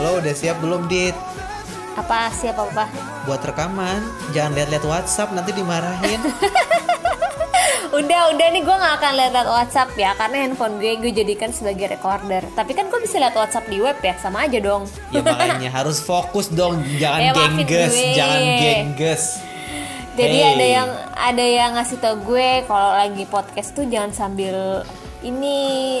Lo 0.00 0.20
udah 0.20 0.34
siap 0.36 0.56
belum, 0.60 0.88
Dit? 0.88 1.16
Apa 1.96 2.28
siapa 2.28 2.68
apa? 2.68 2.88
Buat 3.24 3.40
rekaman, 3.42 4.04
jangan 4.36 4.52
lihat-lihat 4.52 4.84
WhatsApp 4.84 5.32
nanti 5.32 5.56
dimarahin. 5.56 6.20
Udah, 7.96 8.28
udah 8.28 8.46
nih 8.52 8.60
gue 8.60 8.76
gak 8.76 8.94
akan 9.00 9.12
lihat 9.16 9.48
WhatsApp 9.48 9.88
ya 9.96 10.12
Karena 10.20 10.44
handphone 10.44 10.76
gue 10.76 11.00
gue 11.00 11.16
jadikan 11.16 11.48
sebagai 11.48 11.96
recorder 11.96 12.44
Tapi 12.52 12.76
kan 12.76 12.92
gue 12.92 13.00
bisa 13.00 13.16
lihat 13.16 13.32
WhatsApp 13.32 13.72
di 13.72 13.80
web 13.80 13.96
ya 14.04 14.12
Sama 14.20 14.44
aja 14.44 14.58
dong 14.60 14.84
ya 15.08 15.24
makanya 15.24 15.70
harus 15.80 16.04
fokus 16.04 16.52
dong, 16.52 16.84
jangan 17.00 17.32
maafin 17.32 17.64
gengges, 17.64 17.94
jangan 18.12 18.40
gengges. 18.60 19.24
Jadi 20.16 20.38
Hey. 20.40 20.52
ada 20.56 20.66
yang 20.66 20.88
ada 21.12 21.44
yang 21.44 21.70
ngasih 21.76 21.96
tau 22.00 22.16
gue 22.20 22.64
kalau 22.68 22.90
lagi 22.96 23.24
podcast 23.28 23.72
tuh 23.72 23.88
jangan 23.88 24.12
sambil 24.12 24.84
ini 25.24 26.00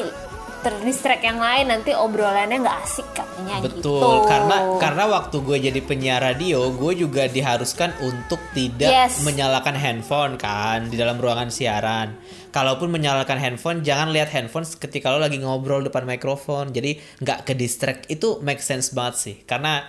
terdistract 0.62 1.22
yang 1.22 1.40
lain 1.40 1.68
nanti 1.68 1.92
obrolannya 1.92 2.62
nggak 2.62 2.78
asik 2.84 3.08
katanya 3.12 3.60
Betul, 3.64 3.80
gitu. 3.82 4.28
karena 4.28 4.56
karena 4.76 5.04
waktu 5.08 5.36
gue 5.40 5.56
jadi 5.70 5.80
penyiar 5.82 6.20
radio, 6.22 6.70
gue 6.72 6.92
juga 6.96 7.28
diharuskan 7.28 7.96
untuk 8.04 8.40
tidak 8.52 8.88
Yes. 8.88 9.24
menyalakan 9.24 9.76
handphone 9.76 10.34
kan 10.40 10.88
di 10.88 10.96
dalam 10.96 11.16
ruangan 11.20 11.48
siaran. 11.52 12.16
Kalaupun 12.52 12.88
menyalakan 12.88 13.36
handphone, 13.36 13.84
jangan 13.84 14.12
lihat 14.12 14.32
handphone 14.32 14.64
ketika 14.64 15.12
lo 15.12 15.20
lagi 15.20 15.36
ngobrol 15.36 15.84
depan 15.84 16.08
mikrofon. 16.08 16.72
Jadi 16.72 16.96
nggak 17.20 17.44
ke 17.44 17.52
distract. 17.52 18.08
Itu 18.08 18.40
make 18.40 18.64
sense 18.64 18.96
banget 18.96 19.14
sih, 19.20 19.36
karena 19.44 19.84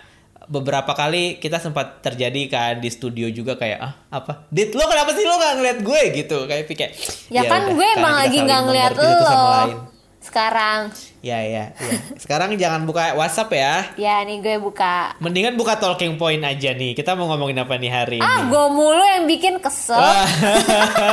beberapa 0.47 0.95
kali 0.95 1.43
kita 1.43 1.59
sempat 1.59 1.99
terjadi 1.99 2.41
kan 2.47 2.73
di 2.79 2.87
studio 2.87 3.27
juga 3.27 3.59
kayak 3.59 3.79
ah 3.83 3.93
apa 4.15 4.47
dit 4.47 4.71
lo 4.71 4.87
kenapa 4.87 5.11
sih 5.11 5.27
lo 5.27 5.35
nggak 5.35 5.53
ngeliat 5.59 5.79
gue 5.83 6.01
gitu 6.23 6.37
kayak 6.47 6.63
kayak 6.71 6.91
ya, 7.27 7.43
kan 7.51 7.67
udah, 7.67 7.75
gue 7.75 7.87
emang 7.99 8.15
lagi 8.15 8.37
nggak 8.47 8.61
ngeliat 8.63 8.93
lo 8.95 9.03
lain. 9.03 9.96
Sekarang. 10.27 10.91
ya 11.17 11.39
ya 11.39 11.73
ya 11.73 11.91
sekarang 12.15 12.55
jangan 12.55 12.83
buka 12.83 13.11
WhatsApp 13.13 13.51
ya 13.51 13.75
Ya 13.95 14.21
nih 14.21 14.37
gue 14.37 14.55
buka. 14.57 15.11
Mendingan 15.17 15.55
buka 15.55 15.75
talking 15.75 16.15
point 16.15 16.39
aja 16.41 16.71
nih. 16.71 16.91
Kita 16.91 17.13
mau 17.13 17.27
ngomongin 17.27 17.57
apa 17.57 17.75
nih 17.75 17.89
hari 17.89 18.17
Ah 18.17 18.41
ini? 18.41 18.47
gue 18.47 18.65
mulu 18.69 19.01
yang 19.01 19.25
bikin 19.25 19.57
kesel. 19.57 19.97
Wah. 19.97 20.23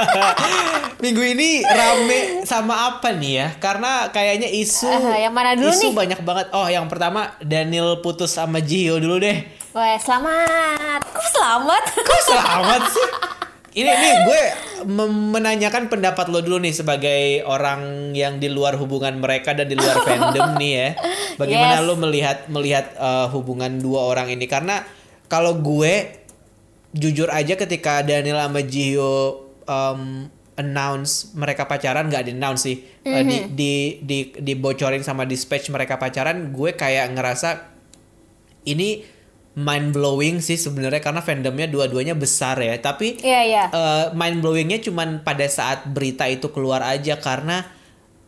Minggu 1.02 1.22
ini 1.26 1.60
rame 1.60 2.18
sama 2.44 2.92
apa 2.92 3.10
nih 3.10 3.32
ya? 3.34 3.48
Karena 3.56 4.08
kayaknya 4.08 4.46
isu 4.46 4.86
Ah, 4.86 5.18
yang 5.18 5.32
mana 5.32 5.54
dulu 5.54 5.68
isu 5.68 5.90
nih? 5.90 5.94
banyak 5.94 6.20
banget. 6.20 6.46
Oh, 6.50 6.66
yang 6.66 6.86
pertama 6.86 7.34
Daniel 7.38 7.98
putus 7.98 8.32
sama 8.32 8.58
Jihyo 8.58 8.98
dulu 8.98 9.18
deh. 9.18 9.44
Wah 9.72 9.96
selamat. 9.96 11.00
Kok 11.02 11.26
selamat? 11.32 11.82
Kok 11.98 12.20
selamat 12.24 12.82
sih? 12.88 13.08
Ini 13.74 13.90
nih 13.90 14.14
gue 14.22 14.42
menanyakan 15.10 15.90
pendapat 15.90 16.30
lo 16.30 16.38
dulu 16.38 16.62
nih 16.62 16.70
sebagai 16.70 17.42
orang 17.42 18.14
yang 18.14 18.38
di 18.38 18.46
luar 18.46 18.78
hubungan 18.78 19.18
mereka 19.18 19.50
dan 19.50 19.66
di 19.66 19.74
luar 19.74 19.98
fandom 20.06 20.54
nih 20.54 20.72
ya. 20.72 20.88
Bagaimana 21.34 21.82
Yes. 21.82 21.86
lo 21.86 21.94
melihat 21.98 22.38
melihat 22.46 22.94
uh, 22.94 23.26
hubungan 23.34 23.82
dua 23.82 24.06
orang 24.06 24.30
ini? 24.30 24.46
Karena 24.46 24.86
kalau 25.26 25.58
gue 25.58 26.22
jujur 26.94 27.26
aja 27.34 27.58
ketika 27.58 28.06
Daniel 28.06 28.38
sama 28.38 28.62
Jihyo 28.62 29.42
um, 29.66 30.30
announce 30.54 31.34
mereka 31.34 31.66
pacaran 31.66 32.06
nggak 32.06 32.30
di 32.30 32.32
announce 32.38 32.62
sih 32.62 32.78
Uh, 33.04 33.20
di, 33.20 33.36
di 33.52 33.72
di 34.00 34.18
dibocorin 34.32 35.04
sama 35.04 35.28
dispatch 35.28 35.68
mereka 35.68 36.00
pacaran 36.00 36.54
gue 36.56 36.72
kayak 36.72 37.12
ngerasa 37.12 37.68
ini 38.64 39.04
mind 39.54 39.94
blowing 39.94 40.42
sih 40.42 40.58
sebenarnya 40.58 40.98
karena 40.98 41.22
fandomnya 41.22 41.70
dua-duanya 41.70 42.18
besar 42.18 42.58
ya. 42.58 42.74
Tapi 42.82 43.22
Iya 43.22 43.40
iya. 43.46 43.64
eh, 43.70 44.04
mind 44.12 44.42
blowingnya 44.42 44.82
cuman 44.82 45.22
pada 45.22 45.46
saat 45.46 45.86
berita 45.86 46.26
itu 46.26 46.50
keluar 46.50 46.82
aja 46.82 47.18
karena 47.22 47.62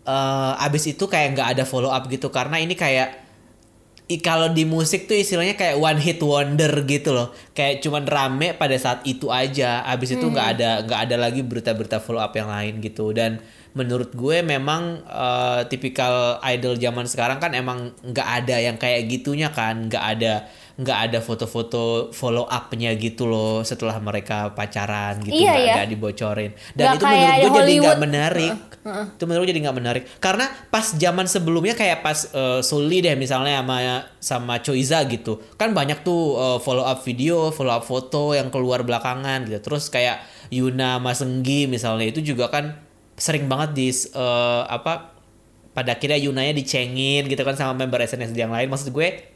eh, 0.07 0.65
abis 0.67 0.95
itu 0.95 1.05
kayak 1.11 1.35
nggak 1.35 1.49
ada 1.59 1.65
follow 1.67 1.91
up 1.91 2.07
gitu. 2.07 2.31
Karena 2.31 2.63
ini 2.63 2.79
kayak 2.79 3.27
kalau 4.23 4.55
di 4.55 4.63
musik 4.63 5.11
tuh 5.11 5.19
istilahnya 5.19 5.59
kayak 5.59 5.83
one 5.83 5.99
hit 5.99 6.23
wonder 6.23 6.71
gitu 6.87 7.11
loh. 7.11 7.35
Kayak 7.51 7.83
cuman 7.83 8.07
rame 8.07 8.55
pada 8.55 8.79
saat 8.79 9.03
itu 9.03 9.27
aja. 9.35 9.83
Abis 9.83 10.15
itu 10.15 10.23
nggak 10.31 10.49
ada 10.59 10.71
nggak 10.87 11.01
ada 11.11 11.17
lagi 11.19 11.43
berita-berita 11.43 11.99
follow 11.99 12.23
up 12.23 12.31
yang 12.39 12.47
lain 12.47 12.79
gitu. 12.79 13.11
Dan 13.11 13.43
menurut 13.75 14.15
gue 14.15 14.47
memang 14.47 15.03
eh, 15.03 15.61
tipikal 15.67 16.39
idol 16.47 16.79
zaman 16.79 17.11
sekarang 17.11 17.43
kan 17.43 17.51
emang 17.59 17.99
nggak 18.07 18.29
ada 18.47 18.57
yang 18.63 18.79
kayak 18.79 19.11
gitunya 19.11 19.51
kan. 19.51 19.91
Nggak 19.91 20.05
ada 20.07 20.35
nggak 20.77 20.99
ada 21.09 21.19
foto-foto 21.25 22.13
follow 22.13 22.45
up-nya 22.45 22.93
gitu 23.01 23.25
loh 23.25 23.65
setelah 23.65 23.97
mereka 23.97 24.53
pacaran 24.53 25.17
gitu 25.25 25.33
Iya, 25.33 25.57
nggak 25.57 25.65
ya. 25.65 25.75
nggak 25.81 25.89
dibocorin. 25.89 26.53
Dan 26.77 26.85
Nggak 26.85 26.97
itu 27.01 27.05
menurut 27.09 27.41
gue 27.41 27.63
jadi 27.65 27.81
nggak 27.81 28.03
menarik. 28.05 28.55
Itu 29.17 29.23
menurut 29.25 29.41
gue 29.41 29.51
jadi 29.57 29.63
nggak 29.65 29.77
menarik. 29.81 30.03
Karena 30.21 30.47
pas 30.69 30.87
zaman 30.93 31.25
sebelumnya 31.25 31.73
kayak 31.73 32.05
pas 32.05 32.29
eh, 32.29 32.61
Sully 32.61 33.01
deh 33.01 33.17
misalnya 33.17 33.65
sama 33.65 33.77
sama 34.21 34.55
Choiza 34.61 35.01
gitu 35.09 35.41
kan 35.57 35.73
banyak 35.73 36.05
tuh 36.05 36.37
eh, 36.37 36.59
follow 36.61 36.85
up 36.85 37.01
video 37.09 37.49
follow 37.57 37.73
up 37.73 37.89
foto 37.89 38.37
yang 38.37 38.53
keluar 38.53 38.85
belakangan 38.85 39.49
gitu. 39.49 39.65
Terus 39.65 39.89
kayak 39.89 40.21
Yuna 40.53 41.01
Masenggi 41.01 41.65
misalnya 41.65 42.13
itu 42.13 42.21
juga 42.21 42.53
kan 42.53 42.77
sering 43.17 43.49
banget 43.49 43.73
di 43.73 43.89
eh, 44.13 44.63
apa 44.69 45.17
pada 45.73 45.97
akhirnya 45.97 46.21
Yunanya 46.21 46.53
dicengin 46.53 47.25
gitu 47.33 47.41
kan 47.49 47.57
sama 47.57 47.73
member 47.73 48.05
SNSD 48.05 48.37
yang 48.37 48.53
lain. 48.53 48.69
Maksud 48.69 48.93
gue 48.93 49.36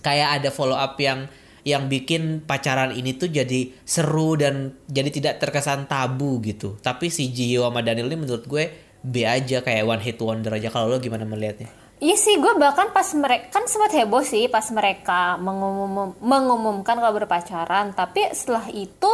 kayak 0.00 0.42
ada 0.42 0.48
follow 0.54 0.76
up 0.76 0.94
yang 1.00 1.26
yang 1.66 1.90
bikin 1.90 2.46
pacaran 2.48 2.96
ini 2.96 3.18
tuh 3.18 3.28
jadi 3.28 3.68
seru 3.84 4.38
dan 4.40 4.72
jadi 4.88 5.10
tidak 5.12 5.34
terkesan 5.42 5.84
tabu 5.84 6.40
gitu. 6.40 6.80
Tapi 6.80 7.12
si 7.12 7.28
Gio 7.28 7.68
sama 7.68 7.84
Daniel 7.84 8.08
ini 8.08 8.24
menurut 8.24 8.44
gue 8.48 8.64
B 9.04 9.28
aja 9.28 9.60
kayak 9.60 9.84
one 9.84 10.02
hit 10.02 10.18
wonder 10.22 10.54
aja. 10.56 10.72
Kalau 10.72 10.88
lo 10.88 10.96
gimana 10.96 11.28
melihatnya? 11.28 11.68
Iya 11.98 12.14
sih, 12.14 12.38
gue 12.38 12.52
bahkan 12.62 12.94
pas 12.94 13.10
mereka 13.18 13.58
kan 13.58 13.66
sempat 13.66 13.90
heboh 13.90 14.22
sih 14.22 14.46
pas 14.46 14.62
mereka 14.70 15.34
mengumum, 15.42 16.14
mengumumkan 16.22 16.94
kalau 16.94 17.14
berpacaran. 17.14 17.90
Tapi 17.90 18.30
setelah 18.30 18.70
itu 18.70 19.10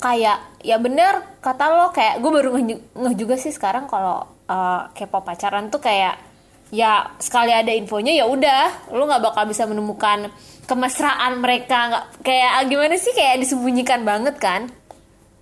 kayak 0.00 0.64
ya 0.64 0.80
bener 0.80 1.38
kata 1.44 1.64
lo 1.70 1.86
kayak 1.92 2.18
gue 2.24 2.30
baru 2.32 2.50
ngeh, 2.58 3.14
juga 3.14 3.36
sih 3.36 3.52
sekarang 3.52 3.84
kalau 3.84 4.24
uh, 4.48 4.90
K-pop 4.96 5.28
pacaran 5.28 5.68
tuh 5.68 5.78
kayak 5.78 6.31
ya 6.72 7.12
sekali 7.20 7.52
ada 7.52 7.70
infonya 7.70 8.16
ya 8.16 8.24
udah. 8.26 8.90
Lo 8.96 9.04
nggak 9.04 9.22
bakal 9.22 9.44
bisa 9.46 9.68
menemukan 9.68 10.32
kemesraan 10.64 11.38
mereka. 11.44 11.92
Nggak 11.92 12.04
kayak 12.24 12.50
gimana 12.72 12.96
sih? 12.96 13.12
Kayak 13.12 13.44
disembunyikan 13.44 14.02
banget 14.02 14.40
kan? 14.40 14.72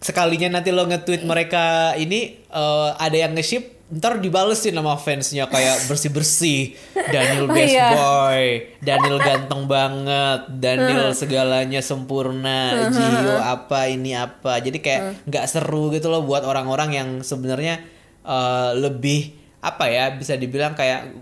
Sekalinya 0.02 0.58
nanti 0.58 0.74
lo 0.74 0.84
nge-tweet 0.90 1.22
mereka 1.22 1.94
ini 1.94 2.34
eh, 2.50 2.90
ada 2.98 3.16
yang 3.16 3.32
nge-ship 3.38 3.78
ntar 3.90 4.18
dibalesin 4.18 4.74
sama 4.74 4.98
fansnya. 4.98 5.46
Kayak 5.46 5.86
bersih-bersih 5.86 6.74
Daniel 7.14 7.46
Oh, 7.46 7.54
best 7.54 7.74
iya. 7.74 7.88
boy 7.94 8.42
Daniel 8.82 9.18
ganteng 9.22 9.62
banget 9.70 10.40
Daniel 10.50 11.10
segalanya 11.14 11.78
sempurna 11.78 12.90
Gio 12.90 13.38
apa 13.38 13.86
ini 13.86 14.18
apa. 14.18 14.58
Jadi 14.58 14.82
kayak 14.82 15.30
nggak 15.30 15.46
seru 15.46 15.94
gitu 15.94 16.10
loh 16.10 16.26
buat 16.26 16.42
orang-orang 16.42 16.90
yang 16.90 17.08
sebenarnya 17.22 17.78
eh, 18.26 18.70
lebih 18.74 19.39
apa 19.60 19.84
ya 19.88 20.12
bisa 20.16 20.36
dibilang 20.40 20.72
kayak 20.72 21.12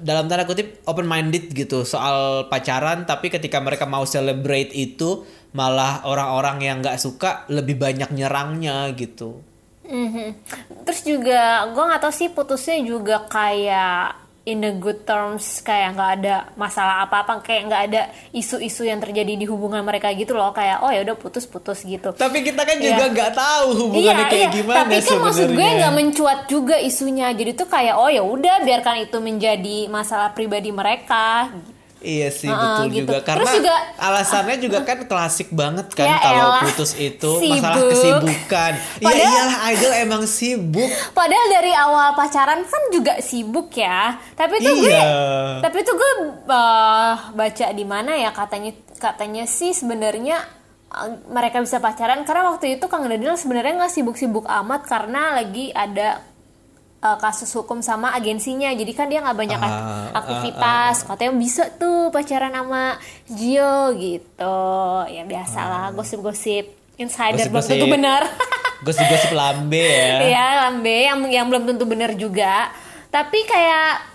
dalam 0.00 0.26
tanda 0.26 0.48
kutip 0.48 0.80
open 0.88 1.04
minded 1.04 1.52
gitu 1.52 1.84
soal 1.84 2.48
pacaran 2.48 3.04
tapi 3.04 3.28
ketika 3.28 3.60
mereka 3.60 3.84
mau 3.84 4.08
celebrate 4.08 4.72
itu 4.72 5.26
malah 5.52 6.06
orang-orang 6.08 6.64
yang 6.64 6.76
nggak 6.80 6.96
suka 6.96 7.44
lebih 7.52 7.76
banyak 7.76 8.08
nyerangnya 8.14 8.88
gitu 8.96 9.44
Mhm. 9.82 10.28
Terus 10.88 11.00
juga 11.04 11.68
gue 11.68 11.82
nggak 11.84 12.00
tahu 12.00 12.14
sih 12.14 12.32
putusnya 12.32 12.80
juga 12.80 13.28
kayak 13.28 14.21
in 14.42 14.58
the 14.58 14.74
good 14.74 15.06
terms 15.06 15.62
kayak 15.62 15.94
nggak 15.94 16.10
ada 16.18 16.34
masalah 16.54 17.06
apa-apa 17.06 17.38
kayak 17.40 17.62
nggak 17.70 17.82
ada 17.86 18.02
isu-isu 18.30 18.82
yang 18.82 18.98
terjadi 18.98 19.38
di 19.38 19.46
hubungan 19.46 19.78
mereka 19.80 20.10
gitu 20.10 20.34
loh 20.34 20.50
kayak 20.50 20.82
oh 20.82 20.90
ya 20.90 21.06
udah 21.06 21.14
putus-putus 21.14 21.86
gitu. 21.86 22.10
tapi 22.10 22.42
kita 22.42 22.66
kan 22.66 22.74
Iya. 22.74 22.90
juga 22.90 23.04
nggak 23.08 23.32
tahu 23.32 23.66
hubungannya 23.86 24.26
kayak 24.26 24.50
gimana 24.50 24.76
tapi 24.82 24.98
kan 24.98 25.18
maksud 25.22 25.48
gue 25.48 25.68
nggak 25.78 25.94
mencuat 25.94 26.38
juga 26.46 26.76
isunya 26.76 27.30
jadi 27.30 27.54
tuh 27.54 27.70
kayak 27.70 27.94
oh 27.94 28.10
ya 28.10 28.20
udah 28.20 28.66
biarkan 28.66 29.06
itu 29.06 29.16
menjadi 29.18 29.86
masalah 29.86 30.34
pribadi 30.34 30.74
mereka 30.74 31.46
Iya 32.04 32.28
sih 32.28 32.44
Heeh, 32.44 32.58
betul 32.58 32.86
gitu. 32.88 32.98
juga 33.00 33.18
karena 33.22 33.38
Terus 33.40 33.54
juga- 33.56 33.82
alasannya 33.96 34.56
juga 34.58 34.78
kan 34.82 34.98
klasik 35.02 35.48
banget 35.50 35.86
kan 35.88 36.04
Ya 36.04 36.18
kalau 36.18 36.46
elah, 36.50 36.62
putus 36.62 36.92
itu 36.94 37.30
masalah 37.40 37.78
sibuk. 37.78 37.88
kesibukan. 37.88 38.72
Iya 39.00 39.14
iyalah 39.24 39.58
idol 39.68 39.92
emang 39.96 40.22
sibuk. 40.24 40.90
Padahal 41.12 41.46
dari 41.48 41.72
awal 41.72 42.12
pacaran 42.12 42.60
kan 42.60 42.82
juga 42.88 43.18
sibuk 43.18 43.70
ya. 43.72 44.18
Tapi 44.32 44.54
tuh 44.58 44.74
gue 44.76 44.90
Iya. 44.90 45.06
tapi 45.60 45.78
tuh 45.80 45.94
gue 45.94 46.12
uh, 46.46 47.14
baca 47.32 47.66
di 47.70 47.84
mana 47.84 48.12
ya 48.14 48.30
katanya 48.30 48.70
katanya 48.94 49.44
sih 49.44 49.70
sebenarnya 49.70 50.42
uh, 50.88 51.06
mereka 51.28 51.58
bisa 51.58 51.78
pacaran 51.78 52.22
karena 52.22 52.48
waktu 52.48 52.76
itu 52.76 52.84
Kang 52.84 53.04
Daniel 53.04 53.34
sebenarnya 53.34 53.78
nggak 53.78 53.92
sibuk-sibuk 53.92 54.42
amat 54.44 54.84
karena 54.84 55.34
lagi 55.34 55.70
ada 55.72 56.18
uh, 57.02 57.18
kasus 57.18 57.50
hukum 57.50 57.78
sama 57.78 58.10
agensinya. 58.12 58.70
Jadi 58.70 58.92
kan 58.92 59.06
dia 59.06 59.18
nggak 59.18 59.36
banyak 59.36 59.58
ak- 59.58 59.74
Ah, 59.74 60.08
aktivitas. 60.14 61.02
katanya 61.04 61.32
bisa 61.34 61.68
tuh 61.72 62.08
pacaran 62.08 62.50
sama 62.50 62.96
Gio 63.26 63.92
gitu. 63.94 64.58
Ya 65.06 65.22
biasalah 65.22 65.90
gosip-gosip. 65.92 66.70
Insider 66.94 67.48
belum 67.48 67.64
tentu 67.64 67.86
benar. 67.88 68.22
Gosip-gosip 68.82 69.30
lambe 69.32 69.78
ya. 69.78 70.18
Iya 70.22 70.46
lambe 70.60 70.96
yang 71.02 71.18
yang 71.28 71.46
belum 71.46 71.64
tentu 71.64 71.84
benar 71.84 72.14
juga. 72.14 72.70
Tapi 73.08 73.38
kayak 73.42 74.11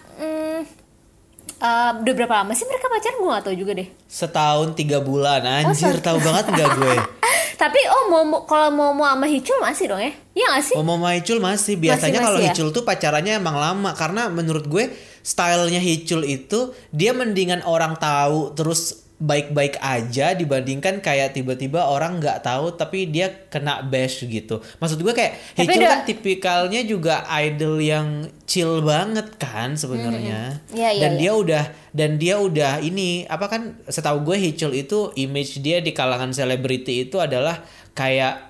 eh, 1.57 1.91
udah 1.97 2.13
berapa 2.13 2.33
lama 2.41 2.51
sih 2.53 2.65
mereka 2.65 2.87
pacaran? 2.87 3.17
Gue 3.17 3.29
gak 3.29 3.43
tau 3.43 3.55
juga 3.55 3.71
deh. 3.73 3.87
Setahun 4.05 4.73
tiga 4.73 5.01
bulan 5.01 5.41
anjir 5.41 5.97
tahu 5.99 6.17
banget 6.21 6.45
nggak 6.53 6.69
gue. 6.77 6.95
tapi 7.61 7.79
oh 7.89 8.03
mau 8.13 8.21
mau- 8.21 8.45
kalau 8.45 8.69
mau 8.69 8.93
mau 8.93 9.09
sama 9.09 9.25
Hicul 9.25 9.57
masih 9.57 9.89
dong 9.89 10.01
ya? 10.01 10.13
Iya 10.37 10.45
gak 10.53 10.63
sih? 10.69 10.75
Momo 10.77 11.01
Maicul 11.01 11.41
masih. 11.41 11.73
Biasanya 11.75 12.21
kalau 12.21 12.37
ya? 12.37 12.53
Hicul 12.53 12.69
tuh 12.69 12.85
pacarannya 12.85 13.41
emang 13.41 13.57
lama. 13.57 13.97
Karena 13.97 14.29
menurut 14.29 14.69
gue 14.69 14.93
stylenya 15.25 15.81
Hicul 15.81 16.21
itu 16.23 16.71
dia 16.93 17.11
mendingan 17.11 17.65
orang 17.65 17.97
tahu 17.97 18.53
terus 18.53 19.06
baik-baik 19.17 19.81
aja 19.81 20.37
dibandingkan 20.37 21.01
kayak 21.01 21.33
tiba-tiba 21.33 21.89
orang 21.89 22.21
nggak 22.21 22.45
tahu 22.45 22.77
tapi 22.77 23.09
dia 23.09 23.49
kena 23.49 23.81
bash 23.81 24.21
gitu. 24.29 24.61
Maksud 24.77 25.01
gue 25.01 25.09
kayak 25.09 25.57
Tapi 25.57 25.73
udah- 25.73 25.89
kan 25.89 25.99
tipikalnya 26.05 26.81
juga 26.85 27.25
idol 27.41 27.81
yang 27.81 28.29
chill 28.45 28.85
banget 28.85 29.33
kan 29.41 29.73
sebenarnya. 29.73 30.61
Iya, 30.69 30.89
iya, 30.93 31.01
dan 31.01 31.11
iya. 31.17 31.19
dia 31.19 31.31
udah 31.33 31.63
dan 31.97 32.11
dia 32.21 32.35
udah 32.37 32.73
ini 32.85 33.25
apa 33.25 33.49
kan 33.49 33.61
setahu 33.89 34.21
gue 34.21 34.37
Hicul 34.37 34.77
itu 34.77 35.09
image 35.17 35.65
dia 35.65 35.81
di 35.81 35.97
kalangan 35.97 36.29
selebriti 36.29 37.09
itu 37.09 37.17
adalah 37.17 37.65
kayak 37.97 38.46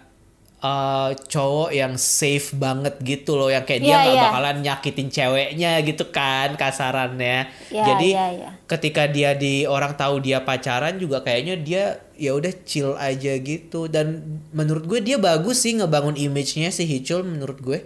eh, 0.67 1.09
cowok 1.31 1.69
yang 1.71 1.93
safe 1.95 2.51
banget 2.53 2.99
gitu 3.01 3.39
loh 3.39 3.47
yang 3.47 3.63
kayak 3.63 3.81
dia 3.81 3.89
Iya, 3.89 3.97
nggak 4.03 4.15
iya. 4.15 4.23
bakalan 4.27 4.57
nyakitin 4.61 5.07
ceweknya 5.07 5.71
gitu 5.81 6.03
kan 6.11 6.59
kasarannya. 6.59 7.47
Iya, 7.71 7.83
Jadi 7.87 8.09
iya, 8.11 8.25
iya. 8.35 8.49
ketika 8.67 9.07
dia 9.07 9.31
di 9.33 9.63
orang 9.63 9.95
tahu 9.95 10.19
dia 10.19 10.43
pacaran 10.43 10.99
juga 10.99 11.23
kayaknya 11.23 11.55
dia 11.57 11.83
ya 12.17 12.33
udah 12.33 12.49
chill 12.65 12.97
aja 12.97 13.37
gitu 13.37 13.85
dan 13.87 14.21
menurut 14.51 14.83
gue 14.85 14.99
dia 14.99 15.15
bagus 15.15 15.61
sih 15.63 15.77
ngebangun 15.77 16.17
image-nya 16.17 16.73
si 16.73 16.83
Hicul 16.83 17.23
menurut 17.23 17.61
gue. 17.61 17.79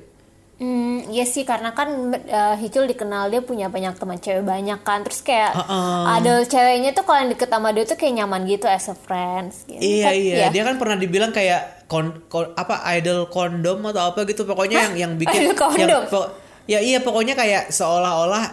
Hmm, 0.62 1.10
iya 1.10 1.26
sih 1.26 1.42
karena 1.42 1.74
kan 1.74 1.90
eh, 2.14 2.56
Hicul 2.56 2.86
dikenal 2.86 3.28
dia 3.28 3.42
punya 3.42 3.66
banyak 3.66 3.98
teman 3.98 4.16
cewek 4.16 4.46
banyak 4.46 4.78
kan 4.80 5.02
terus 5.02 5.20
kayak 5.20 5.58
Heeh. 5.58 6.04
ada 6.08 6.46
ceweknya 6.46 6.94
tuh 6.94 7.02
kalau 7.02 7.18
yang 7.18 7.34
deket 7.34 7.50
sama 7.50 7.74
dia 7.74 7.82
tuh 7.82 7.98
kayak 7.98 8.14
nyaman 8.16 8.46
gitu 8.46 8.70
as 8.70 8.86
a 8.86 8.94
friends 8.94 9.66
gitu. 9.66 9.82
Iya 9.82 10.06
Kan, 10.06 10.14
iya, 10.16 10.36
ya. 10.38 10.48
dia 10.50 10.62
kan 10.62 10.78
pernah 10.78 10.96
dibilang 10.96 11.32
kayak 11.32 11.90
kon, 11.90 12.22
kon- 12.28 12.54
apa 12.54 12.78
idol 12.94 13.26
kondom 13.28 13.82
atau 13.84 14.14
apa 14.14 14.22
gitu 14.24 14.46
pokoknya 14.46 14.86
yang 14.86 14.96
yang 14.96 15.12
bikin 15.18 15.50
Idol 15.50 15.58
kondom? 15.58 15.82
yang 15.82 16.06
po- 16.06 16.30
ya 16.64 16.78
iya 16.78 17.02
pokoknya 17.02 17.34
kayak 17.34 17.74
seolah-olah 17.74 18.46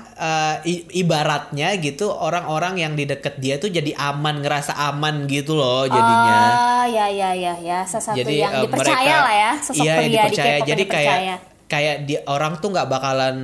i- 0.64 0.88
ibaratnya 0.96 1.76
gitu 1.76 2.08
orang-orang 2.08 2.80
yang 2.80 2.96
di 2.96 3.04
deket 3.04 3.36
dia 3.36 3.60
tuh 3.60 3.68
jadi 3.68 3.92
aman 3.94 4.40
ngerasa 4.40 4.72
aman 4.88 5.28
gitu 5.28 5.52
loh 5.52 5.84
jadinya. 5.84 6.40
Ah, 6.48 6.84
ya 6.88 7.04
ya 7.06 7.36
ya 7.36 7.52
ya, 7.60 7.84
satu 7.84 8.16
jadi 8.16 8.32
yang 8.40 8.52
eh, 8.54 8.62
dipercaya 8.64 8.96
mereka- 8.96 9.20
lah 9.20 9.34
ya, 9.36 9.50
sosok 9.60 9.84
iya, 9.84 9.92
pria 9.94 10.08
dipercaya. 10.08 10.24
di 10.24 10.32
K-pop 10.32 10.56
yang 10.56 10.64
jadi 10.64 10.84
kayak 10.88 11.12
dipercaya. 11.20 11.36
Kayak 11.68 12.08
dia 12.08 12.20
orang 12.26 12.58
tuh 12.58 12.72
nggak 12.72 12.88
bakalan 12.88 13.36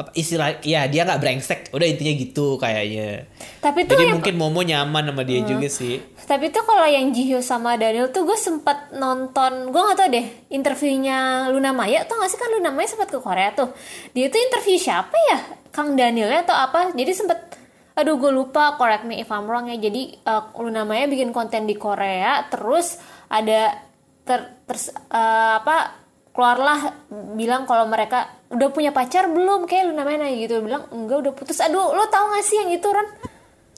apa 0.00 0.16
istilah 0.16 0.64
ya 0.64 0.88
dia 0.88 1.04
nggak 1.04 1.20
brengsek 1.20 1.60
udah 1.76 1.84
intinya 1.84 2.16
gitu 2.16 2.56
kayaknya 2.56 3.28
Tapi 3.60 3.84
tuh 3.84 4.00
jadi 4.00 4.08
yang 4.08 4.16
mungkin 4.16 4.34
Momo 4.40 4.64
nyaman 4.64 5.12
sama 5.12 5.22
dia 5.28 5.44
juga 5.44 5.68
sih 5.68 6.00
Tapi 6.24 6.48
tuh 6.48 6.64
kalau 6.64 6.88
yang 6.88 7.12
Jihyo 7.12 7.44
sama 7.44 7.76
Daniel 7.76 8.08
tuh 8.08 8.24
gue 8.24 8.38
sempat 8.38 8.94
nonton, 8.96 9.68
gue 9.68 9.80
gak 9.82 9.98
tau 10.00 10.08
deh 10.08 10.26
interviewnya 10.48 11.50
Luna 11.52 11.76
Maya 11.76 12.08
tuh 12.08 12.16
gak 12.16 12.32
sih 12.32 12.40
kan 12.40 12.48
Luna 12.48 12.72
Maya 12.72 12.88
sempat 12.88 13.12
ke 13.12 13.18
Korea 13.18 13.52
tuh. 13.52 13.74
Dia 14.16 14.30
tuh 14.32 14.40
interview 14.40 14.78
siapa 14.80 15.12
ya? 15.34 15.38
Kang 15.74 15.98
Danielnya 15.98 16.46
atau 16.46 16.54
apa? 16.54 16.94
Jadi 16.94 17.12
sempet, 17.12 17.58
aduh 17.98 18.14
gue 18.16 18.30
lupa, 18.30 18.78
correct 18.78 19.04
me 19.04 19.20
if 19.20 19.28
I'm 19.28 19.50
wrong 19.50 19.68
ya. 19.68 19.76
Jadi 19.76 20.22
eh, 20.22 20.42
Luna 20.54 20.86
Maya 20.86 21.10
bikin 21.10 21.34
konten 21.34 21.66
di 21.66 21.74
Korea, 21.74 22.46
terus 22.46 22.96
ada 23.26 23.74
ter, 24.22 24.54
ters- 24.70 24.94
eh, 24.94 25.52
apa 25.60 25.99
keluarlah 26.30 26.94
bilang 27.34 27.66
kalau 27.66 27.84
mereka 27.84 28.30
udah 28.48 28.68
punya 28.70 28.90
pacar 28.90 29.26
belum 29.26 29.66
kayak 29.66 29.90
Luna 29.90 30.02
Maya 30.02 30.22
nanya 30.22 30.36
gitu 30.38 30.62
bilang 30.62 30.86
enggak 30.90 31.26
udah 31.26 31.32
putus 31.34 31.58
aduh 31.58 31.90
lo 31.90 32.06
tau 32.06 32.30
gak 32.30 32.42
sih 32.42 32.56
yang 32.56 32.70
itu 32.70 32.86
Ron 32.86 33.06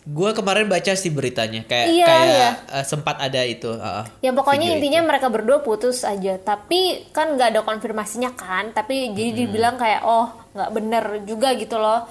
gue 0.02 0.30
kemarin 0.34 0.66
baca 0.66 0.98
sih 0.98 1.14
beritanya 1.14 1.62
kayak 1.62 1.86
Iya, 1.86 2.06
kayak 2.10 2.26
iya. 2.26 2.50
eh, 2.74 2.82
sempat 2.82 3.22
ada 3.22 3.38
itu 3.46 3.70
uh, 3.70 4.02
Ya 4.18 4.34
pokoknya 4.34 4.74
intinya 4.74 4.98
mereka 5.06 5.30
berdua 5.30 5.62
putus 5.62 6.02
aja. 6.02 6.42
Tapi 6.42 7.06
kan 7.14 7.38
nggak 7.38 7.54
ada 7.54 7.60
konfirmasinya 7.62 8.34
kan. 8.34 8.74
Tapi 8.74 9.14
jadi 9.14 9.30
Hmm. 9.30 9.38
dibilang 9.46 9.76
kayak 9.78 10.02
oh 10.02 10.26
nggak 10.58 10.70
bener 10.74 11.04
juga 11.22 11.54
gitu 11.54 11.78
loh. 11.78 12.02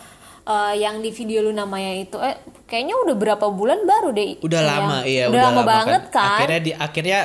Eh, 0.42 0.74
yang 0.76 1.00
di 1.00 1.14
video 1.14 1.46
lu 1.46 1.54
namanya 1.54 1.94
itu 1.94 2.18
eh 2.18 2.34
kayaknya 2.66 2.98
udah 2.98 3.14
berapa 3.14 3.46
bulan 3.48 3.86
baru 3.86 4.10
deh. 4.10 4.42
udah 4.42 4.58
yang- 4.58 4.72
lama 4.74 4.98
iya 5.06 5.24
Udah, 5.30 5.54
lama, 5.54 5.62
banget 5.62 6.04
kan. 6.10 6.42
akhirnya 6.42 6.60
di 6.60 6.72
akhirnya 6.74 7.20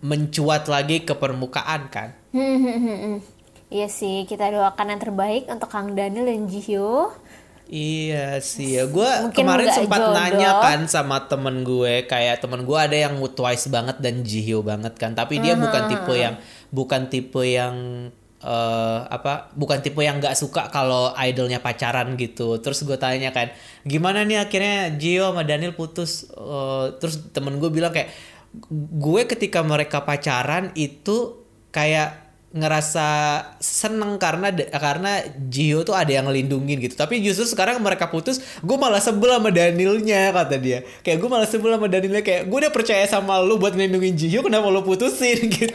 mencuat 0.00 0.64
lagi 0.66 1.04
ke 1.04 1.12
permukaan 1.12 1.92
kan 1.92 2.16
Hmm, 2.32 2.56
hmm, 2.56 2.78
hmm, 2.78 2.98
hmm. 2.98 3.16
Iya 3.68 3.86
sih 3.86 4.24
kita 4.24 4.48
doakan 4.48 4.86
yang 4.86 5.00
terbaik 5.02 5.44
untuk 5.46 5.68
Kang 5.68 5.92
Daniel 5.92 6.24
dan 6.24 6.46
Jihyo. 6.46 7.12
Iya 7.64 8.38
sih 8.38 8.76
ya, 8.76 8.84
gue 8.86 9.10
kemarin 9.30 9.66
sempat 9.66 9.98
jodoh. 9.98 10.14
nanya 10.14 10.60
kan 10.60 10.84
sama 10.84 11.24
temen 11.24 11.64
gue, 11.64 12.04
kayak 12.04 12.38
temen 12.38 12.62
gue 12.62 12.78
ada 12.78 12.94
yang 12.94 13.16
Twice 13.26 13.66
banget 13.66 13.98
dan 13.98 14.20
Jihyo 14.20 14.60
banget 14.60 14.94
kan, 14.94 15.12
tapi 15.12 15.36
dia 15.38 15.52
bukan 15.54 15.82
tipe 15.86 16.12
yang 16.14 16.36
bukan 16.70 17.08
tipe 17.08 17.40
yang 17.40 17.74
eh, 18.44 18.98
apa, 19.08 19.48
bukan 19.56 19.80
tipe 19.80 20.04
yang 20.04 20.20
nggak 20.20 20.36
suka 20.36 20.68
kalau 20.68 21.16
idolnya 21.16 21.58
pacaran 21.64 22.14
gitu. 22.20 22.60
Terus 22.60 22.84
gue 22.84 23.00
tanya 23.00 23.32
kan, 23.32 23.48
gimana 23.88 24.22
nih 24.28 24.44
akhirnya 24.44 24.92
Jihyo 24.94 25.32
sama 25.32 25.42
Daniel 25.48 25.72
putus? 25.72 26.28
Eh, 26.28 26.86
terus 27.00 27.32
temen 27.32 27.56
gue 27.56 27.70
bilang 27.72 27.90
kayak 27.90 28.12
gue 29.00 29.22
ketika 29.26 29.64
mereka 29.64 30.04
pacaran 30.04 30.70
itu 30.78 31.42
kayak 31.74 32.22
ngerasa 32.54 33.08
seneng 33.58 34.14
karena 34.14 34.54
karena 34.54 35.26
Jihyo 35.50 35.82
tuh 35.82 35.98
ada 35.98 36.12
yang 36.14 36.30
ngelindungin 36.30 36.78
gitu. 36.78 36.94
Tapi 36.94 37.18
justru 37.18 37.50
sekarang 37.50 37.82
mereka 37.82 38.06
putus 38.06 38.38
gue 38.62 38.76
malah 38.78 39.02
sebel 39.02 39.34
sama 39.34 39.50
Danielnya 39.50 40.30
kata 40.30 40.56
dia. 40.62 40.86
Kayak 41.02 41.18
gue 41.18 41.28
malah 41.32 41.48
sebel 41.50 41.74
sama 41.74 41.90
Danielnya 41.90 42.22
kayak 42.22 42.46
gue 42.46 42.58
udah 42.62 42.70
percaya 42.70 43.02
sama 43.10 43.42
lu 43.42 43.58
buat 43.58 43.74
ngelindungin 43.74 44.14
Jihyo 44.14 44.46
kenapa 44.46 44.70
lu 44.70 44.86
putusin? 44.86 45.48
Gitu 45.54 45.74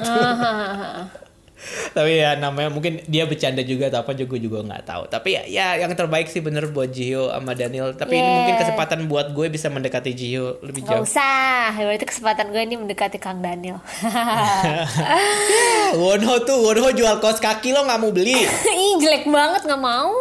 tapi 1.92 2.20
ya 2.20 2.36
namanya 2.36 2.70
mungkin 2.70 3.04
dia 3.06 3.24
bercanda 3.24 3.60
juga 3.62 3.88
atau 3.88 4.02
apa 4.02 4.14
juga 4.14 4.36
juga 4.36 4.64
nggak 4.64 4.84
tahu. 4.84 5.04
Tapi 5.08 5.30
ya, 5.34 5.44
ya 5.46 5.68
yang 5.78 5.92
terbaik 5.92 6.28
sih 6.28 6.40
bener 6.40 6.70
buat 6.70 6.88
Jihyo 6.88 7.30
sama 7.30 7.52
Daniel. 7.54 7.92
Tapi 7.94 8.16
ini 8.16 8.30
mungkin 8.30 8.48
Yeah. 8.50 8.62
kesempatan 8.66 9.00
buat 9.06 9.32
gue 9.32 9.48
bisa 9.48 9.68
mendekati 9.68 10.12
Jihyo 10.12 10.60
lebih 10.60 10.84
Gak 10.84 10.90
jauh 10.92 11.06
usah, 11.06 11.72
berarti 11.72 12.06
kesempatan 12.06 12.50
gue 12.50 12.62
ini 12.62 12.76
mendekati 12.76 13.18
Kang 13.18 13.40
Daniel. 13.40 13.78
Wonho 16.00 16.36
tuh 16.44 16.58
Wonho 16.60 16.90
jual 16.94 17.18
kaos 17.20 17.40
kaki 17.40 17.72
lo 17.72 17.86
nggak 17.86 18.00
mau 18.00 18.12
beli. 18.12 18.36
Ih 18.86 18.94
jelek 19.00 19.26
banget 19.26 19.66
nggak 19.66 19.82
mau. 19.82 20.14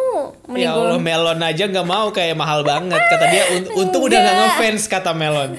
Mending 0.47 0.65
Ya 0.65 0.73
Allah 0.73 0.99
Melon 0.99 1.39
aja 1.39 1.63
nggak 1.65 1.87
mau 1.87 2.09
kayak 2.09 2.35
mahal 2.35 2.61
banget. 2.61 2.97
Kata 2.99 3.25
dia 3.29 3.43
"Un- 3.55 3.69
untung 3.77 4.03
udah 4.05 4.17
nggak 4.17 4.35
ngefans 4.37 4.83
kata 4.87 5.11
Melon. 5.13 5.57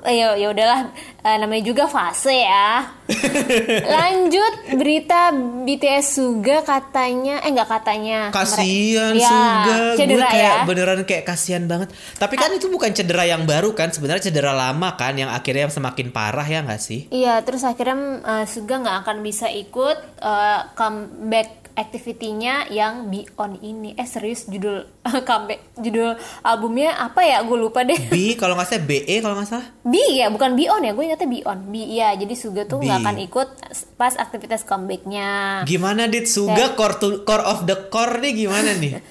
Eh, 0.00 0.16
ya 0.16 0.32
ya 0.32 0.48
udahlah 0.48 0.88
Eh, 1.20 1.36
namanya 1.36 1.60
juga 1.62 1.84
fase 1.84 2.32
ya. 2.32 2.88
Lanjut 3.94 4.52
berita 4.72 5.30
BTS 5.34 6.16
Suga 6.16 6.62
katanya 6.62 7.42
eh 7.42 7.50
nggak 7.50 7.68
katanya. 7.70 8.18
kasian 8.30 9.12
Mere- 9.12 9.20
ya, 9.20 9.28
Suga 9.28 9.76
gue 9.90 9.98
Cedera 9.98 10.26
kayak 10.26 10.54
ya. 10.54 10.64
beneran 10.64 11.00
kayak 11.02 11.24
kasihan 11.24 11.64
banget 11.64 11.88
tapi 12.16 12.34
kan 12.34 12.50
itu 12.50 12.66
bukan 12.66 12.90
cedera 12.90 13.24
yang 13.24 13.44
baru 13.44 13.72
kan 13.72 13.90
sebenarnya 13.90 14.24
cedera 14.24 14.52
lama 14.52 14.94
kan 14.94 15.12
yang 15.12 15.28
akhirnya 15.28 15.68
semakin 15.68 16.08
parah 16.08 16.44
ya 16.44 16.62
nggak 16.62 16.80
sih 16.80 17.10
Iya, 17.10 17.42
terus 17.42 17.62
akhirnya 17.62 17.96
eh, 18.22 18.46
Suga 18.46 18.78
nggak 18.78 18.96
akan 19.02 19.16
bisa 19.20 19.46
ikut 19.46 19.98
eh, 20.18 20.60
comeback 20.72 21.59
activity-nya 21.72 22.66
yang 22.68 23.06
Beyond 23.06 23.60
ini. 23.60 23.92
Eh 23.92 24.04
serius 24.04 24.44
judul 24.44 24.86
comeback 25.28 25.74
judul 25.74 26.14
albumnya 26.40 26.94
apa 26.94 27.20
ya? 27.20 27.40
Gue 27.40 27.56
lupa 27.56 27.82
deh. 27.82 27.98
B 28.06 28.34
kalau 28.34 28.54
nggak 28.54 28.68
salah 28.68 28.84
BE 28.84 29.16
kalau 29.18 29.34
nggak 29.34 29.48
salah 29.48 29.66
B 29.80 29.94
ya, 30.12 30.26
bukan 30.28 30.54
Beyond 30.54 30.82
ya. 30.82 30.92
Gue 30.92 31.04
ingatnya 31.06 31.28
Beyond. 31.28 31.60
B 31.66 31.74
iya, 31.76 32.08
jadi 32.12 32.32
Suga 32.32 32.62
tuh 32.64 32.78
nggak 32.78 32.98
akan 33.00 33.16
ikut 33.20 33.48
pas 33.94 34.14
aktivitas 34.14 34.62
comebacknya. 34.62 35.62
gimana 35.62 36.06
dit 36.06 36.24
Suga 36.24 36.72
core 36.72 36.96
to- 36.96 37.22
core 37.22 37.42
of 37.42 37.64
the 37.64 37.76
core 37.86 38.18
nih 38.18 38.32
gimana 38.38 38.72
nih 38.74 38.98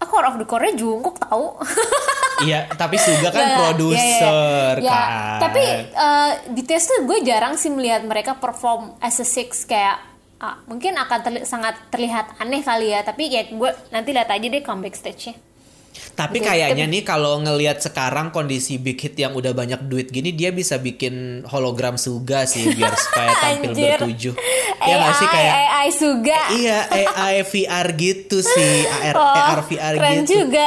Ah, 0.00 0.08
Core 0.08 0.24
of 0.26 0.40
the 0.40 0.48
Core-nya 0.48 0.72
Jungkook 0.74 1.20
tahu. 1.20 1.60
Iya 2.40 2.72
tapi 2.72 2.96
Suga 2.96 3.28
kan 3.28 3.44
Nggak, 3.44 3.58
produser 3.68 4.74
ya, 4.80 4.80
ya, 4.80 4.88
ya. 4.88 4.92
kan 4.96 5.10
Tapi 5.44 5.62
eh, 5.92 6.30
BTS 6.48 6.84
tuh 6.86 6.98
gue 7.04 7.20
jarang 7.20 7.52
sih 7.52 7.68
melihat 7.68 8.00
mereka 8.00 8.32
perform 8.34 8.96
as 8.96 9.20
a 9.20 9.28
six 9.28 9.68
kayak 9.68 10.00
ah, 10.40 10.58
mungkin 10.64 10.92
akan 10.94 11.18
terli- 11.20 11.44
sangat 11.44 11.76
terlihat 11.88 12.36
aneh 12.36 12.60
kali 12.60 12.90
ya. 12.90 13.00
Tapi 13.00 13.28
ya 13.28 13.44
gue 13.44 13.70
nanti 13.88 14.10
lihat 14.10 14.28
aja 14.28 14.42
deh 14.42 14.60
comeback 14.60 14.92
stage-nya. 14.94 15.36
Tapi 15.90 16.38
Gitu. 16.38 16.46
kayaknya 16.46 16.86
nih 16.86 17.02
kalau 17.02 17.38
ngelihat 17.38 17.78
sekarang 17.78 18.30
kondisi 18.30 18.78
Big 18.78 18.96
Hit 18.96 19.16
yang 19.16 19.34
udah 19.34 19.50
banyak 19.50 19.84
duit 19.84 20.08
gini 20.08 20.30
dia 20.30 20.48
bisa 20.48 20.78
bikin 20.78 21.42
hologram 21.44 21.96
Suga 21.96 22.46
sih 22.46 22.70
biar 22.70 22.94
supaya 22.94 23.30
tampil 23.42 23.74
bertujuh. 23.74 24.34
Ya 24.80 24.94
nggak 24.96 25.14
sih 25.16 25.28
kayak 25.28 25.54
AI 25.58 25.88
Suga. 25.90 26.40
iya 26.52 26.78
AI 26.86 27.42
VR 27.42 27.86
gitu 27.92 28.38
sih 28.38 28.74
AR 28.86 29.14
Oh, 29.18 29.34
AR 29.34 29.60
VR 29.62 29.94
keren 29.96 30.22
gitu. 30.22 30.46
juga. 30.46 30.66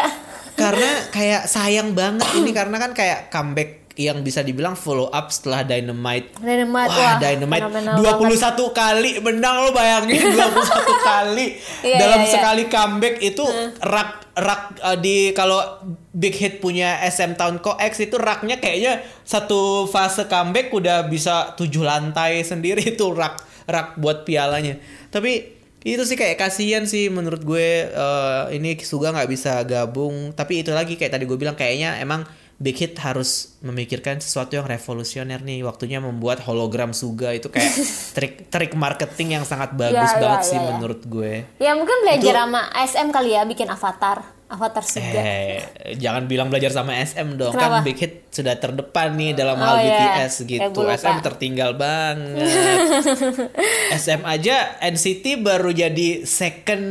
Karena 0.53 0.89
kayak 1.09 1.41
sayang 1.47 1.95
banget 1.95 2.29
ini 2.35 2.51
karena 2.51 2.77
kan 2.77 2.91
kayak 2.93 3.31
comeback 3.31 3.82
yang 3.93 4.25
bisa 4.25 4.41
dibilang 4.41 4.73
follow 4.73 5.05
up 5.13 5.29
setelah 5.29 5.61
Dynamite. 5.61 6.33
Dynamite, 6.41 6.89
Wah, 6.89 6.97
wah, 6.97 7.15
Dynamite 7.21 7.63
fenomenal 7.69 7.95
21 8.01 8.73
kali 8.73 9.11
menang 9.21 9.55
lo 9.65 9.69
bayangin 9.69 10.33
21 10.33 11.09
kali 11.09 11.47
Iya, 11.85 11.97
dalam 12.01 12.21
iya. 12.25 12.31
sekali 12.31 12.63
comeback 12.65 13.15
itu 13.21 13.45
rak 13.85 14.33
rak 14.33 14.61
uh, 14.81 14.97
di 14.97 15.29
kalau 15.37 15.61
Big 16.09 16.33
Hit 16.33 16.57
punya 16.57 16.97
SM 17.05 17.37
Town 17.37 17.61
Co 17.61 17.77
X 17.77 18.01
itu 18.01 18.17
raknya 18.17 18.57
kayaknya 18.57 19.05
satu 19.21 19.85
fase 19.85 20.25
comeback 20.25 20.73
udah 20.73 21.05
bisa 21.05 21.53
tujuh 21.53 21.85
lantai 21.85 22.41
sendiri 22.41 22.81
itu 22.97 23.05
rak 23.13 23.45
rak 23.69 24.01
buat 24.01 24.25
pialanya. 24.25 24.81
Tapi 25.13 25.61
itu 25.83 25.99
sih 26.07 26.15
kayak 26.15 26.39
kasihan 26.39 26.87
sih 26.87 27.11
menurut 27.11 27.43
gue 27.43 27.91
uh, 27.91 28.47
ini 28.55 28.79
Suga 28.81 29.11
nggak 29.13 29.29
bisa 29.29 29.61
gabung. 29.67 30.31
Tapi 30.33 30.63
itu 30.63 30.71
lagi 30.71 30.95
kayak 30.97 31.19
tadi 31.19 31.27
gue 31.27 31.37
bilang 31.37 31.59
kayaknya 31.59 31.99
emang 31.99 32.23
Big 32.63 32.79
Hit 32.79 32.95
harus 32.97 33.59
memikirkan 33.59 34.17
sesuatu 34.17 34.55
yang 34.55 34.63
revolusioner 34.63 35.43
nih. 35.43 35.61
Waktunya 35.61 35.99
membuat 35.99 36.39
hologram 36.41 36.95
Suga 36.95 37.35
itu 37.35 37.51
kayak 37.51 37.75
trik 38.15 38.33
trik 38.47 38.71
marketing 38.73 39.35
yang 39.35 39.43
sangat 39.43 39.75
bagus 39.75 39.99
Ya, 39.99 40.15
ya, 40.15 40.21
banget 40.23 40.39
ya, 40.39 40.47
sih 40.47 40.55
ya. 40.55 40.63
menurut 40.71 41.01
gue. 41.03 41.33
Ya 41.59 41.75
mungkin 41.75 41.97
belajar 42.01 42.31
Itu- 42.31 42.39
sama 42.39 42.61
SM 42.71 43.07
kali 43.11 43.29
ya 43.29 43.43
bikin 43.43 43.67
avatar, 43.67 44.17
avatar 44.47 44.83
Suga. 44.85 45.19
Eh, 45.19 45.59
jangan 45.97 46.23
bilang 46.23 46.47
belajar 46.47 46.71
sama 46.71 46.95
SM 46.95 47.35
dong. 47.35 47.51
Kenapa? 47.51 47.81
Kan 47.81 47.83
Big 47.83 47.99
Hit 47.99 48.31
sudah 48.31 48.55
terdepan 48.55 49.11
nih 49.11 49.35
dalam 49.35 49.59
Oh, 49.59 49.65
hal 49.67 49.75
iya. 49.77 49.97
BTS 50.23 50.35
gitu. 50.47 50.79
lupa. 50.79 50.95
SM 50.95 51.17
tertinggal 51.19 51.75
banget. 51.75 52.47
SM 53.99 54.23
aja 54.23 54.55
NCT 54.79 55.25
baru 55.37 55.69
jadi 55.69 56.23
second 56.23 56.85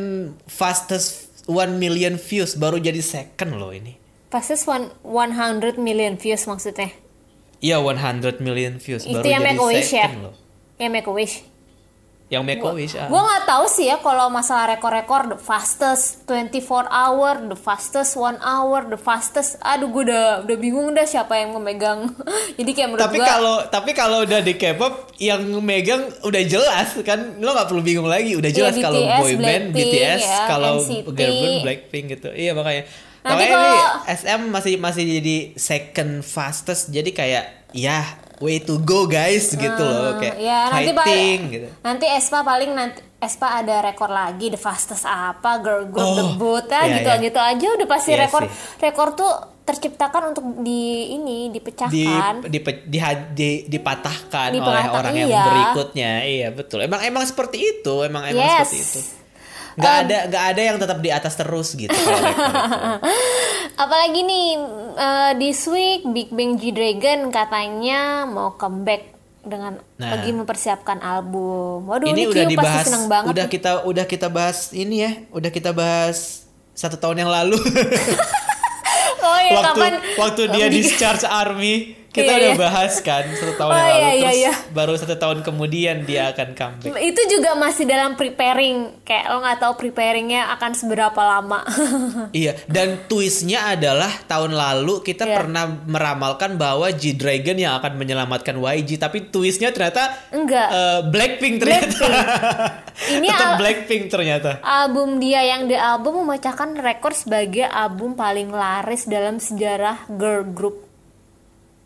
fastest 0.44 1.32
1 1.46 1.74
million 1.74 2.14
views 2.14 2.54
baru 2.54 2.76
jadi 2.76 3.00
second 3.00 3.56
loh 3.56 3.72
ini. 3.72 4.01
Pasti 4.32 4.56
one, 4.64 4.88
100 5.04 5.76
million 5.76 6.16
views 6.16 6.48
maksudnya. 6.48 6.88
Iya 7.60 7.78
100 7.78 8.40
million 8.40 8.80
views 8.80 9.04
Itu 9.04 9.20
baru 9.20 9.28
yang 9.28 9.44
jadi 9.44 9.52
Make 9.52 9.60
a 9.60 9.66
Wish 9.68 9.92
ya? 9.92 10.06
loh. 10.16 10.34
Yang 10.80 10.90
Make 10.96 11.06
a 11.06 11.12
Wish. 11.12 11.34
Yang 12.32 12.42
Make 12.48 12.64
a 12.64 12.72
Wish. 12.72 12.94
ah. 12.96 13.06
Gue 13.12 13.20
nggak 13.20 13.44
tahu 13.44 13.64
sih 13.68 13.86
ya 13.92 14.00
kalau 14.00 14.32
masalah 14.32 14.72
rekor-rekor 14.72 15.36
the 15.36 15.38
fastest 15.38 16.24
24 16.24 16.88
hour, 16.88 17.44
the 17.44 17.58
fastest 17.60 18.16
one 18.16 18.40
hour, 18.40 18.88
the 18.88 18.96
fastest. 18.96 19.60
Aduh 19.60 19.92
gue 19.92 20.08
udah 20.08 20.48
udah 20.48 20.56
bingung 20.56 20.96
dah 20.96 21.04
siapa 21.04 21.36
yang 21.36 21.52
memegang. 21.52 22.08
Jadi 22.58 22.70
kayak 22.72 22.88
menurut 22.88 23.04
tapi 23.04 23.18
kalau 23.20 23.54
tapi 23.68 23.90
kalau 23.92 24.18
udah 24.24 24.40
di 24.40 24.56
K-pop 24.56 25.12
yang 25.20 25.44
megang 25.60 26.08
udah 26.24 26.42
jelas 26.48 26.96
kan 27.04 27.36
lo 27.36 27.52
nggak 27.52 27.68
perlu 27.68 27.84
bingung 27.84 28.08
lagi 28.08 28.32
udah 28.32 28.48
jelas 28.48 28.80
Iya, 28.80 28.84
kalau 28.88 29.00
boy 29.22 29.34
band 29.36 29.64
BTS 29.76 30.22
ya, 30.24 30.40
kalau 30.48 30.74
girl 31.14 31.34
band 31.36 31.56
Blackpink 31.62 32.04
gitu 32.16 32.32
iya 32.32 32.56
makanya 32.56 32.88
Nanti 33.24 33.44
ini 33.44 33.50
kalau- 33.50 34.02
SM 34.04 34.40
masih 34.48 34.74
masih 34.76 35.04
jadi 35.14 35.36
second 35.54 36.12
fastest 36.20 36.88
jadi 36.88 37.10
kayak 37.10 37.44
ya 37.70 38.02
way 38.38 38.58
to 38.58 38.76
go 38.78 39.06
guys 39.06 39.54
gitu 39.54 39.78
loh 39.78 40.18
kayak 40.18 40.34
ya 40.36 40.66
nanti 40.68 40.90
fighting 40.90 40.98
paling 40.98 41.40
gitu 41.48 41.68
nanti 41.80 42.06
Espa 42.08 42.38
paling 42.42 42.70
nanti 42.70 43.00
Espa 43.16 43.56
ada 43.56 43.78
rekor 43.80 44.10
lagi 44.10 44.50
the 44.50 44.58
fastest 44.58 45.04
apa 45.04 45.56
girl 45.56 45.86
group 45.86 46.02
Oh, 46.02 46.16
debut 46.16 46.66
ya 46.66 46.82
iya, 46.82 46.92
gitu 46.92 47.08
iya. 47.08 47.22
gitu 47.22 47.38
aja 47.40 47.66
udah 47.72 47.88
pasti 47.88 48.10
Iya 48.10 48.18
rekor 48.20 48.42
sih. 48.42 48.50
rekor 48.82 49.08
tuh 49.14 49.32
terciptakan 49.62 50.22
untuk 50.28 50.44
di 50.58 50.82
ini 51.12 51.46
di, 51.46 51.54
dipecahkan 51.54 52.42
di, 52.42 52.58
di, 52.84 52.98
di- 53.30 53.62
dipatahkan 53.68 54.50
oleh 54.50 54.58
Dipatah- 54.58 54.90
orang 54.92 55.14
yang 55.14 55.30
iya. 55.30 55.44
berikutnya 55.46 56.12
iya 56.26 56.48
betul 56.50 56.82
emang 56.82 56.98
emang 57.00 57.22
seperti 57.22 57.62
itu 57.78 58.02
emang 58.02 58.26
emang 58.26 58.42
Yes. 58.42 58.66
seperti 58.66 58.78
itu 58.82 59.00
nggak 59.78 59.94
ada 60.06 60.18
nggak 60.28 60.44
ada 60.52 60.62
yang 60.62 60.76
tetap 60.76 60.98
di 61.00 61.10
atas 61.12 61.34
terus 61.36 61.68
gitu 61.72 61.92
kalau 62.04 62.18
rekor 62.20 62.44
itu. 62.44 62.60
apalagi 63.80 64.20
nih 64.24 64.46
eh, 64.96 65.32
this 65.40 65.64
week 65.68 66.04
Big 66.12 66.28
Bang 66.32 66.60
G 66.60 66.72
Dragon 66.72 67.32
katanya 67.32 68.28
mau 68.28 68.54
comeback 68.56 69.12
dengan 69.42 69.82
Nah. 69.98 70.18
lagi 70.18 70.34
mempersiapkan 70.34 70.98
album 70.98 71.86
waduh 71.86 72.10
ini 72.10 72.26
ini, 72.26 72.30
udah 72.30 72.42
pasti 72.42 72.54
dibahas 72.58 72.86
seneng 72.90 73.04
banget 73.06 73.30
udah 73.30 73.46
nih. 73.46 73.52
kita 73.54 73.70
udah 73.86 74.04
kita 74.10 74.26
bahas 74.26 74.58
ini 74.74 74.96
ya 74.98 75.12
udah 75.30 75.50
kita 75.54 75.70
bahas 75.70 76.42
satu 76.74 76.98
tahun 76.98 77.22
yang 77.22 77.30
lalu 77.30 77.54
oh 79.26 79.38
ya 79.38 79.50
waktu 79.54 79.66
kapan 79.66 79.92
waktu 80.18 80.42
dia 80.50 80.66
discharge 80.66 81.22
army 81.22 82.01
kita 82.12 82.28
Iya, 82.28 82.36
udah 82.38 82.50
iya. 82.50 82.60
bahas 82.60 82.94
kan 83.00 83.24
satu 83.32 83.56
tahun 83.56 83.70
Oh, 83.70 83.74
yang 83.74 83.88
lalu 83.88 83.96
iya, 83.96 84.12
iya, 84.12 84.20
terus 84.22 84.36
iya. 84.38 84.52
baru 84.70 84.92
satu 84.94 85.16
tahun 85.16 85.38
kemudian 85.40 85.96
dia 86.04 86.28
akan 86.28 86.48
comeback 86.52 86.92
itu 87.00 87.22
juga 87.26 87.50
masih 87.54 87.84
dalam 87.84 88.12
preparing 88.12 88.76
kayak 89.02 89.24
lo 89.26 89.40
nggak 89.40 89.58
tahu 89.58 89.72
preparingnya 89.78 90.52
akan 90.52 90.70
seberapa 90.72 91.16
lama 91.16 91.64
iya 92.36 92.52
dan 92.66 93.04
twistnya 93.06 93.72
adalah 93.72 94.12
tahun 94.22 94.52
lalu 94.52 95.00
kita 95.02 95.24
Iya. 95.24 95.36
pernah 95.38 95.64
meramalkan 95.82 96.54
bahwa 96.54 96.84
G 96.90 97.14
Dragon 97.14 97.56
yang 97.56 97.74
akan 97.74 97.96
menyelamatkan 97.96 98.54
YG 98.54 98.98
tapi 98.98 99.24
twistnya 99.24 99.70
ternyata 99.70 100.12
Enggak. 100.28 100.68
eh, 100.68 101.00
Blackpink 101.06 101.54
ternyata 101.58 101.96
Ini 102.92 103.24
tetap 103.24 103.56
Blackpink 103.56 104.02
ternyata 104.06 104.60
album 104.60 105.16
dia 105.16 105.40
yang 105.40 105.64
di 105.64 105.72
album 105.72 106.22
memecahkan 106.22 106.76
rekor 106.76 107.12
sebagai 107.12 107.64
album 107.64 108.12
paling 108.12 108.52
laris 108.52 109.08
dalam 109.08 109.38
sejarah 109.38 110.04
girl 110.10 110.44
group 110.44 110.91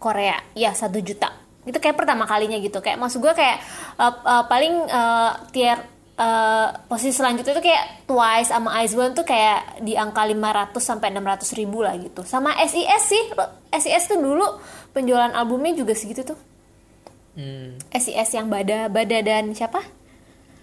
Korea. 0.06 0.38
Ya 0.54 0.70
satu 0.70 1.02
juta. 1.02 1.34
Itu 1.66 1.82
kayak 1.82 1.98
pertama 1.98 2.30
kalinya 2.30 2.54
gitu. 2.62 2.78
Kayak 2.78 3.02
maksud 3.02 3.18
gue 3.18 3.34
kayak 3.34 3.58
uh, 3.98 4.14
uh, 4.22 4.44
paling 4.46 4.86
uh, 4.86 5.34
tier 5.50 5.82
uh, 6.14 6.70
posisi 6.86 7.10
selanjutnya 7.18 7.58
itu 7.58 7.64
kayak 7.66 8.06
Twice 8.06 8.54
sama 8.54 8.78
IZ*ONE 8.86 9.18
tuh 9.18 9.26
kayak 9.26 9.82
di 9.82 9.98
angka 9.98 10.22
500 10.22 10.78
sampai 10.78 11.10
600 11.10 11.58
ribu 11.58 11.82
lah 11.82 11.98
gitu. 11.98 12.22
Sama 12.22 12.54
SIS 12.62 13.02
sih. 13.02 13.24
SIS 13.74 14.06
tuh 14.06 14.22
dulu 14.22 14.46
penjualan 14.94 15.34
albumnya 15.34 15.74
juga 15.74 15.98
segitu 15.98 16.22
tuh. 16.22 16.38
Hmm. 17.34 17.74
SIS 17.90 18.30
yang 18.32 18.46
Bada 18.46 18.86
Bada 18.86 19.18
dan 19.20 19.50
siapa? 19.50 19.82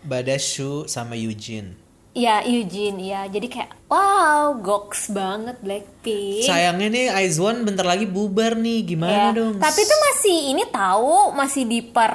Badashu 0.08 0.88
sama 0.88 1.20
Eugene 1.20 1.83
Ya 2.14 2.46
Eugene 2.46 3.02
ya 3.02 3.26
jadi 3.26 3.50
kayak 3.50 3.90
wow 3.90 4.54
goks 4.62 5.10
banget 5.10 5.58
Blackpink. 5.66 6.46
Sayangnya 6.46 6.88
nih 6.94 7.06
Aizwan 7.10 7.66
bentar 7.66 7.82
lagi 7.82 8.06
bubar 8.06 8.54
nih. 8.54 8.86
Ya, 8.86 8.88
gimana 8.88 9.28
dong? 9.34 9.58
Tapi 9.58 9.80
itu 9.82 9.96
masih 9.98 10.38
ini 10.54 10.64
tahu 10.70 11.34
masih 11.34 11.66
di 11.66 11.82
per 11.82 12.14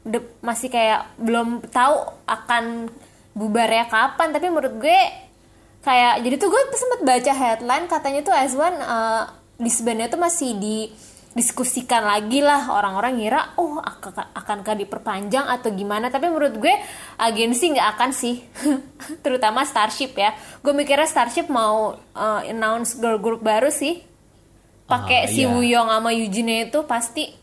de- 0.00 0.32
masih 0.40 0.72
kayak 0.72 1.12
belum 1.20 1.60
tahu 1.68 1.96
akan 2.24 2.88
bubarnya 3.36 3.84
kapan. 3.84 4.32
Tapi 4.32 4.48
menurut 4.48 4.80
gue 4.80 5.00
kayak 5.84 6.24
jadi 6.24 6.34
tuh 6.40 6.48
gue 6.48 6.62
sempat 6.72 7.00
baca 7.04 7.32
headline 7.36 7.84
katanya 7.84 8.24
tuh 8.24 8.32
Azwan 8.32 8.80
uh, 8.80 9.28
disbandnya 9.60 10.08
tuh 10.08 10.16
masih 10.16 10.56
didiskusikan 11.34 12.06
lagi 12.06 12.38
lah. 12.40 12.70
Orang-orang 12.70 13.18
ngira 13.18 13.58
oh 13.58 13.82
ak- 13.82 14.32
akankah 14.32 14.78
diperpanjang 14.78 15.44
atau 15.50 15.74
gimana? 15.74 16.08
Tapi 16.08 16.30
menurut 16.30 16.54
gue 16.56 16.74
agensi 17.18 17.74
nggak 17.74 17.88
akan 17.98 18.10
sih. 18.14 18.40
Terutama 19.26 19.66
Starship 19.66 20.14
ya. 20.14 20.32
Gue 20.62 20.70
mikirnya 20.72 21.10
Starship 21.10 21.50
mau 21.50 21.92
uh, 21.98 22.40
announce 22.46 22.96
girl 22.96 23.18
group 23.18 23.42
baru 23.42 23.68
sih. 23.68 24.00
Pakai 24.86 25.26
Ah, 25.26 25.30
si 25.30 25.42
iya. 25.42 25.50
Wooyoung 25.50 25.90
sama 25.90 26.14
Eugene 26.14 26.70
itu 26.70 26.86
pasti. 26.86 27.34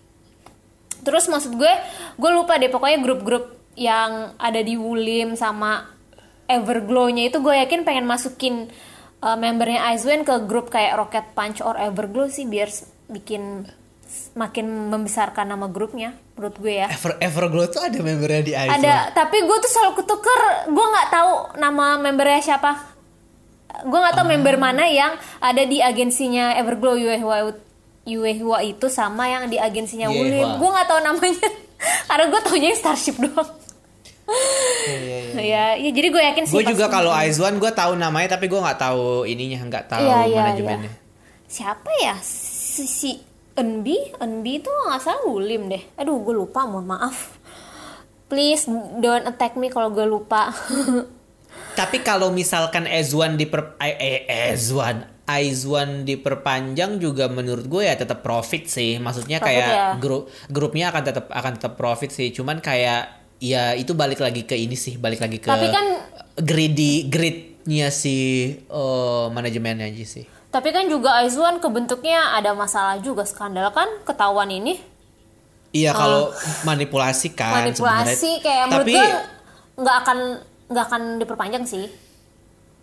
Terus 1.02 1.28
maksud 1.28 1.58
gue 1.58 1.74
gue 2.16 2.32
lupa 2.32 2.56
deh 2.62 2.70
pokoknya 2.70 3.02
grup-grup 3.02 3.46
yang 3.74 4.38
ada 4.38 4.62
di 4.62 4.78
Wulim 4.78 5.34
sama 5.34 5.90
Everglow-nya 6.46 7.32
itu 7.32 7.40
gue 7.40 7.56
yakin 7.56 7.82
pengen 7.82 8.06
masukin 8.06 8.68
uh, 9.24 9.38
membernya 9.40 9.90
IZ*ONE 9.96 10.28
ke 10.28 10.36
grup 10.46 10.70
kayak 10.70 11.00
Rocket 11.00 11.28
Punch 11.34 11.64
or 11.64 11.74
Everglow 11.80 12.28
sih 12.28 12.46
biar 12.46 12.70
bikin 13.08 13.66
makin 14.32 14.88
membesarkan 14.88 15.52
nama 15.52 15.68
grupnya 15.68 16.16
menurut 16.40 16.56
gue 16.60 16.74
ya. 16.84 16.88
Ever 16.88 17.20
Everglow 17.20 17.68
tuh 17.68 17.84
ada 17.84 18.00
membernya 18.00 18.42
di 18.44 18.54
Aizwan 18.56 18.80
ada 18.80 19.12
tapi 19.12 19.44
gue 19.44 19.58
tuh 19.60 19.72
selalu 19.72 19.92
ketuker. 20.04 20.42
Gue 20.72 20.86
nggak 20.86 21.08
tahu 21.12 21.32
nama 21.60 21.86
membernya 22.00 22.42
siapa. 22.42 22.72
Gue 23.88 24.00
nggak 24.00 24.16
tahu 24.16 24.28
member 24.32 24.56
mana 24.60 24.88
yang 24.88 25.16
ada 25.40 25.64
di 25.64 25.84
agensinya 25.84 26.56
Everglow 26.56 26.96
Yuehwa 26.96 27.56
Yuehwa 28.08 28.58
itu 28.64 28.88
sama 28.88 29.28
yang 29.28 29.52
di 29.52 29.60
agensinya. 29.60 30.08
Wulim. 30.08 30.60
Gue 30.60 30.70
nggak 30.72 30.88
tahu 30.88 31.00
namanya. 31.04 31.50
Karena 32.10 32.26
gue 32.30 32.42
taunya 32.46 32.68
yang 32.72 32.80
Starship 32.80 33.18
doang. 33.20 33.52
Iya, 34.88 34.98
iya. 34.98 35.18
ya, 35.52 35.64
ya 35.76 35.90
jadi 35.92 36.08
gue 36.08 36.24
yakin 36.24 36.44
sih 36.48 36.56
gue 36.56 36.64
juga 36.72 36.88
kalau 36.88 37.12
Aizwan 37.12 37.60
gue 37.60 37.72
tahu 37.74 38.00
namanya 38.00 38.40
tapi 38.40 38.48
gue 38.48 38.60
nggak 38.60 38.80
tahu 38.80 39.28
ininya 39.28 39.60
nggak 39.68 39.86
tahu 39.92 40.08
Iya, 40.08 40.20
iya, 40.30 40.40
manajemennya. 40.40 40.92
Siapa 41.52 41.90
ya? 42.00 42.16
Si, 42.24 42.88
si 42.88 43.12
Enbi 43.54 43.98
Enbi 44.18 44.60
itu 44.60 44.70
nggak 44.70 45.02
salah 45.02 45.24
Wulim 45.26 45.68
deh 45.68 45.84
aduh 45.96 46.18
gue 46.20 46.36
lupa 46.36 46.64
mohon 46.64 46.88
maaf 46.88 47.36
please 48.28 48.66
don't 48.98 49.28
attack 49.28 49.60
me 49.60 49.68
kalau 49.68 49.92
gue 49.92 50.04
lupa 50.04 50.50
Tapi 51.72 52.04
kalau 52.04 52.32
misalkan 52.32 52.84
Ezwan 52.84 53.36
diper 53.36 53.76
eh, 53.80 53.96
eh 53.96 54.20
Ezwan 54.52 55.08
Aizwan 55.24 56.04
diperpanjang 56.04 57.00
juga 57.00 57.32
menurut 57.32 57.64
gue 57.68 57.88
ya 57.88 57.96
tetap 57.96 58.20
profit 58.20 58.68
sih. 58.68 59.00
Maksudnya 59.00 59.40
Profit 59.40 59.56
kayak 59.56 59.68
ya. 59.72 59.88
grup 59.96 60.28
grupnya 60.52 60.92
akan 60.92 61.04
tetap 61.08 61.26
akan 61.32 61.52
tetap 61.56 61.74
profit 61.80 62.12
sih. 62.12 62.36
Cuman 62.36 62.60
kayak 62.60 63.08
ya 63.40 63.72
itu 63.72 63.96
balik 63.96 64.20
lagi 64.20 64.44
ke 64.44 64.60
ini 64.60 64.76
sih, 64.76 65.00
balik 65.00 65.24
lagi 65.24 65.40
ke 65.40 65.48
Tapi 65.48 65.72
kan- 65.72 66.04
greedy 66.36 67.08
gridnya 67.08 67.88
si 67.88 68.16
eh, 68.60 69.26
manajemennya 69.32 69.88
aja 69.88 70.04
sih. 70.04 70.26
Tapi 70.52 70.70
kan 70.70 70.86
juga 70.86 71.16
Aizwan 71.18 71.58
kebentuknya 71.58 72.36
ada 72.36 72.52
masalah 72.52 73.00
juga 73.00 73.24
skandal 73.24 73.72
kan 73.72 73.88
ketahuan 74.04 74.48
ini 74.50 74.84
Iya 75.72 75.96
kalau 75.96 76.28
manipulasi 76.62 77.32
kan 77.32 77.64
manipulasi 77.64 78.12
sebenarnya. 78.38 78.44
kayak 78.44 78.66
Tapi 78.70 78.94
nggak 79.78 79.96
akan 79.98 80.18
nggak 80.68 80.86
akan 80.86 81.02
diperpanjang 81.18 81.64
sih. 81.64 81.88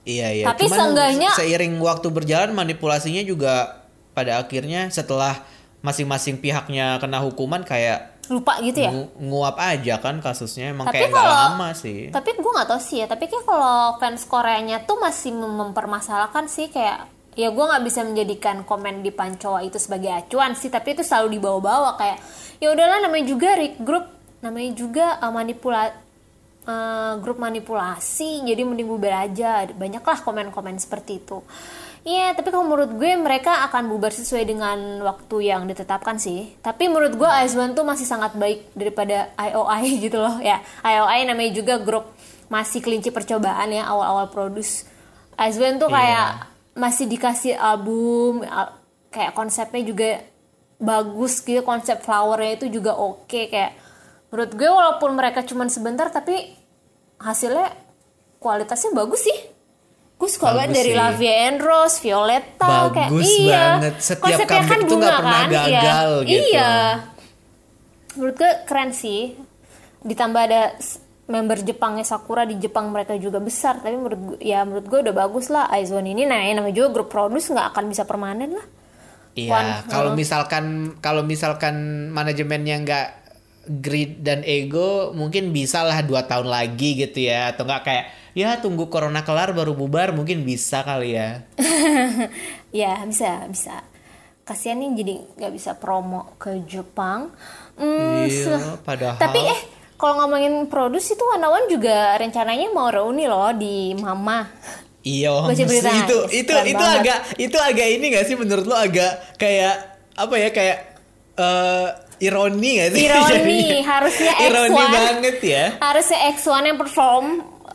Iya 0.02 0.28
iya. 0.32 0.44
Tapi 0.46 0.64
Cuman 0.64 0.76
seenggaknya- 0.78 1.36
seiring 1.36 1.76
waktu 1.78 2.08
berjalan 2.08 2.50
manipulasinya 2.50 3.20
juga 3.22 3.84
pada 4.10 4.36
akhirnya 4.38 4.88
setelah 4.88 5.36
masing-masing 5.78 6.36
pihaknya 6.38 6.96
kena 6.96 7.20
hukuman 7.20 7.60
kayak 7.60 8.16
lupa 8.26 8.56
gitu 8.58 8.82
ya 8.82 8.90
ngu- 8.90 9.12
nguap 9.22 9.56
aja 9.58 9.96
kan 9.98 10.18
kasusnya 10.18 10.68
emang 10.70 10.84
Tapi 10.84 10.96
kayak 10.98 11.10
nggak 11.10 11.28
lama 11.30 11.68
sih. 11.72 12.08
tapi 12.08 12.28
gue 12.34 12.50
nggak 12.50 12.66
tahu 12.66 12.76
sih 12.78 12.96
ya 12.98 13.06
tapi 13.06 13.24
kayak 13.24 13.40
kalau 13.42 13.96
fans 13.96 14.24
Koreanya 14.24 14.82
tuh 14.82 14.96
masih 14.96 15.32
mem- 15.32 15.56
mempermasalahkan 15.62 16.44
sih 16.46 16.68
kayak 16.68 17.08
ya 17.38 17.54
gue 17.54 17.64
nggak 17.70 17.84
bisa 17.86 18.02
menjadikan 18.02 18.66
komen 18.66 19.06
di 19.06 19.14
Pancoa 19.14 19.62
itu 19.62 19.78
sebagai 19.78 20.10
acuan 20.10 20.58
sih 20.58 20.74
tapi 20.74 20.98
itu 20.98 21.06
selalu 21.06 21.38
dibawa-bawa 21.38 21.94
kayak 21.94 22.18
ya 22.58 22.74
udahlah 22.74 22.98
namanya 23.06 23.30
juga 23.30 23.54
Rick 23.54 23.78
Group 23.78 24.10
namanya 24.42 24.70
juga 24.74 25.06
uh, 25.22 25.30
manipula 25.30 25.94
uh, 26.66 27.14
grup 27.22 27.38
manipulasi 27.38 28.42
jadi 28.42 28.66
mending 28.66 28.90
bubar 28.90 29.30
aja 29.30 29.70
banyaklah 29.70 30.18
komen-komen 30.26 30.82
seperti 30.82 31.22
itu 31.22 31.38
Iya, 32.06 32.32
tapi 32.32 32.54
kalau 32.54 32.64
menurut 32.64 32.94
gue 32.94 33.10
mereka 33.20 33.68
akan 33.68 33.90
bubar 33.90 34.14
sesuai 34.14 34.46
dengan 34.48 35.02
waktu 35.04 35.50
yang 35.50 35.68
ditetapkan 35.68 36.16
sih. 36.16 36.56
Tapi 36.62 36.88
menurut 36.88 37.18
gue 37.18 37.26
AS1 37.26 37.76
tuh 37.76 37.84
masih 37.84 38.06
sangat 38.08 38.32
baik 38.38 38.70
daripada 38.72 39.28
IOI 39.36 39.84
gitu 40.08 40.16
loh 40.16 40.38
ya. 40.40 40.62
IOI 40.86 41.28
namanya 41.28 41.52
juga 41.52 41.76
grup 41.76 42.08
masih 42.48 42.80
kelinci 42.80 43.12
percobaan 43.12 43.74
ya 43.74 43.84
awal-awal 43.84 44.30
produce. 44.30 44.88
AS1 45.36 45.82
tuh 45.82 45.90
kayak 45.90 46.57
masih 46.78 47.10
dikasih 47.10 47.58
album 47.58 48.46
al- 48.46 48.78
kayak 49.10 49.34
konsepnya 49.34 49.82
juga 49.82 50.22
bagus 50.78 51.42
gitu, 51.42 51.66
konsep 51.66 51.98
flowernya 52.06 52.62
itu 52.62 52.66
juga 52.70 52.94
oke 52.94 53.50
kayak 53.50 53.74
menurut 54.30 54.52
gue 54.54 54.70
walaupun 54.70 55.10
mereka 55.18 55.42
cuman 55.42 55.66
sebentar 55.66 56.06
tapi 56.14 56.54
hasilnya 57.18 57.74
kualitasnya 58.38 58.94
bagus 58.94 59.26
sih 59.26 59.38
gue 60.18 60.26
suka 60.26 60.50
banget 60.50 60.82
dari. 60.82 60.92
Lavia 60.98 61.34
and 61.46 61.62
Rose, 61.62 62.02
Violetta 62.02 62.90
kayak 62.90 63.10
Bagus 63.14 63.30
iya. 63.38 63.78
banget. 63.78 63.94
Setiap 64.02 64.22
Konsepnya 64.26 64.62
kan 64.66 64.80
bunga 64.82 64.98
nggak 64.98 65.14
pernah 65.22 65.38
kan? 65.38 65.48
Iya. 65.48 65.62
gagal 65.62 66.08
gitu. 66.26 66.42
Iya. 66.42 66.74
Menurut 68.18 68.34
gue 68.34 68.52
keren 68.66 68.90
sih. 68.90 69.20
Ditambah 70.02 70.42
ada 70.42 70.62
member 71.28 71.60
Jepangnya 71.60 72.02
Sakura 72.02 72.42
di 72.42 72.56
Jepang 72.56 72.88
mereka 72.88 73.12
juga 73.16 73.38
besar 73.38 73.78
tapi 73.78 73.94
menurut 73.94 74.20
gue 74.32 74.38
ya 74.40 74.64
menurut 74.64 74.88
gue 74.88 74.98
udah 75.04 75.14
bagus 75.14 75.52
lah 75.52 75.68
Aizone 75.68 76.10
ini 76.10 76.24
nah 76.24 76.40
yang 76.40 76.60
namanya 76.60 76.74
juga 76.74 76.88
grup 77.00 77.08
produce 77.08 77.52
nggak 77.52 77.68
akan 77.76 77.84
bisa 77.86 78.02
permanen 78.02 78.56
lah 78.56 78.66
Iya, 79.38 79.86
kalau 79.86 80.10
uh. 80.12 80.16
misalkan 80.18 80.98
kalau 80.98 81.22
misalkan 81.22 82.08
manajemennya 82.10 82.76
nggak 82.82 83.08
greed 83.70 84.26
dan 84.26 84.42
ego, 84.42 85.14
mungkin 85.14 85.54
bisa 85.54 85.86
lah 85.86 86.02
dua 86.02 86.26
tahun 86.26 86.50
lagi 86.50 86.98
gitu 86.98 87.22
ya, 87.22 87.54
atau 87.54 87.62
nggak 87.62 87.82
kayak 87.86 88.04
ya 88.34 88.58
tunggu 88.58 88.90
corona 88.90 89.22
kelar 89.22 89.54
baru 89.54 89.78
bubar, 89.78 90.10
mungkin 90.10 90.42
bisa 90.42 90.82
kali 90.82 91.14
ya. 91.14 91.46
ya 92.82 92.98
bisa 93.06 93.46
bisa 93.46 93.84
kasihan 94.42 94.80
nih 94.80 94.90
jadi 94.96 95.14
nggak 95.38 95.52
bisa 95.54 95.70
promo 95.76 96.34
ke 96.40 96.64
Jepang 96.66 97.30
Hmm, 97.78 98.26
Iya, 98.26 98.74
padahal. 98.82 99.22
tapi 99.22 99.38
eh 99.38 99.60
kalau 99.98 100.14
ngomongin 100.16 100.64
produs 100.64 101.04
itu 101.04 101.20
Wanawan 101.20 101.66
juga 101.66 102.14
rencananya 102.14 102.70
mau 102.70 102.86
reuni 102.86 103.26
loh 103.26 103.50
di 103.50 103.92
Mama 103.92 104.46
Iya, 105.00 105.30
itu 105.48 106.18
itu 106.28 106.52
itu 106.52 106.52
banget. 106.52 107.00
agak 107.00 107.18
itu 107.36 107.56
agak 107.56 107.88
ini 107.88 108.04
gak 108.10 108.24
sih 108.24 108.34
menurut 108.34 108.62
lo 108.62 108.76
agak 108.76 109.08
kayak 109.34 109.74
apa 110.12 110.34
ya 110.36 110.48
kayak 110.50 110.78
eh 111.34 111.86
ironi 112.18 112.70
gak 112.76 112.88
sih? 112.92 113.00
Ironi, 113.02 113.30
jadinya? 113.32 113.80
harusnya 113.88 114.32
X1. 114.34 114.44
ironi 114.44 114.82
banget 114.90 115.36
ya. 115.40 115.64
harusnya 115.78 116.18
X1 116.30 116.46
yang 116.64 116.76
perform 116.76 117.24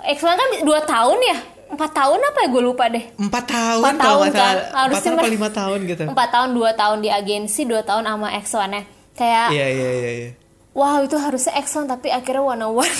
X1 0.06 0.30
kan 0.30 0.50
2 0.62 0.68
tahun 0.86 1.18
ya 1.24 1.38
4 1.72 1.80
tahun 1.80 2.20
apa 2.22 2.39
ya 2.39 2.48
gue 2.50 2.62
lupa 2.62 2.84
deh 2.86 3.06
Empat 3.18 3.44
tahun 3.48 3.82
Empat 3.82 3.98
tahun 3.98 4.27
kan? 4.30 4.30
Empat 4.30 4.75
Harusnya 4.75 5.01
tahun 5.01 5.15
apa 5.15 5.24
mer- 5.24 5.34
lima 5.34 5.50
tahun 5.50 5.80
gitu. 5.88 6.03
4 6.06 6.13
tahun 6.30 6.50
2 6.51 6.70
tahun 6.75 6.98
di 7.00 7.10
agensi 7.10 7.62
2 7.63 7.82
tahun 7.82 8.03
sama 8.06 8.27
X1 8.36 8.56
nya 8.70 8.82
kayak 9.13 9.48
Iya 9.50 9.65
iya 9.69 9.89
iya. 9.95 10.30
Wow 10.73 11.01
itu 11.01 11.15
harusnya 11.15 11.53
X1 11.55 11.86
tapi 11.86 12.09
akhirnya 12.09 12.43
one 12.43 12.62
on 12.62 12.81
one 12.81 12.95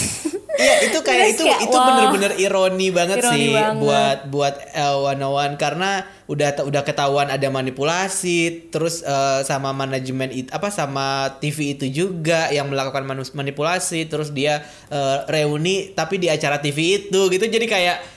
Iya 0.54 0.86
itu 0.86 1.02
kayak 1.02 1.34
itu 1.34 1.44
kayak, 1.50 1.66
itu 1.66 1.74
bener-bener 1.74 2.32
ironi 2.38 2.94
banget 2.94 3.26
Ironi 3.26 3.34
sih 3.34 3.46
banget. 3.58 3.82
buat 3.82 4.18
buat 4.30 4.56
one 5.02 5.26
one 5.26 5.54
karena 5.58 6.06
udah 6.30 6.62
udah 6.62 6.82
ketahuan 6.86 7.34
ada 7.34 7.50
manipulasi 7.50 8.70
terus 8.70 9.02
eh, 9.02 9.42
sama 9.44 9.74
manajemen 9.74 10.30
it- 10.30 10.54
apa 10.54 10.70
sama 10.70 11.34
TV 11.42 11.74
itu 11.74 11.90
juga 11.90 12.54
yang 12.54 12.70
melakukan 12.70 13.02
manipulasi 13.34 14.06
terus 14.06 14.30
dia 14.30 14.62
eh, 14.94 15.18
reuni 15.26 15.90
tapi 15.92 16.22
di 16.22 16.30
acara 16.30 16.62
TV 16.62 17.10
itu 17.10 17.34
gitu. 17.34 17.46
Jadi 17.50 17.66
kayak 17.66 18.13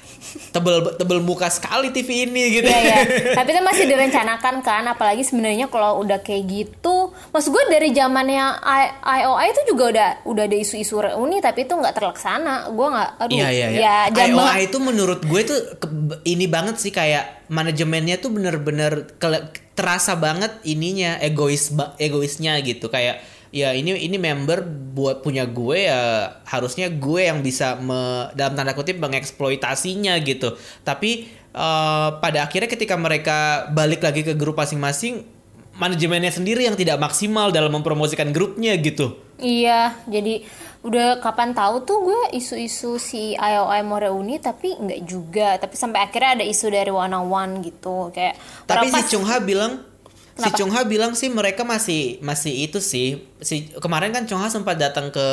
tebel 0.51 0.95
tebel 0.95 1.19
muka 1.19 1.47
sekali 1.47 1.91
TV 1.91 2.25
ini 2.25 2.43
gitu. 2.55 2.67
Iya 2.67 2.81
ya. 2.81 2.99
Tapi 3.39 3.49
itu 3.51 3.61
masih 3.61 3.85
direncanakan 3.85 4.55
kan, 4.61 4.83
apalagi 4.87 5.23
sebenarnya 5.23 5.67
kalau 5.67 6.01
udah 6.01 6.19
kayak 6.19 6.45
gitu, 6.45 6.97
maksud 7.31 7.51
gue 7.51 7.65
dari 7.69 7.91
zamannya 7.91 8.61
IOI 9.01 9.47
itu 9.51 9.63
juga 9.69 9.85
udah 9.89 10.09
udah 10.25 10.45
ada 10.45 10.57
isu-isu 10.57 10.97
reuni, 10.97 11.39
tapi 11.39 11.65
itu 11.65 11.73
nggak 11.73 11.95
terlaksana. 11.95 12.71
Gue 12.71 12.89
nggak, 12.89 13.11
aduh, 13.19 13.37
Iya 13.37 13.49
iya 13.49 13.67
iya. 13.69 13.93
ya 14.09 14.27
IOI 14.27 14.35
banget. 14.35 14.67
itu 14.67 14.79
menurut 14.79 15.21
gue 15.21 15.41
tuh 15.43 15.59
ke- 15.77 15.93
ini 16.25 16.47
banget 16.47 16.77
sih 16.77 16.91
kayak 16.91 17.47
manajemennya 17.47 18.19
tuh 18.19 18.31
bener-bener 18.31 19.07
terasa 19.73 20.17
banget 20.17 20.51
ininya 20.63 21.21
egois 21.21 21.69
egoisnya 21.97 22.59
gitu 22.61 22.89
kayak 22.89 23.21
ya 23.57 23.73
ini 23.73 23.97
ini 23.97 24.21
member 24.21 24.61
buat 24.93 25.25
punya 25.25 25.49
gue 25.49 25.89
ya 25.89 26.01
harusnya 26.45 26.93
gue 26.93 27.25
yang 27.25 27.41
bisa 27.41 27.81
me- 27.81 28.29
dalam 28.37 28.53
tanda 28.53 28.77
kutip 28.77 29.01
mengeksploitasinya 29.01 30.13
gitu. 30.21 30.61
Tapi 30.85 31.25
eh, 31.57 32.09
pada 32.21 32.45
akhirnya 32.45 32.69
ketika 32.69 33.01
mereka 33.01 33.37
balik 33.73 34.05
lagi 34.05 34.21
ke 34.21 34.37
grup 34.37 34.61
masing-masing 34.61 35.25
manajemennya 35.77 36.33
sendiri 36.33 36.65
yang 36.65 36.77
tidak 36.77 36.97
maksimal 36.97 37.53
dalam 37.53 37.73
mempromosikan 37.73 38.33
grupnya 38.33 38.77
gitu. 38.77 39.17
Iya, 39.37 39.93
jadi 40.09 40.41
udah 40.81 41.21
kapan 41.21 41.53
tahu 41.53 41.85
tuh 41.85 41.99
gue 42.01 42.21
isu-isu 42.33 42.97
si 42.97 43.37
IOI 43.37 43.85
mau 43.85 44.01
reuni 44.01 44.41
tapi 44.41 44.73
nggak 44.73 45.01
juga. 45.05 45.49
Tapi 45.61 45.77
sampai 45.77 46.01
akhirnya 46.09 46.41
ada 46.41 46.45
isu 46.45 46.73
dari 46.73 46.89
One 46.89 47.13
on 47.13 47.29
One 47.29 47.53
gitu 47.61 48.09
kayak. 48.09 48.41
Tapi 48.65 48.89
si 48.89 48.97
pas- 48.97 49.09
Chung 49.09 49.29
Ha 49.29 49.37
bilang 49.41 49.85
Kenapa? 50.37 50.53
Chung 50.55 50.69
Ha 50.69 50.85
bilang 50.85 51.13
sih 51.13 51.27
mereka 51.27 51.65
masih 51.65 52.21
masih 52.21 52.53
itu 52.63 52.77
sih. 52.77 53.25
Si 53.39 53.73
kemarin 53.75 54.13
kan 54.13 54.23
Chung 54.23 54.37
Ha 54.37 54.47
sempat 54.47 54.77
datang 54.77 55.09
ke 55.09 55.25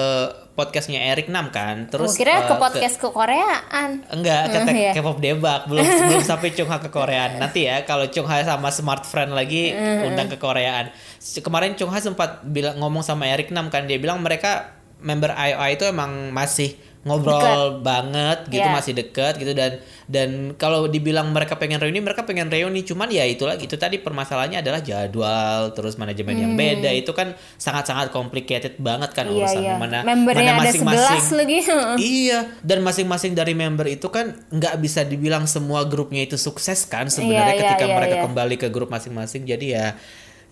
podcastnya 0.53 1.03
Eric 1.05 1.27
Nam 1.27 1.49
kan. 1.49 1.85
Terus 1.85 2.15
Gue 2.15 2.23
kira 2.23 2.39
eh, 2.39 2.47
ke 2.47 2.55
podcast 2.55 2.95
ke 2.95 3.09
Koreaan. 3.09 3.99
Enggak, 4.07 4.43
ke 4.53 4.57
Eh, 4.63 4.75
iya. 4.79 4.91
K-pop 4.93 5.19
debak 5.19 5.67
belum 5.67 5.83
belum 6.07 6.23
sampai 6.23 6.51
Chung 6.51 6.67
Ha 6.67 6.79
ke 6.79 6.87
Koreaan. 6.87 7.35
Nanti 7.35 7.67
ya 7.67 7.83
kalau 7.83 8.07
Chung 8.07 8.23
Ha 8.25 8.41
sama 8.41 8.69
Smart 8.69 9.03
Friend 9.03 9.31
lagi 9.31 9.69
Eh, 9.69 10.07
undang 10.07 10.27
ke 10.27 10.37
Koreaan. 10.37 10.87
Si- 11.17 11.43
Kemarin 11.43 11.75
Chung 11.75 11.89
Ha 11.89 11.99
sempat 11.99 12.39
bilang 12.41 12.79
ngomong 12.79 13.03
sama 13.03 13.27
Eric 13.27 13.51
Nam 13.51 13.67
kan 13.67 13.83
dia 13.83 13.97
bilang 13.97 14.17
mereka 14.17 14.71
member 14.97 15.29
IOI 15.29 15.75
itu 15.75 15.83
emang 15.83 16.31
masih 16.31 16.79
ngobrol 17.03 17.83
banget 17.83 18.47
gitu 18.47 18.63
Iya. 18.63 18.71
masih 18.71 18.95
deket 18.95 19.35
gitu 19.35 19.51
dan 19.51 19.75
dan 20.07 20.29
kalau 20.55 20.87
dibilang 20.87 21.35
mereka 21.35 21.59
pengen 21.59 21.75
reuni 21.79 21.99
mereka 21.99 22.23
pengen 22.23 22.47
reuni 22.47 22.83
cuman 22.83 23.11
ya 23.11 23.27
itu 23.27 23.43
lagi 23.43 23.67
itu 23.67 23.75
tadi 23.75 23.99
permasalahannya 23.99 24.63
adalah 24.63 24.79
jadwal 24.79 25.75
terus 25.75 25.99
manajemen 25.99 26.31
yang 26.33 26.53
beda 26.55 26.95
itu 26.95 27.11
kan 27.11 27.35
sangat-sangat 27.59 28.07
complicated 28.09 28.79
banget 28.79 29.11
kan 29.11 29.27
Hmm. 29.27 29.35
Iya, 29.35 29.43
urusannya 29.43 29.67
iya. 29.67 29.79
mana 29.79 29.99
Membernya 30.03 30.51
mana 30.55 30.67
ada 30.67 30.71
11 30.71 31.39
lagi. 31.39 31.57
Iya, 32.23 32.39
dan 32.63 32.79
masing-masing 32.83 33.35
dari 33.35 33.51
member 33.51 33.87
itu 33.87 34.07
kan 34.07 34.39
nggak 34.47 34.75
bisa 34.79 35.03
dibilang 35.03 35.43
semua 35.43 35.83
grupnya 35.83 36.23
itu 36.23 36.39
sukses 36.39 36.87
kan 36.87 37.07
sebenarnya 37.07 37.51
Iya, 37.51 37.59
iya, 37.59 37.63
ketika 37.67 37.85
iya, 37.87 37.95
mereka 37.95 38.15
iya. 38.19 38.23
kembali 38.23 38.55
ke 38.57 38.67
grup 38.71 38.87
masing-masing. 38.87 39.43
Jadi 39.43 39.75
ya 39.75 39.95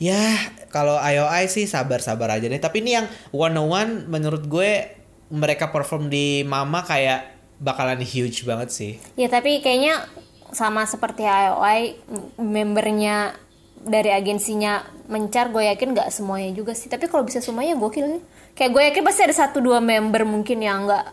ya 0.01 0.19
kalau 0.67 0.97
IOI 0.97 1.45
sih 1.45 1.63
sabar-sabar 1.63 2.27
aja 2.33 2.47
deh. 2.47 2.57
Tapi 2.57 2.81
ini 2.81 2.97
yang 2.97 3.05
one 3.29 3.55
on 3.55 3.67
one 3.69 3.91
menurut 4.07 4.43
gue 4.45 5.00
mereka 5.31 5.71
perform 5.71 6.11
di 6.11 6.43
Mama 6.43 6.83
kayak 6.83 7.31
bakalan 7.57 8.03
huge 8.03 8.43
banget 8.43 8.69
sih. 8.69 8.93
Ya 9.15 9.31
tapi 9.31 9.63
kayaknya 9.63 10.03
sama 10.51 10.83
seperti 10.83 11.23
IOI 11.23 11.95
membernya 12.35 13.33
dari 13.81 14.13
agensinya 14.13 14.85
mencar 15.09 15.49
gue 15.49 15.65
yakin 15.65 15.95
nggak 15.95 16.11
semuanya 16.11 16.51
juga 16.51 16.75
sih. 16.75 16.91
Tapi 16.91 17.07
kalau 17.07 17.23
bisa 17.23 17.39
semuanya 17.39 17.79
gokil 17.79 18.19
nih. 18.19 18.23
Kayak 18.53 18.71
gue 18.75 18.81
yakin 18.91 19.03
pasti 19.07 19.21
ada 19.23 19.35
satu 19.35 19.63
dua 19.63 19.79
member 19.79 20.27
mungkin 20.27 20.59
yang 20.59 20.85
nggak 20.85 21.05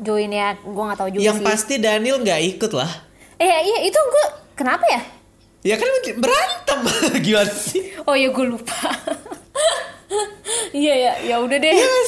join 0.00 0.30
ya 0.30 0.54
gue 0.58 0.84
nggak 0.86 0.98
tahu 0.98 1.10
juga 1.10 1.22
yang 1.22 1.38
sih. 1.38 1.46
pasti 1.46 1.74
Daniel 1.82 2.18
nggak 2.22 2.40
ikut 2.56 2.72
lah. 2.74 2.90
eh 3.34 3.46
iya 3.46 3.78
itu 3.90 3.98
gue 3.98 4.26
kenapa 4.54 4.86
ya? 4.86 5.02
Ya 5.66 5.74
kan 5.80 5.88
berantem. 6.22 6.80
Gimana 7.24 7.50
sih? 7.50 7.82
oh 8.06 8.14
ya 8.14 8.30
gue 8.30 8.46
lupa. 8.46 8.78
Iya 10.74 10.94
ya 10.94 11.12
ya 11.22 11.36
udah 11.38 11.58
deh. 11.58 11.70
Udah 11.70 12.02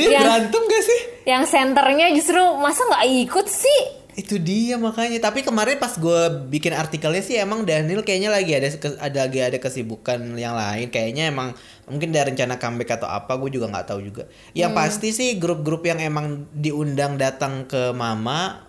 Yang- 0.00 0.24
berantem 0.24 0.62
gak 0.64 0.84
sih? 0.84 1.00
yang 1.22 1.42
senternya 1.46 2.06
justru 2.16 2.40
masa 2.58 2.82
nggak 2.88 3.04
ikut 3.28 3.46
sih 3.46 3.82
Itu 4.12 4.36
dia 4.36 4.76
makanya. 4.76 5.16
Tapi 5.24 5.40
kemarin 5.40 5.80
pas 5.80 5.96
gue 5.96 6.20
bikin 6.52 6.76
artikelnya 6.76 7.24
sih 7.24 7.40
emang 7.40 7.64
Daniel 7.64 8.04
kayaknya 8.04 8.28
lagi 8.28 8.52
ada 8.52 8.68
ada 9.00 9.18
lagi 9.24 9.40
ada 9.40 9.56
kesibukan 9.56 10.36
yang 10.36 10.52
lain. 10.52 10.92
Kayaknya 10.92 11.32
emang 11.32 11.56
mungkin 11.88 12.12
ada 12.12 12.28
rencana 12.28 12.60
comeback 12.60 13.00
atau 13.00 13.08
apa. 13.08 13.40
Gue 13.40 13.48
juga 13.48 13.72
nggak 13.72 13.88
tahu 13.88 14.04
juga. 14.04 14.28
Yang 14.52 14.72
pasti 14.76 15.08
sih 15.16 15.40
grup-grup 15.40 15.88
yang 15.88 15.96
emang 15.96 16.44
diundang 16.52 17.16
datang 17.16 17.64
ke 17.64 17.96
Mama 17.96 18.68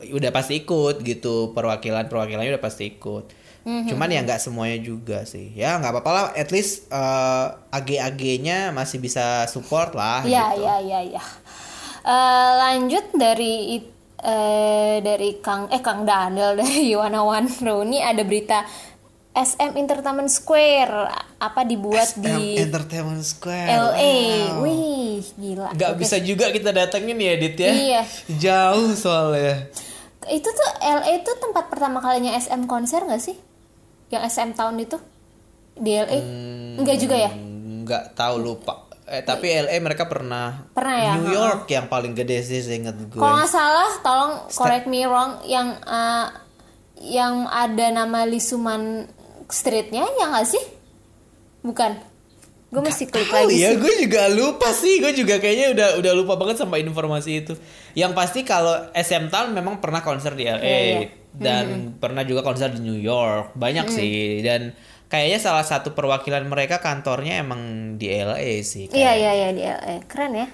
udah 0.00 0.30
pasti 0.32 0.64
ikut 0.64 1.02
gitu 1.02 1.52
perwakilan 1.52 2.08
perwakilannya 2.08 2.54
udah 2.54 2.64
pasti 2.64 2.88
ikut 2.88 3.28
cuman 3.64 4.08
ya 4.08 4.20
nggak 4.22 4.38
semuanya 4.38 4.78
juga 4.78 5.22
sih 5.22 5.52
ya 5.52 5.76
nggak 5.76 5.92
apa-apa 5.92 6.10
lah 6.10 6.24
at 6.32 6.48
least 6.48 6.88
eh, 6.88 7.46
AG-AG-nya 7.70 8.70
masih 8.70 8.96
bisa 8.96 9.44
support 9.44 9.92
lah 9.92 10.22
Ya, 10.22 10.50
gitu. 10.50 10.64
ya, 10.64 10.76
ya, 10.80 11.00
ya. 11.10 11.22
Eh, 12.00 12.50
lanjut 12.56 13.04
dari 13.12 13.76
eh, 14.18 14.96
dari 14.98 15.30
Kang 15.38 15.68
eh 15.68 15.78
Kang 15.78 16.02
Daniel 16.02 16.56
dari 16.60 16.90
Wanawan 16.90 17.44
Roni 17.58 18.00
ada 18.00 18.22
berita 18.22 18.64
SM 19.30 19.76
Entertainment 19.76 20.26
Square 20.26 20.96
apa 21.38 21.60
dibuat 21.62 22.08
SM 22.10 22.24
di 22.24 22.58
Entertainment 22.58 23.22
Square 23.22 23.68
LA. 23.68 24.16
Wow. 24.50 24.64
Wih, 24.64 25.22
gila. 25.36 25.70
nggak 25.70 25.90
Oke. 25.92 26.00
bisa 26.00 26.16
juga 26.18 26.48
kita 26.48 26.72
datengin 26.72 27.14
ya 27.14 27.34
Dit 27.36 27.54
ya 27.54 27.70
Iya. 27.70 28.02
jauh 28.34 28.90
soalnya 28.94 29.68
Itu 30.26 30.44
tuh 30.44 30.68
LA 30.80 31.20
itu 31.20 31.30
tempat 31.36 31.68
pertama 31.68 32.00
kalinya 32.00 32.32
SM 32.32 32.64
konser 32.64 33.00
nggak 33.00 33.22
sih? 33.22 33.36
Yang 34.08 34.22
SM 34.32 34.50
tahun 34.56 34.76
itu 34.80 34.96
di 35.78 35.90
LA? 35.94 36.18
Enggak 36.80 36.96
juga 36.98 37.16
ya? 37.16 37.30
Hmm, 37.30 37.84
nggak 37.86 38.18
tahu 38.18 38.36
lupa 38.40 38.88
eh 39.08 39.24
tapi 39.24 39.48
LA 39.48 39.80
mereka 39.80 40.04
pernah 40.04 40.68
Pernah 40.76 40.98
ya? 41.00 41.12
New 41.16 41.32
York 41.32 41.64
yang 41.72 41.88
paling 41.88 42.12
gede 42.12 42.44
sih 42.44 42.60
seinget 42.60 42.92
gue 43.08 43.16
Kalau 43.16 43.40
nggak 43.40 43.48
salah, 43.48 43.90
tolong 44.04 44.32
correct 44.52 44.84
me 44.84 45.08
wrong 45.08 45.40
yang 45.48 45.80
eh, 45.80 46.26
yang 47.00 47.48
ada 47.48 47.88
nama 47.88 48.28
Lisuman 48.28 49.08
Streetnya 49.48 50.04
ya 50.04 50.28
nggak 50.28 50.44
sih? 50.44 50.60
Bukan. 51.64 51.96
Gue 52.68 52.84
mesti 52.84 53.08
klik 53.08 53.32
lagi 53.32 53.56
iya, 53.56 53.72
sih. 53.72 53.80
gue 53.80 53.92
juga 54.04 54.28
lupa 54.28 54.68
sih. 54.76 55.00
Gue 55.00 55.16
juga 55.16 55.40
kayaknya 55.40 55.72
udah 55.72 55.88
udah 56.04 56.12
lupa 56.12 56.36
banget 56.36 56.60
sama 56.60 56.76
informasi 56.76 57.40
itu. 57.40 57.56
Yang 57.96 58.12
pasti 58.12 58.40
kalau 58.44 58.76
SM 58.92 59.32
Town 59.32 59.56
memang 59.56 59.80
pernah 59.80 60.04
konser 60.04 60.36
di 60.36 60.44
LA 60.44 60.60
Iya, 60.60 60.76
iya. 60.84 61.08
dan 61.32 61.96
pernah 61.96 62.28
juga 62.28 62.44
konser 62.44 62.68
di 62.76 62.84
New 62.84 63.00
York. 63.00 63.56
Banyak 63.56 63.88
sih 63.88 64.44
dan 64.44 64.76
kayaknya 65.08 65.40
salah 65.40 65.64
satu 65.64 65.96
perwakilan 65.96 66.44
mereka 66.44 66.76
kantornya 66.84 67.40
emang 67.40 67.96
di 67.96 68.12
LA 68.12 68.60
sih. 68.60 68.92
Iya 68.92 69.16
iya 69.16 69.32
iya 69.32 69.48
di 69.56 69.62
LA. 69.64 69.94
Keren 70.04 70.36
ya. 70.36 70.48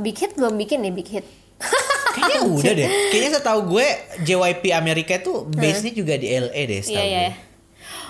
Big 0.00 0.16
Hit 0.16 0.32
belum 0.32 0.56
bikin 0.56 0.80
nih 0.80 0.92
Big 0.96 1.12
Hit. 1.12 1.26
Kayaknya 2.16 2.40
udah 2.48 2.72
deh. 2.72 2.88
Kayaknya 3.12 3.30
setahu 3.36 3.60
gue 3.76 3.86
JYP 4.24 4.64
Amerika 4.72 5.20
itu 5.20 5.44
base-nya 5.44 5.92
juga 5.92 6.16
di 6.16 6.32
LA 6.32 6.60
deh 6.64 6.80
setahu 6.80 6.96
Iya 6.96 7.04
iya. 7.04 7.28
gue. 7.36 7.47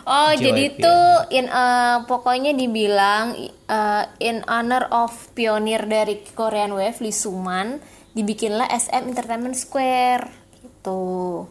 Oh 0.09 0.33
JYP 0.33 0.41
jadi 0.41 0.65
tuh 0.81 1.09
in 1.37 1.47
eh, 1.47 1.97
pokoknya 2.09 2.57
dibilang 2.57 3.37
eh, 3.69 4.05
in 4.25 4.41
honor 4.49 4.89
of 4.89 5.13
pionir 5.37 5.85
dari 5.85 6.25
Korean 6.33 6.73
Wave 6.73 7.05
Lee 7.05 7.13
Suman 7.13 7.77
dibikinlah 8.17 8.73
SM 8.73 9.13
Entertainment 9.13 9.53
Square 9.53 10.33
gitu. 10.65 11.45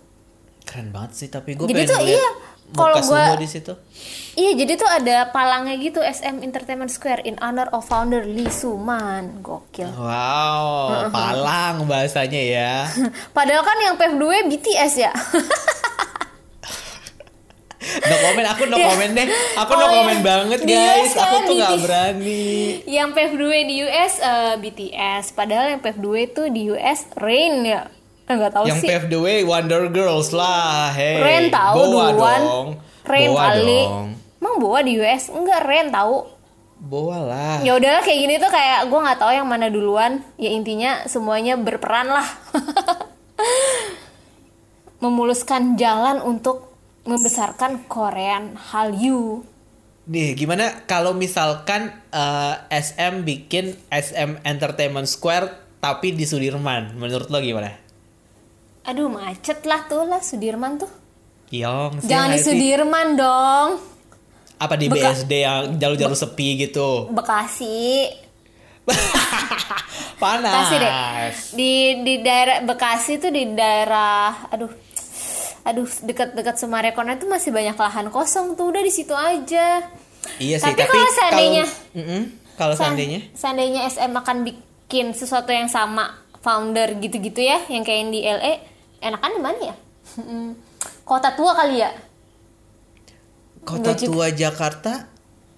Keren 0.66 0.90
banget 0.90 1.12
sih 1.14 1.30
tapi 1.30 1.54
gue 1.54 1.70
Jadi 1.70 1.86
tuh 1.86 2.02
iya, 2.02 2.28
kalau 2.74 2.98
gua- 3.00 3.38
di 3.38 3.48
situ. 3.48 3.78
Iya 4.38 4.52
jadi 4.54 4.74
tuh 4.78 4.90
ada 4.90 5.30
palangnya 5.34 5.78
gitu 5.78 6.02
SM 6.02 6.42
Entertainment 6.42 6.90
Square 6.90 7.26
in 7.26 7.38
honor 7.42 7.70
of 7.72 7.86
founder 7.86 8.26
Lee 8.26 8.50
Suman. 8.50 9.46
Gokil. 9.46 9.88
Wow, 9.94 10.90
palang 11.16 11.86
bahasanya 11.86 12.42
ya. 12.42 12.74
Padahal 13.38 13.62
kan 13.62 13.78
yang 13.86 13.96
PF2 14.02 14.50
BTS 14.50 14.94
ya. 14.98 15.14
No 17.88 18.16
komen, 18.22 18.46
aku 18.46 18.64
no 18.66 18.76
Iya. 18.78 18.88
komen 18.88 19.10
deh. 19.14 19.28
Aku 19.56 19.72
no 19.72 19.78
Oh, 19.78 19.84
iya. 19.84 19.96
komen 19.98 20.18
banget 20.22 20.60
Di 20.62 20.70
guys. 20.70 21.08
US 21.08 21.16
Aku 21.16 21.26
kan 21.26 21.42
tuh 21.44 21.54
nggak 21.56 21.78
berani. 21.80 22.48
yang 22.86 23.10
PF2 23.12 23.42
di 23.64 23.74
US 23.84 24.14
eh, 24.18 24.54
BTS. 24.58 25.24
Padahal 25.32 25.66
yang 25.72 25.80
PF2 25.80 26.06
itu 26.24 26.42
di 26.50 26.62
US 26.70 27.00
Rain 27.16 27.62
ya. 27.62 27.82
Enggak 28.26 28.52
tahu 28.52 28.66
Yang 28.66 28.80
sih. 28.82 28.88
the 29.08 29.18
way 29.18 29.42
Wonder 29.42 29.88
Girls 29.88 30.32
lah. 30.32 30.92
Hey, 30.92 31.18
Rain 31.18 31.48
tahu 31.48 31.74
Boa 31.74 32.12
duluan. 32.12 32.40
dong. 32.44 32.68
Rain 33.04 33.30
Boa 33.32 33.42
kali. 33.50 33.82
dong. 33.82 34.08
Emang 34.38 34.54
bawa 34.60 34.78
di 34.82 34.92
US? 34.98 35.30
Enggak, 35.30 35.64
Rain 35.64 35.90
tahu. 35.90 36.16
Boa 36.78 37.18
lah. 37.20 37.56
Ya 37.64 37.74
udahlah 37.74 38.00
kayak 38.00 38.20
gini 38.20 38.36
tuh 38.36 38.48
kayak 38.48 38.86
gue 38.86 39.00
nggak 39.00 39.18
tahu 39.18 39.32
yang 39.32 39.46
mana 39.46 39.68
duluan. 39.68 40.22
Ya 40.36 40.50
intinya 40.50 41.04
semuanya 41.06 41.56
berperan 41.56 42.06
lah. 42.06 42.26
Memuluskan 44.98 45.74
jalan 45.74 46.20
untuk 46.20 46.77
membesarkan 47.08 47.88
Korean 47.88 48.60
Hallyu. 48.60 49.42
Nih, 50.08 50.36
gimana 50.36 50.84
kalau 50.88 51.12
misalkan 51.12 51.92
eh, 52.12 52.56
SM 52.72 53.24
bikin 53.24 53.76
SM 53.92 54.44
Entertainment 54.44 55.08
Square 55.08 55.80
tapi 55.80 56.16
di 56.16 56.24
Sudirman? 56.24 56.96
Menurut 56.96 57.28
lo 57.28 57.40
gimana? 57.40 57.72
Aduh 58.88 59.12
macet 59.12 59.64
lah 59.68 59.84
tuh 59.88 60.08
lah 60.08 60.24
Sudirman 60.24 60.80
tuh. 60.80 60.92
Yong, 61.52 62.04
Jangan 62.04 62.36
di 62.36 62.40
nggak 62.40 62.44
sih? 62.44 62.56
Sudirman 62.56 63.08
dong. 63.16 63.70
Apa 64.60 64.76
di 64.76 64.88
Beka- 64.88 65.12
BSD 65.16 65.34
yang 65.44 65.64
jalur-jalur 65.76 66.16
sepi 66.16 66.68
gitu? 66.68 67.08
Bekasi. 67.12 68.08
Panas. 70.24 70.52
Bekasi 70.56 70.76
deh. 70.80 70.94
Di 71.56 71.72
di 72.04 72.14
daerah 72.24 72.64
Bekasi 72.64 73.20
tuh 73.20 73.32
di 73.32 73.44
daerah 73.54 74.48
aduh 74.50 74.87
aduh 75.68 75.84
dekat-dekat 76.02 76.56
Sumarekon 76.56 77.12
itu 77.12 77.28
masih 77.28 77.52
banyak 77.52 77.76
lahan 77.76 78.08
kosong 78.08 78.56
tuh 78.56 78.72
udah 78.72 78.80
di 78.80 78.90
situ 78.90 79.12
aja. 79.12 79.84
Iya 80.38 80.56
sih, 80.58 80.64
Tapi 80.66 80.80
tapi, 80.80 80.92
kalau 80.94 81.12
seandainya- 81.14 81.68
kalau, 81.68 81.98
Mm-mm, 81.98 82.22
kalau 82.56 82.74
Sa- 82.74 82.80
seandainya 82.86 83.20
seandainya 83.34 83.82
SM 83.86 84.14
akan 84.14 84.38
bikin 84.42 85.12
sesuatu 85.12 85.52
yang 85.52 85.68
sama 85.68 86.16
founder 86.38 86.96
gitu-gitu 86.98 87.40
ya 87.40 87.60
yang 87.68 87.84
kayak 87.84 88.00
yang 88.00 88.12
di 88.12 88.22
LA 88.22 88.54
enakan 89.02 89.32
di 89.34 89.42
mana 89.42 89.60
ya? 89.62 89.76
Mm, 90.18 90.52
Kota 91.04 91.32
tua 91.32 91.52
kali 91.54 91.78
ya? 91.78 91.92
Kota 93.62 93.92
juga. 93.94 94.08
tua 94.08 94.28
Jakarta 94.30 94.94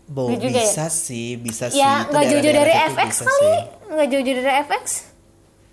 Bo, 0.03 0.33
juga 0.33 0.49
bisa 0.55 0.89
sih, 0.89 1.37
bisa 1.37 1.69
sih. 1.69 1.77
Ya 1.77 2.01
nggak 2.03 2.23
jauh-jauh 2.27 2.55
dari 2.55 2.73
FX 2.89 3.11
kali, 3.21 3.53
nggak 3.87 4.07
jauh-jauh 4.09 4.37
dari 4.39 4.55
FX. 4.59 4.85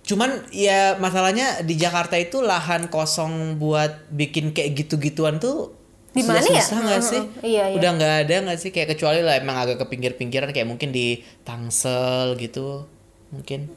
Cuman 0.07 0.47
ya 0.49 0.95
masalahnya 0.97 1.59
di 1.61 1.75
Jakarta 1.75 2.15
itu 2.15 2.39
lahan 2.39 2.87
kosong 2.87 3.59
buat 3.59 4.07
bikin 4.09 4.55
kayak 4.55 4.71
gitu-gituan 4.73 5.37
tuh 5.37 5.75
Di 6.09 6.23
mana 6.23 6.39
ya? 6.41 6.63
susah 6.63 6.79
nggak 6.79 6.97
Heeh, 6.97 7.11
sih? 7.11 7.23
iya, 7.43 7.63
iya. 7.69 7.75
Udah 7.75 7.89
nggak 7.93 8.13
ada 8.23 8.35
nggak 8.47 8.57
sih 8.57 8.71
kayak 8.71 8.95
kecuali 8.95 9.19
lah 9.19 9.35
emang 9.35 9.59
agak 9.59 9.77
ke 9.77 9.85
pinggir-pinggiran 9.85 10.49
kayak 10.49 10.65
mungkin 10.65 10.89
di 10.89 11.19
Tangsel 11.43 12.39
gitu 12.39 12.87
mungkin. 13.29 13.67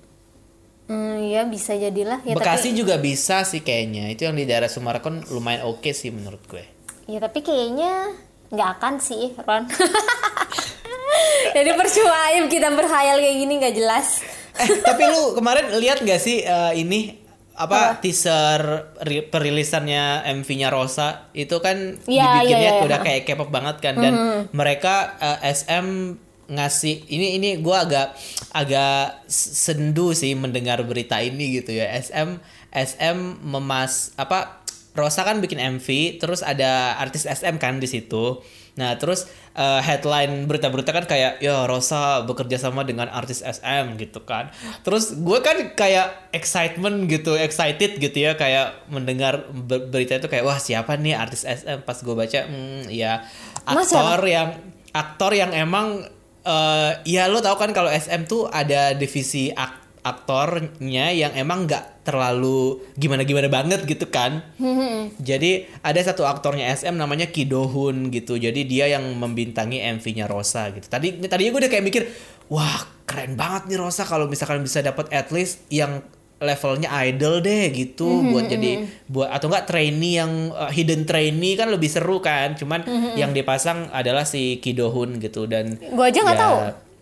Hmm, 0.86 1.22
ya 1.22 1.46
bisa 1.46 1.74
jadilah 1.74 2.18
ya 2.22 2.34
Bekasi 2.34 2.70
tapi 2.70 2.78
juga 2.78 2.94
bisa 2.96 3.42
sih 3.42 3.60
kayaknya. 3.60 4.10
Itu 4.10 4.24
yang 4.24 4.34
di 4.34 4.46
daerah 4.46 4.66
Sumarekon 4.66 5.26
lumayan 5.28 5.66
oke 5.66 5.90
sih 5.90 6.10
menurut 6.10 6.40
gue. 6.46 6.62
ya 7.04 7.18
tapi 7.18 7.42
kayaknya 7.42 8.14
nggak 8.48 8.68
akan 8.78 8.94
sih 8.98 9.34
Ron. 9.36 9.66
Jadi 11.56 11.70
percuma 11.74 12.18
kita 12.46 12.68
berhayal 12.70 13.18
kayak 13.18 13.36
gini 13.36 13.52
nggak 13.58 13.74
jelas. 13.74 14.08
Eh, 14.52 14.80
tapi 14.80 15.02
lu 15.04 15.32
kemarin 15.32 15.76
lihat 15.76 16.00
gak 16.00 16.18
sih 16.18 16.40
eh, 16.40 16.72
ini 16.74 17.16
apa, 17.52 18.00
teaser 18.00 18.60
ri- 19.00 19.22
perilisannya 19.22 20.02
MV-nya 20.32 20.68
Rosa? 20.68 21.28
Itu 21.30 21.58
kan 21.58 22.00
Iya, 22.02 22.24
dibikinnya 22.40 22.56
iya, 22.58 22.72
iya. 22.74 22.82
udah 22.82 22.98
kayak 22.98 23.22
K-pop 23.24 23.48
banget 23.48 23.78
kan 23.78 23.94
dan 23.94 24.14
mereka 24.50 24.94
eh, 25.18 25.52
SM 25.52 26.16
ngasih 26.48 27.06
ini 27.06 27.36
ini 27.36 27.50
gua 27.56 27.84
agak 27.84 28.10
agak 28.50 29.22
sendu 29.28 30.10
sih 30.12 30.34
mendengar 30.34 30.82
berita 30.82 31.18
ini 31.18 31.54
gitu 31.54 31.70
ya. 31.72 31.86
SM 31.92 32.40
SM 32.70 33.18
memas 33.40 34.10
apa 34.16 34.58
Rosa 34.90 35.22
kan 35.22 35.38
bikin 35.38 35.62
MV 35.78 35.86
terus 36.18 36.42
ada 36.42 36.96
artis 36.96 37.22
SM 37.22 37.54
kan 37.56 37.78
di 37.78 37.86
situ 37.86 38.42
nah 38.80 38.96
terus 38.96 39.28
eh, 39.52 39.80
headline 39.84 40.48
berita-berita 40.48 40.88
kan 40.88 41.04
kayak 41.04 41.36
ya 41.38 41.68
Rosa 41.68 42.24
bekerja 42.24 42.56
sama 42.56 42.80
dengan 42.82 43.12
artis 43.12 43.44
SM 43.44 44.00
gitu 44.00 44.24
kan. 44.24 44.48
Terus 44.80 45.12
gue 45.12 45.38
kan 45.44 45.76
kayak 45.76 46.32
excitement 46.32 47.04
gitu 47.04 47.36
excited 47.36 48.00
gitu 48.00 48.16
ya 48.16 48.32
kayak 48.34 48.88
mendengar 48.88 49.44
ber- 49.52 49.84
berita 49.86 50.16
itu 50.16 50.26
kayak 50.26 50.48
wah 50.48 50.56
siapa 50.56 50.96
nih 50.96 51.12
artis 51.12 51.44
SM 51.44 51.84
pas 51.84 52.00
gue 52.00 52.14
baca 52.16 52.40
hmm, 52.40 52.88
ya 52.88 53.20
aktor 53.68 54.20
yang 54.24 54.48
aktor 54.90 55.32
yang 55.36 55.52
emang 55.52 56.08
eh 56.40 56.90
ya 57.04 57.28
lo 57.28 57.44
tau 57.44 57.54
kan 57.54 57.68
kalau 57.70 57.92
SM 57.92 58.24
tuh 58.24 58.48
ada 58.48 58.96
divisi 58.96 59.52
ak- 59.52 59.79
aktornya 60.00 61.12
yang 61.12 61.32
emang 61.36 61.68
nggak 61.68 62.04
terlalu 62.08 62.80
gimana 62.96 63.22
gimana 63.28 63.48
banget 63.52 63.84
gitu 63.84 64.08
kan. 64.08 64.40
Jadi 65.28 65.68
ada 65.84 66.00
satu 66.00 66.24
aktornya 66.24 66.72
SM 66.72 66.96
namanya 66.96 67.28
Ki 67.28 67.44
Do-hun 67.44 68.08
gitu. 68.08 68.40
Jadi 68.40 68.64
dia 68.64 68.88
yang 68.88 69.04
membintangi 69.16 69.84
MV-nya 70.00 70.26
Rosa 70.26 70.72
gitu. 70.72 70.88
Tadi 70.88 71.20
tadinya 71.28 71.50
gue 71.52 71.60
udah 71.66 71.72
kayak 71.72 71.84
mikir 71.84 72.02
wah 72.48 72.88
keren 73.04 73.36
banget 73.36 73.74
nih 73.74 73.78
Rosa 73.78 74.08
kalau 74.08 74.26
misalkan 74.26 74.64
bisa 74.64 74.80
dapat 74.80 75.12
at 75.12 75.28
least 75.30 75.62
yang 75.68 76.00
levelnya 76.40 76.88
idol 77.04 77.44
deh 77.44 77.68
gitu. 77.70 78.08
Buat 78.32 78.48
jadi 78.48 78.88
buat 79.06 79.28
atau 79.28 79.52
enggak 79.52 79.68
trainee 79.68 80.16
yang 80.16 80.32
uh, 80.56 80.72
hidden 80.72 81.04
trainee 81.04 81.54
kan 81.54 81.68
lebih 81.68 81.92
seru 81.92 82.24
kan. 82.24 82.56
Cuman 82.56 82.82
yang 83.20 83.36
dipasang 83.36 83.92
adalah 83.92 84.24
si 84.24 84.58
Ki 84.58 84.72
Do-hun 84.72 85.20
gitu. 85.20 85.44
Dan 85.44 85.76
Gua 85.92 86.08
aja 86.08 86.24
nggak 86.24 86.38
ya, 86.40 86.42
tahu. 86.42 86.56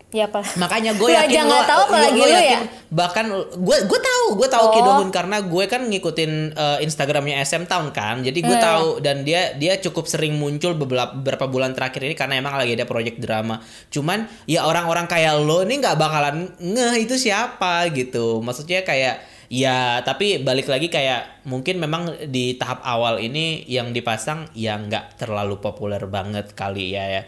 Ya 0.09 0.25
apa? 0.25 0.41
Makanya 0.57 0.95
gue 0.99 1.05
yakin 1.05 1.29
aja 1.29 1.41
nggak 1.45 1.65
tahu 1.69 1.81
apalagi 1.85 2.17
lu 2.17 2.33
ya? 2.33 2.59
Bahkan 2.89 3.25
gue 3.61 3.77
gue 3.85 3.99
tahu 4.01 4.25
gue 4.41 4.49
tahu 4.49 4.65
Oh. 4.65 4.73
Ki 4.73 4.81
Dohun 4.81 5.09
karena 5.13 5.37
gue 5.45 5.63
kan 5.69 5.85
ngikutin 5.85 6.31
eh, 6.57 6.77
Instagramnya 6.81 7.37
SM 7.41 7.69
Town 7.69 7.93
kan. 7.93 8.25
Jadi 8.25 8.41
gue 8.41 8.57
Hmm. 8.57 8.65
tahu 8.65 8.87
dan 8.99 9.21
dia 9.21 9.53
dia 9.53 9.77
cukup 9.77 10.09
sering 10.09 10.33
muncul 10.33 10.73
beberapa 10.73 11.13
beberapa 11.13 11.45
bulan 11.45 11.77
terakhir 11.77 12.01
ini 12.01 12.17
karena 12.17 12.41
emang 12.41 12.57
lagi 12.57 12.73
ada 12.73 12.89
project 12.89 13.21
drama. 13.21 13.61
Cuman 13.89 14.25
ya 14.43 14.65
orang-orang 14.65 15.05
kayak 15.05 15.37
lo 15.39 15.61
ini 15.61 15.77
nggak 15.77 15.93
bakalan 15.95 16.57
ngeh 16.57 17.05
itu 17.05 17.13
siapa 17.13 17.85
gitu. 17.93 18.41
Maksudnya 18.41 18.81
kayak 18.81 19.21
ya 19.45 20.01
tapi 20.01 20.41
balik 20.41 20.69
lagi 20.69 20.89
kayak 20.89 21.45
mungkin 21.45 21.77
memang 21.77 22.29
di 22.29 22.53
tahap 22.53 22.81
awal 22.81 23.17
ini 23.17 23.65
yang 23.65 23.89
dipasang 23.89 24.45
ya 24.53 24.77
nggak 24.77 25.17
terlalu 25.17 25.57
populer 25.57 26.01
banget 26.05 26.53
kali 26.53 26.93
ya 26.93 27.05
ya 27.09 27.23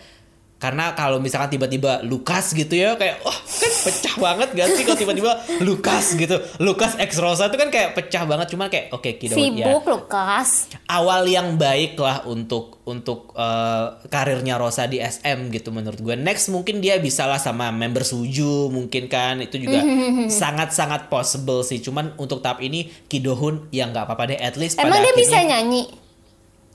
karena 0.61 0.93
kalau 0.93 1.17
misalkan 1.17 1.57
tiba-tiba 1.57 2.05
Lukas 2.05 2.53
gitu 2.53 2.69
ya 2.77 2.93
kayak 2.93 3.25
wah 3.25 3.33
kan 3.33 3.71
pecah 3.81 4.15
banget 4.21 4.49
gak 4.53 4.67
sih 4.77 4.83
kalau 4.85 4.99
tiba-tiba 5.01 5.31
Lukas 5.65 6.13
gitu 6.13 6.37
Lukas 6.61 6.93
X 7.01 7.17
Rosa 7.17 7.49
itu 7.49 7.57
kan 7.57 7.73
kayak 7.73 7.97
pecah 7.97 8.29
banget 8.29 8.53
cuman 8.53 8.69
kayak 8.69 8.93
oke 8.93 9.09
Kido 9.17 9.33
ya 9.33 9.41
Sibuk 9.41 9.83
Lukas. 9.89 10.69
awal 10.85 11.25
yang 11.25 11.57
baik 11.57 11.97
lah 11.97 12.29
untuk 12.29 12.77
untuk 12.85 13.33
eh, 13.33 13.85
karirnya 14.05 14.61
Rosa 14.61 14.85
di 14.85 15.01
SM 15.01 15.49
gitu 15.49 15.73
menurut 15.73 15.97
gue 15.97 16.13
next 16.13 16.53
mungkin 16.53 16.77
dia 16.77 17.01
bisa 17.01 17.25
lah 17.25 17.41
sama 17.41 17.73
member 17.73 18.05
Suju 18.05 18.69
mungkin 18.69 19.09
kan 19.09 19.41
itu 19.41 19.57
juga 19.57 19.81
sangat-sangat 20.41 21.09
possible 21.09 21.65
sih 21.65 21.81
cuman 21.81 22.13
untuk 22.21 22.45
tahap 22.45 22.61
ini 22.61 22.85
Kidohun 23.09 23.73
ya 23.73 23.89
nggak 23.89 24.05
apa-apa 24.05 24.29
deh 24.29 24.37
at 24.37 24.53
least 24.61 24.77
Emang 24.77 25.01
pada 25.01 25.09
dia 25.09 25.13
bisa 25.17 25.41
nyanyi? 25.41 26.00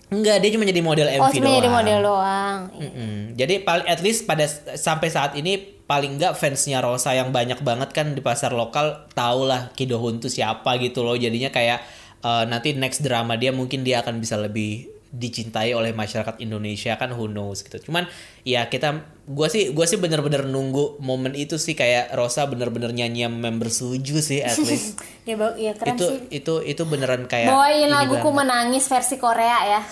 Enggak 0.09 0.39
dia 0.39 0.51
cuma 0.51 0.65
jadi 0.65 0.81
model 0.81 1.09
MV 1.11 1.21
Oh, 1.21 1.31
cuma 1.31 1.49
jadi 1.51 1.61
doang. 1.63 1.75
model 1.75 1.99
doang. 2.01 2.59
Mm-mm. 2.73 3.15
Jadi 3.35 3.55
paling 3.61 3.87
at 3.87 4.01
least 4.01 4.23
pada 4.23 4.47
sampai 4.73 5.09
saat 5.09 5.35
ini 5.35 5.57
paling 5.83 6.15
nggak 6.15 6.35
fansnya 6.35 6.79
Rosa 6.79 7.11
yang 7.11 7.31
banyak 7.31 7.59
banget 7.61 7.91
kan 7.91 8.11
di 8.11 8.21
pasar 8.21 8.51
lokal 8.51 9.07
tau 9.13 9.43
lah 9.43 9.71
Kidohun 9.73 10.19
tuh 10.19 10.29
siapa 10.29 10.79
gitu 10.79 11.03
loh. 11.03 11.15
Jadinya 11.15 11.49
kayak 11.49 11.83
eh, 12.21 12.45
nanti 12.47 12.73
next 12.73 13.01
drama 13.01 13.35
dia 13.35 13.51
mungkin 13.51 13.83
dia 13.83 14.01
akan 14.01 14.19
bisa 14.19 14.35
lebih 14.35 14.96
dicintai 15.13 15.73
oleh 15.73 15.95
masyarakat 15.95 16.43
Indonesia 16.43 16.99
kan 16.99 17.15
who 17.15 17.31
knows 17.31 17.63
gitu. 17.63 17.79
Cuman 17.91 18.07
ya 18.43 18.67
kita 18.67 19.07
gua 19.27 19.47
sih 19.47 19.71
gua 19.71 19.87
sih 19.87 19.99
bener-bener 19.99 20.47
nunggu 20.47 20.99
momen 21.03 21.35
itu 21.35 21.57
sih 21.57 21.75
kayak 21.75 22.15
Rosa 22.15 22.47
bener-bener 22.51 22.91
nyanyi 22.91 23.27
member 23.31 23.71
Suju 23.71 24.19
sih 24.23 24.43
at 24.43 24.59
least. 24.67 24.99
Ya, 25.27 25.35
ya 25.55 25.73
keren 25.75 25.97
itu 25.97 26.07
sih. 26.07 26.19
itu 26.31 26.55
itu 26.63 26.83
beneran 26.87 27.27
kayak 27.31 27.51
Bawain 27.51 27.91
laguku 27.91 28.31
banget. 28.31 28.39
menangis 28.43 28.85
versi 28.87 29.17
Korea 29.19 29.59
ya. 29.79 29.83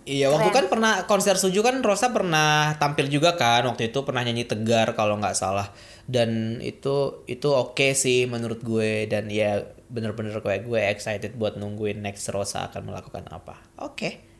Iya 0.00 0.32
waktu 0.32 0.50
kan 0.50 0.66
pernah 0.66 1.04
konser 1.04 1.36
Suju 1.36 1.60
kan 1.60 1.78
Rosa 1.84 2.10
pernah 2.10 2.74
tampil 2.80 3.06
juga 3.12 3.36
kan 3.36 3.62
waktu 3.68 3.92
itu 3.92 4.02
pernah 4.02 4.24
nyanyi 4.24 4.48
Tegar 4.48 4.96
kalau 4.96 5.20
nggak 5.20 5.36
salah 5.36 5.70
dan 6.10 6.58
itu 6.64 7.22
itu 7.30 7.48
oke 7.52 7.94
sih 7.94 8.26
menurut 8.26 8.64
gue 8.64 9.06
dan 9.06 9.30
ya 9.30 9.60
bener-bener 9.90 10.32
kayak 10.36 10.62
gue 10.62 10.80
excited 10.86 11.34
buat 11.34 11.54
nungguin 11.54 11.98
next 11.98 12.30
Rosa 12.30 12.64
akan 12.64 12.82
melakukan 12.86 13.26
apa 13.26 13.58
oke 13.76 14.30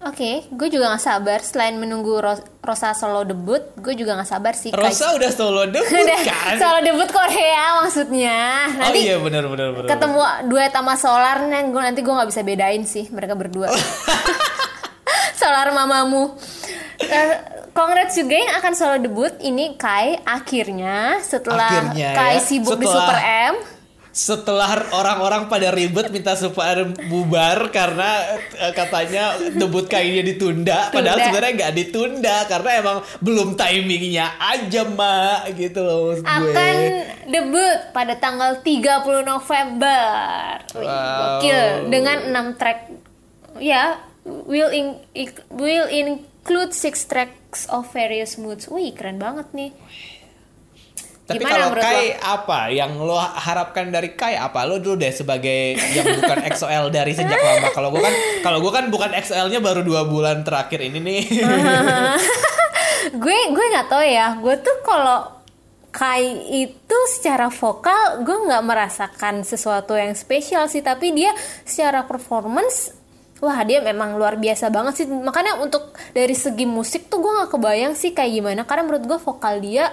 Oke, 0.00 0.48
gue 0.48 0.68
juga 0.72 0.96
gak 0.96 1.04
sabar. 1.04 1.44
Selain 1.44 1.76
menunggu 1.76 2.16
Ro- 2.16 2.40
Rosa 2.64 2.96
solo 2.96 3.20
debut, 3.20 3.60
gue 3.76 3.92
juga 3.92 4.16
gak 4.16 4.32
sabar 4.32 4.56
sih. 4.56 4.72
Rosa 4.72 5.12
udah 5.12 5.28
solo 5.28 5.68
debut 5.68 5.92
kan 6.24 6.56
solo 6.56 6.80
debut 6.80 7.04
Korea 7.06 7.84
maksudnya. 7.84 8.40
oh 8.64 8.80
Nanti 8.80 8.98
iya 9.04 9.20
bener-bener 9.20 9.76
bener. 9.76 9.92
ketemu 9.92 10.20
duet 10.48 10.72
sama 10.72 10.96
Solar 10.96 11.44
nih, 11.44 11.68
gue 11.68 11.82
nanti 11.84 12.00
gue 12.00 12.08
nggak 12.10 12.28
bisa 12.28 12.40
bedain 12.40 12.80
sih 12.82 13.12
mereka 13.12 13.36
berdua. 13.36 13.68
Solar 15.36 15.68
mamamu. 15.68 16.32
Eh, 16.98 17.34
Congrats 17.70 18.12
juga 18.14 18.34
yang 18.34 18.56
akan 18.56 18.72
solo 18.72 18.96
debut 18.98 19.36
ini 19.38 19.76
Kai 19.76 20.18
akhirnya 20.18 21.20
setelah 21.20 21.68
Akhirnya 21.86 22.08
Kai 22.12 22.34
ya, 22.34 22.42
sibuk 22.42 22.72
di 22.74 22.82
setelah- 22.82 23.04
Super 23.04 23.18
M. 23.20 23.54
setelah 24.10 24.90
orang-orang 24.90 25.46
pada 25.46 25.70
ribet 25.70 26.10
minta 26.10 26.34
Super 26.34 26.82
M 26.82 26.90
bubar 27.06 27.70
karena 27.70 28.38
eh, 28.58 28.74
katanya 28.74 29.38
debut 29.54 29.86
kayaknya 29.86 30.34
ditunda 30.34 30.78
padahal 30.90 31.18
sebenarnya 31.22 31.52
nggak 31.62 31.74
ditunda 31.78 32.36
karena 32.50 32.70
emang 32.82 32.98
belum 33.22 33.54
timingnya 33.54 34.34
aja 34.36 34.82
mak 34.90 35.54
gitu 35.54 35.80
loh 35.80 35.98
maksud 36.10 36.26
gue. 36.26 36.30
akan 36.30 36.74
debut 37.30 37.78
pada 37.94 38.14
tanggal 38.18 38.58
30 38.60 39.22
November. 39.22 40.58
Wih, 40.74 40.88
Wow. 40.90 41.38
Gokil 41.38 41.60
dengan 41.88 42.18
6 42.34 42.58
track. 42.58 42.78
Ya, 43.62 44.02
will 44.24 44.70
in, 44.70 44.98
will 45.50 45.86
include 45.86 46.74
six 46.74 47.06
tracks 47.06 47.66
of 47.70 47.86
various 47.94 48.34
moods. 48.34 48.66
Wih, 48.66 48.90
keren 48.92 49.22
banget 49.22 49.46
nih. 49.54 49.70
Tapi 51.30 51.38
Gimana 51.46 51.70
kalau 51.70 51.78
Kai 51.78 52.10
apa 52.18 52.60
yang 52.74 52.98
lo 52.98 53.14
harapkan 53.14 53.86
dari 53.86 54.18
Kai? 54.18 54.34
Apa? 54.34 54.66
Lo 54.66 54.82
dulu 54.82 54.98
deh 54.98 55.14
sebagai 55.14 55.78
yang 55.94 56.18
bukan 56.18 56.42
XOL 56.58 56.90
dari 56.90 57.14
sejak 57.14 57.38
lama. 57.38 57.70
Kalau 57.70 57.94
gue 57.94 58.02
kan 58.02 58.14
kalau 58.42 58.58
gue 58.58 58.72
kan 58.74 58.90
bukan 58.90 59.14
XOL-nya 59.14 59.62
baru 59.62 59.86
dua 59.86 60.02
bulan 60.10 60.42
terakhir 60.42 60.82
ini 60.82 60.98
nih. 60.98 61.22
Gue 63.16 63.32
gue 63.32 63.64
nggak 63.72 63.88
tahu 63.88 64.04
ya. 64.04 64.36
Gue 64.38 64.60
tuh 64.60 64.76
kalau 64.84 65.40
Kai 65.90 66.46
itu 66.62 66.98
secara 67.10 67.50
vokal 67.50 68.22
gue 68.22 68.36
nggak 68.46 68.62
merasakan 68.62 69.42
sesuatu 69.42 69.98
yang 69.98 70.14
spesial 70.14 70.70
sih, 70.70 70.84
tapi 70.84 71.10
dia 71.10 71.34
secara 71.66 72.06
performance 72.06 73.00
Wah 73.40 73.56
dia 73.64 73.80
memang 73.80 74.20
luar 74.20 74.36
biasa 74.36 74.68
banget 74.68 75.00
sih. 75.00 75.06
Makanya 75.08 75.64
untuk 75.64 75.96
dari 76.12 76.36
segi 76.36 76.68
musik 76.68 77.08
tuh 77.08 77.24
gue 77.24 77.32
gak 77.40 77.56
kebayang 77.56 77.96
sih 77.96 78.12
kayak 78.12 78.36
gimana. 78.36 78.68
Karena 78.68 78.84
menurut 78.84 79.04
gue 79.08 79.16
vokal 79.16 79.64
dia 79.64 79.88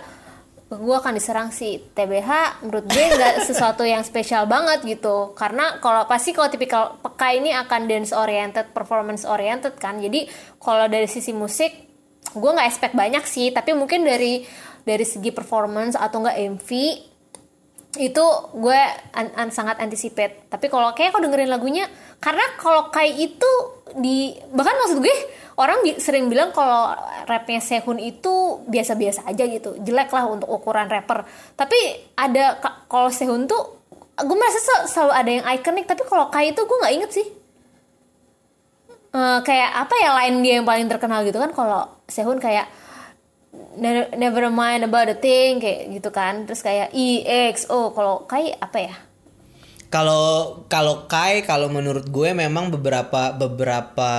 gue 0.67 0.95
akan 0.99 1.15
diserang 1.15 1.55
si 1.55 1.79
TBH 1.79 2.59
menurut 2.67 2.85
gue 2.91 3.03
nggak 3.15 3.39
sesuatu 3.47 3.87
yang 3.87 4.03
spesial 4.03 4.43
banget 4.51 4.83
gitu. 4.83 5.31
Karena 5.31 5.79
kalau 5.79 6.03
pasti 6.03 6.35
kalau 6.35 6.51
tipikal 6.51 6.99
peka 6.99 7.31
ini 7.31 7.55
akan 7.55 7.87
dance 7.87 8.11
oriented 8.11 8.75
performance 8.75 9.23
oriented 9.23 9.79
kan. 9.79 10.03
Jadi 10.03 10.27
kalau 10.59 10.91
dari 10.91 11.07
sisi 11.07 11.31
musik 11.31 11.71
gue 12.35 12.51
nggak 12.51 12.67
expect 12.67 12.95
banyak 12.99 13.23
sih. 13.23 13.55
Tapi 13.55 13.71
mungkin 13.71 14.03
dari 14.03 14.43
dari 14.83 15.05
segi 15.07 15.31
performance 15.31 15.95
atau 15.95 16.19
enggak 16.23 16.35
MV 16.59 16.69
itu 17.97 18.25
gue 18.53 18.81
an- 19.15 19.33
an- 19.39 19.55
sangat 19.55 19.79
anticipate. 19.79 20.51
Tapi 20.51 20.67
kalau 20.67 20.91
kayak 20.91 21.15
aku 21.15 21.23
dengerin 21.23 21.47
lagunya 21.47 21.87
karena 22.19 22.43
kalau 22.59 22.91
kayak 22.91 23.15
itu 23.15 23.51
di 23.95 24.35
bahkan 24.51 24.75
maksud 24.83 24.99
gue 24.99 25.15
orang 25.57 25.81
sering 25.97 26.29
bilang 26.29 26.53
kalau 26.53 26.93
rapnya 27.25 27.57
Sehun 27.57 27.97
itu 27.97 28.61
biasa-biasa 28.69 29.25
aja 29.25 29.43
gitu. 29.49 29.73
Jelek 29.81 30.13
lah 30.13 30.29
untuk 30.29 30.47
ukuran 30.47 30.85
rapper. 30.85 31.25
Tapi 31.57 31.77
ada 32.13 32.61
ka- 32.61 32.85
kalau 32.85 33.09
Sehun 33.09 33.49
tuh 33.49 33.81
gue 34.17 34.37
merasa 34.37 34.61
sel- 34.61 34.87
selalu 34.89 35.13
ada 35.13 35.31
yang 35.33 35.45
ikonik. 35.57 35.89
Tapi 35.89 36.05
kalau 36.05 36.29
kayak 36.29 36.53
itu 36.53 36.61
gue 36.61 36.77
nggak 36.77 36.93
inget 36.93 37.11
sih. 37.11 37.27
Eh, 39.17 39.39
kayak 39.41 39.71
apa 39.73 39.95
ya 39.97 40.09
lain 40.13 40.45
dia 40.45 40.61
yang 40.61 40.67
paling 40.69 40.85
terkenal 40.85 41.25
gitu 41.25 41.41
kan. 41.41 41.49
Kalau 41.49 41.89
Sehun 42.05 42.37
kayak 42.37 42.69
never, 44.13 44.53
mind 44.53 44.85
about 44.85 45.09
the 45.09 45.17
thing 45.17 45.57
kayak 45.57 45.89
gitu 45.89 46.13
kan. 46.13 46.45
Terus 46.45 46.61
kayak 46.61 46.93
EXO 46.93 47.97
kalau 47.97 48.29
kayak 48.29 48.61
apa 48.61 48.77
ya? 48.77 48.95
Kalau 49.89 50.61
kalau 50.67 51.09
Kai 51.09 51.41
kalau 51.47 51.71
menurut 51.71 52.11
gue 52.11 52.29
memang 52.35 52.69
beberapa 52.69 53.31
beberapa 53.31 54.11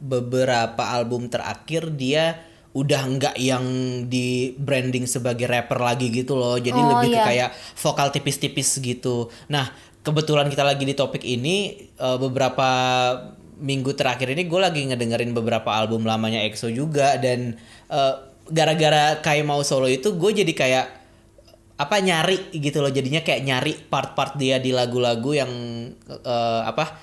beberapa 0.00 0.92
album 0.92 1.28
terakhir 1.32 1.92
dia 1.96 2.36
udah 2.76 3.02
nggak 3.08 3.36
yang 3.40 3.64
di 4.12 4.52
branding 4.52 5.08
sebagai 5.08 5.48
rapper 5.48 5.80
lagi 5.80 6.12
gitu 6.12 6.36
loh. 6.36 6.60
Jadi 6.60 6.76
Oh, 6.76 7.00
lebih 7.00 7.16
ke 7.16 7.20
iya. 7.20 7.24
kayak 7.24 7.50
vokal 7.80 8.12
tipis-tipis 8.12 8.76
gitu. 8.84 9.32
Nah, 9.48 9.72
kebetulan 10.04 10.52
kita 10.52 10.60
lagi 10.60 10.84
di 10.84 10.92
topik 10.92 11.24
ini 11.24 11.88
eh, 11.96 12.18
beberapa 12.20 12.68
minggu 13.56 13.96
terakhir 13.96 14.36
ini 14.36 14.44
gue 14.44 14.60
lagi 14.60 14.84
ngedengerin 14.84 15.32
beberapa 15.32 15.72
album 15.72 16.04
lamanya 16.04 16.44
EXO 16.44 16.68
juga 16.68 17.16
dan 17.16 17.56
eh, 17.88 18.14
gara-gara 18.52 19.18
Kai 19.24 19.40
mau 19.40 19.64
solo 19.64 19.88
itu 19.88 20.12
gue 20.12 20.44
jadi 20.44 20.52
kayak 20.52 20.86
apa 21.76 21.96
nyari 22.00 22.56
gitu 22.56 22.80
loh 22.80 22.88
jadinya 22.88 23.20
kayak 23.20 23.42
nyari 23.44 23.72
part-part 23.88 24.36
dia 24.40 24.56
di 24.60 24.72
lagu-lagu 24.72 25.32
yang 25.32 25.52
eh, 26.08 26.62
apa 26.64 27.00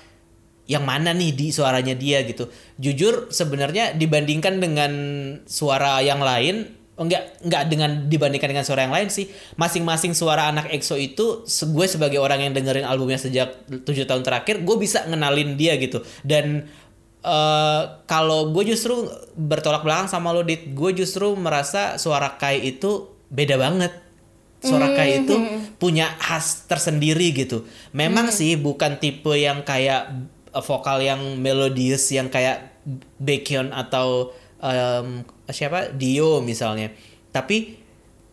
yang 0.64 0.84
mana 0.84 1.12
nih 1.12 1.32
di 1.36 1.52
suaranya 1.52 1.92
dia 1.92 2.24
gitu. 2.24 2.48
Jujur 2.80 3.28
sebenarnya 3.28 3.92
dibandingkan 3.92 4.60
dengan 4.60 4.92
suara 5.44 6.00
yang 6.00 6.24
lain 6.24 6.84
enggak 6.94 7.42
enggak 7.42 7.62
dengan 7.66 7.90
dibandingkan 8.06 8.48
dengan 8.54 8.66
suara 8.66 8.86
yang 8.86 8.94
lain 8.94 9.08
sih. 9.10 9.28
Masing-masing 9.60 10.16
suara 10.16 10.48
anak 10.48 10.70
EXO 10.72 10.96
itu 10.96 11.44
gue 11.44 11.86
sebagai 11.90 12.22
orang 12.22 12.48
yang 12.48 12.52
dengerin 12.56 12.86
albumnya 12.86 13.20
sejak 13.20 13.66
tujuh 13.66 14.08
tahun 14.08 14.24
terakhir 14.24 14.62
gue 14.64 14.76
bisa 14.78 15.04
ngenalin 15.04 15.58
dia 15.58 15.76
gitu. 15.76 16.00
Dan 16.24 16.64
eh 17.24 17.82
kalau 18.08 18.52
gue 18.52 18.64
justru 18.72 19.08
bertolak 19.36 19.84
belakang 19.84 20.08
sama 20.08 20.32
lo 20.32 20.44
dit 20.44 20.72
gue 20.72 20.90
justru 20.96 21.36
merasa 21.36 22.00
suara 22.00 22.40
Kai 22.40 22.64
itu 22.64 23.12
beda 23.28 23.60
banget. 23.60 23.92
Suara 24.64 24.96
Kai 24.96 25.28
itu 25.28 25.36
punya 25.76 26.08
khas 26.16 26.64
tersendiri 26.64 27.36
gitu. 27.36 27.68
Memang 27.92 28.32
sih 28.32 28.56
bukan 28.56 28.96
tipe 28.96 29.36
yang 29.36 29.60
kayak 29.60 30.08
uh, 30.08 30.33
vokal 30.62 31.02
yang 31.02 31.20
melodius 31.40 32.10
yang 32.14 32.30
kayak 32.30 32.76
Baekhyun 33.18 33.72
atau 33.72 34.30
um, 34.60 35.24
siapa 35.50 35.90
Dio 35.90 36.38
misalnya. 36.44 36.92
Tapi 37.34 37.80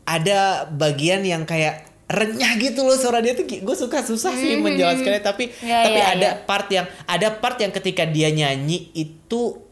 ada 0.06 0.68
bagian 0.70 1.24
yang 1.24 1.48
kayak 1.48 1.88
renyah 2.12 2.60
gitu 2.60 2.84
loh 2.84 3.00
suara 3.00 3.24
dia 3.24 3.32
tuh 3.32 3.48
gue 3.48 3.76
suka 3.78 4.04
susah 4.04 4.36
sih 4.36 4.60
menjelaskannya 4.66 5.24
tapi 5.24 5.48
Ya, 5.64 5.88
tapi 5.88 6.00
ya, 6.04 6.08
ada 6.12 6.30
ya. 6.36 6.44
part 6.44 6.68
yang 6.68 6.86
ada 7.08 7.28
part 7.40 7.56
yang 7.64 7.72
ketika 7.72 8.04
dia 8.04 8.28
nyanyi 8.28 8.92
itu 8.92 9.64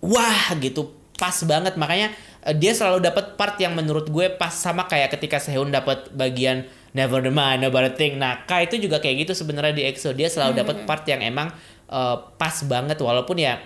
wah 0.00 0.56
gitu 0.56 0.96
pas 1.20 1.36
banget 1.44 1.76
makanya 1.76 2.16
eh, 2.48 2.56
dia 2.56 2.72
selalu 2.72 3.04
dapat 3.04 3.36
part 3.36 3.60
yang 3.60 3.76
menurut 3.76 4.08
gue 4.08 4.32
pas 4.40 4.50
sama 4.56 4.88
kayak 4.88 5.12
ketika 5.12 5.36
Sehun 5.36 5.68
dapat 5.68 6.08
bagian 6.16 6.64
Never 6.94 7.26
mind 7.26 7.66
a 7.66 7.90
thing. 7.90 8.22
Nah, 8.22 8.46
Kai 8.46 8.70
itu 8.70 8.78
juga 8.78 9.02
kayak 9.02 9.26
gitu 9.26 9.32
sebenarnya 9.34 9.74
di 9.74 9.82
EXO. 9.82 10.14
Dia 10.14 10.30
selalu 10.30 10.62
dapat 10.62 10.76
part 10.86 11.02
yang 11.10 11.26
emang 11.26 11.50
eh, 11.90 12.16
pas 12.38 12.56
banget. 12.70 13.02
Walaupun 13.02 13.34
ya 13.42 13.58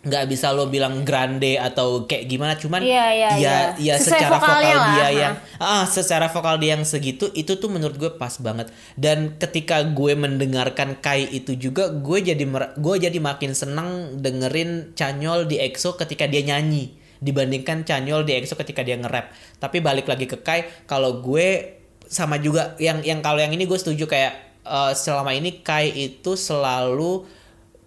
nggak 0.00 0.32
bisa 0.32 0.48
lo 0.56 0.64
bilang 0.72 1.04
grande 1.04 1.60
atau 1.60 2.08
kayak 2.08 2.24
gimana. 2.24 2.56
Cuman 2.56 2.80
Iya, 2.80 3.06
iya, 3.12 3.30
ya 3.36 3.36
iya. 3.36 3.56
ya 3.76 3.94
secara 4.00 4.36
vokal 4.36 4.48
vokalnya 4.60 4.76
lah, 4.76 4.88
dia 4.92 5.04
ha. 5.04 5.08
yang 5.12 5.34
ah 5.60 5.84
secara 5.84 6.26
vokal 6.32 6.56
dia 6.56 6.72
yang 6.76 6.84
segitu 6.88 7.28
itu 7.36 7.52
tuh 7.60 7.68
menurut 7.68 7.96
gue 8.00 8.12
pas 8.16 8.32
banget. 8.40 8.72
Dan 8.96 9.36
ketika 9.36 9.84
gue 9.84 10.12
mendengarkan 10.16 10.96
Kai 11.00 11.28
itu 11.32 11.52
juga 11.56 11.92
gue 11.92 12.18
jadi 12.20 12.44
mer- 12.48 12.76
gue 12.80 12.96
jadi 12.96 13.18
makin 13.20 13.52
senang 13.52 14.20
dengerin 14.20 14.96
Chanyol 14.96 15.44
di 15.48 15.60
EXO 15.60 16.00
ketika 16.00 16.24
dia 16.24 16.44
nyanyi 16.44 16.96
dibandingkan 17.20 17.84
Chanyol 17.84 18.24
di 18.24 18.40
EXO 18.40 18.56
ketika 18.56 18.80
dia 18.80 18.96
nge-rap. 18.96 19.32
Tapi 19.60 19.84
balik 19.84 20.08
lagi 20.08 20.24
ke 20.24 20.40
Kai 20.40 20.64
kalau 20.88 21.20
gue 21.20 21.79
sama 22.10 22.42
juga 22.42 22.74
yang 22.82 23.06
yang 23.06 23.22
kalau 23.22 23.38
yang 23.38 23.54
ini 23.54 23.70
gue 23.70 23.78
setuju 23.78 24.10
kayak 24.10 24.34
eh, 24.66 24.92
selama 24.98 25.30
ini 25.30 25.62
Kai 25.62 25.94
itu 25.94 26.34
selalu 26.34 27.22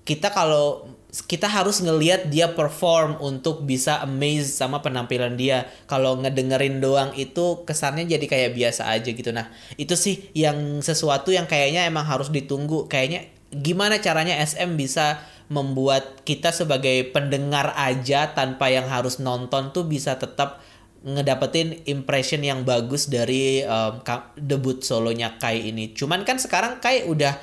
kita 0.07 0.31
kalau 0.31 0.87
kita 1.13 1.45
harus 1.45 1.77
ngelihat 1.77 2.33
dia 2.33 2.57
perform 2.57 3.21
untuk 3.21 3.61
bisa 3.69 4.01
amaze 4.01 4.49
sama 4.49 4.81
penampilan 4.81 5.37
dia. 5.37 5.69
Kalau 5.85 6.17
ngedengerin 6.17 6.81
doang 6.81 7.13
itu 7.13 7.61
kesannya 7.69 8.09
jadi 8.09 8.25
kayak 8.25 8.57
biasa 8.57 8.89
aja 8.89 9.13
gitu. 9.13 9.29
Nah, 9.29 9.53
itu 9.77 9.93
sih 9.93 10.33
yang 10.33 10.81
sesuatu 10.81 11.29
yang 11.29 11.45
kayaknya 11.45 11.85
emang 11.85 12.09
harus 12.09 12.33
ditunggu. 12.33 12.89
Kayaknya 12.89 13.29
gimana 13.53 14.01
caranya 14.01 14.41
SM 14.41 14.73
bisa 14.73 15.21
membuat 15.53 16.25
kita 16.25 16.49
sebagai 16.49 17.13
pendengar 17.13 17.77
aja 17.77 18.33
tanpa 18.33 18.73
yang 18.73 18.89
harus 18.89 19.21
nonton 19.21 19.69
tuh 19.69 19.85
bisa 19.85 20.17
tetap 20.17 20.65
ngedapetin 21.03 21.83
impression 21.83 22.39
yang 22.39 22.63
bagus 22.63 23.11
dari 23.11 23.59
um, 23.67 23.99
debut 24.39 24.79
solonya 24.79 25.35
Kai 25.35 25.69
ini. 25.69 25.91
Cuman 25.91 26.23
kan 26.23 26.39
sekarang 26.39 26.79
Kai 26.79 27.03
udah 27.03 27.35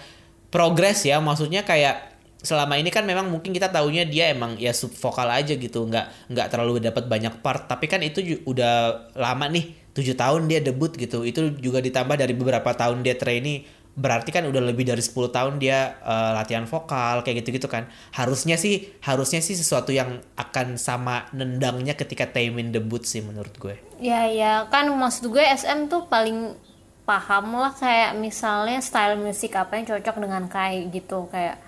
progres 0.49 1.05
ya, 1.05 1.21
maksudnya 1.21 1.63
kayak 1.63 2.09
selama 2.41 2.81
ini 2.81 2.89
kan 2.89 3.05
memang 3.05 3.29
mungkin 3.29 3.53
kita 3.53 3.69
taunya 3.69 4.09
dia 4.09 4.33
emang 4.33 4.57
ya 4.57 4.73
sub 4.73 4.97
vokal 4.97 5.29
aja 5.29 5.53
gitu, 5.53 5.85
nggak 5.85 6.33
nggak 6.33 6.47
terlalu 6.49 6.81
dapat 6.81 7.05
banyak 7.05 7.45
part. 7.45 7.69
Tapi 7.69 7.85
kan 7.85 8.01
itu 8.01 8.41
udah 8.49 9.09
lama 9.13 9.47
nih, 9.53 9.93
tujuh 9.93 10.17
tahun 10.17 10.49
dia 10.49 10.65
debut 10.65 10.97
gitu. 10.97 11.29
Itu 11.29 11.53
juga 11.61 11.85
ditambah 11.85 12.17
dari 12.17 12.33
beberapa 12.33 12.73
tahun 12.73 13.05
dia 13.05 13.21
trainee, 13.21 13.69
berarti 13.99 14.31
kan 14.31 14.47
udah 14.47 14.63
lebih 14.63 14.87
dari 14.87 15.03
10 15.03 15.35
tahun 15.35 15.59
dia 15.59 15.99
eh, 16.01 16.33
latihan 16.35 16.65
vokal 16.65 17.27
kayak 17.27 17.43
gitu-gitu 17.43 17.67
kan. 17.67 17.91
Harusnya 18.15 18.55
sih 18.55 18.95
harusnya 19.03 19.43
sih 19.43 19.59
sesuatu 19.59 19.91
yang 19.91 20.23
akan 20.39 20.79
sama 20.79 21.27
nendangnya 21.35 21.99
ketika 21.99 22.31
Taemin 22.31 22.71
debut 22.71 23.03
sih 23.03 23.21
menurut 23.21 23.55
gue. 23.59 23.77
Ya 23.99 24.31
ya. 24.31 24.71
Kan 24.71 24.89
maksud 24.95 25.29
gue 25.29 25.43
SM 25.43 25.91
tuh 25.91 26.07
paling 26.07 26.55
paham 27.03 27.59
lah 27.59 27.75
kayak 27.75 28.15
misalnya 28.15 28.79
style 28.79 29.19
musik 29.19 29.59
apa 29.59 29.75
yang 29.75 29.87
cocok 29.91 30.17
dengan 30.23 30.47
Kai 30.47 30.87
gitu. 30.95 31.27
Kayak 31.29 31.59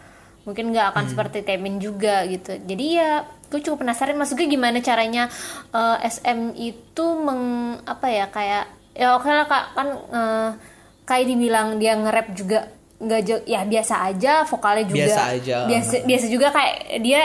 mungkin 0.46 0.74
nggak 0.74 0.94
akan 0.94 1.04
seperti 1.10 1.42
Temin 1.42 1.82
juga 1.82 2.22
gitu. 2.30 2.54
Jadi 2.54 2.86
ya 3.02 3.26
gue 3.50 3.60
cukup 3.60 3.84
penasaran 3.84 4.16
maksud 4.16 4.38
gue 4.38 4.46
gimana 4.46 4.78
caranya 4.78 5.26
eh, 5.74 5.96
SM 6.06 6.54
itu 6.54 7.04
meng 7.18 7.76
apa 7.82 8.06
ya 8.08 8.30
kayak 8.30 8.64
ya 8.94 9.18
oke 9.18 9.26
lah 9.26 9.50
kak. 9.50 9.64
Kan 9.74 9.88
eh, 9.90 10.50
Kai 11.02 11.22
dibilang 11.22 11.76
dia 11.76 11.94
nge-rap 11.94 12.30
juga 12.32 12.70
nggak 12.96 13.20
ya 13.44 13.62
biasa 13.62 13.94
aja 14.04 14.32
vokalnya 14.42 14.86
juga 14.86 14.98
Biasa 15.04 15.22
aja. 15.32 15.56
biasa 15.66 15.94
biasa 16.02 16.26
juga 16.28 16.48
kayak 16.48 16.76
dia 16.98 17.22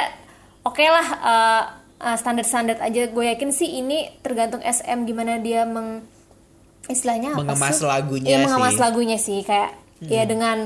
oke 0.63 0.81
lah 0.81 1.07
eh, 1.23 1.63
eh, 2.03 2.17
standar-standar 2.17 2.77
aja 2.79 3.01
gue 3.05 3.25
yakin 3.27 3.49
sih 3.49 3.77
ini 3.77 4.09
tergantung 4.19 4.59
SM 4.59 5.05
gimana 5.05 5.37
dia 5.37 5.63
meng 5.63 6.01
istilahnya 6.85 7.31
apa 7.31 7.45
Mengemas 7.45 7.77
sih? 7.77 7.85
lagunya 7.85 8.27
Iya, 8.27 8.37
mengemas 8.41 8.73
sih. 8.73 8.81
lagunya 8.81 9.17
sih 9.17 9.39
kayak 9.41 9.71
ya 10.01 10.23
dengan 10.23 10.65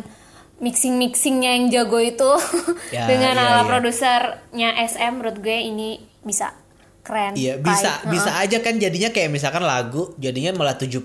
mixing 0.57 0.95
mixingnya 0.95 1.57
yang 1.57 1.65
jago 1.67 1.97
itu 1.97 2.31
Ya, 2.89 3.07
dengan 3.09 3.33
iya, 3.33 3.43
ala 3.43 3.53
iya. 3.57 3.67
produsernya 3.67 4.69
SM 4.85 5.11
menurut 5.13 5.37
gue 5.37 5.57
ini 5.57 5.89
bisa 6.21 6.53
keren 7.01 7.33
Iya 7.33 7.53
Kai. 7.55 7.65
bisa 7.65 7.91
Heeh. 7.91 8.09
bisa 8.09 8.31
aja 8.35 8.57
kan 8.59 8.73
jadinya 8.75 9.09
kayak 9.09 9.29
misalkan 9.29 9.61
lagu 9.61 10.13
jadinya 10.15 10.53
malah 10.53 10.75
70% 10.75 11.01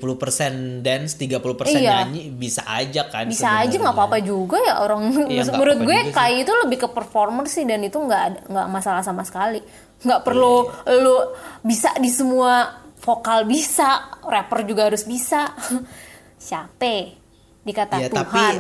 dance 0.81 1.17
30% 1.17 1.41
Iya. 1.75 2.05
nyanyi 2.05 2.29
bisa 2.31 2.63
aja 2.63 3.07
kan 3.07 3.25
bisa 3.27 3.43
aja 3.43 3.65
sebenarnya. 3.67 3.79
nggak 3.81 3.97
apa-apa 3.97 4.19
juga 4.21 4.57
ya 4.59 4.75
orang 4.79 5.03
Iya, 5.27 5.43
menurut 5.53 5.79
gue 5.83 5.99
sih. 5.99 6.13
Kai 6.13 6.35
itu 6.39 6.53
lebih 6.55 6.79
ke 6.79 6.89
performer 6.89 7.45
sih 7.47 7.65
dan 7.65 7.81
itu 7.81 7.97
nggak 7.97 8.47
nggak 8.47 8.67
masalah 8.69 9.01
sama 9.01 9.23
sekali 9.23 9.65
nggak 9.99 10.21
perlu 10.23 10.69
Iya, 10.85 11.01
lu 11.01 11.17
bisa 11.63 11.97
di 11.97 12.09
semua 12.09 12.69
vokal 12.99 13.45
bisa 13.45 13.89
rapper 14.23 14.63
juga 14.63 14.87
harus 14.87 15.03
bisa 15.03 15.49
siapa 16.39 17.17
dikata 17.63 17.99
Iya, 17.99 18.09
tapi 18.11 18.37
Tuhan 18.37 18.57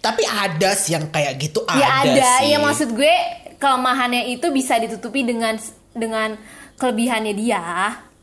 tapi 0.00 0.22
ada 0.22 0.70
sih 0.72 0.92
yang 0.92 1.08
kayak 1.08 1.32
gitu 1.38 1.64
ya 1.66 2.04
ada, 2.04 2.12
ada 2.12 2.30
sih. 2.38 2.52
ya 2.52 2.58
maksud 2.58 2.92
gue 2.92 3.14
kelemahannya 3.56 4.28
itu 4.28 4.48
bisa 4.50 4.76
ditutupi 4.76 5.24
dengan 5.24 5.56
dengan 5.94 6.36
kelebihannya 6.74 7.32
dia. 7.32 7.62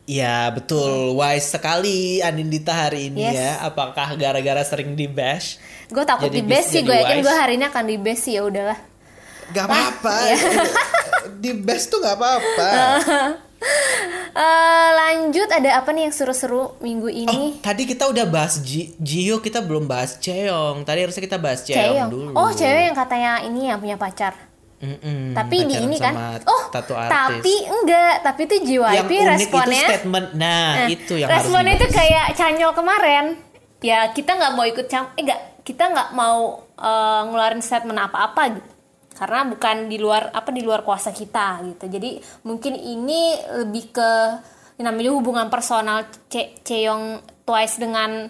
Ya 0.02 0.50
betul. 0.50 1.14
Wise 1.14 1.48
sekali 1.48 2.20
Anindita 2.20 2.74
hari 2.76 3.08
ini 3.08 3.22
Yes. 3.22 3.34
ya. 3.34 3.52
Apakah 3.64 4.12
gara-gara 4.14 4.60
sering 4.62 4.92
di 4.92 5.06
bash 5.06 5.56
gue 5.88 6.02
takut 6.02 6.26
di 6.26 6.40
bis- 6.40 6.68
sih 6.68 6.80
gue 6.80 6.90
yakin 6.90 7.20
gue 7.20 7.32
hari 7.32 7.54
ini 7.54 7.64
akan 7.64 7.84
di 7.84 7.96
best 7.96 8.24
sih 8.24 8.34
ya 8.34 8.42
udahlah. 8.42 8.76
Gak 9.50 9.64
apa-apa. 9.64 10.14
Iya. 10.26 10.38
di 11.34 11.52
bash 11.54 11.86
tuh 11.86 11.98
gak 11.98 12.14
apa-apa. 12.14 12.68
Eh, 14.32 14.90
lanjut 14.92 15.46
ada 15.46 15.78
apa 15.78 15.92
nih 15.92 16.08
yang 16.08 16.14
seru-seru 16.14 16.74
minggu 16.78 17.06
Oh, 17.06 17.14
ini? 17.14 17.60
tadi 17.60 17.84
kita 17.84 18.08
udah 18.08 18.24
bahas 18.24 18.58
Ji- 18.58 18.90
Jio, 18.96 19.38
kita 19.38 19.60
belum 19.60 19.84
bahas 19.84 20.16
Cheong. 20.16 20.82
Tadi 20.82 20.98
harusnya 20.98 21.20
kita 21.20 21.36
bahas 21.36 21.62
Cheong, 21.62 22.08
dulu. 22.08 22.32
oh 22.32 22.50
cewek 22.50 22.90
yang 22.90 22.96
katanya 22.96 23.38
ini 23.40 23.68
yang 23.68 23.78
punya 23.78 23.94
pacar 23.94 24.34
Mm-mm, 24.82 25.30
tapi 25.30 25.62
di 25.62 25.78
ini 25.78 25.94
kan? 25.94 26.42
oh 26.42 26.62
tato 26.74 26.98
artis. 26.98 27.14
tapi 27.14 27.54
enggak 27.70 28.26
tapi 28.26 28.40
itu 28.50 28.56
JYP 28.66 28.82
yang 28.90 29.06
unik 29.06 29.30
responnya. 29.30 29.78
itu 29.78 29.90
statement. 29.94 30.26
Nah, 30.34 30.70
Nah, 30.74 30.86
itu 30.90 31.14
yang 31.22 31.30
responnya 31.30 31.72
harus 31.78 31.86
itu 31.86 31.86
kayak 31.94 32.26
canyol 32.34 32.72
kemarin. 32.74 33.24
Ya 33.78 34.10
kita 34.10 34.34
nggak 34.34 34.52
mau 34.58 34.66
ikut 34.66 34.86
cam 34.90 35.14
eh 35.14 35.22
enggak 35.22 35.40
kita 35.62 35.86
nggak 35.86 36.10
mau 36.18 36.66
eh, 36.74 37.20
ngeluarin 37.30 37.62
statement 37.62 38.10
apa-apa 38.10 38.42
gitu. 38.58 38.70
Karena 39.14 39.46
bukan 39.46 39.86
di 39.86 40.02
luar 40.02 40.34
apa 40.34 40.50
di 40.50 40.66
luar 40.66 40.82
kuasa 40.82 41.14
kita 41.14 41.62
gitu. 41.62 41.86
Jadi 41.86 42.18
mungkin 42.42 42.74
ini 42.74 43.38
lebih 43.62 43.94
ke 43.94 44.10
namanya 44.82 45.14
hubungan 45.14 45.46
personal 45.46 46.10
Ce 46.26 46.58
Cheong 46.66 47.22
Twice 47.46 47.78
dengan 47.78 48.26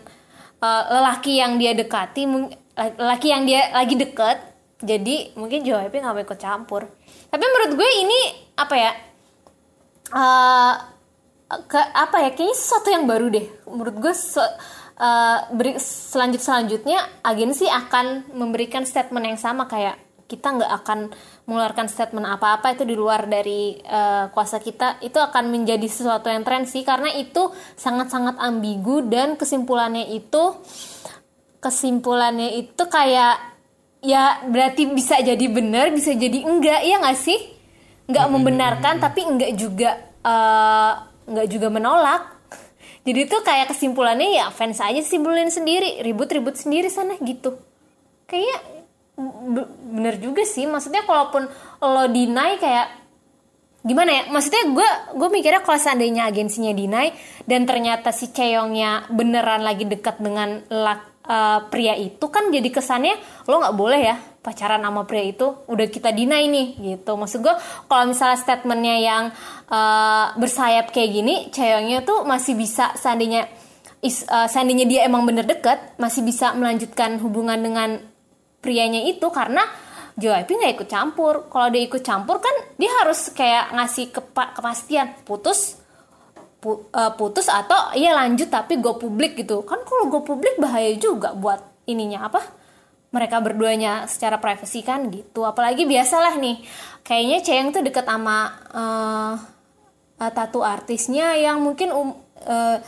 eh, 0.61 0.83
lelaki 0.93 1.41
yang 1.41 1.57
dia 1.57 1.73
dekati. 1.73 2.29
Lelaki 2.77 3.33
yang 3.33 3.49
dia 3.49 3.73
lagi 3.73 3.97
deket 3.97 4.52
jadi 4.83 5.31
mungkin 5.39 5.63
JYP 5.63 5.95
nggak 6.03 6.15
mau 6.15 6.23
ikut 6.27 6.41
campur. 6.43 6.83
Tapi 7.31 7.45
menurut 7.47 7.73
gue 7.79 7.91
ini 8.03 8.21
apa 8.59 8.75
ya 8.75 8.93
eh 10.13 10.75
ke 11.71 11.81
apa 11.81 12.17
ya 12.19 12.31
kayaknya 12.35 12.57
sesuatu 12.59 12.89
yang 12.91 13.07
baru 13.07 13.31
deh. 13.31 13.47
Menurut 13.71 13.97
gue 14.03 14.15
se- 14.17 14.57
eh, 14.99 15.39
beri, 15.55 15.79
selanjut 15.79 16.43
selanjutnya 16.43 16.99
agensi 17.23 17.71
akan 17.71 18.35
memberikan 18.35 18.83
statement 18.83 19.23
yang 19.23 19.39
sama. 19.39 19.71
Kayak 19.71 20.03
kita 20.27 20.49
nggak 20.49 20.73
akan 20.83 20.99
mengeluarkan 21.45 21.93
statement 21.93 22.25
apa-apa 22.25 22.73
itu 22.73 22.83
di 22.89 22.97
luar 22.99 23.31
dari 23.31 23.79
eh, 23.79 24.27
kuasa 24.35 24.59
kita. 24.59 24.99
Itu 24.99 25.23
akan 25.23 25.47
menjadi 25.53 25.87
sesuatu 25.87 26.27
yang 26.27 26.43
tren 26.43 26.67
sih 26.67 26.83
karena 26.83 27.15
itu 27.15 27.55
sangat-sangat 27.79 28.41
ambigu 28.43 29.07
dan 29.07 29.39
kesimpulannya 29.39 30.11
itu 30.11 30.59
kesimpulannya 31.63 32.59
itu 32.59 32.83
kayak 32.91 33.52
ya 34.03 34.43
berarti 34.51 34.91
bisa 34.91 35.23
jadi 35.23 35.47
benar 35.47 35.95
bisa 35.95 36.13
jadi 36.13 36.43
enggak 36.43 36.83
ya 36.83 36.99
nggak 36.99 37.19
sih? 37.19 37.39
Nggak 38.11 38.27
membenarkan 38.29 38.95
tapi 38.99 39.23
enggak 39.23 39.55
juga 39.55 39.97
eh, 40.27 40.93
nggak 41.31 41.49
juga 41.49 41.69
menolak. 41.71 42.23
Jadi 43.07 43.19
itu 43.27 43.37
kayak 43.43 43.75
kesimpulannya 43.75 44.43
ya 44.43 44.47
fans 44.55 44.79
aja 44.83 45.03
simpulin 45.03 45.51
sendiri 45.51 46.03
ribut-ribut 46.07 46.55
sendiri 46.59 46.91
sana 46.91 47.15
gitu. 47.23 47.59
Kayak 48.27 48.63
bener 49.93 50.19
juga 50.19 50.43
sih 50.43 50.65
maksudnya 50.67 51.05
kalaupun 51.05 51.45
lo 51.85 52.05
deny 52.11 52.59
kayak 52.59 52.89
gimana 53.83 54.11
ya? 54.11 54.23
Maksudnya 54.31 54.63
gue 54.71 54.89
gue 55.19 55.29
mikirnya 55.31 55.63
kalau 55.63 55.79
seandainya 55.79 56.31
agensinya 56.31 56.73
deny 56.75 57.11
dan 57.47 57.67
ternyata 57.67 58.15
si 58.15 58.31
Ceyongnya 58.31 59.11
beneran 59.11 59.67
lagi 59.67 59.85
dekat 59.85 60.23
dengan 60.23 60.63
lak, 60.71 61.12
uh, 61.27 61.67
pria 61.71 61.95
itu 61.99 62.27
kan 62.31 62.51
jadi 62.51 62.69
kesannya 62.71 63.15
lo 63.47 63.63
nggak 63.63 63.77
boleh 63.77 64.01
ya 64.01 64.17
pacaran 64.43 64.83
sama 64.83 65.07
pria 65.07 65.23
itu 65.23 65.47
udah 65.71 65.87
kita 65.87 66.11
deny 66.11 66.51
nih 66.51 66.69
gitu 66.95 67.15
maksud 67.15 67.47
gue 67.47 67.55
kalau 67.87 68.05
misalnya 68.11 68.39
statementnya 68.39 68.97
yang 68.99 69.25
uh, 69.71 70.35
bersayap 70.39 70.91
kayak 70.91 71.11
gini 71.15 71.35
Ceyongnya 71.55 72.03
tuh 72.03 72.27
masih 72.27 72.59
bisa 72.59 72.91
seandainya 72.99 73.47
is, 74.03 74.27
uh, 74.27 74.51
seandainya 74.51 74.87
dia 74.87 75.01
emang 75.07 75.23
bener 75.23 75.47
deket 75.47 75.95
masih 75.99 76.27
bisa 76.27 76.55
melanjutkan 76.59 77.23
hubungan 77.23 77.59
dengan 77.63 78.03
prianya 78.59 79.03
itu 79.07 79.27
karena 79.31 79.63
JYP 80.13 80.49
nggak 80.61 80.73
ikut 80.77 80.89
campur. 80.93 81.35
Kalau 81.49 81.69
dia 81.73 81.83
ikut 81.89 82.03
campur 82.05 82.37
kan 82.39 82.53
dia 82.77 82.91
harus 83.01 83.33
kayak 83.33 83.73
ngasih 83.73 84.13
kepa 84.13 84.53
kepastian 84.55 85.17
putus 85.25 85.59
pu 85.73 85.82
putus 87.19 87.51
atau 87.51 87.91
iya 87.99 88.15
lanjut 88.15 88.47
tapi 88.47 88.79
go 88.79 88.95
publik 88.95 89.35
gitu. 89.35 89.67
Kan 89.67 89.83
kalau 89.83 90.07
go 90.07 90.23
publik 90.23 90.57
bahaya 90.63 90.95
juga 90.95 91.35
buat 91.35 91.59
ininya 91.91 92.31
apa? 92.31 92.41
Mereka 93.13 93.45
berduanya 93.45 94.07
secara 94.07 94.39
privasi 94.39 94.81
kan 94.87 95.11
gitu. 95.11 95.43
Apalagi 95.43 95.85
biasalah 95.85 96.39
nih. 96.39 96.63
Kayaknya 97.03 97.39
Cheyang 97.43 97.69
tuh 97.75 97.83
deket 97.83 98.07
sama 98.07 98.55
uh, 98.73 99.35
uh, 100.23 100.31
tato 100.33 100.63
artisnya 100.63 101.35
yang 101.35 101.61
mungkin 101.61 101.91
um, 101.91 102.15
uh, 102.47 102.79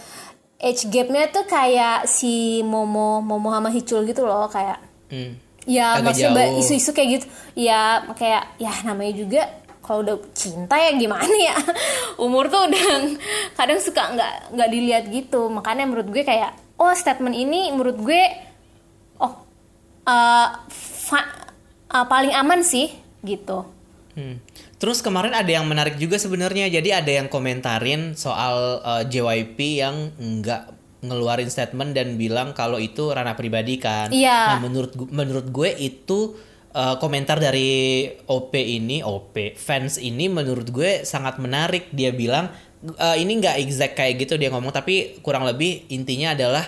age 0.62 0.87
gapnya 0.89 1.29
tuh 1.29 1.45
kayak 1.45 2.07
si 2.07 2.62
Momo 2.62 3.20
Momo 3.20 3.53
sama 3.53 3.68
Hicul 3.75 4.07
gitu 4.07 4.22
loh 4.25 4.47
kayak 4.49 4.79
hmm 5.11 5.45
ya 5.64 6.01
maksudnya 6.05 6.61
isu-isu 6.61 6.93
kayak 6.93 7.09
gitu 7.20 7.27
ya 7.57 8.05
kayak 8.16 8.57
ya 8.61 8.72
namanya 8.85 9.12
juga 9.16 9.43
kalau 9.85 10.01
udah 10.01 10.16
cinta 10.32 10.80
ya 10.80 10.97
gimana 10.97 11.28
ya 11.28 11.55
umur 12.24 12.49
tuh 12.49 12.72
udah 12.72 12.85
kadang 13.53 13.78
suka 13.78 14.16
nggak 14.16 14.57
nggak 14.57 14.68
dilihat 14.72 15.05
gitu 15.12 15.53
makanya 15.53 15.85
menurut 15.85 16.09
gue 16.09 16.24
kayak 16.24 16.57
oh 16.80 16.91
statement 16.97 17.37
ini 17.37 17.68
menurut 17.70 18.01
gue 18.01 18.22
oh 19.20 19.45
uh, 20.09 20.49
uh, 21.93 22.07
paling 22.09 22.32
aman 22.32 22.64
sih 22.64 22.89
gitu 23.20 23.68
hmm. 24.16 24.41
terus 24.80 25.05
kemarin 25.05 25.37
ada 25.37 25.53
yang 25.53 25.68
menarik 25.68 26.01
juga 26.01 26.16
sebenarnya 26.16 26.72
jadi 26.72 27.05
ada 27.05 27.12
yang 27.12 27.28
komentarin 27.28 28.16
soal 28.16 28.80
uh, 28.80 29.05
JYP 29.05 29.85
yang 29.85 30.16
nggak 30.16 30.74
ngeluarin 31.05 31.53
statement 31.53 31.93
dan 31.93 32.16
bilang 32.16 32.57
kalau 32.57 32.80
itu 32.80 33.12
ranah 33.12 33.37
pribadi 33.37 33.76
kan. 33.76 34.09
Iya. 34.09 34.57
Nah 34.57 34.61
menurut 34.64 34.97
menurut 35.12 35.47
gue 35.53 35.70
itu 35.76 36.32
uh, 36.75 36.99
komentar 36.99 37.39
dari 37.39 38.05
OP 38.27 38.53
ini 38.59 39.01
OP 39.01 39.57
fans 39.57 39.97
ini 39.97 40.29
menurut 40.29 40.68
gue 40.68 41.07
sangat 41.07 41.41
menarik. 41.41 41.89
Dia 41.95 42.11
bilang 42.11 42.51
uh, 42.99 43.16
ini 43.16 43.41
nggak 43.41 43.57
exact 43.62 43.95
kayak 43.97 44.27
gitu 44.27 44.37
dia 44.37 44.53
ngomong 44.53 44.75
tapi 44.75 45.18
kurang 45.25 45.49
lebih 45.49 45.89
intinya 45.89 46.37
adalah 46.37 46.64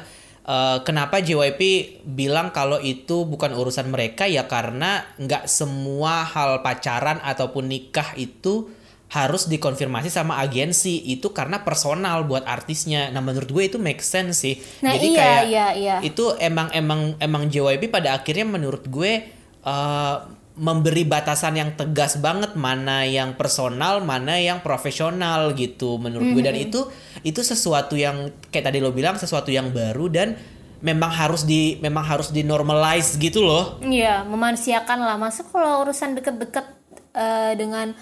uh, 0.48 0.80
kenapa 0.86 1.20
JYP 1.20 1.61
bilang 2.07 2.54
kalau 2.54 2.80
itu 2.80 3.28
bukan 3.28 3.52
urusan 3.52 3.92
mereka 3.92 4.24
ya 4.24 4.48
karena 4.48 5.04
nggak 5.20 5.50
semua 5.50 6.24
hal 6.24 6.64
pacaran 6.64 7.20
ataupun 7.20 7.68
nikah 7.68 8.16
itu 8.16 8.72
harus 9.07 9.46
dikonfirmasi 9.46 10.11
sama 10.11 10.42
agensi 10.42 10.98
itu 11.07 11.30
karena 11.30 11.62
personal 11.62 12.26
buat 12.26 12.42
artisnya. 12.42 13.07
Nah 13.14 13.22
menurut 13.22 13.46
gue 13.46 13.70
itu 13.70 13.78
make 13.78 14.02
sense 14.02 14.42
sih. 14.42 14.59
Nah, 14.82 14.98
Jadi 14.98 15.14
iya, 15.14 15.18
kayak 15.22 15.42
iya, 15.46 15.66
iya. 15.78 15.96
itu 16.02 16.34
emang 16.42 16.74
emang 16.74 17.14
emang 17.22 17.46
JYP 17.46 17.86
pada 17.86 18.18
akhirnya 18.18 18.42
menurut 18.42 18.82
gue 18.90 19.36
uh, 19.66 20.16
memberi 20.56 21.04
batasan 21.04 21.60
yang 21.60 21.70
tegas 21.76 22.16
banget 22.16 22.56
mana 22.56 23.04
yang 23.04 23.36
personal, 23.36 24.00
mana 24.00 24.40
yang 24.40 24.64
profesional 24.64 25.52
gitu 25.52 26.00
menurut 26.00 26.32
mm 26.32 26.32
-hmm. 26.32 26.40
gue 26.40 26.48
dan 26.48 26.56
itu 26.56 26.80
itu 27.20 27.40
sesuatu 27.44 27.92
yang 27.92 28.32
kayak 28.48 28.72
tadi 28.72 28.80
lo 28.80 28.88
bilang 28.94 29.20
sesuatu 29.20 29.52
yang 29.52 29.68
baru 29.68 30.08
dan 30.08 30.32
memang 30.80 31.12
harus 31.12 31.44
di 31.44 31.76
memang 31.84 32.04
harus 32.08 32.32
dinormalize 32.32 33.20
gitu 33.20 33.44
loh. 33.44 33.76
Iya, 33.84 34.24
memanusiakan 34.24 34.98
lah. 35.04 35.16
Masa 35.20 35.44
kalau 35.44 35.84
urusan 35.84 36.16
deket-deket 36.16 36.66
uh, 37.12 37.52
dengan 37.52 37.92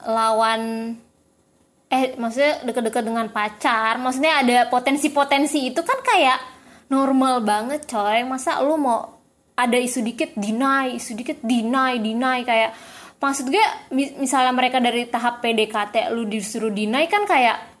lawan 0.00 0.94
eh 1.92 2.16
maksudnya 2.16 2.64
deket-deket 2.64 3.04
dengan 3.04 3.28
pacar 3.28 4.00
maksudnya 4.00 4.40
ada 4.40 4.58
potensi-potensi 4.72 5.60
itu 5.60 5.84
kan 5.84 6.00
kayak 6.00 6.40
normal 6.88 7.44
banget 7.44 7.84
coy 7.84 8.24
masa 8.24 8.64
lu 8.64 8.80
mau 8.80 9.21
ada 9.56 9.76
isu 9.76 10.00
dikit 10.00 10.32
deny 10.34 10.96
isu 10.96 11.12
dikit 11.16 11.38
deny 11.44 12.00
deny. 12.00 12.38
Kayak 12.46 12.72
maksud 13.20 13.52
gue 13.52 13.64
misalnya 13.92 14.52
mereka 14.54 14.80
dari 14.80 15.06
tahap 15.06 15.44
PDKT 15.44 16.10
lu 16.10 16.26
disuruh 16.26 16.72
deny 16.72 17.06
kan 17.06 17.28
kayak 17.28 17.72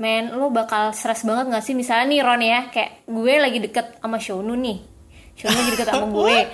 men 0.00 0.32
lu 0.32 0.48
bakal 0.48 0.96
stres 0.96 1.22
banget 1.22 1.52
gak 1.52 1.64
sih? 1.64 1.76
Misalnya 1.76 2.08
nih 2.08 2.20
Ron 2.24 2.42
ya 2.42 2.60
kayak 2.72 3.04
gue 3.04 3.34
lagi 3.36 3.58
deket 3.60 3.86
sama 4.00 4.18
Shonu 4.18 4.54
nih. 4.56 4.78
Shonu 5.36 5.54
lagi 5.54 5.70
deket 5.76 5.88
sama 5.92 6.06
gue. 6.08 6.38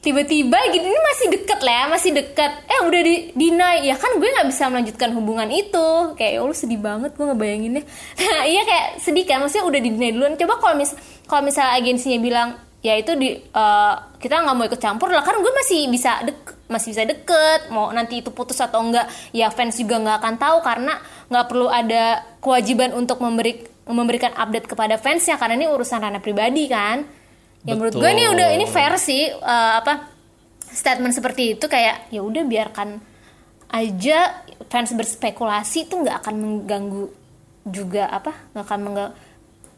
Tiba-tiba 0.00 0.56
gitu 0.72 0.80
ini 0.80 0.96
masih 0.96 1.26
deket 1.28 1.60
lah 1.60 1.74
ya 1.76 1.84
masih 1.92 2.10
deket. 2.16 2.52
Eh 2.66 2.80
udah 2.88 3.00
di 3.04 3.14
deny. 3.36 3.84
Ya 3.84 4.00
kan 4.00 4.16
gue 4.16 4.28
nggak 4.32 4.48
bisa 4.48 4.72
melanjutkan 4.72 5.12
hubungan 5.12 5.48
itu. 5.52 6.16
Kayak 6.16 6.40
oh, 6.40 6.48
lu 6.48 6.56
sedih 6.56 6.80
banget 6.80 7.12
gue 7.12 7.24
ngebayanginnya. 7.28 7.84
Nah, 8.16 8.42
iya 8.52 8.64
kayak 8.64 8.86
sedih 9.04 9.28
kan 9.28 9.44
maksudnya 9.44 9.68
udah 9.68 9.80
di 9.80 9.90
deny 9.92 10.10
duluan. 10.16 10.34
Coba 10.40 10.56
kalau 10.56 10.74
mis 10.80 10.96
kalau 11.28 11.44
misalnya 11.44 11.76
agensinya 11.76 12.16
bilang 12.16 12.56
ya 12.80 12.96
itu 12.96 13.12
di 13.16 13.36
uh, 13.36 13.94
kita 14.16 14.40
nggak 14.40 14.56
mau 14.56 14.64
ikut 14.64 14.80
campur 14.80 15.12
lah 15.12 15.20
kan 15.20 15.36
gue 15.36 15.52
masih 15.52 15.92
bisa 15.92 16.24
dek 16.24 16.56
masih 16.72 16.96
bisa 16.96 17.04
deket 17.04 17.68
mau 17.68 17.92
nanti 17.92 18.24
itu 18.24 18.32
putus 18.32 18.56
atau 18.56 18.80
enggak 18.80 19.04
ya 19.36 19.52
fans 19.52 19.76
juga 19.76 20.00
nggak 20.00 20.16
akan 20.16 20.34
tahu 20.40 20.56
karena 20.64 20.94
nggak 21.28 21.46
perlu 21.50 21.68
ada 21.68 22.24
kewajiban 22.40 22.96
untuk 22.96 23.20
memberi 23.20 23.68
memberikan 23.90 24.32
update 24.32 24.70
kepada 24.70 24.96
fansnya 24.96 25.36
karena 25.36 25.58
ini 25.60 25.66
urusan 25.66 25.98
ranah 25.98 26.22
pribadi 26.22 26.70
kan. 26.70 27.02
Ya 27.66 27.76
menurut 27.76 27.92
gue 27.92 28.08
ini 28.08 28.24
udah 28.32 28.48
ini 28.56 28.64
fair 28.64 28.96
sih 28.96 29.28
uh, 29.28 29.72
apa 29.82 30.08
statement 30.70 31.12
seperti 31.12 31.58
itu 31.58 31.66
kayak 31.68 32.08
ya 32.08 32.24
udah 32.24 32.46
biarkan 32.46 33.02
aja 33.68 34.40
fans 34.72 34.96
berspekulasi 34.96 35.90
itu 35.90 35.94
nggak 36.00 36.24
akan 36.24 36.34
mengganggu 36.40 37.04
juga 37.68 38.08
apa 38.08 38.32
nggak 38.56 38.64
akan 38.64 38.80
mengganggu 38.80 39.14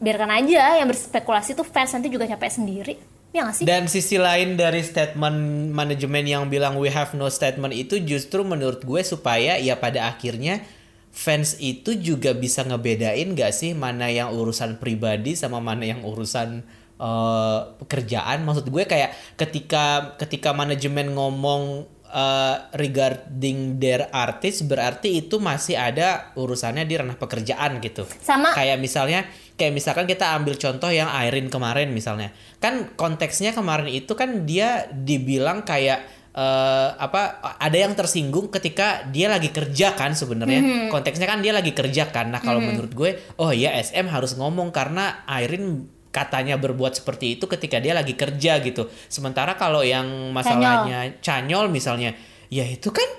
biarkan 0.03 0.31
aja 0.43 0.83
yang 0.83 0.91
berspekulasi 0.91 1.55
tuh 1.55 1.63
fans 1.63 1.95
nanti 1.95 2.11
juga 2.11 2.27
capek 2.27 2.51
sendiri. 2.51 2.95
Ya 3.33 3.49
gak 3.49 3.55
sih? 3.57 3.65
Dan 3.65 3.89
sisi 3.89 4.21
lain 4.21 4.59
dari 4.59 4.85
statement 4.85 5.71
manajemen 5.73 6.21
yang 6.27 6.45
bilang 6.51 6.77
we 6.77 6.91
have 6.91 7.17
no 7.17 7.25
statement 7.31 7.73
itu 7.73 7.97
justru 8.03 8.45
menurut 8.45 8.85
gue 8.85 9.01
supaya 9.01 9.57
ya 9.57 9.73
pada 9.79 10.05
akhirnya 10.05 10.61
fans 11.09 11.57
itu 11.57 11.97
juga 11.97 12.37
bisa 12.37 12.61
ngebedain 12.61 13.33
gak 13.33 13.53
sih 13.55 13.73
mana 13.73 14.13
yang 14.13 14.29
urusan 14.35 14.77
pribadi 14.77 15.33
sama 15.33 15.57
mana 15.57 15.81
yang 15.81 16.05
urusan 16.05 16.61
uh, 17.01 17.73
pekerjaan? 17.81 18.45
Maksud 18.45 18.69
gue 18.69 18.85
kayak 18.85 19.17
ketika 19.33 20.13
ketika 20.21 20.53
manajemen 20.53 21.17
ngomong 21.17 21.89
uh, 22.13 22.55
regarding 22.77 23.81
their 23.81 24.07
artist 24.13 24.69
berarti 24.69 25.25
itu 25.25 25.41
masih 25.41 25.73
ada 25.73 26.31
urusannya 26.37 26.85
di 26.85 26.93
ranah 27.01 27.17
pekerjaan 27.17 27.81
gitu. 27.81 28.05
Sama 28.21 28.53
kayak 28.53 28.77
misalnya 28.77 29.25
kayak 29.53 29.73
misalkan 29.73 30.05
kita 30.09 30.33
ambil 30.33 30.57
contoh 30.57 30.89
yang 30.89 31.09
Irene 31.09 31.49
kemarin 31.49 31.93
misalnya 31.93 32.33
kan 32.57 32.93
konteksnya 32.97 33.53
kemarin 33.53 33.89
itu 33.89 34.13
kan 34.17 34.49
dia 34.49 34.89
dibilang 34.89 35.61
kayak 35.61 36.03
uh, 36.33 36.97
apa 36.97 37.37
ada 37.61 37.77
yang 37.77 37.93
tersinggung 37.93 38.49
ketika 38.49 39.05
dia 39.13 39.29
lagi 39.29 39.53
kerja 39.53 39.93
kan 39.93 40.17
sebenarnya 40.17 40.61
mm 40.61 40.69
-hmm. 40.69 40.89
konteksnya 40.89 41.29
kan 41.29 41.45
dia 41.45 41.53
lagi 41.53 41.71
kerja 41.71 42.09
kan 42.09 42.33
nah 42.33 42.41
kalau 42.41 42.57
mm 42.57 42.65
-hmm. 42.65 42.69
menurut 42.73 42.93
gue 42.97 43.09
oh 43.37 43.53
ya 43.53 43.77
SM 43.77 44.09
harus 44.09 44.33
ngomong 44.33 44.73
karena 44.73 45.21
Irene 45.29 45.85
katanya 46.13 46.61
berbuat 46.61 46.93
seperti 47.01 47.35
itu 47.35 47.49
ketika 47.49 47.81
dia 47.81 47.97
lagi 47.97 48.13
kerja 48.13 48.61
gitu. 48.61 48.85
Sementara 49.09 49.57
kalau 49.57 49.81
yang 49.81 50.29
masalahnya 50.29 51.17
canyol, 51.25 51.65
canyol 51.65 51.65
misalnya, 51.73 52.13
ya 52.53 52.69
itu 52.69 52.93
kan 52.93 53.09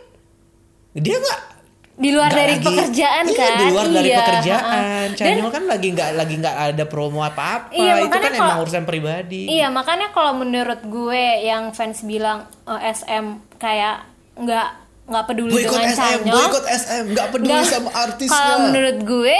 dia 0.94 1.18
nggak 1.18 1.53
di 1.94 2.10
luar 2.10 2.26
gak 2.26 2.38
dari 2.42 2.54
lagi, 2.58 2.66
pekerjaan 2.66 3.24
iya, 3.30 3.38
kan? 3.38 3.54
di 3.54 3.66
luar 3.70 3.86
iya, 3.86 3.94
dari 3.94 4.10
pekerjaan 4.10 5.06
uh, 5.14 5.50
kan 5.54 5.64
lagi 5.70 5.88
nggak 5.94 6.10
lagi 6.18 6.34
nggak 6.42 6.56
ada 6.74 6.84
promo 6.90 7.22
apa 7.22 7.42
apa 7.62 7.66
iya, 7.70 8.02
itu 8.02 8.18
kan 8.18 8.32
kalo, 8.34 8.42
emang 8.42 8.58
urusan 8.66 8.82
pribadi. 8.82 9.42
Iya 9.46 9.70
makanya 9.70 10.10
kalau 10.10 10.34
menurut 10.34 10.82
gue 10.82 11.24
yang 11.46 11.70
fans 11.70 12.02
bilang 12.02 12.50
uh, 12.66 12.82
eh, 12.82 12.90
SM 12.90 13.58
kayak 13.62 14.10
nggak 14.34 14.68
nggak 15.06 15.24
peduli 15.30 15.54
boykot 15.54 15.70
dengan 15.70 15.94
SM, 15.94 16.00
canyol 16.02 16.34
boykot 16.34 16.64
SM 16.66 17.04
nggak 17.14 17.28
peduli 17.30 17.54
gak, 17.54 17.70
sama 17.70 17.90
artisnya 17.94 18.34
kalau 18.34 18.56
menurut 18.66 18.98
gue 19.06 19.38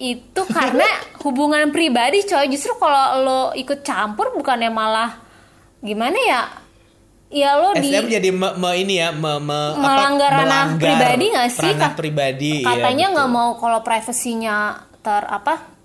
itu 0.00 0.42
karena 0.48 0.88
hubungan 1.28 1.68
pribadi 1.68 2.24
coy. 2.24 2.48
Justru 2.48 2.80
kalau 2.80 3.04
lo 3.20 3.42
ikut 3.52 3.84
campur 3.84 4.32
bukannya 4.32 4.72
malah 4.72 5.20
gimana 5.84 6.16
ya 6.16 6.42
ya 7.30 7.54
lo 7.54 7.70
di 7.78 7.94
SM 7.94 8.10
jadi 8.10 8.30
me, 8.34 8.48
me 8.58 8.70
ini 8.74 8.98
ya 8.98 9.14
me, 9.14 9.38
me, 9.38 9.60
melanggar 9.78 10.34
ranah 10.34 10.74
pribadi 10.74 11.24
nggak 11.30 11.50
sih? 11.54 11.72
ranah 11.72 11.94
pribadi 11.94 12.66
iya, 12.66 12.74
katanya 12.74 13.06
nggak 13.14 13.28
ya, 13.30 13.34
mau 13.38 13.50
kalau 13.54 13.80
privasinya 13.86 14.56
ter 15.00 15.22
apa 15.24 15.78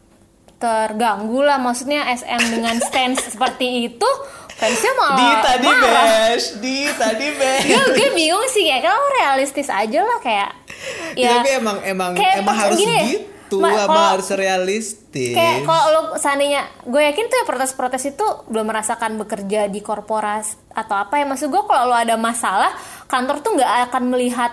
terganggu 0.56 1.44
lah. 1.44 1.60
Maksudnya 1.62 2.08
SM 2.16 2.42
dengan 2.50 2.80
stance 2.82 3.28
seperti 3.38 3.92
itu 3.92 4.10
fansnya 4.56 4.92
malah 4.96 5.60
di 5.60 5.68
marah. 5.68 6.06
bash, 6.32 6.48
Dita 6.64 7.12
di 7.20 7.28
bash. 7.36 7.68
gue 7.68 7.84
gue 7.92 8.10
bingung 8.16 8.48
sih 8.56 8.64
ya 8.72 8.80
kalau 8.80 9.04
realistis 9.20 9.68
aja 9.68 10.00
lah 10.00 10.20
kayak 10.24 10.52
Ya, 11.16 11.32
ya 11.32 11.32
tapi 11.40 11.50
emang 11.56 11.78
emang 11.88 12.12
kayak 12.14 12.44
emang 12.44 12.56
harus 12.56 12.78
gini, 12.78 13.00
gitu, 13.08 13.20
ma- 13.58 13.72
emang 13.72 13.88
kalau- 13.88 14.12
harus 14.14 14.30
realistis. 14.32 15.32
kayak 15.32 15.64
kalau 15.64 15.86
lo 15.88 16.02
seandainya 16.16 16.62
gue 16.82 17.02
yakin 17.04 17.26
tuh 17.26 17.36
ya 17.36 17.46
protes-protes 17.46 18.04
itu 18.08 18.22
belum 18.46 18.66
merasakan 18.66 19.16
bekerja 19.18 19.66
di 19.66 19.80
korporas 19.80 20.46
atau 20.70 20.96
apa 20.96 21.16
ya 21.16 21.26
maksud 21.26 21.48
gue 21.48 21.64
kalau 21.64 21.88
lo 21.88 21.96
ada 21.96 22.16
masalah 22.16 22.72
kantor 23.06 23.40
tuh 23.40 23.52
nggak 23.54 23.72
akan 23.86 24.04
melihat 24.08 24.52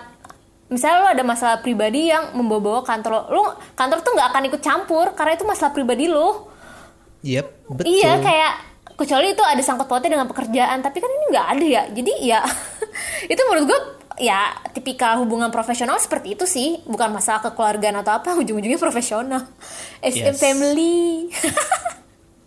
misalnya 0.65 0.97
lo 0.99 1.09
ada 1.09 1.23
masalah 1.23 1.57
pribadi 1.59 2.07
yang 2.07 2.33
membawa-bawa 2.33 2.81
kantor 2.81 3.11
lo, 3.13 3.21
lo 3.29 3.43
kantor 3.73 3.99
tuh 3.99 4.11
nggak 4.11 4.27
akan 4.27 4.43
ikut 4.47 4.61
campur 4.61 5.05
karena 5.11 5.33
itu 5.33 5.43
masalah 5.43 5.71
pribadi 5.71 6.07
lo 6.07 6.49
Yep, 7.21 7.47
betul. 7.69 7.87
iya 7.87 8.19
kayak 8.19 8.53
kecuali 8.93 9.31
itu 9.31 9.41
ada 9.41 9.59
sangkut 9.59 9.85
pautnya 9.85 10.11
dengan 10.11 10.27
pekerjaan 10.27 10.79
tapi 10.79 10.97
kan 10.97 11.09
ini 11.09 11.25
nggak 11.29 11.47
ada 11.49 11.65
ya 11.65 11.83
jadi 11.89 12.13
ya 12.21 12.39
itu 13.31 13.41
menurut 13.43 13.65
gue 13.65 13.79
ya 14.15 14.39
tipikal 14.69 15.17
hubungan 15.17 15.49
profesional 15.49 15.97
seperti 15.97 16.33
itu 16.33 16.45
sih 16.45 16.81
bukan 16.83 17.09
masalah 17.09 17.41
kekeluargaan 17.43 17.97
atau 17.97 18.13
apa 18.13 18.35
ujung-ujungnya 18.41 18.77
profesional 18.77 19.45
a 19.99 20.09
Yes. 20.09 20.35
family 20.35 21.29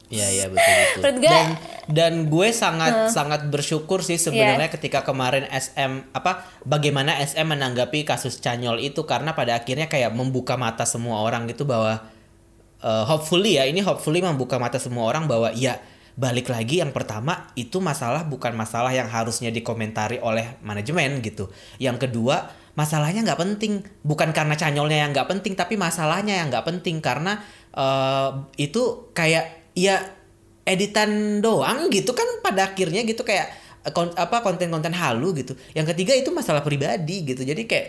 Iya 0.07 0.27
iya 0.31 0.47
betul 0.47 0.75
betul. 1.03 1.13
Gue- 1.23 1.27
dan 1.27 1.47
dan 1.87 2.13
gue 2.27 2.49
sangat 2.53 3.11
sangat 3.11 3.47
bersyukur 3.47 4.03
sih 4.03 4.15
sebenarnya 4.17 4.71
Iya. 4.71 4.75
ketika 4.79 5.03
kemarin 5.03 5.47
SM 5.47 6.15
apa 6.15 6.47
bagaimana 6.63 7.19
SM 7.19 7.43
menanggapi 7.45 8.03
kasus 8.03 8.39
Canyol 8.39 8.79
itu 8.81 9.03
karena 9.03 9.35
pada 9.35 9.59
akhirnya 9.59 9.87
kayak 9.87 10.15
membuka 10.15 10.55
mata 10.55 10.87
semua 10.87 11.19
orang 11.21 11.47
gitu 11.47 11.67
bahwa 11.67 12.07
uh, 12.81 13.05
hopefully 13.05 13.59
ya 13.59 13.67
ini 13.67 13.83
hopefully 13.83 14.23
membuka 14.23 14.63
mata 14.63 14.79
semua 14.79 15.07
orang 15.07 15.27
bahwa 15.27 15.51
ya 15.51 15.83
balik 16.17 16.49
lagi 16.49 16.81
yang 16.81 16.97
pertama 16.97 17.53
itu 17.61 17.77
masalah 17.77 18.25
bukan 18.25 18.57
masalah 18.57 18.89
yang 18.89 19.05
harusnya 19.07 19.53
dikomentari 19.53 20.17
oleh 20.19 20.57
manajemen 20.65 21.21
gitu. 21.21 21.53
Yang 21.77 22.09
kedua 22.09 22.49
masalahnya 22.73 23.21
nggak 23.25 23.41
penting 23.41 23.85
bukan 24.01 24.33
karena 24.33 24.57
canyolnya 24.57 25.05
yang 25.05 25.11
nggak 25.13 25.29
penting 25.29 25.53
tapi 25.53 25.77
masalahnya 25.77 26.41
yang 26.41 26.49
nggak 26.49 26.65
penting 26.65 27.05
karena 27.05 27.41
uh, 27.77 28.49
itu 28.57 29.13
kayak 29.13 29.77
ya 29.77 30.01
editan 30.65 31.45
doang 31.45 31.93
gitu 31.93 32.17
kan 32.17 32.27
pada 32.41 32.73
akhirnya 32.73 33.05
gitu 33.05 33.23
kayak 33.23 33.53
eh, 33.85 33.93
kon- 33.93 34.17
apa 34.17 34.41
konten-konten 34.41 34.97
halu 34.97 35.37
gitu. 35.37 35.53
Yang 35.77 35.93
ketiga 35.95 36.13
itu 36.17 36.33
masalah 36.33 36.65
pribadi 36.65 37.29
gitu. 37.29 37.45
Jadi 37.45 37.69
kayak 37.69 37.87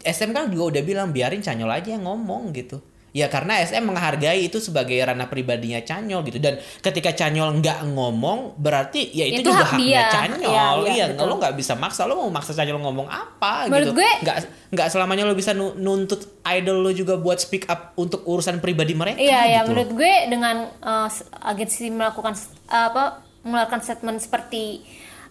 SM 0.00 0.32
kan 0.32 0.48
juga 0.48 0.76
udah 0.76 0.82
bilang 0.82 1.12
biarin 1.12 1.44
Canyol 1.44 1.70
aja 1.70 1.92
yang 1.92 2.08
ngomong 2.08 2.56
gitu. 2.56 2.80
Ya 3.16 3.26
karena 3.26 3.56
SM 3.58 3.80
menghargai 3.80 4.44
itu 4.44 4.60
sebagai 4.60 4.92
ranah 5.00 5.24
pribadinya 5.24 5.80
Canyol 5.80 6.20
gitu 6.22 6.36
dan 6.36 6.54
ketika 6.78 7.08
Canyol 7.10 7.56
nggak 7.56 7.88
ngomong 7.88 8.52
berarti 8.54 9.08
ya 9.08 9.24
itu, 9.24 9.40
Itu 9.40 9.48
juga 9.48 9.64
hak 9.64 9.72
haknya 9.72 9.88
dia. 9.88 10.04
Canyol. 10.10 10.44
Iya, 10.44 10.68
Iya, 10.76 10.92
iya, 10.92 11.04
betul. 11.10 11.24
lo 11.24 11.34
nggak 11.36 11.54
bisa 11.54 11.72
maksa 11.74 12.04
lo 12.04 12.14
mau 12.18 12.28
maksa 12.28 12.52
Canyol 12.52 12.76
ngomong 12.78 13.08
apa 13.08 13.66
Menurut 13.66 13.88
gitu. 13.88 13.98
gue- 13.98 14.18
nggak 14.20 14.36
nggak 14.68 14.88
selamanya 14.90 15.24
lo 15.24 15.32
bisa 15.32 15.50
nu- 15.50 15.72
nuntut 15.74 16.20
idol 16.44 16.76
lo 16.78 16.92
juga 16.92 17.16
buat 17.16 17.38
speak 17.38 17.64
up 17.66 17.96
untuk 17.96 18.20
urusan 18.22 18.58
pribadi 18.58 18.92
mereka 18.92 19.16
Iya 19.16 19.40
ya 19.40 19.58
gitu. 19.58 19.72
menurut 19.72 19.90
gue 19.94 20.14
dengan 20.28 20.56
uh, 20.78 21.08
s- 21.08 21.24
agensi 21.32 21.88
melakukan 21.88 22.32
s- 22.32 22.52
apa 22.66 23.24
mengeluarkan 23.40 23.80
statement 23.80 24.18
seperti 24.18 24.84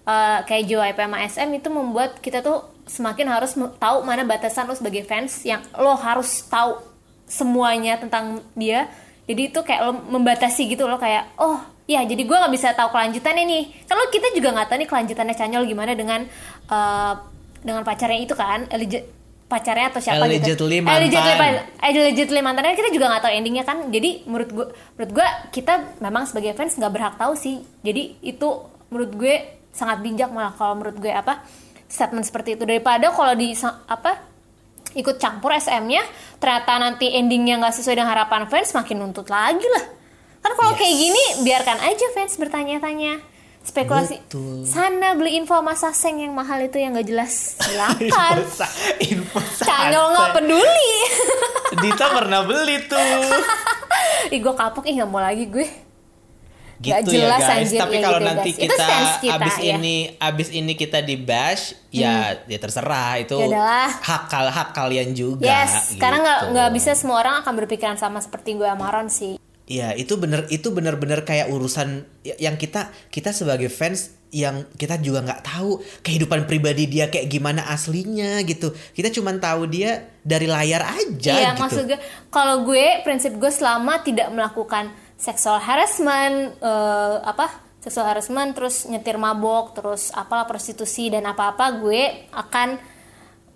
uh, 0.03 0.41
kayak 0.41 0.65
JYP 0.65 0.97
sama 0.97 1.17
SM 1.21 1.49
itu 1.53 1.69
membuat 1.69 2.17
kita 2.17 2.39
tuh 2.39 2.63
semakin 2.83 3.27
harus 3.27 3.51
tahu 3.75 3.97
mana 4.01 4.23
batasan 4.23 4.65
lo 4.65 4.73
sebagai 4.73 5.03
fans 5.03 5.43
yang 5.43 5.61
lo 5.75 5.93
harus 5.93 6.45
tahu 6.45 6.94
semuanya 7.25 7.97
tentang 7.97 8.41
dia. 8.53 8.89
Jadi 9.25 9.41
itu 9.49 9.59
kayak 9.65 9.81
lo 9.81 9.91
membatasi 9.97 10.69
gitu 10.69 10.85
lo 10.85 11.01
kayak 11.01 11.33
oh 11.41 11.57
ya 11.89 12.01
jadi 12.05 12.21
gue 12.21 12.37
nggak 12.37 12.53
bisa 12.53 12.73
tahu 12.77 12.93
kelanjutannya 12.93 13.43
nih. 13.45 13.63
Kalau 13.89 14.05
kita 14.13 14.27
juga 14.37 14.53
nggak 14.53 14.67
tahu 14.69 14.77
nih 14.81 14.89
kelanjutannya 14.89 15.35
Canyol 15.35 15.63
gimana 15.65 15.91
dengan 15.97 16.21
uh, 16.69 17.13
dengan 17.65 17.81
pacarnya 17.81 18.21
itu 18.21 18.37
kan 18.37 18.69
Eligi- 18.69 19.05
pacarnya 19.45 19.93
atau 19.93 20.01
siapa 20.01 20.25
gitu. 20.25 20.41
Allegedly 20.41 20.77
mantan. 20.81 21.01
Allegedly 21.05 22.01
allegedly 22.01 22.41
mantannya 22.41 22.73
kita 22.77 22.89
juga 22.89 23.05
nggak 23.13 23.23
tahu 23.25 23.33
endingnya 23.33 23.63
kan 23.65 23.77
jadi 23.93 24.25
menurut 24.25 24.49
gue 24.49 24.67
menurut 24.97 25.11
gue 25.21 25.27
kita 25.53 25.73
memang 26.01 26.25
sebagai 26.25 26.57
fans 26.57 26.73
nggak 26.77 26.93
berhak 26.93 27.15
tahu 27.17 27.33
sih 27.37 27.61
jadi 27.85 28.17
itu 28.25 28.49
menurut 28.89 29.11
gue 29.13 29.35
sangat 29.69 30.01
bijak 30.01 30.33
malah 30.33 30.53
kalau 30.57 30.81
menurut 30.81 30.97
gue 30.97 31.13
apa 31.13 31.45
statement 31.85 32.25
seperti 32.25 32.57
itu 32.57 32.65
daripada 32.65 33.13
kalau 33.13 33.37
di 33.37 33.53
apa 33.85 34.34
ikut 34.95 35.15
campur 35.15 35.51
SM-nya 35.51 36.01
ternyata 36.35 36.71
nanti 36.75 37.11
endingnya 37.11 37.59
nggak 37.59 37.75
sesuai 37.75 37.95
dengan 37.95 38.11
harapan 38.11 38.47
fans 38.47 38.71
makin 38.71 38.97
nuntut 38.97 39.27
lagi 39.27 39.67
lah. 39.67 39.85
Kan 40.39 40.51
kalau 40.53 40.71
Yes. 40.71 40.79
kayak 40.79 40.95
gini 40.95 41.23
biarkan 41.41 41.79
aja 41.81 42.05
fans 42.11 42.33
bertanya-tanya. 42.35 43.13
Spekulasi. 43.61 44.21
Betul. 44.21 44.61
sana 44.63 45.17
beli 45.17 45.35
info 45.35 45.57
sama 45.57 45.73
saseng 45.73 46.21
yang 46.21 46.31
mahal 46.31 46.61
itu 46.61 46.77
yang 46.77 46.93
nggak 46.93 47.07
jelas. 47.07 47.57
Silakan 47.57 48.37
info, 48.45 48.65
info 49.01 49.37
Canyol 49.59 50.05
nggak 50.11 50.29
peduli. 50.33 50.93
Dita 51.75 52.05
pernah 52.07 52.41
beli 52.41 52.77
tuh. 52.85 53.01
Ih 54.33 54.39
gue 54.39 54.53
kapok 54.53 54.85
ih 54.85 54.95
nggak 54.95 55.09
mau 55.09 55.17
lagi 55.17 55.45
gue 55.45 55.65
gitu 56.77 56.91
Nggak 56.91 57.01
ya 57.01 57.09
jelas, 57.09 57.39
guys. 57.39 57.53
anjir. 57.57 57.79
Tapi 57.79 57.95
Ya 57.95 58.01
kalau 58.01 58.19
gitu, 58.19 58.27
nanti 58.27 58.49
guys. 58.49 58.59
Kita, 58.61 58.87
kita, 59.17 59.33
abis 59.35 59.55
ya. 59.55 59.63
Hmm. 59.65 59.77
ini 59.77 59.95
abis 60.17 60.47
ini 60.49 60.73
kita 60.73 60.99
di 60.99 61.15
bash, 61.17 61.63
ya 61.89 62.13
ya 62.41 62.57
terserah 62.57 63.11
itu 63.17 63.35
Ya 63.37 63.47
udahlah. 63.47 63.89
hak 63.89 64.23
kal 64.25 64.47
hak 64.47 64.69
kalian 64.71 65.09
juga. 65.11 65.45
Yes 65.45 65.95
karena 65.95 66.17
nggak 66.19 66.39
gitu. 66.41 66.51
nggak 66.51 66.69
bisa 66.71 66.91
semua 66.93 67.17
orang 67.17 67.35
akan 67.39 67.53
berpikiran 67.55 67.95
sama 67.95 68.19
seperti 68.19 68.53
gue 68.53 68.65
sama 68.65 68.87
Ron 68.87 69.07
sih 69.07 69.35
Iya 69.65 69.93
itu 69.93 70.13
bener 70.15 70.45
itu 70.47 70.69
bener-bener 70.69 71.21
kayak 71.21 71.49
urusan 71.49 72.05
y- 72.21 72.37
yang 72.37 72.53
kita 72.53 72.85
kita 73.09 73.31
sebagai 73.31 73.65
fans 73.65 74.13
yang 74.29 74.61
kita 74.71 74.99
juga 74.99 75.23
nggak 75.23 75.41
tahu 75.43 75.81
kehidupan 76.01 76.45
pribadi 76.45 76.85
dia 76.85 77.07
kayak 77.07 77.25
gimana 77.25 77.65
aslinya 77.65 78.43
gitu. 78.43 78.69
Kita 78.91 79.09
cuma 79.09 79.33
tahu 79.33 79.65
dia 79.65 80.05
dari 80.21 80.45
layar 80.45 80.85
aja 80.85 81.33
Iya 81.33 81.49
gitu. 81.51 81.61
maksud 81.61 81.83
gue 81.87 81.97
kalau 82.29 82.61
gue 82.61 83.01
prinsip 83.01 83.33
gue 83.33 83.49
selama 83.49 84.01
tidak 84.01 84.29
melakukan 84.29 84.93
sexual 85.15 85.57
harassment 85.57 86.57
eh, 86.57 87.15
apa 87.21 87.47
sexual 87.79 88.05
harassment 88.05 88.51
terus 88.51 88.83
nyetir 88.85 89.15
mabok 89.15 89.73
terus 89.73 90.09
apalah 90.11 90.43
prostitusi 90.43 91.07
dan 91.07 91.23
apa-apa 91.23 91.77
gue 91.77 92.01
akan 92.31 92.69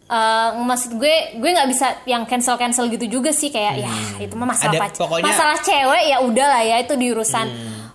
eh, 0.08 0.50
maksud 0.56 0.96
gue 0.96 1.16
gue 1.36 1.50
nggak 1.50 1.68
bisa 1.68 1.88
yang 2.06 2.24
cancel 2.24 2.56
cancel 2.56 2.88
gitu 2.88 3.10
juga 3.12 3.30
sih 3.30 3.50
kayak 3.50 3.74
ya 3.78 3.92
itu 4.20 4.34
mah 4.34 4.48
masalah 4.48 4.70
Hmm. 4.70 4.76
Ada- 4.76 4.84
pacar 4.88 5.02
pokoknya- 5.04 5.26
masalah 5.28 5.58
cewek 5.60 6.04
ya 6.06 6.18
udah 6.20 6.48
lah 6.48 6.62
ya 6.64 6.76
itu 6.80 6.94
di 6.94 7.08
urusan 7.08 7.48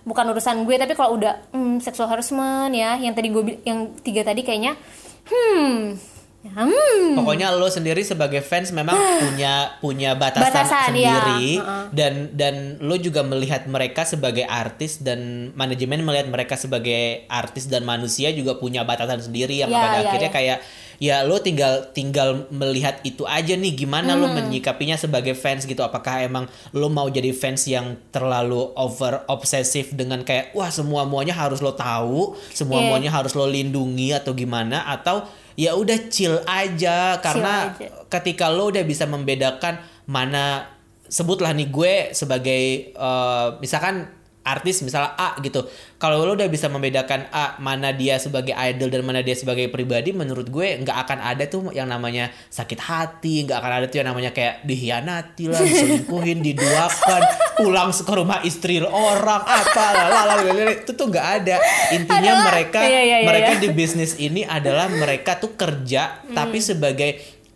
bukan 0.03 0.25
urusan 0.29 0.55
gue 0.63 0.75
tapi 0.75 0.93
kalau 0.93 1.15
udah 1.15 1.33
hmm, 1.49 1.79
sexual 1.79 2.05
harassment 2.05 2.71
ya 2.71 2.95
yang 2.95 3.11
tadi 3.11 3.27
gue 3.29 3.43
yang 3.63 3.79
tiga 3.99 4.21
tadi 4.21 4.41
kayaknya 4.41 4.77
hmm 5.25 5.97
ya, 5.97 6.14
hmm 6.45 7.17
Pokoknya 7.17 7.49
lo 7.55 7.71
sendiri 7.71 8.03
sebagai 8.03 8.43
fans 8.43 8.69
memang 8.75 8.93
punya 9.23 9.79
punya 9.79 10.13
batasan, 10.13 10.45
Batasan, 10.51 10.91
iya. 10.93 11.15
sendiri 11.17 11.45
Heeh. 11.57 11.85
dan 11.95 12.13
dan 12.35 12.55
lo 12.83 12.95
juga 12.99 13.23
melihat 13.25 13.65
mereka 13.65 14.03
sebagai 14.05 14.43
artis 14.45 15.01
dan 15.01 15.51
manajemen 15.55 16.03
melihat 16.05 16.27
mereka 16.29 16.59
sebagai 16.59 17.25
artis 17.31 17.65
dan 17.71 17.87
manusia 17.87 18.29
juga 18.35 18.59
punya 18.59 18.85
batasan 18.85 19.23
sendiri 19.23 19.63
yang 19.63 19.71
Iya, 19.71 19.79
pada 19.81 19.97
iya, 19.97 20.05
akhirnya 20.05 20.31
iya. 20.31 20.37
kayak 20.37 20.59
ya 20.95 21.27
lo 21.27 21.43
tinggal 21.43 21.91
tinggal 21.91 22.47
melihat 22.51 23.03
itu 23.03 23.27
aja 23.27 23.55
nih 23.55 23.75
gimana 23.75 24.15
lo 24.15 24.31
menyikapinya 24.31 24.95
sebagai 24.95 25.35
fans 25.35 25.67
gitu 25.67 25.83
apakah 25.83 26.23
emang 26.23 26.47
lo 26.71 26.87
mau 26.87 27.11
jadi 27.11 27.35
fans 27.35 27.67
yang 27.67 27.99
terlalu 28.15 28.71
over 28.79 29.27
obsesif 29.27 29.91
dengan 29.91 30.23
kayak 30.23 30.55
wah 30.55 30.71
semua 30.71 31.03
muanya 31.03 31.35
harus 31.35 31.59
lo 31.59 31.75
tahu 31.75 32.39
semua 32.55 32.79
muanya 32.79 33.11
harus 33.11 33.35
lo 33.35 33.43
lindungi 33.43 34.15
atau 34.15 34.31
gimana 34.31 34.87
atau 34.87 35.27
ya 35.55 35.75
udah 35.75 36.11
chill 36.11 36.39
aja 36.43 37.19
karena 37.23 37.75
aja. 37.75 37.87
ketika 38.11 38.51
lo 38.51 38.71
udah 38.71 38.83
bisa 38.83 39.07
membedakan 39.07 39.79
mana 40.07 40.69
sebutlah 41.07 41.55
nih 41.55 41.71
gue 41.71 41.93
sebagai 42.11 42.91
eh, 42.91 43.47
misalkan 43.63 44.11
artis 44.45 44.79
misalnya 44.79 45.17
A 45.17 45.33
gitu 45.39 45.65
kalau 45.97 46.21
lo 46.21 46.33
udah 46.33 46.45
bisa 46.45 46.69
membedakan 46.69 47.25
A 47.27 47.57
mana 47.57 47.89
dia 47.89 48.15
sebagai 48.15 48.53
idol 48.53 48.87
dan 48.87 49.01
mana 49.01 49.19
dia 49.19 49.33
sebagai 49.33 49.67
pribadi 49.67 50.13
menurut 50.13 50.45
gue 50.47 50.77
nggak 50.77 50.97
akan 51.01 51.19
ada 51.19 51.43
tuh 51.45 51.73
yang 51.73 51.89
namanya 51.89 52.29
sakit 52.47 52.77
hati 52.77 53.43
nggak 53.43 53.57
akan 53.57 53.71
ada 53.73 53.85
tuh 53.85 53.97
yang 53.99 54.07
namanya 54.07 54.29
kayak 54.29 54.61
dihianati 54.61 55.49
lah 55.49 55.57
diselingkuhin 55.59 56.39
diduakan 56.39 57.21
pulang 57.55 57.89
ke 57.89 58.13
rumah 58.13 58.39
istri 58.41 58.77
orang 58.79 59.41
apa 59.41 59.85
lah 59.91 60.37
itu 60.71 60.91
tuh 60.91 61.09
nggak 61.09 61.27
ada 61.41 61.55
intinya 61.91 62.21
Adalah- 62.37 62.47
mereka 62.47 62.79
Iya, 62.85 63.01
iya, 63.01 63.17
iya, 63.17 63.25
mereka 63.25 63.51
iya. 63.51 63.61
di 63.61 63.69
bisnis 63.71 64.11
ini 64.17 64.45
adalah 64.45 64.85
mereka 64.87 65.35
tuh 65.35 65.57
kerja 65.57 66.21
tapi 66.27 66.57
Hmm. 66.57 66.67
sebagai 66.67 67.09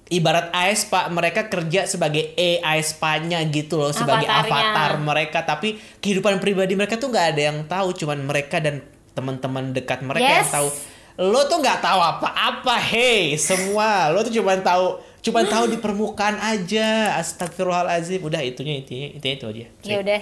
ibarat 0.10 0.50
aespa 0.52 1.06
mereka 1.08 1.46
kerja 1.46 1.86
sebagai 1.86 2.34
e 2.34 2.58
aespa-nya 2.60 3.38
gitu 3.48 3.78
loh 3.78 3.94
sebagai 3.94 4.26
Avatarnya. 4.26 4.74
avatar 4.74 4.92
mereka. 4.98 5.40
Tapi 5.44 5.70
kehidupan 5.98 6.38
pribadi 6.38 6.74
mereka 6.74 6.98
tuh 6.98 7.08
nggak 7.08 7.28
ada 7.32 7.42
yang 7.44 7.58
tahu 7.64 7.94
cuman 7.94 8.26
mereka 8.26 8.58
dan 8.58 8.82
teman-teman 9.12 9.70
dekat 9.70 10.02
mereka 10.02 10.26
yang 10.26 10.46
Yes. 10.46 10.52
tahu. 10.52 10.68
Lo 11.20 11.46
tuh 11.46 11.60
nggak 11.60 11.80
tahu 11.80 12.00
apa-apa 12.00 12.76
hey 12.80 13.36
semua. 13.36 14.10
Lo 14.10 14.22
tuh 14.22 14.32
cuman 14.32 14.60
tahu 14.60 14.98
cuman 15.20 15.46
tahu 15.46 15.64
di 15.68 15.78
permukaan 15.78 16.40
aja. 16.40 17.14
Astagfirullahalazim 17.20 18.24
udah 18.24 18.40
itunya 18.40 18.80
intinya 18.80 19.08
intinya 19.12 19.36
itu 19.36 19.46
aja. 19.48 19.66
Ya 19.84 19.98
udah 20.00 20.22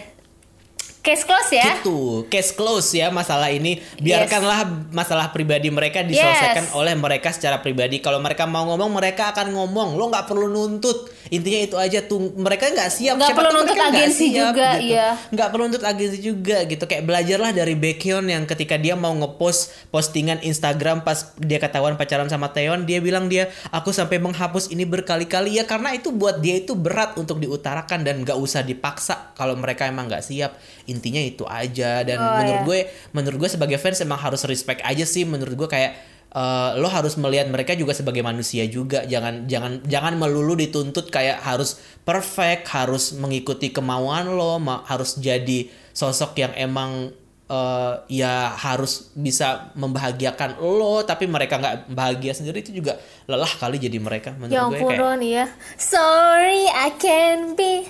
case 1.07 1.23
close 1.23 1.51
ya 1.55 1.79
Gitu, 1.79 2.27
case 2.27 2.51
close 2.51 2.91
ya 2.91 3.07
masalah 3.07 3.47
ini. 3.47 3.79
Biarkanlah 4.03 4.91
masalah 4.91 5.31
pribadi 5.31 5.71
mereka 5.71 6.03
diselesaikan 6.03 6.67
Yes. 6.67 6.75
oleh 6.75 6.93
mereka 6.99 7.31
secara 7.31 7.63
pribadi. 7.63 8.03
Kalau 8.03 8.19
mereka 8.19 8.43
mau 8.43 8.67
ngomong, 8.67 8.91
mereka 8.91 9.31
akan 9.31 9.55
ngomong. 9.55 9.95
Lo 9.95 10.11
nggak 10.11 10.27
perlu 10.27 10.51
nuntut. 10.51 11.07
Intinya 11.31 11.59
itu 11.63 11.75
aja 11.79 11.99
tuh. 12.03 12.35
Mereka 12.35 12.71
nggak 12.75 12.91
siap. 12.91 13.15
Nggak 13.15 13.35
perlu 13.35 13.51
nuntut 13.55 13.77
agensi 13.79 14.25
juga, 14.35 14.79
gitu. 14.79 14.91
iya. 14.91 15.07
Nggak 15.31 15.47
perlu 15.53 15.63
nuntut 15.71 15.85
agensi 15.87 16.19
juga 16.19 16.57
gitu. 16.67 16.83
Kayak 16.83 17.03
belajarlah 17.07 17.51
dari 17.55 17.75
Baekhyun 17.79 18.25
yang 18.27 18.43
ketika 18.43 18.75
dia 18.75 18.99
mau 18.99 19.15
ngepost 19.15 19.91
postingan 19.93 20.43
Instagram 20.43 21.07
pas 21.07 21.31
dia 21.39 21.61
ketahuan 21.61 21.95
pacaran 21.95 22.27
sama 22.27 22.51
Taeyeon, 22.51 22.83
dia 22.83 22.99
bilang 22.99 23.31
dia 23.31 23.47
aku 23.71 23.95
sampai 23.95 24.19
menghapus 24.19 24.73
ini 24.73 24.83
berkali-kali 24.83 25.55
ya 25.61 25.63
karena 25.63 25.93
itu 25.95 26.11
buat 26.11 26.39
dia 26.43 26.59
itu 26.59 26.73
berat 26.75 27.15
untuk 27.15 27.39
diutarakan 27.39 28.03
dan 28.03 28.23
nggak 28.23 28.35
usah 28.35 28.63
dipaksa 28.65 29.31
kalau 29.37 29.55
mereka 29.55 29.87
emang 29.87 30.07
nggak 30.11 30.23
siap. 30.25 30.57
Intinya 30.97 31.21
itu 31.21 31.45
aja. 31.45 32.01
Dan 32.01 32.17
Oh, 32.17 32.25
menurut 32.35 32.49
iya. 32.51 32.65
gue 32.65 32.79
menurut 33.11 33.37
gue 33.39 33.49
sebagai 33.49 33.77
fans 33.77 34.01
emang 34.01 34.17
harus 34.17 34.41
respect 34.43 34.81
aja 34.81 35.05
sih. 35.05 35.23
Menurut 35.23 35.53
gue 35.55 35.69
kayak 35.69 35.91
eh, 36.27 36.69
lo 36.75 36.87
harus 36.87 37.15
melihat 37.15 37.47
mereka 37.47 37.71
juga 37.71 37.93
sebagai 37.93 38.19
manusia 38.19 38.65
juga. 38.65 39.05
Jangan 39.05 39.45
jangan 39.45 39.85
jangan 39.85 40.13
melulu 40.15 40.53
dituntut 40.53 41.07
kayak 41.07 41.39
harus 41.39 41.77
perfect 42.01 42.67
harus 42.69 43.13
mengikuti 43.13 43.69
kemauan 43.69 44.27
lo 44.29 44.57
ma- 44.57 44.81
harus 44.83 45.15
jadi 45.15 45.65
sosok 45.91 46.37
yang 46.37 46.53
emang 46.53 47.09
eh, 47.47 47.93
ya 48.11 48.51
harus 48.53 49.09
bisa 49.13 49.71
membahagiakan 49.73 50.59
lo 50.59 51.01
tapi 51.01 51.25
mereka 51.25 51.55
nggak 51.55 51.89
bahagia 51.89 52.31
sendiri 52.31 52.59
itu 52.59 52.75
juga 52.75 52.99
lelah 53.23 53.49
kali 53.49 53.79
jadi 53.79 53.95
mereka 53.97 54.35
menurut 54.35 54.51
Ya 54.51 54.67
gue 54.67 54.79
kayak 54.83 54.99
Ron 54.99 55.21
ya 55.23 55.45
Sorry 55.75 56.67
I 56.67 56.91
can 56.95 57.55
be 57.55 57.87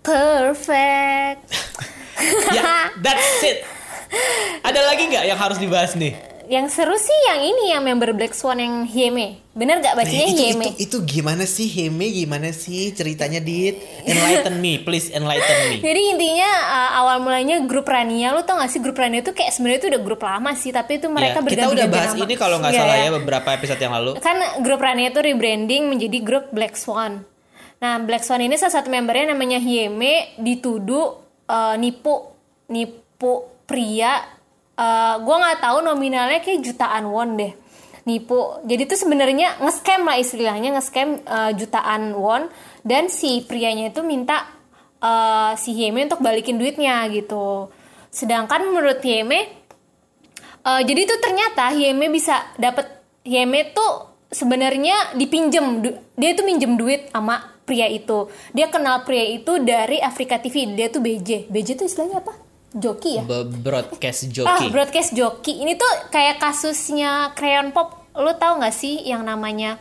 perfect 0.00 1.50
ya 2.50 2.90
that's 2.98 3.42
it. 3.42 3.62
Ada 4.60 4.80
lagi 4.84 5.06
nggak 5.06 5.24
yang 5.24 5.38
harus 5.38 5.56
dibahas 5.56 5.94
nih? 5.94 6.14
Yang 6.50 6.74
seru 6.74 6.98
sih 6.98 7.14
yang 7.30 7.46
ini 7.46 7.70
yang 7.70 7.78
member 7.78 8.10
Black 8.10 8.34
Swan 8.34 8.58
yang 8.58 8.82
Hyeme. 8.82 9.38
Bener 9.54 9.78
gak 9.78 9.94
bacanya 9.94 10.26
Eh, 10.26 10.34
itu, 10.34 10.42
Hyeme? 10.42 10.64
itu, 10.66 10.70
itu 10.82 10.96
gimana 11.06 11.46
sih 11.46 11.70
Heme 11.70 12.10
gimana 12.10 12.50
sih 12.50 12.90
ceritanya 12.90 13.38
dit? 13.38 13.78
Enlighten 14.02 14.58
me 14.58 14.82
please 14.82 15.14
enlighten 15.14 15.46
me. 15.70 15.78
Jadi 15.78 16.10
intinya 16.10 16.50
uh, 16.50 16.98
awal 16.98 17.22
mulanya 17.22 17.62
grup 17.62 17.86
Rania 17.86 18.34
Lu 18.34 18.42
tau 18.42 18.58
gak 18.58 18.66
sih 18.66 18.82
grup 18.82 18.98
Rania 18.98 19.22
itu 19.22 19.30
kayak 19.30 19.54
sebenarnya 19.54 19.78
itu 19.78 19.88
udah 19.94 20.02
grup 20.02 20.20
lama 20.20 20.50
sih 20.58 20.74
Tapi 20.74 20.98
itu 20.98 21.06
mereka 21.06 21.38
Ya, 21.38 21.46
kita 21.46 21.66
udah 21.70 21.86
bahas 21.86 22.12
ini 22.18 22.34
kalau 22.34 22.58
nggak 22.58 22.72
salah 22.74 22.96
ya 22.98 23.10
beberapa 23.14 23.48
episode 23.54 23.78
yang 23.78 23.94
lalu. 23.94 24.10
Kan 24.18 24.36
grup 24.58 24.82
Rania 24.82 25.14
itu 25.14 25.22
rebranding 25.22 25.86
menjadi 25.86 26.18
grup 26.18 26.50
Black 26.50 26.74
Swan. 26.74 27.22
Nah 27.78 28.02
Black 28.02 28.26
Swan 28.26 28.42
ini 28.42 28.58
salah 28.58 28.74
satu 28.74 28.90
membernya 28.90 29.30
namanya 29.30 29.62
Hyeme 29.62 30.34
Dituduh 30.34 31.29
uh, 31.50 31.74
nipu 31.74 32.30
Nipu 32.70 33.66
pria 33.66 34.22
uh, 34.78 35.18
Gue 35.18 35.36
gak 35.42 35.58
tahu 35.58 35.82
nominalnya 35.82 36.38
kayak 36.38 36.62
jutaan 36.62 37.10
won 37.10 37.34
deh. 37.34 37.52
Nipu. 38.06 38.62
Jadi 38.64 38.82
itu 38.86 38.96
sebenarnya 38.96 39.58
nge-scam 39.58 40.06
lah 40.06 40.16
istilahnya 40.16 40.78
nge-scam 40.78 41.20
uh, 41.26 41.50
jutaan 41.58 42.14
won. 42.14 42.46
Dan 42.86 43.10
si 43.10 43.42
prianya 43.42 43.90
itu 43.90 44.00
minta 44.06 44.46
uh, 45.02 45.52
si 45.58 45.74
Hyeme 45.74 46.06
untuk 46.06 46.22
balikin 46.22 46.56
duitnya 46.56 47.04
gitu. 47.10 47.68
Sedangkan 48.08 48.70
menurut 48.70 49.02
Hyeme 49.02 49.60
uh, 50.64 50.80
jadi 50.80 51.00
itu 51.04 51.14
ternyata 51.20 51.72
Hyeme 51.74 52.08
bisa 52.08 52.40
dapat 52.56 52.88
Hyeme 53.24 53.74
tuh 53.76 54.08
sebenarnya 54.30 55.18
dipinjem 55.18 55.82
dia 56.14 56.30
tuh 56.38 56.46
minjem 56.46 56.78
duit 56.78 57.10
sama 57.10 57.59
pria 57.70 57.86
itu 57.86 58.26
dia 58.50 58.66
kenal 58.66 59.06
pria 59.06 59.22
itu 59.30 59.62
dari 59.62 60.02
Afrika 60.02 60.42
TV 60.42 60.74
dia 60.74 60.90
tuh 60.90 60.98
BJ 60.98 61.46
BJ 61.46 61.78
tuh 61.78 61.86
istilahnya 61.86 62.18
apa 62.18 62.34
joki 62.70 63.18
ya 63.18 63.22
Be- 63.22 63.46
broadcast 63.46 64.26
Ah, 64.26 64.34
joki 64.34 64.66
broadcast 64.70 65.10
joki. 65.14 65.58
Ini 65.58 65.74
tuh 65.74 65.92
kayak 66.10 66.38
kasusnya 66.38 67.30
Crayon 67.34 67.70
Pop. 67.70 67.98
Lo 68.14 68.34
tau 68.34 68.58
gak 68.58 68.74
sih 68.74 69.02
yang 69.02 69.22
namanya 69.22 69.78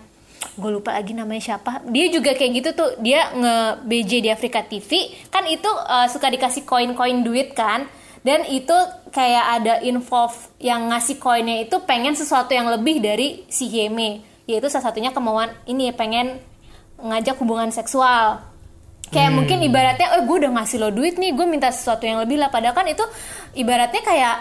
gue 0.56 0.72
lupa 0.72 0.96
lagi 0.96 1.14
namanya 1.14 1.54
siapa. 1.54 1.86
Dia 1.86 2.10
juga 2.10 2.34
kayak 2.34 2.52
gitu 2.58 2.70
tuh. 2.74 2.90
Dia 2.98 3.30
nge 3.34 3.56
BJ 3.86 4.12
di 4.26 4.30
Afrika 4.30 4.66
TV. 4.66 4.90
Kan 5.30 5.46
itu 5.46 5.70
uh, 5.70 6.10
suka 6.10 6.30
dikasih 6.30 6.66
koin-koin 6.66 7.22
duit 7.22 7.54
kan. 7.54 7.86
Dan 8.20 8.44
itu 8.50 8.76
kayak 9.14 9.46
ada 9.62 9.74
involve 9.80 10.36
yang 10.60 10.92
ngasih 10.92 11.22
koinnya 11.22 11.64
itu 11.64 11.80
pengen 11.88 12.18
sesuatu 12.18 12.52
yang 12.52 12.68
lebih 12.68 13.00
dari 13.00 13.46
si 13.48 13.70
Hyeme. 13.70 14.26
Yaitu 14.44 14.66
salah 14.68 14.90
satunya 14.90 15.14
kemauan 15.14 15.54
ini 15.66 15.94
pengen 15.94 16.42
ngajak 17.04 17.36
hubungan 17.40 17.72
seksual. 17.72 18.44
Kayak 19.10 19.32
mungkin 19.34 19.58
ibaratnya 19.66 20.22
eh 20.22 20.22
gue 20.22 20.36
udah 20.46 20.52
ngasih 20.54 20.78
lo 20.78 20.94
duit 20.94 21.18
nih 21.18 21.34
gue 21.34 21.46
minta 21.50 21.74
sesuatu 21.74 22.06
yang 22.06 22.22
lebih 22.22 22.38
lah. 22.38 22.54
Padahal 22.54 22.78
kan 22.78 22.86
itu 22.86 23.02
ibaratnya 23.58 24.06
kayak 24.06 24.36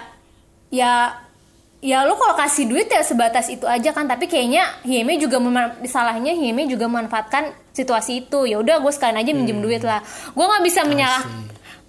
ya 0.69 1.17
ya 1.81 2.03
lo 2.05 2.19
kalau 2.21 2.37
kasih 2.37 2.69
duit 2.69 2.91
ya 2.93 3.01
sebatas 3.01 3.49
itu 3.49 3.65
aja 3.65 3.97
kan. 3.97 4.05
Tapi 4.05 4.29
kayaknya 4.29 4.69
Hyeme 4.85 5.17
juga 5.17 5.41
salahnya 5.89 6.37
Hyeme 6.37 6.69
juga 6.69 6.85
memanfaatkan 6.85 7.57
situasi 7.73 8.29
itu. 8.29 8.45
Ya 8.45 8.61
udah 8.61 8.85
gue 8.85 8.93
sekalian 8.93 9.25
aja 9.25 9.33
minjem 9.33 9.59
duit 9.65 9.81
lah. 9.81 10.05
Gue 10.37 10.45
nggak 10.45 10.65
bisa 10.69 10.85
menyalah 10.85 11.25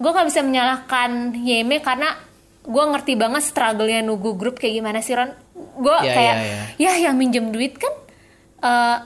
gue 0.00 0.10
nggak 0.10 0.28
bisa 0.32 0.40
menyalahkan 0.40 1.36
Hyeme 1.36 1.84
karena 1.84 2.16
gue 2.64 2.84
ngerti 2.96 3.12
banget 3.20 3.44
struggle-nya 3.44 4.00
Nugu 4.00 4.40
Group 4.40 4.56
kayak 4.56 4.80
gimana 4.80 5.04
sih 5.04 5.12
Ron? 5.12 5.36
Gue 5.76 5.96
Ya, 6.00 6.12
kayak 6.16 6.34
ya, 6.80 6.92
ya 6.96 7.12
yang 7.12 7.20
minjem 7.20 7.52
duit 7.52 7.76
kan 7.76 7.92
eh, 8.64 8.96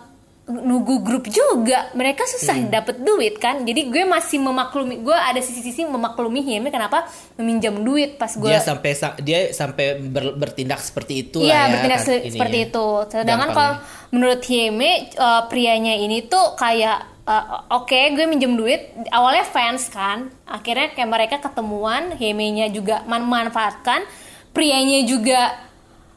nunggu 0.44 1.00
grup 1.00 1.24
juga. 1.24 1.88
Mereka 1.90 2.20
susah 2.26 2.52
Hmm. 2.54 2.68
dapet 2.68 3.00
duit 3.00 3.36
kan? 3.36 3.64
Jadi 3.64 3.88
gue 3.88 4.04
masih 4.04 4.36
memaklumi 4.38 5.00
gue 5.00 5.12
ada 5.12 5.38
sisi-sisi 5.38 5.82
memaklumi 5.82 6.40
Hyeme 6.40 6.68
kenapa? 6.68 7.08
Meminjam 7.34 7.80
duit 7.80 8.14
pas 8.14 8.28
gue 8.28 8.44
dia 8.46 8.60
sampai 8.60 8.92
sa- 8.92 9.16
dia 9.16 9.48
sampai 9.50 9.98
ber- 9.98 10.36
bertindak 10.36 10.78
seperti 10.78 11.24
itu 11.24 11.40
Iya 11.40 11.48
ya 11.48 11.62
bertindak 11.70 11.96
kan, 11.98 12.06
se- 12.06 12.16
ininya. 12.18 12.32
seperti 12.34 12.58
itu. 12.62 12.86
Sedangkan 13.08 13.48
kalau 13.50 13.72
menurut 14.10 14.42
Hyeme 14.42 14.90
uh, 15.14 15.42
prianya 15.46 15.96
ini 15.96 16.24
tuh 16.24 16.52
kayak 16.54 16.98
uh, 17.24 17.44
oke 17.74 17.96
gue 18.12 18.24
minjem 18.24 18.52
duit. 18.52 18.92
Awalnya 19.08 19.44
fans 19.44 19.88
kan? 19.88 20.28
Akhirnya 20.44 20.92
kayak 20.92 21.08
mereka 21.08 21.36
ketemuan 21.40 22.12
Hyeme-nya 22.14 22.68
juga 22.68 23.00
memanfaatkan 23.02 24.04
prianya 24.52 25.02
juga 25.02 25.56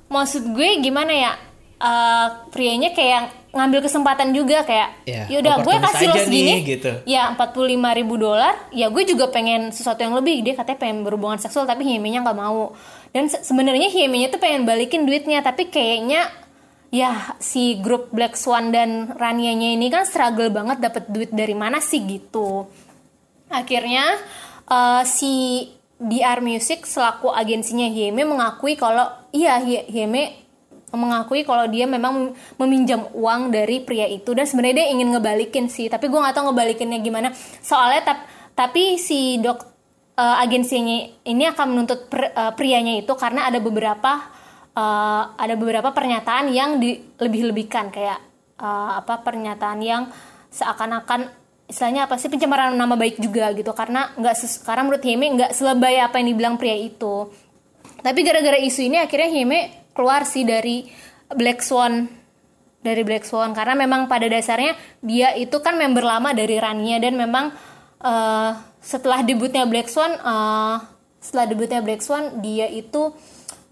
maksud 0.05 0.51
gue 0.51 0.69
gimana 0.77 1.15
ya? 1.15 1.33
Uh, 1.77 2.27
prianya 2.49 2.89
kayak 2.89 3.46
ngambil 3.57 3.81
kesempatan 3.81 4.29
juga 4.31 4.61
kayak 4.61 4.89
Ya, 5.03 5.25
yaudah 5.27 5.59
gue 5.59 5.75
kasih 5.81 6.05
lo 6.05 6.15
segini 6.15 6.51
nih, 6.53 6.59
gitu. 6.77 6.91
ya 7.03 7.33
45 7.33 7.57
ribu 7.97 8.15
dolar 8.15 8.53
ya 8.69 8.87
gue 8.87 9.03
juga 9.03 9.27
pengen 9.27 9.69
sesuatu 9.69 9.99
yang 9.99 10.13
lebih. 10.13 10.41
Dia 10.41 10.53
katanya 10.53 10.79
pengen 10.79 11.01
berhubungan 11.01 11.37
seksual 11.37 11.65
tapi 11.65 11.83
Hyeme-nya 11.83 12.21
nggak 12.21 12.37
mau. 12.37 12.77
Dan 13.09 13.25
se- 13.25 13.41
sebenarnya 13.41 13.89
Hyeme-nya 13.89 14.29
tuh 14.29 14.37
pengen 14.37 14.63
balikin 14.63 15.03
duitnya 15.03 15.41
tapi 15.41 15.67
kayaknya 15.67 16.29
ya 16.87 17.35
si 17.37 17.75
grup 17.77 18.07
Black 18.09 18.33
Swan 18.33 18.69
dan 18.69 19.11
Ranianya 19.11 19.73
ini 19.73 19.87
kan 19.87 20.05
struggle 20.05 20.47
banget 20.47 20.79
dapat 20.79 21.03
duit 21.07 21.27
dari 21.29 21.51
mana 21.51 21.81
sih 21.81 21.99
gitu. 21.99 22.63
Akhirnya 23.47 24.15
eh, 24.65 25.03
si 25.03 25.33
DR 25.97 26.39
Music 26.39 26.85
selaku 26.85 27.27
agensinya 27.27 27.87
Hyeme 27.87 28.21
mengakui 28.21 28.75
kalau 28.75 29.03
iya 29.31 29.57
Hyeme 29.63 30.46
mengakui 30.95 31.43
kalau 31.43 31.67
dia 31.67 31.83
memang 31.83 32.31
meminjam 32.55 33.11
uang 33.11 33.51
dari 33.51 33.83
pria 33.83 34.07
itu. 34.07 34.31
Dan 34.31 34.47
sebenarnya 34.47 34.83
dia 34.83 34.87
ingin 34.95 35.11
ngebalikin 35.11 35.67
sih 35.67 35.91
tapi 35.91 36.07
gue 36.07 36.15
nggak 36.15 36.35
tahu 36.35 36.51
ngebalikinnya 36.51 36.99
gimana. 37.03 37.35
Soalnya 37.59 38.13
tap- 38.13 38.27
tapi 38.55 38.95
si 38.95 39.35
dok 39.43 39.59
eh, 40.15 40.37
agensinya 40.43 41.27
ini 41.27 41.43
akan 41.43 41.65
menuntut 41.75 42.07
per- 42.07 42.31
eh, 42.31 42.53
prianya 42.55 42.95
itu 43.03 43.11
karena 43.19 43.51
ada 43.51 43.59
beberapa 43.59 44.31
eh, 44.71 45.23
ada 45.35 45.53
beberapa 45.59 45.91
pernyataan 45.91 46.55
yang 46.55 46.79
dilebih-lebihkan. 46.79 47.91
Kayak 47.91 48.23
eh, 48.55 48.89
apa 48.95 49.19
pernyataan 49.27 49.79
yang 49.83 50.07
seakan-akan 50.47 51.27
istilahnya 51.67 52.07
apa 52.07 52.15
sih 52.15 52.31
pencemaran 52.31 52.71
nama 52.79 52.95
baik 52.95 53.19
juga 53.19 53.51
gitu. 53.51 53.75
Karena 53.75 54.15
nggak 54.15 54.63
karena 54.63 54.81
menurut 54.87 55.03
Hyeme 55.03 55.25
nggak 55.35 55.51
selebay 55.51 55.99
apa 55.99 56.15
yang 56.23 56.31
dibilang 56.31 56.55
pria 56.55 56.79
itu. 56.79 57.27
Tapi 57.97 58.19
gara-gara 58.23 58.55
isu 58.55 58.87
ini 58.87 59.03
akhirnya 59.03 59.27
Hyeme 59.27 59.86
keluar 59.97 60.29
sih 60.29 60.45
dari 60.45 60.85
Black 61.33 61.65
Swan 61.65 62.05
dari 62.87 63.01
Black 63.03 63.25
Swan. 63.27 63.51
Karena 63.51 63.73
memang 63.75 64.05
pada 64.07 64.29
dasarnya 64.29 64.77
dia 65.03 65.33
itu 65.35 65.57
kan 65.59 65.75
member 65.75 66.05
lama 66.05 66.31
dari 66.31 66.55
Rania 66.61 67.01
dan 67.01 67.17
memang 67.17 67.51
eh, 67.99 68.51
setelah 68.79 69.25
debutnya 69.25 69.65
Black 69.67 69.89
Swan 69.89 70.13
eh, 70.15 70.75
setelah 71.19 71.45
debutnya 71.49 71.81
Black 71.83 72.05
Swan 72.05 72.39
dia 72.39 72.69
itu 72.69 73.11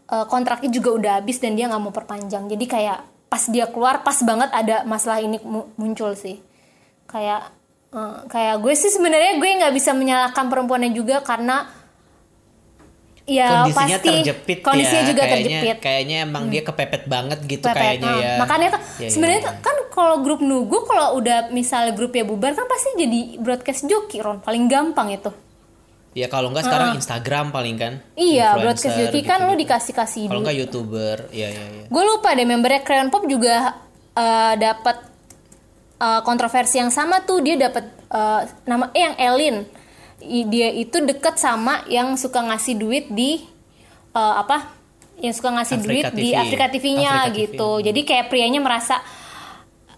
eh, 0.09 0.25
kontraknya 0.27 0.69
juga 0.73 0.89
udah 0.97 1.11
habis 1.21 1.39
dan 1.39 1.55
dia 1.55 1.69
nggak 1.69 1.81
mau 1.81 1.93
perpanjang. 1.95 2.49
Jadi 2.49 2.65
kayak 2.65 2.99
pas 3.29 3.43
dia 3.49 3.69
keluar 3.71 4.03
pas 4.03 4.17
banget 4.21 4.49
ada 4.51 4.83
masalah 4.83 5.21
ini 5.23 5.39
mu- 5.45 5.69
muncul 5.79 6.11
sih. 6.17 6.41
Kayak 7.07 7.53
eh, 7.95 8.19
kayak 8.27 8.59
gue 8.59 8.73
sih 8.75 8.91
sebenarnya 8.91 9.39
gue 9.39 9.49
nggak 9.63 9.73
bisa 9.73 9.95
menyalahkan 9.95 10.51
perempuannya 10.51 10.91
juga 10.91 11.23
karena 11.23 11.84
ya 13.25 13.65
kondisinya 13.65 13.97
pasti 13.97 14.09
terjepit 14.13 14.59
kondisinya 14.61 15.01
ya 15.01 15.09
juga 15.09 15.21
kayaknya, 15.25 15.59
terjepit 15.61 15.77
kayaknya 15.81 16.17
emang 16.29 16.43
dia 16.53 16.61
kepepet 16.61 17.03
banget 17.09 17.39
gitu 17.49 17.65
Pepet, 17.65 17.81
kayaknya 17.81 18.11
nah. 18.13 18.21
ya 18.21 18.33
Makanya 18.37 18.69
kan 18.77 18.81
Ya, 18.95 19.03
ya, 19.03 19.09
sebenarnya 19.11 19.41
ya. 19.41 19.45
tuh 19.49 19.53
kan 19.59 19.75
kalau 19.91 20.15
grup 20.23 20.39
Nugu 20.39 20.77
kalau 20.85 21.19
udah 21.19 21.51
misal 21.51 21.91
grupnya 21.97 22.23
bubar 22.23 22.53
kan 22.53 22.63
pasti 22.69 22.95
jadi 22.95 23.41
broadcast 23.41 23.89
joki 23.89 24.23
Ron 24.23 24.39
paling 24.39 24.71
gampang 24.71 25.11
itu. 25.11 25.31
Ya 26.15 26.31
kalau 26.31 26.47
nggak 26.47 26.63
sekarang 26.63 26.95
Instagram 26.95 27.51
paling 27.51 27.75
kan. 27.75 27.93
Iya, 28.15 28.55
Influencer 28.55 28.63
broadcast 28.63 28.95
joki 29.03 29.19
kan 29.19 29.39
gitu-gitu. 29.43 29.51
lo 29.51 29.53
dikasih 29.59 29.93
kasih 29.99 30.23
Kalau 30.31 30.41
nggak 30.47 30.57
youtuber, 30.63 31.17
iya 31.35 31.47
iya 31.51 31.65
iya. 31.75 31.85
Gue 31.91 32.03
lupa 32.07 32.31
deh 32.31 32.47
membernya 32.47 32.87
Crayon 32.87 33.11
Pop 33.11 33.27
juga 33.27 33.75
eh, 34.15 34.53
dapat 34.55 34.97
eh, 35.99 36.21
kontroversi 36.23 36.79
yang 36.79 36.87
sama 36.87 37.27
tuh 37.27 37.43
dia 37.43 37.59
dapat 37.59 37.91
eh, 37.91 38.41
nama 38.63 38.95
eh 38.95 39.01
yang 39.03 39.15
Elin 39.19 39.55
dia 40.47 40.69
itu 40.73 40.97
deket 41.01 41.37
sama 41.37 41.85
yang 41.87 42.17
suka 42.17 42.41
ngasih 42.41 42.75
duit 42.75 43.05
di 43.09 43.41
eh, 44.11 44.35
apa 44.35 44.71
yang 45.19 45.31
suka 45.31 45.49
ngasih 45.55 45.77
Afrika 45.79 45.87
duit 45.87 46.05
di 46.11 46.27
TV. 46.31 46.35
Afrika 46.35 46.65
TV-nya 46.67 47.11
Afrika 47.11 47.29
TV. 47.31 47.39
gitu 47.47 47.69
jadi 47.79 48.01
kayak 48.03 48.25
prianya 48.27 48.59
merasa 48.59 48.99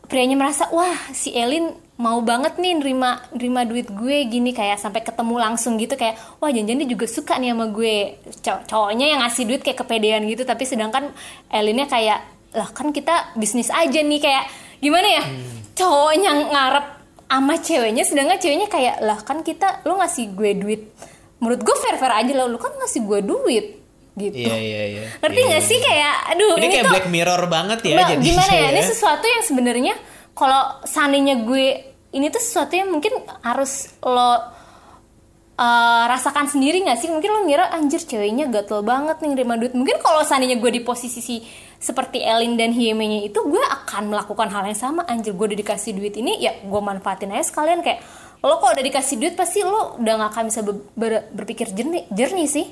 prianya 0.07 0.37
merasa 0.39 0.69
wah 0.71 0.95
si 1.11 1.33
Elin 1.33 1.73
mau 1.97 2.21
banget 2.21 2.61
nih 2.61 2.77
nerima 2.77 3.17
nerima 3.33 3.65
duit 3.65 3.89
gue 3.89 4.17
gini 4.29 4.53
kayak 4.53 4.77
sampai 4.77 5.01
ketemu 5.01 5.35
langsung 5.41 5.81
gitu 5.81 5.97
kayak 5.97 6.15
wah 6.37 6.53
jangan 6.53 6.85
dia 6.85 6.87
juga 6.87 7.09
suka 7.09 7.41
nih 7.41 7.57
sama 7.57 7.65
gue 7.73 8.21
Cow- 8.45 8.63
cowoknya 8.69 9.05
yang 9.17 9.19
ngasih 9.25 9.43
duit 9.49 9.61
kayak 9.65 9.81
kepedean 9.81 10.21
gitu 10.29 10.45
tapi 10.45 10.63
sedangkan 10.63 11.09
Elinnya 11.49 11.89
kayak 11.89 12.21
lah 12.53 12.69
kan 12.69 12.93
kita 12.93 13.33
bisnis 13.33 13.73
aja 13.73 13.99
nih 13.99 14.21
kayak 14.21 14.45
gimana 14.77 15.07
ya 15.09 15.23
cowoknya 15.73 16.31
ngarep 16.53 16.85
sama 17.27 17.55
ceweknya 17.57 18.01
sedangkan 18.01 18.37
ceweknya 18.37 18.67
kayak 18.67 18.95
lah 18.99 19.19
kan 19.19 19.41
kita 19.41 19.83
lu 19.83 19.95
ngasih 19.95 20.31
gue 20.31 20.51
duit 20.53 20.81
menurut 21.37 21.59
gue 21.59 21.75
fair 21.77 21.95
fair 21.95 22.13
aja 22.15 22.33
lah 22.33 22.45
lu 22.45 22.55
kan 22.55 22.71
ngasih 22.73 23.03
gue 23.03 23.19
duit 23.21 23.65
gitu 24.15 24.33
Iya 24.33 24.57
iya 24.57 24.81
iya. 24.89 25.03
ngerti 25.21 25.37
Iya, 25.37 25.47
nggak 25.47 25.61
iya. 25.61 25.69
sih 25.69 25.79
kayak 25.79 26.15
aduh 26.27 26.53
Ini 26.55 26.67
kayak 26.67 26.83
tuh- 26.83 26.93
Black 26.93 27.07
Mirror 27.07 27.43
banget 27.47 27.79
ya 27.83 27.95
jadi 28.07 28.23
gimana 28.23 28.51
ya? 28.51 28.67
Ini 28.71 28.81
sesuatu 28.83 29.25
yang 29.25 29.43
sebenarnya 29.43 29.93
kalau 30.33 30.61
seandainya 30.83 31.35
gue 31.39 31.65
ini 32.09 32.25
tuh 32.27 32.39
sesuatu 32.39 32.73
yang 32.73 32.89
mungkin 32.89 33.13
harus 33.41 33.93
lo 33.99 34.17
uh, 34.17 34.39
rasakan 36.07 36.47
sendiri 36.47 36.81
nggak 36.81 36.97
sih? 36.97 37.09
Mungkin 37.09 37.29
lo 37.29 37.41
ngira 37.43 37.69
anjir 37.69 37.99
ceweknya 37.99 38.47
gatel 38.47 38.81
banget 38.81 39.19
nih 39.19 39.29
nerima 39.33 39.53
duit. 39.55 39.73
Mungkin 39.73 39.99
kalau 39.99 40.23
seandainya 40.23 40.57
gue 40.57 40.71
di 40.71 40.81
posisi 40.81 41.19
si- 41.19 41.43
seperti 41.77 42.19
Elin 42.19 42.53
dan 42.53 42.69
Hiemenya 42.69 43.23
itu 43.23 43.39
gue 43.39 43.61
akan 43.61 44.09
melakukan 44.09 44.47
hal 44.47 44.65
yang 44.65 44.75
sama. 44.75 45.01
Anjir 45.03 45.31
gue 45.31 45.45
udah 45.45 45.59
dikasih 45.59 45.93
duit 45.93 46.13
ini 46.13 46.37
ya 46.39 46.57
gue 46.57 46.81
manfaatin 46.81 47.29
aja 47.29 47.45
sekalian 47.45 47.79
kayak 47.79 48.01
lo 48.39 48.57
kalau 48.57 48.69
udah 48.71 48.85
dikasih 48.85 49.15
duit 49.15 49.33
pasti 49.33 49.61
lo 49.61 49.97
udah 49.97 50.13
gak 50.19 50.29
akan 50.31 50.43
bisa 50.45 50.61
ber- 50.61 50.85
ber- 50.91 51.25
berpikir 51.31 51.69
jernih, 51.69 52.05
jernih 52.07 52.45
sih. 52.45 52.67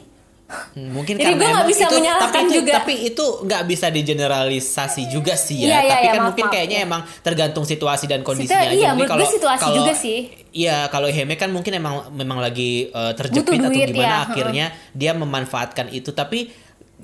Hmm, 0.46 0.94
Mungkin 0.94 1.18
Jadi 1.18 1.26
karena 1.28 1.38
gue 1.40 1.50
emang 1.52 1.66
bisa 1.66 1.86
itu, 1.86 1.96
menyalahkan 1.96 2.30
tapi 2.36 2.46
itu, 2.46 2.56
juga. 2.56 2.74
Tapi 2.76 2.94
itu 3.04 3.26
nggak 3.42 3.64
bisa 3.66 3.88
digeneralisasi 3.90 5.04
juga 5.08 5.34
sih 5.34 5.58
ya. 5.58 5.66
Iya, 5.66 5.80
iya, 5.80 5.90
tapi 5.90 5.90
iya, 5.98 5.98
kan 6.06 6.14
maaf, 6.16 6.28
mungkin 6.28 6.46
maaf, 6.46 6.54
kayaknya 6.54 6.78
ya. 6.78 6.86
emang 6.86 7.02
tergantung 7.20 7.64
situasi 7.64 8.06
dan 8.06 8.22
kondisinya 8.22 8.62
Situ- 8.62 8.70
aja. 8.70 8.78
iya, 8.78 8.90
Mungkin 8.94 9.16
gue 9.16 9.30
situasi 9.32 9.70
juga 9.72 9.94
sih. 9.96 10.18
Iya, 10.52 10.88
kalau 10.88 11.10
Heme 11.10 11.34
kan 11.34 11.50
mungkin 11.50 11.74
emang 11.74 12.10
memang 12.12 12.40
lagi 12.40 12.88
eh, 12.88 13.14
terjepit 13.14 13.58
Butuh 13.58 13.68
atau 13.68 13.82
gimana 13.84 14.06
ya, 14.06 14.18
akhirnya 14.24 14.66
dia 14.92 15.12
memanfaatkan 15.14 15.90
itu. 15.90 16.10
Tapi 16.10 16.54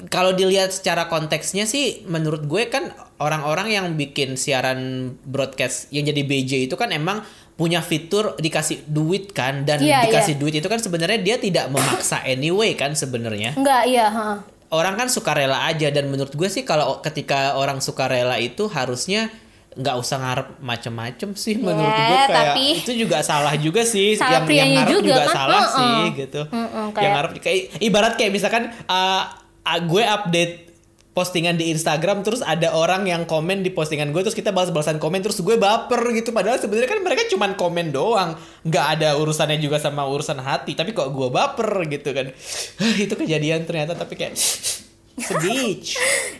kalau 0.07 0.31
dilihat 0.31 0.71
secara 0.71 1.05
konteksnya 1.05 1.63
sih 1.63 2.03
menurut 2.05 2.43
gue 2.43 2.65
kan 2.65 2.89
orang-orang 3.17 3.67
yang 3.69 3.85
bikin 3.93 4.33
siaran 4.35 4.79
broadcast 5.21 5.89
yang 5.89 6.03
jadi 6.03 6.21
BJ 6.21 6.51
itu 6.63 6.75
kan 6.75 6.89
emang 6.89 7.21
punya 7.53 7.79
fitur 7.79 8.33
dikasih 8.35 8.87
duit 8.87 9.29
kan 9.29 9.61
dan 9.61 9.77
Iya, 9.77 10.07
dikasih 10.07 10.33
iya. 10.33 10.39
duit 10.39 10.53
itu 10.55 10.65
kan 10.65 10.79
sebenarnya 10.79 11.19
dia 11.19 11.35
tidak 11.37 11.69
memaksa 11.69 12.23
anyway 12.25 12.73
kan 12.73 12.93
sebenarnya 12.93 13.53
Enggak, 13.53 13.83
iya. 13.85 14.07
ha. 14.07 14.41
orang 14.69 14.95
kan 14.95 15.07
suka 15.07 15.31
rela 15.31 15.65
aja 15.65 15.87
dan 15.87 16.07
menurut 16.07 16.31
gue 16.31 16.47
sih 16.47 16.63
kalau 16.63 16.97
ketika 16.99 17.53
orang 17.53 17.77
suka 17.77 18.07
rela 18.07 18.35
itu 18.35 18.65
harusnya 18.65 19.29
nggak 19.71 19.95
usah 19.95 20.17
ngarep 20.17 20.47
macem-macem 20.59 21.29
sih 21.33 21.55
menurut 21.57 21.87
gue 21.87 21.99
kayak 22.17 22.27
Ya, 22.27 22.27
tapi- 22.49 22.75
itu 22.77 22.93
juga 22.97 23.19
salah 23.21 23.55
juga 23.55 23.83
sih 23.83 24.15
Salah 24.15 24.41
yang 24.41 24.47
yang 24.49 24.69
ngarep 24.77 24.91
juga, 24.93 25.03
juga, 25.05 25.21
kan? 25.21 25.31
salah 25.33 25.61
Heeh. 25.61 25.75
sih 25.75 26.01
gitu 26.17 26.41
Mm-mm, 26.45 26.65
yang 26.65 26.89
kayak- 26.91 27.13
ngarep 27.13 27.31
kayak 27.37 27.59
ibarat 27.79 28.13
kayak 28.15 28.31
misalkan 28.31 28.63
uh, 28.83 28.91
uh, 28.91 29.23
gue 29.63 30.03
update 30.03 30.71
postingan 31.11 31.59
di 31.59 31.75
Instagram 31.75 32.23
terus 32.23 32.39
ada 32.39 32.71
orang 32.71 33.03
yang 33.03 33.27
komen 33.27 33.67
di 33.67 33.69
postingan 33.71 34.15
gue 34.15 34.23
terus 34.23 34.35
kita 34.35 34.55
balas-balasan 34.55 34.95
komen 34.95 35.19
terus 35.19 35.43
gue 35.43 35.59
baper 35.59 35.99
gitu. 36.15 36.31
Padahal 36.31 36.57
sebenarnya 36.57 36.87
kan 36.87 36.99
mereka 37.03 37.27
cuman 37.27 37.59
komen 37.59 37.91
doang. 37.91 38.39
Nggak 38.63 38.85
ada 38.99 39.19
urusannya 39.19 39.59
juga 39.59 39.77
sama 39.77 40.07
urusan 40.07 40.39
hati 40.39 40.71
tapi 40.71 40.95
kok 40.95 41.11
gue 41.11 41.27
baper 41.27 41.83
gitu 41.91 42.15
kan. 42.15 42.31
Itu 43.05 43.19
kejadian 43.19 43.67
ternyata 43.67 43.99
tapi 43.99 44.15
kayak 44.15 44.35
sedih. 45.27 45.79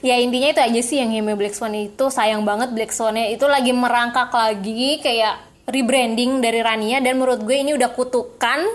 Ya 0.02 0.18
intinya 0.18 0.50
itu 0.50 0.58
aja 0.58 0.82
sih 0.82 0.98
yang 0.98 1.14
Hime 1.14 1.38
Black 1.38 1.54
Swan 1.54 1.78
itu. 1.78 2.10
Sayang 2.10 2.42
banget 2.42 2.74
Black 2.74 2.90
Swan-nya 2.90 3.30
itu 3.30 3.46
lagi 3.46 3.70
merangkak 3.70 4.34
lagi 4.34 4.98
kayak 4.98 5.38
rebranding 5.70 6.42
dari 6.42 6.58
Rania. 6.58 6.98
Dan 7.06 7.22
menurut 7.22 7.46
gue 7.46 7.54
ini 7.54 7.78
udah 7.78 7.94
kutukan 7.94 8.66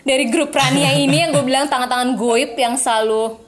dari 0.00 0.32
grup 0.32 0.48
Rania 0.48 0.96
ini 0.96 1.28
yang 1.28 1.36
gue 1.36 1.44
bilang 1.44 1.68
tangan-tangan 1.68 2.16
goib 2.16 2.56
yang 2.56 2.80
selalu 2.80 3.41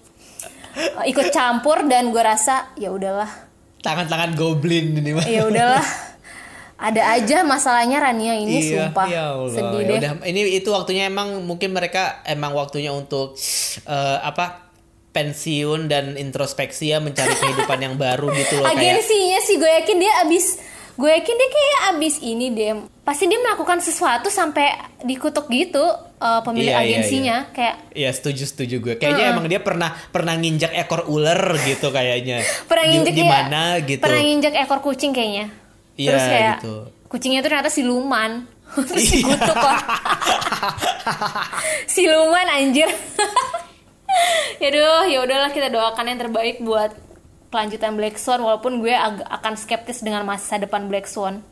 ikut 1.11 1.29
campur 1.31 1.87
dan 1.87 2.11
gue 2.11 2.23
rasa 2.23 2.73
ya 2.75 2.91
udahlah. 2.91 3.29
Tangan-tangan 3.81 4.33
goblin 4.35 4.97
ini 4.97 5.13
mah. 5.13 5.25
ya 5.25 5.45
udahlah. 5.45 5.85
Ada 6.75 7.17
aja 7.17 7.47
masalahnya 7.47 8.03
Rania 8.03 8.35
ini 8.35 8.61
sumpah. 8.61 9.07
ya 9.07 9.33
Allah. 9.33 9.55
sedih 9.55 9.81
Ya 9.81 9.89
deh. 9.89 9.99
udah, 10.03 10.13
ini 10.27 10.41
itu 10.59 10.69
waktunya 10.69 11.07
emang 11.07 11.47
mungkin 11.47 11.71
mereka 11.71 12.21
emang 12.27 12.51
waktunya 12.53 12.91
untuk 12.91 13.39
eh, 13.87 14.19
apa 14.21 14.65
pensiun 15.15 15.87
dan 15.87 16.19
introspeksi 16.19 16.91
ya 16.91 16.99
mencari 16.99 17.31
kehidupan 17.31 17.79
yang 17.79 17.95
baru 17.95 18.35
gitu 18.35 18.59
loh 18.59 18.67
kayak 18.67 18.99
agensinya 18.99 19.39
sih 19.47 19.57
gue 19.57 19.71
yakin 19.71 19.97
dia 20.03 20.13
abis 20.27 20.59
gue 20.95 21.07
yakin 21.07 21.35
dia 21.39 21.49
kayak 21.55 21.81
abis 21.95 22.15
ini 22.19 22.47
deh 22.51 22.75
pasti 23.07 23.31
dia 23.31 23.39
melakukan 23.39 23.79
sesuatu 23.79 24.27
sampai 24.27 24.75
dikutuk 25.07 25.47
gitu 25.55 25.87
uh, 26.25 26.41
pemilik 26.41 26.67
Iya, 26.67 26.81
iya, 26.81 26.89
agensinya 26.91 27.37
kayak 27.53 27.77
Iya 27.93 28.11
setuju 28.11 28.45
setuju 28.45 28.77
gue. 28.81 28.95
Kayaknya 28.97 29.25
emang 29.31 29.47
dia 29.47 29.61
pernah 29.61 29.93
pernah 30.09 30.33
nginjak 30.35 30.73
ekor 30.75 31.05
ular 31.07 31.37
gitu 31.63 31.89
kayaknya. 31.89 32.41
pernah 32.65 32.85
Di- 32.85 32.91
nginjek 32.91 33.13
di, 33.13 33.23
ya- 33.23 33.77
gitu. 33.85 34.01
pernah 34.01 34.21
nginjek 34.21 34.55
ekor 34.59 34.81
kucing 34.81 35.13
kayaknya 35.13 35.53
Iya, 35.95 36.09
terus 36.11 36.25
kayak 36.25 36.53
gitu. 36.59 36.75
kucingnya 37.07 37.39
itu 37.39 37.47
ternyata 37.47 37.71
siluman 37.71 38.31
terus 38.89 39.07
dikutuk 39.07 39.55
lah 39.55 39.79
siluman 41.87 42.47
anjir 42.51 42.89
Yaduh, 44.55 45.11
ya 45.11 45.19
udahlah 45.21 45.51
kita 45.51 45.67
doakan 45.69 46.07
yang 46.07 46.21
terbaik 46.21 46.57
buat 46.61 46.95
kelanjutan 47.51 47.95
Black 47.95 48.15
Swan 48.15 48.39
walaupun 48.39 48.79
gue 48.79 48.95
akan 49.25 49.55
skeptis 49.55 50.01
dengan 50.01 50.23
masa 50.23 50.55
depan 50.55 50.87
Black 50.87 51.07
Swan. 51.07 51.43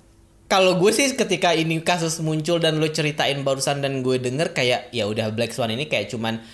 Kalau 0.53 0.76
gue 0.76 0.92
sih 0.92 1.09
ketika 1.11 1.50
ini 1.53 1.80
kasus 1.80 2.20
muncul 2.20 2.57
dan 2.57 2.76
lo 2.76 2.84
ceritain 2.86 3.40
barusan 3.40 3.80
dan 3.80 4.05
gue 4.05 4.20
denger 4.20 4.53
kayak 4.53 4.92
ya 4.92 5.05
udah 5.05 5.32
Black 5.32 5.50
Swan 5.50 5.70
ini 5.70 5.86
kayak 5.86 6.07
cuman 6.07 6.44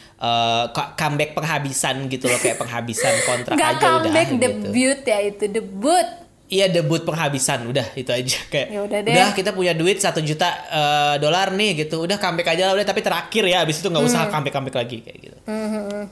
co- 0.68 0.94
comeback 0.94 1.34
penghabisan 1.34 2.07
gitu 2.07 2.26
loh 2.26 2.38
kayak 2.38 2.57
penghabisan 2.57 3.11
kontrak 3.24 3.55
Gak 3.55 3.70
aja 3.72 3.99
comeback 3.99 4.07
udah 4.07 4.24
gitu. 4.30 4.38
debut 4.38 5.01
ya 5.05 5.18
itu 5.20 5.44
debut. 5.49 6.09
Iya 6.49 6.66
debut 6.70 7.03
penghabisan 7.03 7.66
udah 7.66 7.92
itu 7.92 8.09
aja 8.09 8.38
kayak 8.46 8.68
Ya 8.68 8.80
udah 8.80 9.01
deh. 9.03 9.30
kita 9.34 9.51
punya 9.51 9.74
duit 9.74 9.99
satu 9.99 10.22
juta 10.22 10.46
eh, 10.64 11.14
dolar 11.18 11.51
nih 11.51 11.84
gitu 11.84 12.01
udah 12.01 12.16
comeback 12.16 12.49
aja 12.49 12.62
lah 12.64 12.74
udah 12.74 12.86
tapi 12.86 13.03
terakhir 13.03 13.44
ya 13.44 13.61
abis 13.61 13.78
itu 13.78 13.90
nggak 13.90 14.01
usah 14.01 14.22
comeback 14.28 14.55
comeback 14.55 14.76
lagi 14.78 14.96
kayak 15.03 15.18
gitu 15.20 15.36
Mhm. 15.44 16.07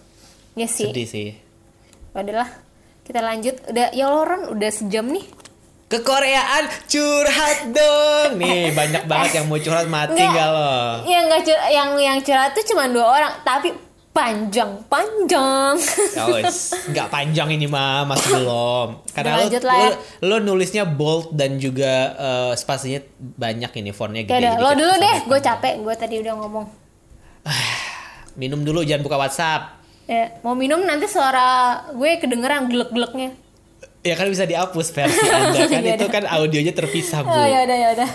Ya 0.54 0.66
sih. 0.66 0.86
sedih 0.86 1.06
sih 1.06 1.28
Udahlah, 2.10 2.48
kita 3.02 3.20
lanjut. 3.20 3.60
Udah 3.66 3.92
ya 3.92 4.06
Loren 4.06 4.48
udah 4.50 4.70
sejam 4.70 5.04
nih. 5.06 5.24
Kekoreaan 5.86 6.66
curhat 6.84 7.70
dong 7.70 8.42
nih 8.42 8.70
banyak 8.78 9.06
banget 9.06 9.30
yang 9.38 9.46
mau 9.46 9.58
curhat 9.58 9.86
mati 9.86 10.18
Nggak. 10.18 10.48
lo 10.50 11.06
Yang 11.06 11.22
nggak 11.24 11.42
cur- 11.42 11.66
yang 11.68 11.88
yang 11.94 12.18
curhat 12.20 12.50
tuh 12.52 12.64
cuma 12.66 12.90
dua 12.90 13.06
orang, 13.06 13.32
tapi 13.42 13.70
panjang 14.10 14.80
panjang. 14.88 15.76
Wes, 16.32 16.72
nggak 16.90 17.06
panjang 17.06 17.52
ini 17.52 17.68
mah 17.68 18.02
masih 18.02 18.32
belum 18.34 18.88
karena 19.12 19.36
lo, 19.36 19.52
ya. 19.52 19.60
lo, 19.60 19.88
lo 20.24 20.36
nulisnya 20.40 20.88
bold 20.88 21.36
dan 21.36 21.60
juga 21.60 22.16
eh, 22.16 22.52
spasinya 22.56 23.04
banyak 23.18 23.70
ini 23.76 23.92
fontnya 23.92 24.24
ya 24.24 24.40
gede 24.40 24.48
lo 24.56 24.72
dulu 24.72 24.94
deh. 24.96 25.16
Gue 25.28 25.38
capek. 25.38 25.84
Gue 25.84 25.94
tadi 25.94 26.16
udah 26.18 26.32
ngomong. 26.32 26.66
minum 28.40 28.60
dulu 28.60 28.82
jangan 28.82 29.00
buka 29.00 29.16
WhatsApp 29.16 29.62
Ya, 30.06 30.38
mau 30.40 30.54
minum 30.54 30.86
nanti 30.86 31.10
suara 31.10 31.82
gue 31.90 32.10
kedengeran 32.16 32.70
gelek-geleknya. 32.70 33.34
Ya 34.06 34.14
kan 34.14 34.30
bisa 34.30 34.46
dihapus 34.46 34.94
versi 34.94 35.26
anda 35.26 35.66
kan 35.66 35.82
Ya 35.90 35.98
itu 35.98 36.06
udah. 36.06 36.14
kan 36.14 36.24
audionya 36.30 36.70
terpisah 36.70 37.26
bu 37.26 37.28
Oh 37.28 37.42
ya 37.42 37.66
udah 37.66 37.76
ya 37.76 37.88
udah. 37.98 38.10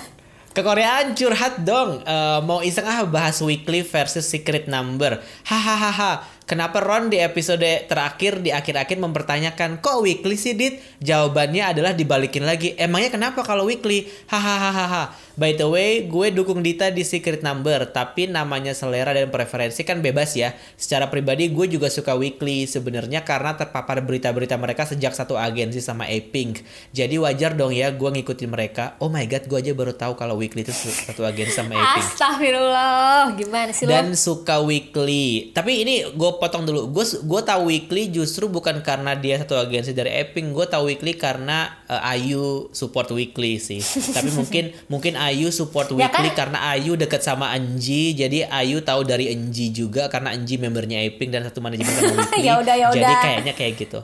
Kekoreaan 0.52 1.16
curhat 1.16 1.64
dong. 1.64 2.04
Eh, 2.04 2.40
mau 2.44 2.60
iseng 2.60 2.84
ah 2.84 3.08
bahas 3.08 3.40
weekly 3.40 3.88
versus 3.88 4.28
secret 4.28 4.68
number. 4.68 5.24
Hahaha. 5.48 6.28
Kenapa 6.52 6.84
Ron 6.84 7.08
di 7.08 7.16
episode 7.16 7.88
terakhir 7.88 8.44
di 8.44 8.52
akhir-akhir 8.52 9.00
mempertanyakan 9.00 9.80
kok 9.80 10.04
weekly 10.04 10.36
sih 10.36 10.52
Dit? 10.52 10.84
Jawabannya 11.00 11.72
adalah 11.72 11.96
dibalikin 11.96 12.44
lagi. 12.44 12.76
Emangnya 12.76 13.08
kenapa 13.08 13.40
kalau 13.40 13.72
weekly? 13.72 14.12
Hahaha. 14.28 15.16
By 15.40 15.56
the 15.56 15.64
way, 15.64 16.12
gue 16.12 16.28
dukung 16.36 16.60
Dita 16.60 16.92
di 16.92 17.08
Secret 17.08 17.40
Number, 17.40 17.88
tapi 17.88 18.28
namanya 18.28 18.76
selera 18.76 19.16
dan 19.16 19.32
preferensi 19.32 19.80
kan 19.88 20.04
bebas 20.04 20.36
ya. 20.36 20.52
Secara 20.76 21.08
pribadi 21.08 21.48
gue 21.48 21.72
juga 21.72 21.88
suka 21.88 22.20
weekly 22.20 22.68
sebenarnya 22.68 23.24
karena 23.24 23.56
terpapar 23.56 24.04
berita-berita 24.04 24.60
mereka 24.60 24.84
sejak 24.84 25.16
satu 25.16 25.40
agensi 25.40 25.80
sama 25.80 26.04
A-Pink. 26.04 26.68
Jadi 26.92 27.16
wajar 27.16 27.56
dong 27.56 27.72
ya 27.72 27.96
gue 27.96 28.10
ngikutin 28.12 28.52
mereka. 28.52 29.00
Oh 29.00 29.08
my 29.08 29.24
god, 29.24 29.48
gue 29.48 29.56
aja 29.56 29.72
baru 29.72 29.96
tahu 29.96 30.20
kalau 30.20 30.36
weekly 30.36 30.68
itu 30.68 30.76
satu 30.76 31.24
agensi 31.24 31.56
sama 31.56 31.80
A-Pink. 31.80 32.12
Astagfirullah, 32.12 33.32
gimana 33.40 33.72
sih 33.72 33.88
lo? 33.88 33.96
Dan 33.96 34.20
suka 34.20 34.60
weekly. 34.60 35.56
Tapi 35.56 35.88
ini 35.88 36.12
gue 36.12 36.32
potong 36.42 36.66
dulu. 36.66 36.90
Gue 36.90 37.06
gue 37.06 37.42
tahu 37.46 37.70
weekly 37.70 38.10
justru 38.10 38.50
bukan 38.50 38.82
karena 38.82 39.14
dia 39.14 39.38
satu 39.38 39.62
agensi 39.62 39.94
dari 39.94 40.10
Epping. 40.10 40.58
Gue 40.58 40.66
tahu 40.66 40.90
weekly 40.90 41.14
karena 41.14 41.70
uh, 41.86 42.02
Ayu 42.10 42.74
support 42.74 43.14
weekly 43.14 43.62
sih. 43.62 43.78
Tapi 44.18 44.34
mungkin 44.34 44.74
mungkin 44.90 45.14
Ayu 45.22 45.54
support 45.54 45.94
Ya 45.94 46.10
weekly 46.10 46.34
kan? 46.34 46.50
karena 46.50 46.74
Ayu 46.74 46.98
deket 46.98 47.22
sama 47.22 47.54
Anji. 47.54 48.18
Jadi 48.18 48.42
Ayu 48.50 48.82
tahu 48.82 49.06
dari 49.06 49.30
Anji 49.30 49.70
juga 49.70 50.10
karena 50.10 50.34
Anji 50.34 50.58
membernya 50.58 51.06
Epping 51.06 51.30
dan 51.30 51.46
satu 51.46 51.62
manajemen 51.62 51.94
sama 51.94 52.10
weekly. 52.26 52.42
Ya 52.42 52.58
udah, 52.58 52.74
ya 52.74 52.88
Jadi 52.90 53.06
udah. 53.06 53.22
kayaknya 53.22 53.54
kayak 53.54 53.74
gitu. 53.78 54.02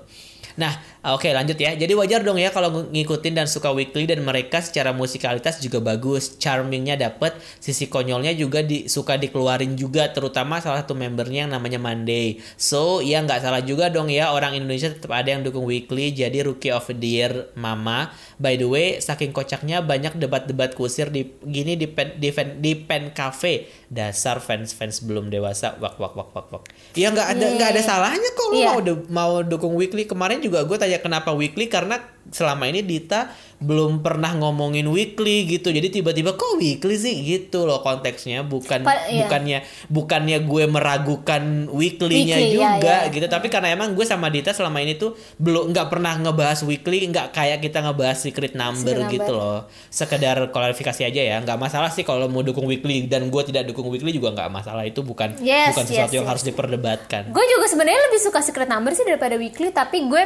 Nah, 0.57 0.73
oke 1.14 1.30
lanjut 1.32 1.55
ya. 1.55 1.78
Jadi 1.78 1.93
wajar 1.95 2.26
dong 2.26 2.36
ya 2.36 2.51
kalau 2.51 2.89
ngikutin 2.91 3.34
dan 3.38 3.47
suka 3.47 3.72
weekly 3.72 4.03
dan 4.03 4.26
mereka 4.26 4.60
secara 4.60 4.91
musikalitas 4.91 5.64
juga 5.64 5.80
bagus, 5.80 6.36
charmingnya 6.36 6.99
dapet, 6.99 7.38
sisi 7.64 7.88
konyolnya 7.88 8.36
juga 8.36 8.66
di, 8.66 8.91
suka 8.91 9.16
dikeluarin 9.16 9.78
juga, 9.80 10.12
terutama 10.12 10.60
salah 10.60 10.84
satu 10.84 10.97
membernya 10.97 11.47
yang 11.47 11.53
namanya 11.55 11.80
Monday. 11.80 12.41
So 12.60 12.99
ya 12.99 13.24
nggak 13.24 13.39
salah 13.39 13.64
juga 13.64 13.88
dong 13.88 14.12
ya 14.12 14.36
orang 14.36 14.58
Indonesia 14.60 14.91
tetap 14.91 15.16
ada 15.16 15.32
yang 15.32 15.47
dukung 15.47 15.64
weekly, 15.64 16.12
jadi 16.12 16.43
rookie 16.43 16.74
of 16.74 16.89
the 16.89 17.08
year 17.08 17.34
Mama. 17.55 18.12
By 18.38 18.60
the 18.60 18.68
way, 18.70 19.01
saking 19.01 19.34
kocaknya 19.34 19.82
banyak 19.82 20.20
debat-debat 20.20 20.78
kusir 20.78 21.10
di 21.10 21.26
gini 21.41 21.74
di 21.74 21.89
pen 21.89 22.20
di, 22.22 22.30
pen, 22.30 22.60
di 22.60 22.76
pen 22.78 23.16
cafe. 23.16 23.70
Dasar 23.88 24.43
fans-fans 24.43 24.99
belum 24.99 25.32
dewasa. 25.32 25.80
Wak 25.80 25.95
wak 25.95 26.14
wak 26.14 26.30
wak 26.36 26.47
wak. 26.51 26.64
Ya 26.93 27.08
nggak 27.10 27.34
ada 27.34 27.45
nggak 27.55 27.70
ada 27.72 27.82
salahnya 27.82 28.30
kok 28.36 28.47
lu 28.51 28.58
Iya. 28.58 28.68
mau 28.68 28.80
mau 29.10 29.34
dukung 29.45 29.74
weekly 29.78 30.03
kemarin 30.03 30.43
juga 30.43 30.66
gue 30.68 30.78
tanya 30.78 30.97
kenapa 31.00 31.34
weekly? 31.34 31.68
Karena 31.72 32.02
selama 32.32 32.68
ini 32.68 32.84
Dita 32.84 33.32
belum 33.58 34.05
pernah 34.05 34.38
ngomongin 34.38 34.86
weekly 34.86 35.49
gitu 35.49 35.74
jadi 35.74 35.89
tiba-tiba 35.89 36.38
kok 36.38 36.62
weekly 36.62 36.93
sih 36.93 37.16
gitu 37.26 37.66
loh 37.66 37.82
konteksnya 37.82 38.45
bukan 38.45 38.86
Pa- 38.86 39.10
iya. 39.10 39.26
bukannya 39.26 39.60
bukannya 39.89 40.38
gue 40.45 40.64
meragukan 40.70 41.43
weekly-nya 41.74 42.38
Weekly, 42.38 42.53
iya, 42.53 42.78
juga 42.78 42.95
iya. 43.08 43.14
gitu 43.14 43.26
tapi 43.26 43.47
karena 43.49 43.74
emang 43.74 43.97
gue 43.97 44.05
sama 44.05 44.30
Dita 44.30 44.53
selama 44.53 44.78
ini 44.86 44.93
tuh 44.93 45.18
belum 45.41 45.74
nggak 45.74 45.88
pernah 45.89 46.14
ngebahas 46.22 46.62
weekly 46.70 47.10
nggak 47.10 47.34
kayak 47.34 47.60
kita 47.66 47.82
ngebahas 47.82 48.18
secret 48.18 48.53
number, 48.53 48.93
Secret 48.93 49.10
gitu 49.10 49.34
number. 49.34 49.41
loh 49.41 49.60
sekedar 49.89 50.38
klarifikasi 50.53 51.01
aja 51.10 51.22
ya 51.22 51.38
nggak 51.41 51.58
masalah 51.58 51.89
sih 51.89 52.05
kalau 52.05 52.30
mau 52.30 52.45
dukung 52.45 52.70
weekly 52.70 53.10
dan 53.10 53.30
gue 53.34 53.41
tidak 53.49 53.66
dukung 53.70 53.89
weekly 53.89 54.14
juga 54.14 54.38
nggak 54.38 54.49
masalah 54.53 54.86
itu 54.86 55.01
bukan 55.01 55.34
Yes, 55.41 55.74
bukan 55.74 55.86
sesuatu 55.86 56.14
yes, 56.14 56.18
yang 56.18 56.26
yes. 56.26 56.32
harus 56.34 56.43
diperdebatkan 56.45 57.22
Gue 57.34 57.45
juga 57.47 57.66
sebenarnya 57.70 58.01
lebih 58.10 58.20
suka 58.22 58.39
secret 58.41 58.70
number 58.70 58.91
sih 58.95 59.03
daripada 59.03 59.36
weekly, 59.36 59.70
tapi 59.72 60.05
gue 60.05 60.22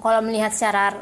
kalau 0.00 0.20
melihat 0.22 0.52
secara 0.52 0.92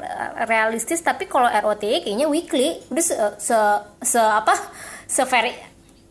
realistis, 0.47 1.03
tapi 1.03 1.27
kalau 1.27 1.47
ROTE 1.63 2.03
kayaknya 2.03 2.27
weekly, 2.27 2.83
udah 2.89 3.01
se, 3.01 3.15
se, 3.39 3.57
se 4.03 4.19
apa, 4.19 4.53
se 5.05 5.23
very, 5.25 5.55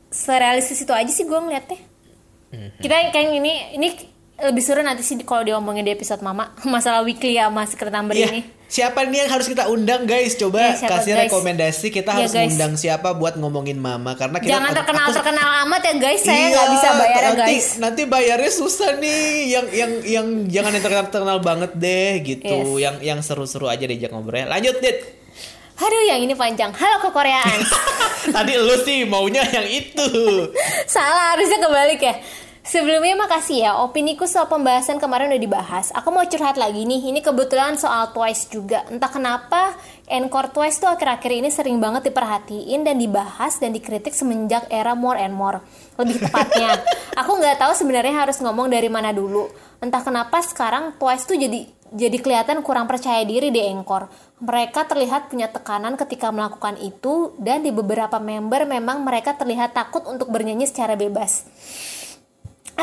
serealistis 0.07 0.79
itu 0.79 0.91
aja 0.91 1.07
sih 1.07 1.23
gue 1.23 1.37
ngeliatnya. 1.37 1.79
Kita 2.77 2.93
kayak 3.11 3.31
ini 3.31 3.53
ini 3.73 3.87
lebih 4.41 4.59
seru 4.59 4.81
nanti 4.81 4.99
sih 5.01 5.15
kalau 5.21 5.39
diomongin 5.41 5.85
di 5.85 5.93
episode 5.93 6.19
mama 6.19 6.49
masalah 6.65 6.99
weekly 7.01 7.37
sama 7.37 7.63
secret 7.63 7.87
number 7.89 8.11
Iya, 8.11 8.27
ini. 8.27 8.41
siapa 8.65 9.03
nih 9.03 9.23
yang 9.23 9.29
harus 9.29 9.45
kita 9.45 9.69
undang 9.69 10.03
guys? 10.03 10.33
Coba 10.33 10.73
Iya, 10.73 10.81
siapa, 10.81 10.91
kasih 10.97 11.11
guys? 11.13 11.21
rekomendasi 11.29 11.87
kita 11.87 12.09
Iya, 12.09 12.17
harus 12.17 12.33
guys. 12.33 12.49
undang 12.49 12.73
siapa 12.73 13.13
buat 13.13 13.37
ngomongin 13.37 13.77
mama 13.77 14.17
karena 14.17 14.41
kita 14.41 14.49
Jangan 14.49 14.71
terkenal 14.73 15.05
aku- 15.05 15.15
terkenal 15.15 15.47
amat 15.63 15.81
ya 15.81 15.93
guys, 15.95 16.21
saya 16.21 16.35
Iya, 16.35 16.47
nggak 16.49 16.67
bisa 16.73 16.89
bayar 16.91 17.13
ya 17.13 17.21
nanti, 17.29 17.39
guys. 17.45 17.67
Nanti 17.77 18.01
bayarnya 18.03 18.51
susah 18.51 18.89
nih. 18.97 19.23
Yang 19.47 19.65
yang 19.71 19.91
yang 20.03 20.27
jangan 20.49 20.71
yang 20.73 20.83
terkenal 20.83 21.05
terkenal 21.07 21.37
banget 21.39 21.71
deh 21.77 22.11
gitu. 22.25 22.57
Yes. 22.73 22.81
Yang 22.81 22.95
yang 23.05 23.19
seru-seru 23.21 23.69
aja 23.69 23.85
diajak 23.85 24.09
ngobrolnya. 24.09 24.49
Lanjut, 24.49 24.75
Dit. 24.81 25.20
Aduh 25.81 26.03
yang 26.05 26.21
ini 26.21 26.37
panjang. 26.37 26.69
Halo 26.77 27.01
ke 27.01 27.09
Koreaan. 27.09 27.59
Tadi 28.37 28.53
lu 28.53 28.77
sih 28.85 29.01
maunya 29.09 29.41
yang 29.49 29.65
itu. 29.65 30.05
Salah, 30.85 31.33
harusnya 31.33 31.57
kebalik 31.57 32.01
ya. 32.05 32.21
Sebelumnya 32.61 33.17
makasih 33.17 33.65
ya, 33.65 33.71
opiniku 33.81 34.29
soal 34.29 34.45
pembahasan 34.45 35.01
kemarin 35.01 35.33
udah 35.33 35.41
dibahas. 35.41 35.89
Aku 35.97 36.13
mau 36.13 36.21
curhat 36.29 36.61
lagi 36.61 36.85
nih, 36.85 37.09
ini 37.09 37.25
kebetulan 37.25 37.81
soal 37.81 38.13
Twice 38.13 38.53
juga. 38.53 38.85
Entah 38.93 39.09
kenapa, 39.09 39.73
Encore 40.05 40.53
Twice 40.53 40.77
tuh 40.77 40.85
akhir-akhir 40.85 41.41
ini 41.41 41.49
sering 41.49 41.81
banget 41.81 42.13
diperhatiin 42.13 42.85
dan 42.85 43.01
dibahas 43.01 43.57
dan 43.57 43.73
dikritik 43.73 44.13
semenjak 44.13 44.69
era 44.69 44.93
More 44.93 45.17
and 45.17 45.33
More. 45.33 45.65
Lebih 45.97 46.29
tepatnya, 46.29 46.77
aku 47.25 47.41
nggak 47.41 47.57
tahu 47.57 47.73
sebenarnya 47.73 48.29
harus 48.29 48.37
ngomong 48.37 48.69
dari 48.69 48.93
mana 48.93 49.09
dulu. 49.09 49.49
Entah 49.81 50.05
kenapa 50.05 50.45
sekarang 50.45 50.93
Twice 51.01 51.25
tuh 51.25 51.41
jadi 51.41 51.80
jadi 51.91 52.17
kelihatan 52.23 52.63
kurang 52.63 52.87
percaya 52.87 53.19
diri 53.27 53.51
di 53.51 53.59
Encore. 53.67 54.07
Mereka 54.39 54.87
terlihat 54.87 55.27
punya 55.27 55.51
tekanan 55.51 55.99
ketika 55.99 56.31
melakukan 56.31 56.79
itu 56.79 57.35
dan 57.35 57.67
di 57.67 57.69
beberapa 57.75 58.15
member 58.17 58.63
memang 58.63 59.03
mereka 59.03 59.35
terlihat 59.35 59.75
takut 59.75 60.07
untuk 60.07 60.31
bernyanyi 60.31 60.65
secara 60.71 60.95
bebas. 60.95 61.43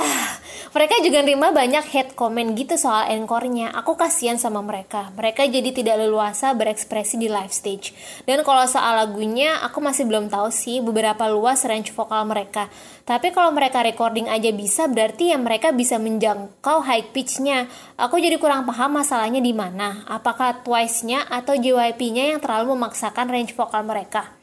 Mereka 0.77 1.01
juga 1.01 1.25
nerima 1.25 1.49
banyak 1.49 1.81
hate 1.89 2.13
comment 2.13 2.53
gitu 2.53 2.77
soal 2.77 3.09
encore-nya. 3.09 3.73
Aku 3.73 3.97
kasihan 3.97 4.37
sama 4.37 4.61
mereka. 4.61 5.09
Mereka 5.17 5.49
jadi 5.49 5.73
tidak 5.73 5.97
leluasa 6.05 6.53
berekspresi 6.53 7.17
di 7.17 7.27
live 7.27 7.51
stage. 7.51 7.97
Dan 8.29 8.45
kalau 8.45 8.69
soal 8.69 9.01
lagunya, 9.01 9.65
aku 9.65 9.81
masih 9.81 10.05
belum 10.05 10.29
tahu 10.29 10.53
sih 10.53 10.85
beberapa 10.85 11.25
luas 11.33 11.65
range 11.65 11.91
vokal 11.97 12.29
mereka. 12.29 12.69
Tapi 13.09 13.33
kalau 13.33 13.49
mereka 13.57 13.81
recording 13.81 14.29
aja 14.29 14.53
bisa, 14.53 14.85
berarti 14.93 15.33
ya 15.33 15.41
mereka 15.41 15.73
bisa 15.73 15.97
menjangkau 15.97 16.85
high 16.85 17.17
pitch-nya. 17.17 17.65
Aku 17.97 18.21
jadi 18.21 18.37
kurang 18.37 18.69
paham 18.69 19.01
masalahnya 19.01 19.41
di 19.41 19.57
mana. 19.57 20.05
Apakah 20.05 20.61
Twice-nya 20.61 21.25
atau 21.33 21.57
JYP-nya 21.57 22.37
yang 22.37 22.41
terlalu 22.45 22.77
memaksakan 22.77 23.33
range 23.33 23.57
vokal 23.57 23.89
mereka? 23.89 24.37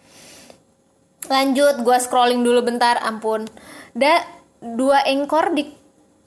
Lanjut, 1.30 1.82
gua 1.82 1.98
scrolling 2.02 2.42
dulu 2.42 2.66
bentar, 2.66 3.02
ampun. 3.02 3.46
Da, 3.94 4.26
dua 4.74 5.06
engkor 5.06 5.54
di 5.54 5.70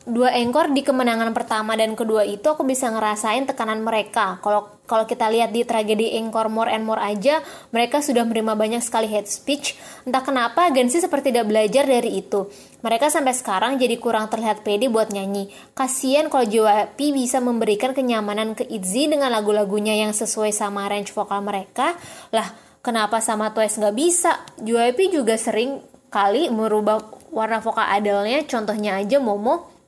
dua 0.08 0.32
engkor 0.32 0.72
di 0.72 0.80
kemenangan 0.80 1.36
pertama 1.36 1.76
dan 1.76 1.92
kedua 1.92 2.24
itu 2.24 2.48
aku 2.48 2.64
bisa 2.64 2.88
ngerasain 2.88 3.44
tekanan 3.44 3.84
mereka. 3.84 4.40
Kalau 4.40 4.80
kalau 4.88 5.04
kita 5.04 5.28
lihat 5.28 5.52
di 5.52 5.68
tragedi 5.68 6.16
engkor 6.16 6.48
more 6.48 6.72
and 6.72 6.88
more 6.88 6.96
aja, 6.96 7.44
mereka 7.76 8.00
sudah 8.00 8.24
menerima 8.24 8.56
banyak 8.56 8.80
sekali 8.80 9.04
hate 9.04 9.28
speech. 9.28 9.76
Entah 10.08 10.24
kenapa 10.24 10.64
agensi 10.64 11.04
seperti 11.04 11.28
tidak 11.28 11.52
belajar 11.52 11.84
dari 11.84 12.24
itu. 12.24 12.48
Mereka 12.80 13.12
sampai 13.12 13.36
sekarang 13.36 13.76
jadi 13.76 14.00
kurang 14.00 14.32
terlihat 14.32 14.64
pede 14.64 14.88
buat 14.88 15.12
nyanyi. 15.12 15.52
Kasian 15.76 16.32
kalau 16.32 16.48
JYP 16.48 17.12
bisa 17.12 17.42
memberikan 17.44 17.92
kenyamanan 17.92 18.56
ke 18.56 18.64
ITZY 18.64 19.18
dengan 19.18 19.28
lagu-lagunya 19.28 19.92
yang 19.92 20.16
sesuai 20.16 20.56
sama 20.56 20.88
range 20.88 21.12
vokal 21.12 21.44
mereka. 21.44 21.92
Lah, 22.32 22.48
kenapa 22.80 23.20
sama 23.20 23.52
Twice 23.52 23.76
nggak 23.76 23.96
bisa? 23.98 24.40
JYP 24.56 25.20
juga 25.20 25.36
sering 25.36 25.84
kali 26.08 26.48
merubah 26.48 27.17
warna 27.32 27.60
vokal 27.62 27.86
idolnya. 27.98 28.44
Contohnya 28.44 28.98
aja 29.00 29.18
Momo. 29.22 29.78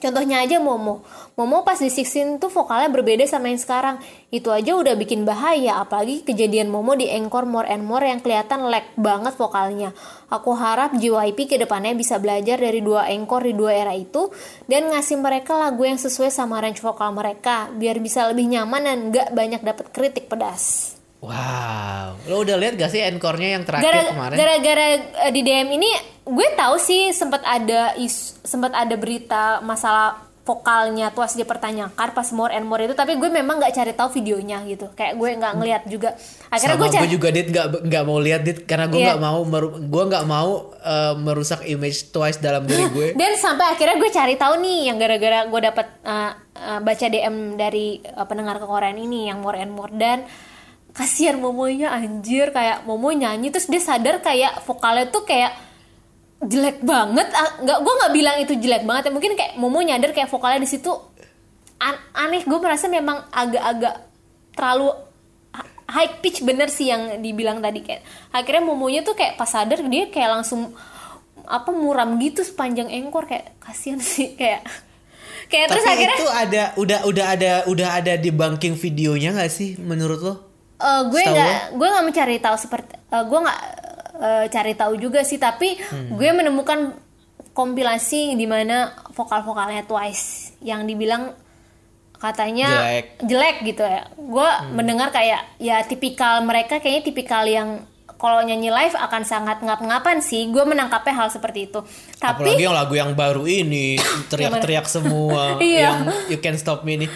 Contohnya 0.00 0.40
aja 0.40 0.56
Momo. 0.62 1.04
Momo 1.36 1.60
pas 1.66 1.76
di 1.76 1.92
Sixteen 1.92 2.40
tuh 2.40 2.48
vokalnya 2.48 2.88
berbeda 2.88 3.26
sama 3.28 3.52
yang 3.52 3.60
sekarang. 3.60 4.00
Itu 4.32 4.48
aja 4.48 4.72
udah 4.78 4.96
bikin 4.96 5.28
bahaya, 5.28 5.76
apalagi 5.82 6.24
kejadian 6.24 6.72
Momo 6.72 6.96
di 6.96 7.10
Encore 7.10 7.44
More 7.44 7.68
and 7.68 7.84
More 7.84 8.06
yang 8.06 8.22
kelihatan 8.22 8.70
lag 8.70 8.86
banget 8.96 9.36
vokalnya. 9.36 9.92
Aku 10.32 10.56
harap 10.56 10.96
JYP 10.96 11.50
ke 11.50 11.56
depannya 11.58 11.92
bisa 11.92 12.16
belajar 12.16 12.56
dari 12.56 12.80
dua 12.80 13.10
Encore 13.10 13.44
di 13.44 13.52
dua 13.52 13.76
era 13.76 13.92
itu 13.92 14.30
dan 14.70 14.88
ngasih 14.88 15.18
mereka 15.18 15.58
lagu 15.58 15.82
yang 15.82 15.98
sesuai 15.98 16.30
sama 16.32 16.62
range 16.62 16.80
vokal 16.80 17.10
mereka 17.12 17.68
biar 17.74 17.98
bisa 17.98 18.30
lebih 18.30 18.46
nyaman 18.46 18.82
dan 18.86 18.98
gak 19.10 19.28
banyak 19.34 19.60
dapat 19.60 19.86
kritik 19.92 20.30
pedas. 20.30 20.99
Wow, 21.20 22.16
lo 22.24 22.40
udah 22.40 22.56
lihat 22.56 22.74
gak 22.74 22.88
sih 22.88 23.00
encore-nya 23.02 23.54
yang 23.54 23.62
terakhir 23.62 23.92
Gara- 23.92 24.08
kemarin? 24.08 24.36
Gara-gara 24.36 24.86
eh, 25.20 25.30
di 25.30 25.40
DM 25.40 25.68
ini 25.70 25.90
gue 26.22 26.48
tahu 26.54 26.74
sih 26.76 27.12
sempat 27.12 27.44
ada 27.44 27.92
is 27.94 28.40
sempat 28.40 28.72
ada 28.72 28.94
berita 28.94 29.60
masalah 29.60 30.16
vokalnya 30.40 31.12
Twice 31.12 31.36
dipertanyakan 31.36 31.92
pas 32.10 32.28
more 32.30 32.48
and 32.48 32.64
more 32.64 32.80
itu 32.80 32.90
tapi 32.92 33.14
gue 33.14 33.28
memang 33.28 33.60
nggak 33.60 33.70
cari 33.72 33.92
tahu 33.92 34.08
videonya 34.10 34.64
gitu 34.64 34.88
kayak 34.90 35.14
gue 35.14 35.28
nggak 35.36 35.52
ngeliat 35.54 35.82
juga 35.84 36.16
akhirnya 36.48 36.74
Sama 36.74 36.80
gue 36.80 36.88
cari 36.90 37.02
gue 37.02 37.12
juga 37.12 37.28
dit 37.28 37.46
nggak 37.46 37.66
nggak 37.84 38.04
mau 38.04 38.18
lihat 38.18 38.40
dit 38.40 38.58
karena 38.64 38.88
gue 38.88 38.98
Iya. 38.98 39.08
nggak 39.10 39.22
mau 39.22 39.40
meru- 39.44 39.76
gue 39.78 40.02
nggak 40.08 40.24
mau 40.26 40.50
eh, 40.74 41.14
merusak 41.16 41.60
image 41.64 42.08
Twice 42.08 42.40
dalam 42.40 42.64
diri 42.64 42.82
gue. 42.88 43.08
dan 43.20 43.36
sampai 43.36 43.66
akhirnya 43.68 44.00
gue 44.00 44.10
cari 44.10 44.34
tahu 44.34 44.54
nih 44.58 44.80
yang 44.88 44.96
gara-gara 44.96 45.44
gue 45.44 45.60
dapat 45.62 45.86
uh, 46.02 46.30
uh, 46.56 46.80
baca 46.80 47.06
DM 47.06 47.36
dari 47.54 47.86
uh, 48.00 48.24
pendengar 48.24 48.56
kekorean 48.56 48.96
ini 48.96 49.28
yang 49.28 49.38
more 49.38 49.54
and 49.54 49.70
more 49.70 49.92
dan 49.92 50.24
kasihan 51.00 51.40
Momonya 51.40 51.88
anjir. 51.96 52.52
Kayak 52.52 52.84
Momo 52.84 53.08
nyanyi 53.08 53.48
terus 53.48 53.64
dia 53.64 53.80
sadar 53.80 54.20
kayak 54.20 54.60
vokalnya 54.68 55.08
tuh 55.08 55.24
kayak 55.24 55.56
jelek 56.44 56.84
banget. 56.84 57.28
Ah, 57.32 57.64
nggak 57.64 57.78
gue 57.80 57.94
nggak 57.96 58.12
bilang 58.12 58.36
itu 58.44 58.52
jelek 58.60 58.84
banget 58.84 59.08
ya. 59.08 59.12
Mungkin 59.16 59.32
kayak 59.32 59.52
Momo 59.56 59.80
nyadar 59.80 60.12
kayak 60.12 60.28
vokalnya 60.28 60.60
di 60.60 60.68
situ 60.68 60.92
an- 61.80 62.04
aneh. 62.12 62.44
Gue 62.44 62.60
merasa 62.60 62.84
memang 62.92 63.24
agak-agak 63.32 63.94
terlalu 64.52 64.92
high 65.90 66.22
pitch 66.22 66.46
bener 66.46 66.68
sih 66.68 66.92
yang 66.92 67.24
dibilang 67.24 67.64
tadi. 67.64 67.80
Kayak 67.80 68.04
akhirnya 68.30 68.62
Momonya 68.68 69.00
tuh 69.00 69.16
kayak 69.16 69.40
pas 69.40 69.48
sadar 69.48 69.80
dia 69.88 70.12
kayak 70.12 70.40
langsung 70.40 70.76
apa 71.50 71.72
muram 71.72 72.20
gitu 72.20 72.44
sepanjang 72.44 72.92
engkor. 72.92 73.24
Kayak 73.24 73.56
kasihan 73.56 73.96
sih 73.98 74.36
kayak. 74.36 74.62
Kayak 75.50 75.66
terus 75.66 75.82
Tapi 75.82 75.94
akhirnya 75.98 76.14
itu 76.14 76.28
ada 76.30 76.62
udah 76.78 76.98
udah 77.10 77.26
ada 77.34 77.52
udah 77.66 77.88
ada 77.98 78.14
di 78.14 78.30
banking 78.30 78.78
videonya 78.78 79.34
nggak 79.34 79.50
sih 79.50 79.74
menurut 79.82 80.20
lo? 80.22 80.34
Eh, 80.80 81.02
gue 81.06 81.22
nggak 81.22 81.76
gue 81.76 81.86
nggak 81.86 82.06
mencari 82.06 82.36
tahu 82.38 82.56
seperti 82.56 82.92
eh, 82.96 83.20
gue 83.22 83.38
nggak 83.38 83.60
eh, 84.18 84.44
cari 84.48 84.72
tahu 84.72 84.92
juga 84.96 85.20
sih 85.20 85.36
tapi 85.36 85.76
Hmm. 85.76 86.16
gue 86.16 86.30
menemukan 86.32 86.96
kompilasi 87.50 88.32
di 88.32 88.46
mana 88.46 88.88
vokal-vokalnya 89.10 89.84
Twice 89.84 90.56
yang 90.60 90.84
dibilang 90.84 91.36
katanya 92.14 92.68
Jelek. 92.70 93.04
Hmm. 93.16 93.26
jelek 93.26 93.56
gitu 93.66 93.82
ya 93.82 94.02
gue 94.12 94.48
mendengar 94.70 95.08
kayak 95.08 95.56
ya 95.56 95.80
tipikal 95.82 96.40
mereka 96.40 96.76
kayaknya 96.76 97.02
tipikal 97.02 97.44
yang 97.44 97.80
kalau 98.20 98.44
nyanyi 98.44 98.68
live 98.68 98.92
akan 98.92 99.24
sangat 99.24 99.58
ngap-ngapan 99.58 100.20
sih 100.20 100.46
gue 100.46 100.60
menangkapnya 100.60 101.16
hal 101.16 101.28
seperti 101.28 101.66
itu 101.66 101.80
tapi 102.16 102.44
Apalagi 102.52 102.62
yang 102.62 102.76
lagu 102.76 102.94
yang 102.94 103.12
baru 103.12 103.42
ini 103.42 103.96
teriak-teriak 104.28 104.84
semua 104.84 105.56
Iya. 105.58 105.80
yang 105.80 105.98
You 106.28 106.38
Can 106.38 106.54
Stop 106.54 106.84
Me 106.84 106.94
ini. 106.94 107.06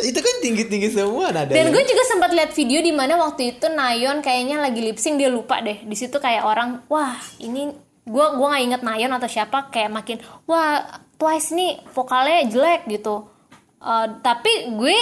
Itu 0.00 0.16
kan 0.16 0.34
tinggi-tinggi 0.40 0.88
semua 0.90 1.28
nada. 1.28 1.52
Dan 1.52 1.68
gue 1.68 1.82
juga 1.82 2.02
sempat 2.06 2.32
lihat 2.32 2.54
video 2.54 2.80
di 2.80 2.88
mana 2.88 3.20
waktu 3.20 3.52
itu 3.52 3.68
Nayon 3.68 4.24
kayaknya 4.24 4.56
lagi 4.56 4.80
lip 4.80 4.96
sync 4.96 5.20
dia 5.20 5.28
lupa 5.28 5.60
deh. 5.60 5.76
Di 5.76 5.92
situ 5.92 6.16
kayak 6.16 6.40
orang, 6.40 6.80
wah 6.88 7.12
ini 7.36 7.68
gue 8.00 8.26
gua 8.32 8.46
nggak 8.48 8.64
inget 8.64 8.82
Nayon 8.82 9.12
atau 9.12 9.28
siapa 9.28 9.68
kayak 9.68 9.92
makin 9.92 10.16
wah 10.46 10.80
Twice 11.14 11.52
nih 11.52 11.84
vokalnya 11.92 12.48
jelek 12.48 12.88
gitu. 12.88 13.28
Eh, 13.76 14.06
tapi 14.24 14.72
gue 14.72 14.96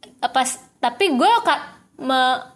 eh, 0.00 0.30
pas 0.32 0.48
tapi 0.78 1.12
gue 1.12 1.30
kak 1.44 1.60
me- 2.00 2.53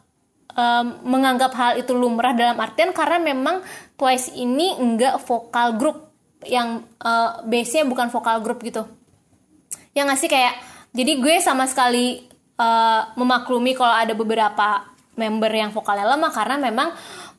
menganggap 1.07 1.53
hal 1.55 1.73
itu 1.79 1.95
lumrah 1.95 2.35
dalam 2.35 2.59
artian 2.59 2.91
karena 2.91 3.23
memang 3.23 3.63
Twice 3.95 4.35
ini 4.35 4.75
enggak 4.79 5.23
vokal 5.23 5.79
grup. 5.79 6.11
Yang 6.47 6.87
eh, 7.03 7.31
base-nya 7.47 7.83
bukan 7.87 8.11
vokal 8.15 8.43
grup 8.43 8.63
gitu. 8.63 8.87
Yang 9.95 10.07
ngasih 10.15 10.29
kayak 10.31 10.55
jadi 10.95 11.13
gue 11.19 11.35
sama 11.43 11.67
sekali 11.67 12.23
eh, 12.59 13.03
memaklumi 13.19 13.75
kalau 13.75 13.95
ada 13.95 14.15
beberapa 14.15 14.87
member 15.19 15.51
yang 15.51 15.75
vokalnya 15.75 16.15
lemah 16.15 16.31
karena 16.31 16.57
memang 16.63 16.89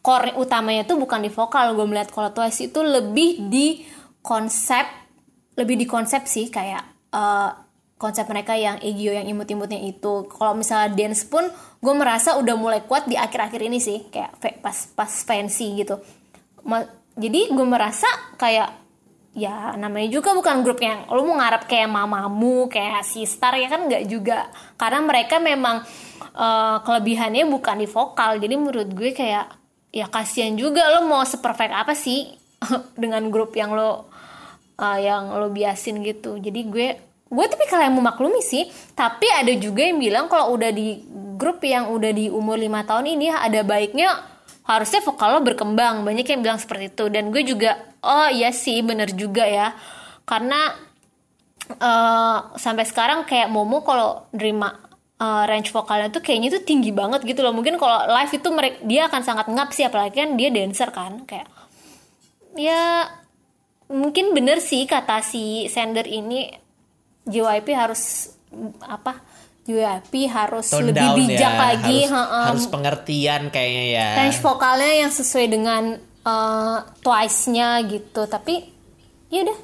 core 0.04 0.36
utamanya 0.36 0.84
tuh 0.84 1.00
bukan 1.00 1.24
di 1.24 1.32
vokal. 1.32 1.76
Gue 1.76 1.88
melihat 1.88 2.12
kalau 2.12 2.32
Twice 2.36 2.72
itu 2.72 2.80
lebih 2.84 3.48
di 3.48 3.84
konsep 4.20 4.84
lebih 5.56 5.76
di 5.76 5.88
konsep 5.88 6.24
sih 6.28 6.48
kayak 6.52 6.84
eh, 7.12 7.52
konsep 8.00 8.24
mereka 8.32 8.56
yang 8.56 8.80
egio 8.80 9.12
yang 9.12 9.28
imut-imutnya 9.28 9.84
itu. 9.84 10.26
Kalau 10.32 10.56
misalnya 10.56 10.96
dance 10.96 11.28
pun 11.28 11.44
gue 11.84 11.94
merasa 11.94 12.40
udah 12.40 12.56
mulai 12.56 12.82
kuat 12.88 13.12
di 13.12 13.20
akhir-akhir 13.20 13.60
ini 13.60 13.78
sih. 13.84 14.08
Kayak 14.08 14.64
pas 14.64 14.88
pas 14.96 15.12
fancy 15.12 15.84
gitu. 15.84 16.00
Ma- 16.64 16.88
jadi 17.20 17.52
gue 17.52 17.68
merasa 17.68 18.08
kayak 18.40 18.72
ya 19.36 19.76
namanya 19.76 20.10
juga 20.10 20.32
bukan 20.32 20.64
grup 20.64 20.80
yang 20.80 21.06
lu 21.12 21.28
mau 21.28 21.38
ngarep 21.38 21.68
kayak 21.68 21.92
mamamu 21.92 22.72
kayak 22.72 23.04
sistar 23.04 23.60
ya 23.60 23.68
kan 23.68 23.92
nggak 23.92 24.08
juga. 24.08 24.48
Karena 24.80 25.04
mereka 25.04 25.44
memang 25.44 25.84
eh, 26.24 26.78
kelebihannya 26.80 27.52
bukan 27.52 27.84
di 27.84 27.88
vokal. 27.92 28.40
Jadi 28.40 28.56
menurut 28.56 28.96
gue 28.96 29.12
kayak 29.12 29.60
ya 29.92 30.08
kasihan 30.08 30.56
juga 30.56 30.88
lo 30.88 31.04
mau 31.04 31.28
seperfect 31.28 31.76
apa 31.76 31.92
sih 31.92 32.32
dengan 33.02 33.28
grup 33.28 33.52
yang 33.60 33.76
lo 33.76 34.08
eh, 34.80 35.04
yang 35.04 35.36
lo 35.36 35.52
biasin 35.52 36.00
gitu. 36.00 36.40
Jadi 36.40 36.62
gue 36.64 37.09
gue 37.30 37.46
tapi 37.46 37.66
kalau 37.70 37.86
yang 37.86 37.94
memaklumi 37.94 38.42
sih 38.42 38.66
tapi 38.98 39.30
ada 39.30 39.54
juga 39.54 39.86
yang 39.86 40.02
bilang 40.02 40.26
kalau 40.26 40.58
udah 40.58 40.74
di 40.74 40.98
grup 41.40 41.62
yang 41.62 41.94
udah 41.94 42.12
di 42.12 42.28
umur 42.28 42.58
lima 42.60 42.84
tahun 42.84 43.16
ini 43.16 43.32
ada 43.32 43.62
baiknya 43.64 44.40
harusnya 44.70 45.02
vokal 45.02 45.30
lo 45.34 45.42
berkembang. 45.42 46.06
Banyak 46.06 46.30
yang 46.30 46.46
bilang 46.46 46.62
seperti 46.62 46.94
itu. 46.94 47.10
Dan 47.10 47.34
gue 47.34 47.42
juga 47.42 47.82
oh 48.06 48.30
iya 48.30 48.54
sih 48.54 48.86
bener 48.86 49.10
juga 49.18 49.50
ya. 49.50 49.74
Karena 50.30 50.70
eh, 51.74 52.38
sampai 52.54 52.86
sekarang 52.86 53.26
kayak 53.26 53.50
Momo 53.50 53.82
kalau 53.82 54.30
nerima 54.38 54.78
eh, 55.18 55.44
range 55.50 55.74
vokalnya 55.74 56.14
tuh 56.14 56.22
kayaknya 56.22 56.54
tuh 56.54 56.62
tinggi 56.62 56.94
banget 56.94 57.26
gitu 57.26 57.42
loh. 57.42 57.52
Mungkin 57.58 57.82
kalau 57.82 58.06
live 58.06 58.34
itu 58.38 58.50
mereka 58.54 58.78
dia 58.86 59.02
akan 59.10 59.22
sangat 59.26 59.48
ngap 59.50 59.70
sih 59.74 59.90
apalagi 59.90 60.22
kan 60.22 60.38
dia 60.38 60.54
dancer 60.54 60.94
kan 60.94 61.26
kayak. 61.26 61.50
Ya 62.54 63.10
mungkin 63.90 64.38
bener 64.38 64.62
sih 64.62 64.86
kata 64.86 65.26
si 65.26 65.66
sender 65.66 66.06
ini 66.06 66.69
JYP 67.30 67.68
harus 67.78 68.34
apa 68.82 69.22
JYP 69.70 70.14
harus 70.26 70.68
Tone 70.74 70.90
lebih 70.90 71.10
bijak 71.14 71.54
ya, 71.54 71.62
lagi 71.62 72.00
harus, 72.10 72.14
heeh. 72.18 72.46
harus 72.50 72.66
pengertian 72.68 73.42
kayaknya 73.54 73.86
ya. 73.94 74.08
range 74.18 74.42
vokalnya 74.42 74.94
yang 75.06 75.12
sesuai 75.14 75.48
dengan 75.48 75.84
eh, 76.26 76.78
Twice-nya 77.06 77.86
gitu 77.86 78.26
tapi 78.26 78.66
ya 79.30 79.46
udah 79.46 79.60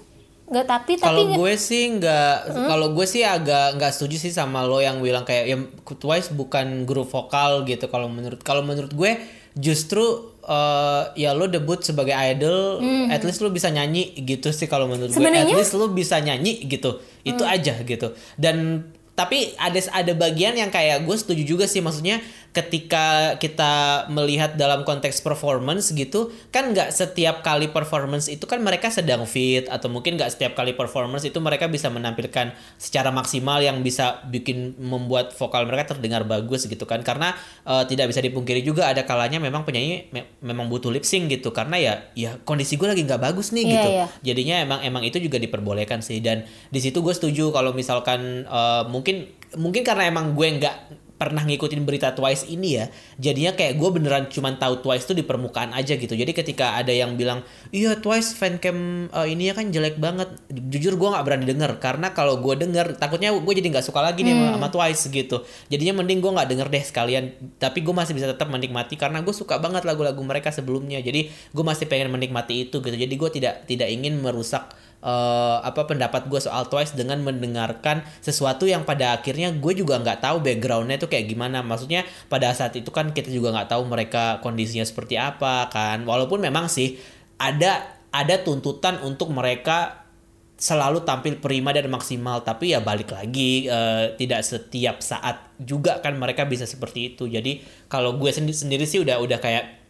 nggak 0.46 0.68
tapi 0.70 0.94
tapi 1.02 1.10
Kalau 1.10 1.22
nggak- 1.26 1.40
gue 1.42 1.54
sih 1.58 1.84
nggak, 1.98 2.36
kalau 2.70 2.88
gue 2.94 3.06
sih 3.10 3.26
agak 3.26 3.82
nggak 3.82 3.92
setuju 3.98 4.30
sih 4.30 4.30
sama 4.30 4.62
lo 4.62 4.78
yang 4.78 5.02
bilang 5.02 5.26
kayak 5.26 5.46
ya 5.50 5.58
Twice 5.98 6.30
bukan 6.38 6.86
grup 6.86 7.10
vokal 7.10 7.66
gitu. 7.66 7.90
Kalau 7.90 8.06
menurut 8.06 8.46
kalau 8.46 8.62
menurut 8.62 8.94
gue 8.94 9.18
justru 9.58 10.35
eh, 10.46 11.04
ya 11.18 11.34
lo 11.34 11.50
debut 11.50 11.82
sebagai 11.82 12.14
idol, 12.14 12.80
at 13.10 13.22
least 13.26 13.42
lo 13.42 13.50
bisa 13.50 13.74
nyanyi 13.74 14.14
gitu 14.16 14.54
sih 14.54 14.70
kalau 14.70 14.86
menurut 14.86 15.10
gue. 15.10 15.18
At 15.42 15.50
least 15.58 15.74
lo 15.74 15.90
bisa 15.90 16.22
nyanyi 16.22 16.64
gitu, 16.70 17.02
itu 17.26 17.42
aja 17.42 17.74
gitu. 17.82 18.14
Dan 18.38 18.86
tapi 19.16 19.56
ada 19.56 19.80
ada 19.96 20.12
bagian 20.12 20.60
yang 20.60 20.68
kayak 20.68 21.08
gue 21.08 21.16
setuju 21.16 21.44
juga 21.48 21.66
sih 21.72 21.80
maksudnya 21.80 22.20
ketika 22.56 23.36
kita 23.36 23.74
melihat 24.08 24.56
dalam 24.56 24.88
konteks 24.88 25.20
performance 25.20 25.92
gitu 25.92 26.32
kan 26.50 26.72
nggak 26.72 26.88
setiap 26.90 27.44
kali 27.44 27.68
performance 27.68 28.32
itu 28.32 28.48
kan 28.48 28.64
mereka 28.64 28.88
sedang 28.88 29.28
fit 29.28 29.68
atau 29.68 29.92
mungkin 29.92 30.16
nggak 30.16 30.32
setiap 30.32 30.56
kali 30.56 30.72
performance 30.72 31.28
itu 31.28 31.36
mereka 31.44 31.68
bisa 31.68 31.92
menampilkan 31.92 32.56
secara 32.80 33.12
maksimal 33.12 33.60
yang 33.60 33.84
bisa 33.84 34.24
bikin 34.32 34.80
membuat 34.80 35.36
vokal 35.36 35.68
mereka 35.68 35.92
terdengar 35.92 36.24
bagus 36.24 36.64
gitu 36.64 36.88
kan. 36.88 37.04
Karena 37.04 37.36
eh, 37.68 37.84
tidak 37.86 38.16
bisa 38.16 38.24
dipungkiri 38.24 38.64
juga 38.64 38.88
ada 38.88 39.04
kalanya 39.04 39.44
memang 39.44 39.68
penyanyi 39.68 40.08
me- 40.16 40.32
memang 40.40 40.72
butuh 40.72 40.88
lip 40.90 41.04
sync 41.04 41.28
gitu. 41.28 41.52
Karena 41.52 41.76
ya 41.76 41.94
ya 42.16 42.40
kondisi 42.48 42.80
gue 42.80 42.88
lagi 42.88 43.04
nggak 43.04 43.20
bagus 43.20 43.52
nih 43.52 43.64
Iya, 43.68 43.74
gitu. 43.76 43.90
iya. 43.92 44.06
jadinya 44.24 44.56
emang 44.64 44.80
emang 44.80 45.04
itu 45.04 45.20
juga 45.20 45.36
diperbolehkan 45.36 46.00
sih. 46.00 46.24
Dan 46.24 46.48
di 46.72 46.80
situ 46.80 47.04
gue 47.04 47.12
setuju 47.12 47.52
kalau 47.52 47.76
misalkan 47.76 48.48
eh, 48.48 48.84
mungkin 48.88 49.28
mungkin 49.60 49.84
karena 49.84 50.08
emang 50.08 50.32
gue 50.32 50.48
nggak 50.56 50.76
pernah 51.16 51.48
ngikutin 51.48 51.88
berita 51.88 52.12
Twice 52.12 52.44
ini 52.52 52.76
ya 52.76 52.92
jadinya 53.16 53.56
kayak 53.56 53.80
gue 53.80 53.90
beneran 53.90 54.28
cuman 54.28 54.60
tahu 54.60 54.84
Twice 54.84 55.08
tuh 55.08 55.16
di 55.16 55.24
permukaan 55.24 55.72
aja 55.72 55.96
gitu. 55.96 56.12
Jadi 56.12 56.36
ketika 56.36 56.76
ada 56.76 56.92
yang 56.92 57.16
bilang 57.16 57.40
iya 57.72 57.96
Twice 57.96 58.36
fancam 58.36 59.08
uh, 59.16 59.24
ini 59.24 59.48
ya 59.48 59.54
kan 59.56 59.72
jelek 59.72 59.96
banget 59.96 60.36
jujur 60.52 61.00
gue 61.00 61.10
nggak 61.16 61.24
berani 61.24 61.46
denger 61.48 61.72
karena 61.80 62.12
kalau 62.12 62.44
gue 62.44 62.60
denger 62.60 63.00
takutnya 63.00 63.32
gue 63.32 63.54
jadi 63.56 63.68
nggak 63.72 63.86
suka 63.88 64.04
lagi 64.04 64.28
nih 64.28 64.36
sama- 64.36 64.60
sama 64.60 64.70
Twice 64.76 65.04
gitu. 65.08 65.38
Jadinya 65.72 66.04
mending 66.04 66.20
gue 66.20 66.32
nggak 66.36 66.48
denger 66.52 66.68
deh 66.68 66.84
sekalian 66.84 67.24
tapi 67.64 67.80
gue 67.80 67.96
masih 67.96 68.12
bisa 68.12 68.28
tetap 68.28 68.52
menikmati 68.52 69.00
karena 69.00 69.24
gue 69.24 69.32
suka 69.32 69.56
banget 69.64 69.88
lagu-lagu 69.88 70.20
mereka 70.20 70.52
sebelumnya. 70.52 71.00
Jadi 71.00 71.32
gue 71.32 71.64
masih 71.64 71.88
pengen 71.88 72.12
menikmati 72.12 72.68
itu 72.68 72.84
gitu. 72.84 72.96
Jadi 72.96 73.14
gue 73.16 73.30
tidak 73.32 73.64
tidak 73.72 73.88
ingin 73.88 74.20
merusak 74.20 74.68
eh, 75.06 75.58
apa 75.62 75.86
pendapat 75.86 76.26
gue 76.26 76.42
soal 76.42 76.66
Twice 76.66 76.98
dengan 76.98 77.22
mendengarkan 77.22 78.02
sesuatu 78.26 78.66
yang 78.66 78.82
pada 78.84 79.14
akhirnya 79.14 79.54
gue 79.54 79.74
juga 79.78 80.02
nggak 80.02 80.26
tahu 80.26 80.42
backgroundnya 80.42 80.98
tuh 80.98 81.10
kayak 81.14 81.30
gimana. 81.30 81.62
Maksudnya 81.62 82.04
pada 82.26 82.50
saat 82.58 82.74
itu 82.74 82.90
kan 82.90 83.14
kita 83.14 83.30
juga 83.30 83.54
nggak 83.54 83.70
tahu 83.70 83.86
mereka 83.86 84.42
kondisinya 84.42 84.84
seperti 84.84 85.22
apa 85.22 85.70
kan. 85.70 86.04
Walaupun 86.04 86.42
memang 86.42 86.66
sih 86.66 86.98
ada 87.38 87.86
ada 88.10 88.36
tuntutan 88.42 88.98
untuk 89.06 89.30
mereka 89.30 90.08
selalu 90.56 91.04
tampil 91.04 91.38
prima 91.38 91.76
dan 91.76 91.86
maksimal. 91.92 92.42
Tapi 92.42 92.74
ya 92.74 92.82
balik 92.82 93.14
lagi 93.14 93.70
eh, 93.70 94.18
tidak 94.18 94.42
setiap 94.42 95.06
saat 95.06 95.54
juga 95.62 96.02
kan 96.02 96.18
mereka 96.18 96.50
bisa 96.50 96.66
seperti 96.66 97.14
itu. 97.14 97.30
Jadi 97.30 97.62
kalau 97.86 98.18
gue 98.18 98.34
sendiri 98.34 98.58
sendiri 98.58 98.86
sih 98.90 99.04
udah 99.04 99.22
udah 99.22 99.38
kayak 99.38 99.85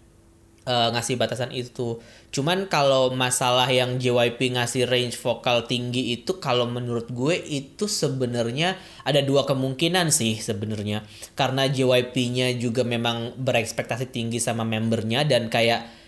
eh, 0.66 0.90
ngasih 0.92 1.16
batasan 1.16 1.54
itu. 1.56 2.02
Cuman 2.34 2.68
kalau 2.68 3.16
masalah 3.16 3.70
yang 3.72 3.96
JYP 3.96 4.60
ngasih 4.60 4.90
range 4.90 5.16
vokal 5.16 5.64
tinggi 5.70 6.18
itu 6.18 6.42
kalau 6.44 6.68
menurut 6.68 7.08
gue 7.14 7.38
itu 7.38 7.88
sebenarnya 7.88 8.76
ada 9.08 9.24
dua 9.24 9.48
kemungkinan 9.48 10.12
sih 10.12 10.36
sebenarnya. 10.42 11.08
Karena 11.38 11.70
JYP-nya 11.72 12.58
juga 12.60 12.84
memang 12.84 13.38
berekspektasi 13.40 14.12
tinggi 14.12 14.44
sama 14.44 14.68
membernya 14.68 15.24
dan 15.24 15.48
kayak 15.48 16.06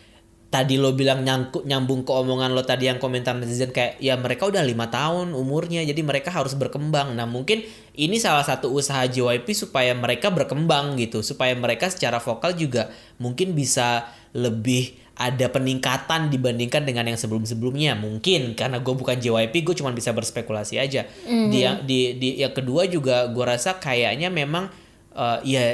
tadi 0.48 0.80
lo 0.80 0.96
bilang 0.96 1.28
nyangkut 1.28 1.68
nyambung 1.68 2.08
ke 2.08 2.12
omongan 2.16 2.56
lo 2.56 2.64
tadi 2.64 2.88
yang 2.88 3.04
komentar 3.04 3.36
netizen 3.36 3.76
kayak 3.76 4.00
ya 4.00 4.16
mereka 4.16 4.48
udah 4.48 4.64
lima 4.64 4.88
tahun 4.88 5.36
umurnya 5.36 5.84
jadi 5.84 6.02
mereka 6.08 6.32
harus 6.32 6.56
berkembang 6.56 7.20
nah 7.20 7.28
mungkin 7.28 7.68
ini 8.00 8.16
salah 8.16 8.48
satu 8.48 8.72
usaha 8.72 9.04
JYP 9.04 9.44
supaya 9.52 9.92
mereka 9.92 10.32
berkembang 10.32 10.96
gitu 11.04 11.20
supaya 11.20 11.52
mereka 11.52 11.92
secara 11.92 12.24
vokal 12.24 12.56
juga 12.56 12.88
mungkin 13.20 13.60
bisa 13.60 14.08
lebih 14.38 14.94
ada 15.18 15.50
peningkatan 15.50 16.30
dibandingkan 16.30 16.86
dengan 16.86 17.10
yang 17.10 17.18
sebelum-sebelumnya. 17.18 17.98
Mungkin 17.98 18.54
karena 18.54 18.78
gue 18.78 18.94
bukan 18.94 19.18
JYP 19.18 19.66
gue 19.66 19.76
cuma 19.82 19.90
bisa 19.90 20.14
berspekulasi 20.14 20.78
aja. 20.78 21.10
Di 21.26 21.58
yang 21.66 21.82
di 21.90 22.22
di 22.22 22.38
yang 22.38 22.54
kedua 22.54 22.86
juga 22.86 23.26
gue 23.34 23.42
rasa 23.42 23.82
kayaknya 23.82 24.30
memang 24.30 24.70
eh, 25.18 25.40
ya 25.42 25.66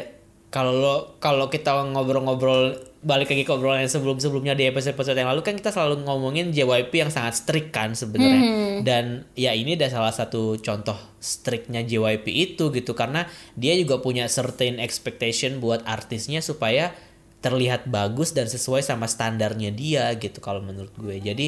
kalau 0.48 1.18
kalau 1.20 1.52
kita 1.52 1.76
ngobrol-ngobrol 1.92 2.94
balik 3.04 3.36
lagi 3.36 3.44
ke 3.44 3.52
obrolan 3.52 3.84
yang 3.84 3.92
sebelum-sebelumnya 3.92 4.56
di 4.56 4.64
episode-episode 4.72 5.20
yang 5.20 5.28
lalu 5.28 5.44
kan 5.44 5.60
kita 5.60 5.76
selalu 5.76 6.08
ngomongin 6.08 6.56
JYP 6.56 7.04
yang 7.04 7.12
sangat 7.12 7.36
strict 7.36 7.76
kan 7.76 7.92
sebenarnya. 7.92 8.42
Dan 8.80 9.28
ya 9.36 9.52
ini 9.52 9.76
ada 9.76 9.92
salah 9.92 10.16
satu 10.16 10.56
contoh 10.64 10.96
strictnya 11.20 11.84
JYP 11.84 12.26
itu 12.32 12.72
gitu. 12.72 12.96
Karena 12.96 13.28
dia 13.60 13.76
juga 13.76 14.00
punya 14.00 14.32
certain 14.32 14.80
expectation 14.80 15.60
buat 15.60 15.84
artisnya 15.84 16.40
supaya 16.40 16.96
terlihat 17.44 17.92
bagus 17.92 18.32
dan 18.32 18.48
sesuai 18.48 18.80
sama 18.80 19.04
standarnya 19.04 19.70
dia 19.76 20.08
gitu 20.16 20.40
kalau 20.40 20.64
menurut 20.64 20.96
gue. 20.96 21.20
Jadi 21.20 21.48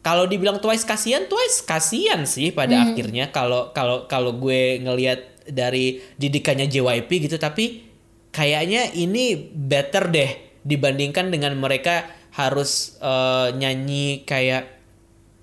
kalau 0.00 0.24
dibilang 0.24 0.56
Twice 0.56 0.88
kasihan 0.88 1.28
Twice 1.28 1.60
kasihan 1.68 2.24
sih 2.24 2.48
pada 2.48 2.88
akhirnya. 2.88 3.28
Kalau 3.28 3.76
kalau 3.76 4.08
kalau 4.08 4.40
gue 4.40 4.80
ngelihat 4.80 5.44
dari 5.52 6.00
didikannya 6.16 6.64
JYP 6.64 7.28
gitu 7.28 7.36
tapi 7.36 7.84
kayaknya 8.32 8.88
ini 8.96 9.36
better 9.52 10.08
deh 10.08 10.30
dibandingkan 10.64 11.28
dengan 11.28 11.52
mereka 11.60 12.08
harus 12.32 12.96
eh, 13.04 13.52
nyanyi 13.52 14.24
kayak 14.24 14.80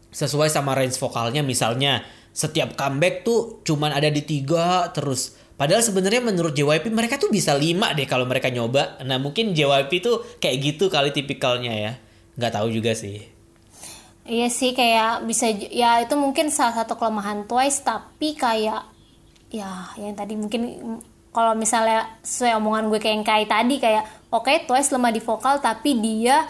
sesuai 0.09 0.49
sama 0.49 0.73
range 0.73 0.97
vokalnya. 0.97 1.45
Misalnya 1.45 2.01
setiap 2.33 2.73
comeback 2.73 3.21
tuh 3.21 3.61
cuman 3.61 3.93
ada 3.93 4.09
di 4.09 4.25
tiga 4.25 4.89
terus 4.91 5.44
padahal 5.55 5.83
sebenarnya 5.83 6.21
menurut 6.23 6.55
JYP 6.55 6.91
mereka 6.91 7.19
tuh 7.19 7.31
bisa 7.31 7.55
lima 7.55 7.91
deh 7.95 8.07
kalau 8.07 8.27
mereka 8.27 8.51
nyoba. 8.51 8.99
Nah 9.03 9.19
mungkin 9.19 9.55
JYP 9.55 9.91
tuh 10.03 10.15
kayak 10.39 10.57
gitu 10.61 10.91
kali 10.91 11.11
tipikalnya 11.15 11.73
ya. 11.73 11.93
Nggak 12.35 12.53
tahu 12.59 12.67
juga 12.71 12.91
sih. 12.93 13.23
Iya 14.25 14.49
sih 14.49 14.73
kayak 14.73 15.29
bisa 15.29 15.53
ya 15.69 16.01
itu 16.01 16.17
mungkin 16.17 16.49
salah 16.49 16.81
satu 16.81 16.97
kelemahan 16.97 17.45
Twice 17.45 17.85
tapi 17.85 18.33
kayak 18.33 18.89
ya 19.53 19.93
yang 20.01 20.17
tadi 20.17 20.33
mungkin 20.33 20.61
kalau 21.35 21.51
misalnya 21.53 22.07
sesuai 22.21 22.55
omongan 22.55 22.87
gue 22.87 22.97
kayak 22.97 23.13
yang 23.13 23.25
kayak 23.25 23.47
tadi 23.49 23.75
kayak 23.77 24.03
oke 24.29 24.47
Twice 24.63 24.89
lemah 24.89 25.11
di 25.11 25.19
vokal 25.19 25.59
tapi 25.59 25.91
dia 25.95 26.47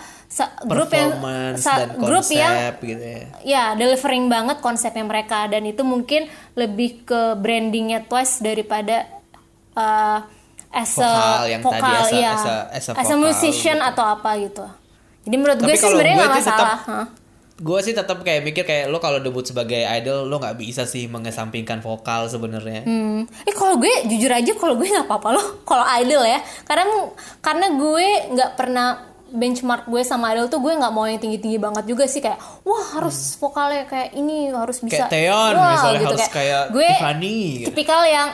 grup 0.63 0.89
yang 0.89 1.09
performance 1.11 1.59
sa- 1.59 1.79
dan 1.79 1.89
grup 1.97 2.21
konsep 2.21 2.35
yang 2.35 2.53
gitu 2.79 3.03
ya 3.03 3.23
ya 3.41 3.63
delivering 3.73 4.25
banget 4.27 4.57
konsepnya 4.59 5.01
mereka 5.03 5.47
dan 5.47 5.63
itu 5.63 5.81
mungkin 5.81 6.27
lebih 6.53 7.01
ke 7.03 7.33
brandingnya 7.35 8.03
Twice 8.03 8.39
daripada 8.39 9.09
uh, 9.73 10.19
as 10.69 10.91
a 10.93 11.07
Vokal 11.07 11.43
yang 11.47 11.61
tadi, 11.63 11.73
vokal, 11.81 11.95
as 11.95 12.05
a- 12.05 12.13
iya. 12.13 12.31
as 12.31 12.45
a- 12.45 12.65
as 12.69 12.85
a 12.85 12.91
As 12.95 13.09
a 13.09 13.17
musician 13.17 13.77
gitu. 13.77 13.89
atau 13.89 14.05
apa 14.05 14.29
gitu 14.37 14.65
jadi 15.23 15.35
menurut 15.35 15.57
Tapi 15.57 15.65
gue 15.65 15.75
sih 15.75 15.87
sebenarnya 15.87 16.15
nggak 16.15 16.27
tuh 16.27 16.37
tetap- 16.37 16.53
masalah 16.53 16.79
Hah? 16.85 17.05
Gue 17.55 17.79
sih 17.79 17.95
tetap 17.95 18.19
kayak 18.19 18.43
mikir 18.43 18.67
kayak 18.67 18.91
lo 18.91 18.99
kalau 18.99 19.23
debut 19.23 19.39
sebagai 19.41 19.87
idol 19.87 20.27
lo 20.27 20.43
nggak 20.43 20.59
bisa 20.59 20.83
sih 20.83 21.07
mengesampingkan 21.07 21.79
vokal 21.79 22.27
sebenarnya. 22.27 22.83
Hmm. 22.83 23.23
Eh 23.47 23.55
kalau 23.55 23.79
gue 23.79 23.87
jujur 24.05 24.27
aja 24.27 24.51
kalau 24.53 24.75
gue 24.75 24.83
nggak 24.85 25.07
apa-apa 25.07 25.29
loh. 25.31 25.47
Kalau 25.69 25.87
idol 25.95 26.19
ya. 26.21 26.43
Karena 26.63 26.83
karena 27.39 27.67
gue 27.71 28.07
nggak 28.35 28.51
pernah 28.53 28.87
benchmark 29.25 29.87
gue 29.87 30.03
sama 30.03 30.31
idol 30.31 30.47
tuh 30.47 30.59
gue 30.59 30.71
nggak 30.71 30.91
mau 30.91 31.07
yang 31.07 31.15
tinggi-tinggi 31.15 31.55
banget 31.55 31.87
juga 31.87 32.03
sih. 32.05 32.19
Kayak 32.19 32.43
wah 32.67 32.99
harus 32.99 33.39
vokalnya 33.39 33.87
kayak 33.87 34.11
ini 34.13 34.51
harus 34.51 34.83
bisa 34.83 35.07
Hmm. 35.07 35.07
kayak 35.07 35.13
Taeyeon 35.15 35.53
Wah, 35.55 35.71
misalnya 35.71 35.99
gitu, 35.99 36.07
harus 36.11 36.27
kayak, 36.29 36.63
gue 36.69 36.89
Tiffany 36.91 37.37
gitu. 37.39 37.67
tipikal 37.71 38.01
yang 38.03 38.29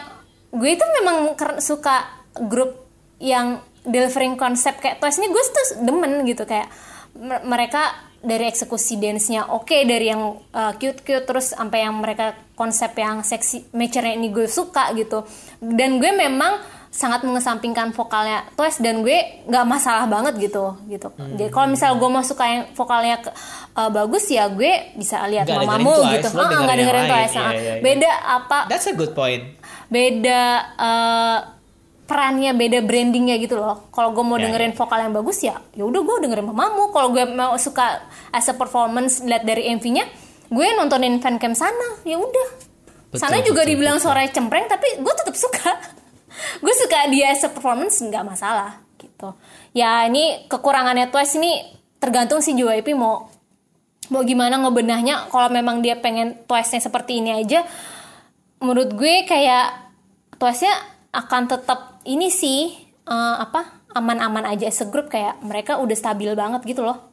gue 0.50 0.70
itu 0.74 0.86
memang 0.98 1.18
suka 1.62 2.10
grup 2.42 2.90
yang 3.22 3.62
delivering 3.86 4.34
konsep. 4.34 4.82
Kayak 4.82 4.98
Twice 4.98 5.22
ini 5.22 5.30
gue 5.30 5.42
tuh 5.46 5.66
demen 5.86 6.26
gitu. 6.26 6.42
Kayak 6.44 6.74
mereka 7.46 8.10
dari 8.22 8.46
eksekusi 8.46 8.96
dance-nya 8.96 9.50
oke 9.50 9.74
dari 9.84 10.08
yang 10.08 10.22
uh, 10.48 10.74
cute-cute 10.76 11.26
terus 11.26 11.52
sampai 11.52 11.84
yang 11.84 11.96
mereka 11.96 12.38
konsep 12.54 12.94
yang 12.94 13.22
seksi 13.22 13.70
mature 13.72 14.06
ini 14.08 14.30
gue 14.30 14.46
suka 14.46 14.94
gitu 14.94 15.26
dan 15.58 15.98
gue 15.98 16.12
memang 16.12 16.62
sangat 16.88 17.24
mengesampingkan 17.24 17.90
vokalnya 17.92 18.44
Twice 18.52 18.78
dan 18.78 19.00
gue 19.00 19.16
nggak 19.48 19.64
masalah 19.66 20.06
banget 20.06 20.36
gitu 20.38 20.76
gitu 20.86 21.08
Hmm. 21.12 21.34
jadi 21.34 21.48
kalau 21.48 21.72
misal 21.72 21.96
gue 21.96 22.10
mau 22.10 22.20
suka 22.22 22.44
yang 22.44 22.62
vokalnya 22.72 23.16
uh, 23.74 23.88
bagus 23.88 24.28
ya 24.28 24.46
gue 24.48 24.92
bisa 24.94 25.24
lihat 25.26 25.48
dengerin 25.48 25.72
mamamu 25.72 25.94
Twice, 25.98 26.12
gitu 26.14 26.28
Ah, 26.28 26.36
dengerin 26.36 26.60
nggak 26.62 26.78
dengerin 26.78 27.02
lain. 27.02 27.12
Twice 27.12 27.32
Iya, 27.32 27.42
ah. 27.42 27.52
iya, 27.52 27.62
iya. 27.64 27.76
beda 27.80 28.12
apa 28.28 28.58
that's 28.68 28.86
a 28.86 28.94
good 28.94 29.16
point 29.16 29.44
beda 29.88 30.44
eh, 30.78 31.38
perannya 32.12 32.52
beda 32.52 32.84
brandingnya 32.84 33.40
gitu 33.40 33.56
loh. 33.56 33.88
Kalau 33.96 34.12
gue 34.12 34.20
mau 34.20 34.36
Ya, 34.36 34.52
dengerin 34.52 34.76
vokal 34.76 35.08
yang 35.08 35.16
bagus 35.16 35.40
ya 35.40 35.56
ya 35.72 35.88
udah 35.88 36.04
gue 36.04 36.16
dengerin 36.28 36.52
mamamu. 36.52 36.92
Kalau 36.92 37.16
gue 37.16 37.24
mau 37.32 37.56
suka 37.56 38.04
as 38.36 38.52
a 38.52 38.56
performance 38.60 39.24
lihat 39.24 39.48
dari 39.48 39.72
MV-nya 39.72 40.04
gue 40.52 40.68
nontonin 40.76 41.24
fancam 41.24 41.56
sana 41.56 42.04
ya 42.04 42.20
udah. 42.20 42.48
Betul, 43.08 43.20
sana 43.24 43.40
juga 43.40 43.64
betul, 43.64 43.80
dibilang 43.80 43.98
suaranya 44.04 44.36
cempreng 44.36 44.68
tapi 44.68 45.00
gue 45.00 45.14
tetap 45.16 45.36
suka. 45.40 45.72
Gue 46.64 46.72
suka 46.72 47.12
dia 47.12 47.36
as 47.36 47.44
a 47.44 47.52
performance 47.52 48.00
nggak 48.00 48.24
masalah 48.24 48.80
gitu. 48.96 49.36
Ya 49.76 50.08
ini 50.08 50.48
kekurangannya 50.48 51.12
Twice 51.12 51.36
ini 51.36 51.60
tergantung 52.00 52.40
si 52.40 52.56
JYP 52.56 52.96
mau 52.96 53.28
mau 54.12 54.24
gimana 54.24 54.60
ngebenahnya. 54.60 55.28
Kalau 55.28 55.52
memang 55.52 55.84
dia 55.84 56.00
pengen 56.00 56.40
Twice-nya 56.48 56.80
seperti 56.84 57.20
ini 57.20 57.36
aja 57.36 57.68
menurut 58.64 58.96
gue 58.96 59.28
kayak 59.28 59.92
Twice-nya 60.40 60.72
akan 61.12 61.52
tetap 61.52 61.91
ini 62.06 62.28
sih 62.34 62.72
eh, 63.06 63.36
apa 63.38 63.84
aman-aman 63.92 64.48
aja 64.48 64.72
segrup 64.72 65.12
kayak 65.12 65.44
mereka 65.44 65.78
udah 65.78 65.98
stabil 65.98 66.32
banget 66.34 66.64
gitu 66.64 66.86
loh. 66.86 67.12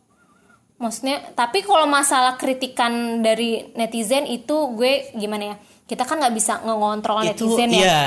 Maksudnya 0.78 1.34
tapi 1.34 1.66
kalau 1.66 1.90
masalah 1.90 2.38
kritikan 2.38 3.18
dari 3.18 3.74
netizen 3.74 4.30
itu 4.30 4.78
gue 4.78 5.10
gimana 5.18 5.54
ya 5.54 5.56
kita 5.88 6.04
kan 6.04 6.20
nggak 6.20 6.36
bisa 6.36 6.62
ngontrol 6.62 7.24
itu 7.24 7.48
netizen 7.48 7.70
ya. 7.72 7.80
iya 7.82 8.02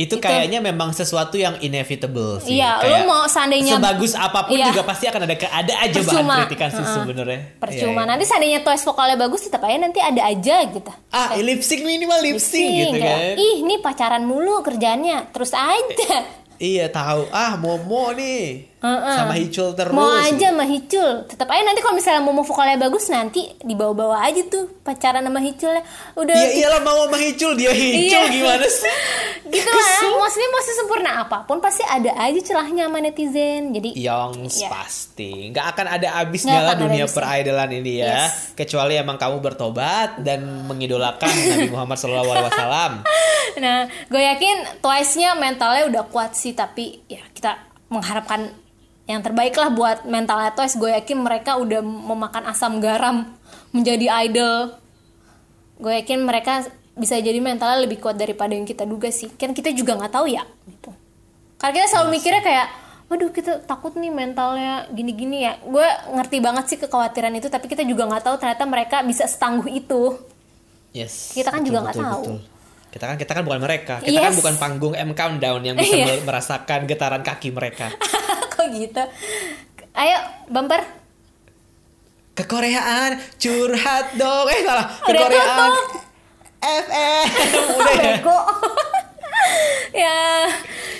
itu 0.00 0.16
Itu- 0.16 0.24
kayaknya 0.24 0.58
memang 0.58 0.90
sesuatu 0.90 1.36
yang 1.36 1.60
inevitable 1.60 2.40
sih. 2.40 2.56
Iya, 2.56 2.80
Kayak 2.80 2.88
lo 2.96 3.06
mau 3.06 3.24
seandainya- 3.26 3.76
sebagus 3.76 4.16
apa 4.16 4.48
pun 4.48 4.56
Iya. 4.56 4.72
juga 4.72 4.82
pasti 4.82 5.04
akan 5.04 5.20
ada 5.20 5.36
ada 5.36 5.74
aja 5.76 5.92
bahan 5.92 6.08
Percuma. 6.16 6.36
kritikan 6.40 6.68
sih 6.70 6.80
Heeh. 6.80 6.94
sebenarnya. 6.96 7.40
percuma 7.58 7.84
Iya, 7.84 7.98
iya. 7.98 8.08
nanti 8.08 8.24
seandainya 8.24 8.60
Twice 8.60 8.82
vokalnya 8.82 9.16
bagus 9.18 9.40
tetap 9.42 9.60
aja 9.60 9.76
nanti 9.76 10.00
ada 10.00 10.22
aja 10.24 10.56
gitu 10.64 10.90
ah 11.10 11.36
lip 11.36 11.60
sync 11.60 11.82
minimal 11.82 12.16
lip 12.18 12.40
sync 12.40 12.64
gitu 12.88 12.96
kayak, 12.96 13.36
kan. 13.36 13.36
ih 13.36 13.56
ini 13.60 13.74
pacaran 13.76 14.24
mulu 14.24 14.62
kerjaannya 14.62 15.28
terus 15.28 15.52
aja 15.52 16.24
Iya 16.56 16.88
tahu. 16.88 17.24
Ah 17.30 17.56
Momo 17.56 18.12
nih 18.12 18.69
Heeh. 18.80 19.12
sama 19.14 19.34
Hicul 19.34 19.68
terus. 19.72 19.92
mau 19.92 20.08
aja 20.08 20.46
sama 20.48 20.64
Hicul 20.64 21.28
tetap 21.28 21.46
aja 21.46 21.60
nanti 21.60 21.80
kalau 21.80 21.92
misalnya 21.92 22.20
mau 22.22 22.32
vokalnya 22.34 22.76
bagus 22.76 23.06
nanti 23.06 23.52
dibawa-bawa 23.60 24.24
aja 24.24 24.40
tuh 24.42 24.72
pacaran 24.80 25.20
sama 25.20 25.36
Hiculnya 25.38 25.84
udah 26.14 26.32
Iya 26.32 26.48
iyalah 26.56 26.80
mau 26.80 27.04
sama 27.04 27.18
Hicul 27.18 27.52
dia 27.54 27.70
Hicul 27.70 28.24
Iya. 28.24 28.32
gimana 28.32 28.64
sih? 28.64 28.88
gitu 29.52 29.66
lah 29.66 29.88
maksudnya 30.16 30.48
mau 30.48 30.62
sesempurna 30.62 31.10
apa 31.20 31.42
pun 31.42 31.58
pasti 31.58 31.82
ada 31.82 32.08
aja 32.16 32.40
celahnya 32.40 32.86
sama 32.86 32.98
netizen 32.98 33.68
jadi 33.70 33.90
Yongs 33.92 34.54
Iya. 34.56 34.68
pasti 34.70 35.30
nggak 35.50 35.66
akan 35.68 35.86
ada 35.90 36.08
habisnya 36.16 36.58
lah 36.62 36.74
dunia 36.74 37.04
peridolan 37.04 37.70
ini 37.74 38.00
ya 38.00 38.08
Yes. 38.24 38.54
kecuali 38.54 38.96
emang 38.96 39.16
kamu 39.16 39.38
bertobat 39.40 40.18
dan 40.18 40.40
mengidolakan 40.64 41.28
Nabi 41.28 41.68
Muhammad 41.68 41.96
SAW 41.96 43.04
nah 43.62 43.78
gue 44.06 44.22
yakin 44.24 44.80
Twice-nya 44.80 45.34
mentalnya 45.34 45.84
udah 45.84 46.04
kuat 46.06 46.32
sih 46.32 46.52
tapi 46.52 47.04
ya 47.04 47.20
kita 47.30 47.58
mengharapkan 47.88 48.48
yang 49.10 49.20
terbaik 49.20 49.52
lah 49.52 49.68
buat 49.68 49.98
mentalnya 50.04 50.50
Twice 50.50 50.74
gue 50.74 50.90
yakin 50.92 51.18
mereka 51.18 51.54
udah 51.54 51.78
memakan 51.80 52.46
asam 52.46 52.78
garam 52.78 53.26
menjadi 53.70 54.06
idol. 54.22 54.74
Gue 55.76 55.96
yakin 55.96 56.20
mereka 56.20 56.64
bisa 56.92 57.16
jadi 57.16 57.38
mentalnya 57.38 57.80
lebih 57.80 57.98
kuat 57.98 58.14
daripada 58.14 58.50
yang 58.50 58.62
kita 58.62 58.84
duga 58.84 59.08
sih. 59.08 59.32
Kan 59.32 59.50
kita 59.50 59.70
juga 59.70 59.96
nggak 59.96 60.12
tahu 60.12 60.26
ya 60.26 60.44
gitu. 60.66 60.90
Karena 61.56 61.72
kita 61.74 61.86
selalu 61.88 62.08
mikirnya 62.12 62.40
kayak 62.40 62.66
waduh 63.06 63.28
kita 63.28 63.52
takut 63.60 63.92
nih 63.94 64.08
mentalnya 64.08 64.86
gini-gini 64.88 65.42
ya. 65.42 65.58
Gue 65.60 65.84
ngerti 66.10 66.36
banget 66.38 66.64
sih 66.66 66.78
kekhawatiran 66.78 67.32
itu 67.32 67.46
tapi 67.46 67.66
kita 67.66 67.82
juga 67.82 68.06
nggak 68.06 68.22
tahu 68.22 68.36
ternyata 68.36 68.64
mereka 68.64 68.96
bisa 69.00 69.24
setangguh 69.24 69.66
itu. 69.68 70.14
Yes 70.90 71.32
Kita 71.32 71.48
kan 71.48 71.62
juga 71.62 71.82
nggak 71.82 71.96
tahu. 71.96 72.24
kita 72.90 73.06
kan 73.06 73.14
kita 73.14 73.32
kan 73.32 73.42
bukan 73.42 73.60
mereka. 73.60 73.94
Kita 73.98 74.18
kan 74.20 74.34
Yes. 74.34 74.38
bukan 74.38 74.54
panggung 74.56 74.94
M 74.94 75.10
Countdown 75.12 75.62
yang 75.62 75.74
bisa 75.74 75.94
Iya. 75.96 76.06
mer- 76.10 76.26
merasakan 76.26 76.80
getaran 76.84 77.22
kaki 77.22 77.50
mereka 77.50 77.86
gitu. 78.78 79.02
Ayo 79.96 80.18
bumper. 80.48 80.82
Kekoreaan 82.34 83.20
curhat 83.36 84.16
dong. 84.16 84.46
Eh 84.48 84.60
salah. 84.64 84.86
Udah 85.04 85.20
kekoreaan. 85.28 85.70
tutup. 85.70 85.88
FM 86.60 87.24
udah 87.80 87.94
ya? 87.96 88.16
Ya 89.90 90.46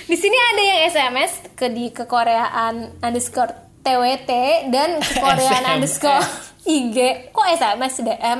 di 0.09 0.17
sini 0.17 0.33
ada 0.33 0.61
yang 0.65 0.79
SMS 0.89 1.31
ke 1.53 1.69
di 1.69 1.93
kekoreaan 1.93 2.97
underscore 2.99 3.53
TWT 3.85 4.31
dan 4.73 4.97
kekoreaan 4.99 5.63
SMS. 5.63 5.73
underscore 5.77 6.25
IG 6.65 6.97
kok 7.29 7.47
SMS 7.47 8.01
DM 8.01 8.39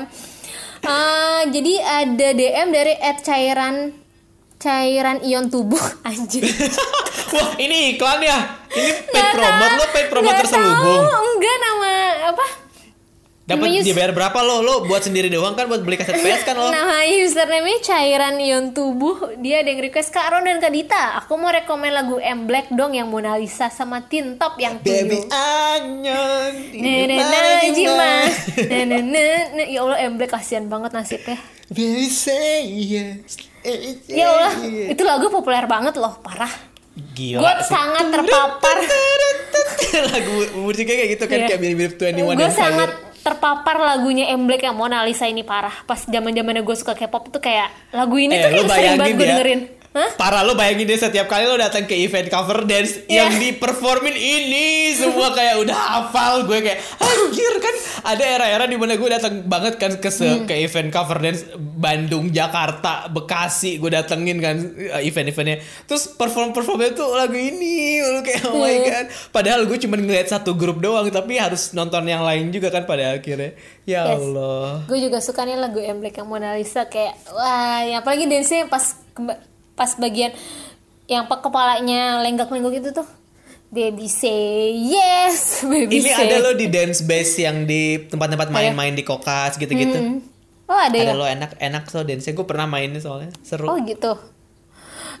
Eh, 0.82 1.42
jadi 1.54 1.74
ada 1.78 2.28
DM 2.34 2.68
dari 2.74 2.98
cairan 3.22 4.01
cairan 4.62 5.18
ion 5.20 5.50
tubuh 5.50 5.82
anjir 6.08 6.46
wah 7.28 7.58
ini 7.58 7.98
iklan 7.98 8.22
ya 8.22 8.38
ini 8.70 8.90
paid 9.04 9.10
Nggak 9.12 9.34
promote 9.34 9.74
lo 9.74 9.84
paid 9.90 10.06
promote 10.08 10.36
terselubung 10.38 11.02
tahu, 11.02 11.22
enggak 11.28 11.56
nama 11.58 11.92
apa 12.30 12.46
Dapat 13.42 13.58
Namanya- 13.58 13.82
dibayar 13.82 14.14
berapa 14.14 14.38
lo? 14.38 14.62
Lo 14.62 14.86
buat 14.86 15.02
sendiri 15.02 15.26
doang 15.26 15.58
kan 15.58 15.66
buat 15.66 15.82
beli 15.82 15.98
kaset 15.98 16.14
PS 16.22 16.46
kan 16.46 16.54
lo? 16.54 16.70
Nama 16.70 17.02
username 17.18 17.74
cairan 17.82 18.38
ion 18.38 18.70
tubuh. 18.70 19.34
Dia 19.34 19.60
ada 19.60 19.68
yang 19.68 19.82
request 19.82 20.14
Kak 20.14 20.30
Ron 20.30 20.46
dan 20.46 20.62
Kak 20.62 20.70
Dita. 20.70 21.18
Aku 21.18 21.34
mau 21.34 21.50
rekomen 21.50 21.90
lagu 21.90 22.22
M 22.22 22.46
Black 22.46 22.70
dong 22.70 22.94
yang 22.94 23.10
Mona 23.10 23.34
Lisa 23.34 23.66
sama 23.66 24.06
Tin 24.06 24.38
Top 24.38 24.54
yang 24.56 24.78
Baby 24.78 25.18
tuyul. 25.18 25.34
Anyon. 25.34 26.52
Nene 26.70 27.18
Najima. 27.18 28.12
Nene 28.62 28.98
nene. 29.02 29.62
Ya 29.66 29.82
Allah 29.82 29.98
M 30.00 30.14
Black 30.14 30.30
kasihan 30.30 30.70
banget 30.70 30.94
nasibnya. 30.94 31.34
Baby 31.66 32.06
say 32.06 32.62
yes. 32.62 33.50
Ya 34.04 34.26
Allah, 34.28 34.52
itu 34.88 35.02
lagu 35.02 35.26
populer 35.28 35.64
banget 35.64 35.94
loh, 35.94 36.18
parah. 36.18 36.50
Gila. 37.14 37.40
Gue 37.40 37.52
sangat 37.64 38.04
terpapar. 38.08 38.76
lagu 40.12 40.34
musiknya 40.58 40.94
kayak 40.94 41.10
gitu 41.10 41.24
kan 41.24 41.36
Iya. 41.36 41.46
kayak 41.48 41.60
mirip-mirip 41.60 41.94
21 41.96 42.32
Gue 42.34 42.50
sangat 42.50 42.90
Fire. 42.90 43.20
terpapar 43.22 43.76
lagunya 43.78 44.24
M 44.28 44.44
Black 44.44 44.62
yang 44.62 44.74
Mona 44.74 45.00
Lisa 45.02 45.24
ini 45.24 45.40
parah. 45.40 45.72
Pas 45.82 46.02
zaman 46.02 46.32
zamannya 46.32 46.60
gue 46.60 46.74
suka 46.74 46.92
K-pop 46.92 47.28
tuh 47.28 47.38
kayak 47.38 47.70
lagu 47.90 48.16
ini 48.16 48.34
Eh, 48.34 48.40
tuh 48.40 48.48
kayak 48.50 48.68
sering 48.68 48.96
banget 48.96 49.14
gue 49.14 49.20
ya. 49.20 49.30
dengerin. 49.30 49.60
Hah? 49.92 50.08
Parah 50.14 50.40
lo 50.40 50.52
bayangin 50.52 50.84
deh 50.84 50.96
setiap 50.96 51.26
kali 51.26 51.44
lo 51.44 51.54
datang 51.54 51.84
ke 51.84 51.92
event 51.94 52.24
cover 52.26 52.64
dance 52.64 53.04
Iya. 53.04 53.28
yang 53.28 53.36
di 53.36 53.52
performin 53.52 54.12
ini 54.12 54.66
semua 54.90 55.30
kayak 55.30 55.60
udah 55.60 55.76
hafal 55.76 56.44
gue 56.44 56.58
kayak 56.62 56.80
anjir 56.96 57.54
kan 57.58 57.74
ada 58.06 58.24
era-era 58.26 58.64
di 58.64 58.74
mana 58.74 58.94
gue 58.94 59.04
datang 59.06 59.44
banget 59.44 59.76
kan 59.76 59.92
ke 59.94 60.08
se- 60.08 60.24
Hmm. 60.24 60.44
ke 60.44 60.56
event 60.58 60.88
cover 60.88 61.18
dance 61.18 61.44
Bandung, 61.54 62.30
Jakarta, 62.30 63.04
Bekasi 63.06 63.76
gue 63.76 63.90
datengin 63.90 64.38
kan 64.38 64.56
uh, 64.88 65.02
event-eventnya 65.02 65.60
terus 65.84 66.08
perform 66.08 66.50
performnya 66.50 66.92
tuh 66.92 67.12
lagu 67.12 67.34
ini 67.34 67.72
lo 68.00 68.20
kayak 68.22 68.42
oh 68.46 68.56
my 68.56 68.72
Hmm. 68.72 68.86
god 68.86 69.06
padahal 69.28 69.60
gue 69.66 69.76
cuma 69.78 69.94
ngeliat 69.94 70.24
satu 70.26 70.54
grup 70.54 70.78
doang 70.78 71.04
tapi 71.08 71.36
harus 71.36 71.70
nonton 71.72 72.02
yang 72.02 72.22
lain 72.22 72.48
juga 72.48 72.70
kan 72.70 72.82
pada 72.82 73.12
akhirnya 73.12 73.52
ya 73.82 74.08
Yes. 74.08 74.16
Allah 74.16 74.86
Gue 74.86 74.98
juga 75.00 75.18
suka 75.18 75.42
nih 75.42 75.54
lagu 75.54 75.76
M 75.76 75.98
Black 75.98 76.16
yang 76.16 76.26
Mona 76.26 76.54
Lisa 76.54 76.86
kayak 76.86 77.12
wah, 77.28 77.82
ya 77.82 78.00
apalagi 78.00 78.24
dance-nya 78.24 78.64
pas 78.66 78.96
pas 79.72 79.90
bagian 79.96 80.32
yang 81.06 81.26
kepalanya 81.26 82.20
lenggak-lenggok 82.20 82.74
itu 82.78 82.90
tuh. 82.92 83.08
Baby 83.68 84.04
say 84.04 84.68
yes, 84.72 85.60
baby 85.72 86.00
ini 86.00 86.12
say. 86.12 86.28
ada 86.28 86.44
lo 86.44 86.52
di 86.52 86.68
dance 86.68 87.00
base 87.00 87.40
yang 87.40 87.64
di 87.64 88.04
tempat-tempat 88.04 88.52
main-main 88.52 88.92
di 88.92 89.00
kokas 89.00 89.56
gitu-gitu 89.56 89.96
Hmm. 89.96 90.20
Oh 90.68 90.76
ada, 90.76 90.92
ada 90.92 91.12
ya? 91.12 91.16
lo 91.16 91.24
enak 91.24 91.56
enak 91.56 91.84
so 91.88 92.00
dance 92.00 92.24
gue 92.24 92.46
pernah 92.46 92.64
mainnya 92.64 93.00
soalnya 93.00 93.32
seru 93.40 93.68
Oh 93.68 93.76
gitu. 93.80 94.12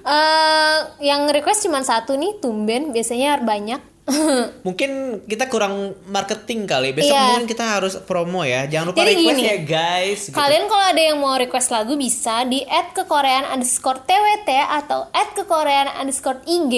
eh 0.02 0.78
yang 1.00 1.28
request 1.28 1.64
cuma 1.64 1.80
satu 1.80 2.16
nih, 2.16 2.40
tumben. 2.40 2.90
Biasanya 2.90 3.40
banyak. 3.40 3.80
mungkin 4.66 5.22
kita 5.24 5.46
kurang 5.46 5.94
marketing 6.10 6.66
kali 6.66 6.90
besok 6.90 7.14
Iya. 7.14 7.22
mungkin 7.38 7.46
kita 7.46 7.64
harus 7.78 7.94
promo 8.02 8.42
ya 8.42 8.66
jangan 8.66 8.90
lupa 8.90 9.06
Jadi 9.06 9.14
request 9.14 9.38
gini, 9.38 9.42
ya 9.46 9.58
guys 9.62 10.20
gitu. 10.26 10.34
Kalian 10.34 10.64
kalau 10.66 10.84
ada 10.84 11.02
yang 11.02 11.18
mau 11.22 11.38
request 11.38 11.68
lagu 11.70 11.94
bisa 11.94 12.42
di 12.42 12.66
add 12.66 12.90
ke 12.92 13.06
Korean 13.06 13.46
underscore 13.46 14.02
TWT 14.02 14.48
atau 14.82 15.06
add 15.14 15.30
ke 15.32 15.46
Korean 15.46 15.86
underscore 15.94 16.42
IG. 16.42 16.74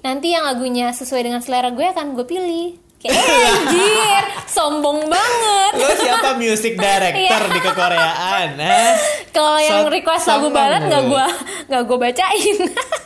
Nanti 0.00 0.30
yang 0.30 0.46
lagunya 0.46 0.94
sesuai 0.94 1.26
dengan 1.26 1.42
selera 1.42 1.74
gue 1.74 1.82
akan 1.84 2.14
gue 2.14 2.24
pilih. 2.24 2.68
Kayak 3.00 3.16
eh, 3.16 3.48
anjir, 3.50 4.22
sombong 4.46 5.08
banget. 5.08 5.72
lo 5.74 5.88
siapa 5.94 6.36
music 6.36 6.76
director 6.76 7.16
Iya. 7.42 7.48
di 7.48 7.60
kekoreaan 7.60 8.48
eh? 8.56 8.92
Kalau 9.30 9.56
yang 9.56 9.88
request 9.88 10.24
lagu 10.26 10.48
barat 10.48 10.84
nggak 10.84 11.02
gue 11.06 11.26
nggak 11.66 11.82
gue 11.82 11.98
bacain. 11.98 12.56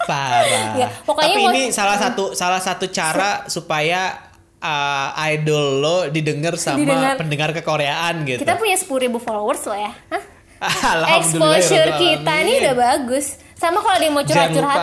parah 0.03 0.75
Ya, 0.75 0.89
pokoknya 1.01 1.31
tapi 1.31 1.43
mau- 1.43 1.53
ini 1.53 1.71
salah 1.71 1.95
satu 1.95 2.33
salah 2.33 2.59
satu 2.59 2.89
cara 2.89 3.47
supaya 3.47 4.19
uh, 4.59 5.09
idol 5.29 5.79
lo 5.79 5.99
didengar 6.09 6.57
sama 6.57 6.81
Didengar. 6.81 7.15
pendengar 7.15 7.51
kekoreaan 7.53 8.25
gitu 8.25 8.41
Kita 8.41 8.57
punya 8.57 8.75
10.000 8.75 8.91
followers 9.16 9.62
loh 9.65 9.79
ya. 9.79 9.93
Hah? 10.11 10.23
Ya 11.05 11.19
Exposure 11.19 11.91
kita 11.95 12.35
nih 12.43 12.55
udah 12.62 12.75
bagus. 12.75 13.37
Sama 13.55 13.79
kalau 13.79 13.95
yang 13.97 14.11
mau 14.11 14.25
curhat-curhat, 14.25 14.81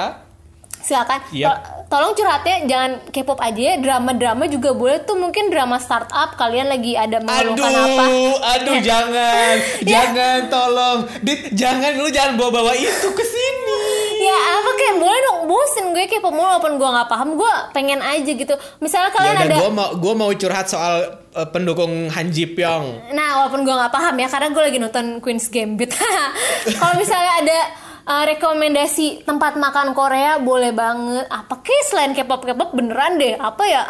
silakan. 0.82 1.20
Yap. 1.32 1.48
Tol- 1.48 1.80
Tolong 1.92 2.16
curhatnya 2.16 2.64
jangan 2.64 2.92
K-pop 3.06 3.36
aja 3.38 3.62
ya, 3.62 3.76
drama-drama 3.76 4.48
juga 4.48 4.72
boleh 4.72 5.04
tuh 5.04 5.14
mungkin 5.14 5.52
drama 5.52 5.76
startup 5.76 6.40
kalian 6.40 6.72
lagi 6.72 6.96
ada 6.96 7.20
Aduh, 7.20 7.52
mengeluhkan 7.52 7.68
apa. 7.68 8.04
aduh 8.50 8.74
Ya. 8.74 8.84
jangan, 8.90 9.54
Ya. 9.84 9.92
jangan 10.00 10.40
tolong, 10.48 11.00
Dit, 11.20 11.52
jangan 11.52 11.92
lu 11.94 12.08
jangan 12.08 12.34
bawa-bawa 12.34 12.72
itu 12.74 13.08
ke 13.08 13.24
sini. 13.26 13.84
Ya 14.22 14.38
apa 14.56 14.72
kayak 14.72 14.96
boleh 14.98 15.20
dong 15.22 15.40
bosen 15.46 15.86
gue 15.92 16.08
K-pop 16.08 16.32
mulu 16.32 16.48
walaupun 16.48 16.80
gue 16.80 16.90
nggak 16.90 17.10
paham 17.10 17.30
gue 17.36 17.52
pengen 17.72 18.00
aja 18.00 18.32
gitu. 18.32 18.54
Misalnya 18.80 19.12
kalian 19.12 19.36
Yaudah, 19.36 19.44
ada 19.44 19.56
gue 19.58 19.70
mau 19.74 19.90
gue 19.92 20.14
mau 20.16 20.32
curhat 20.32 20.68
soal 20.68 20.96
uh, 21.34 21.44
pendukung 21.46 21.92
Han 22.08 22.28
Ji 22.30 22.48
Pyong. 22.48 23.12
Nah, 23.12 23.30
walaupun 23.38 23.62
gue 23.62 23.74
nggak 23.74 23.92
paham 23.92 24.16
ya, 24.16 24.28
karena 24.30 24.48
gue 24.48 24.64
lagi 24.64 24.80
nonton 24.80 25.20
Queen's 25.20 25.52
Gambit. 25.52 25.92
Kalau 26.80 26.96
misalnya 26.96 27.34
ada 27.38 27.60
uh, 28.06 28.24
rekomendasi 28.26 29.28
tempat 29.28 29.58
makan 29.58 29.94
Korea, 29.94 30.42
boleh 30.42 30.72
banget. 30.74 31.26
Apa 31.30 31.62
kayak 31.62 31.86
selain 31.90 32.12
K-pop 32.18 32.42
K-pop 32.46 32.74
beneran 32.74 33.20
deh? 33.22 33.38
Apa 33.38 33.64
ya? 33.68 33.84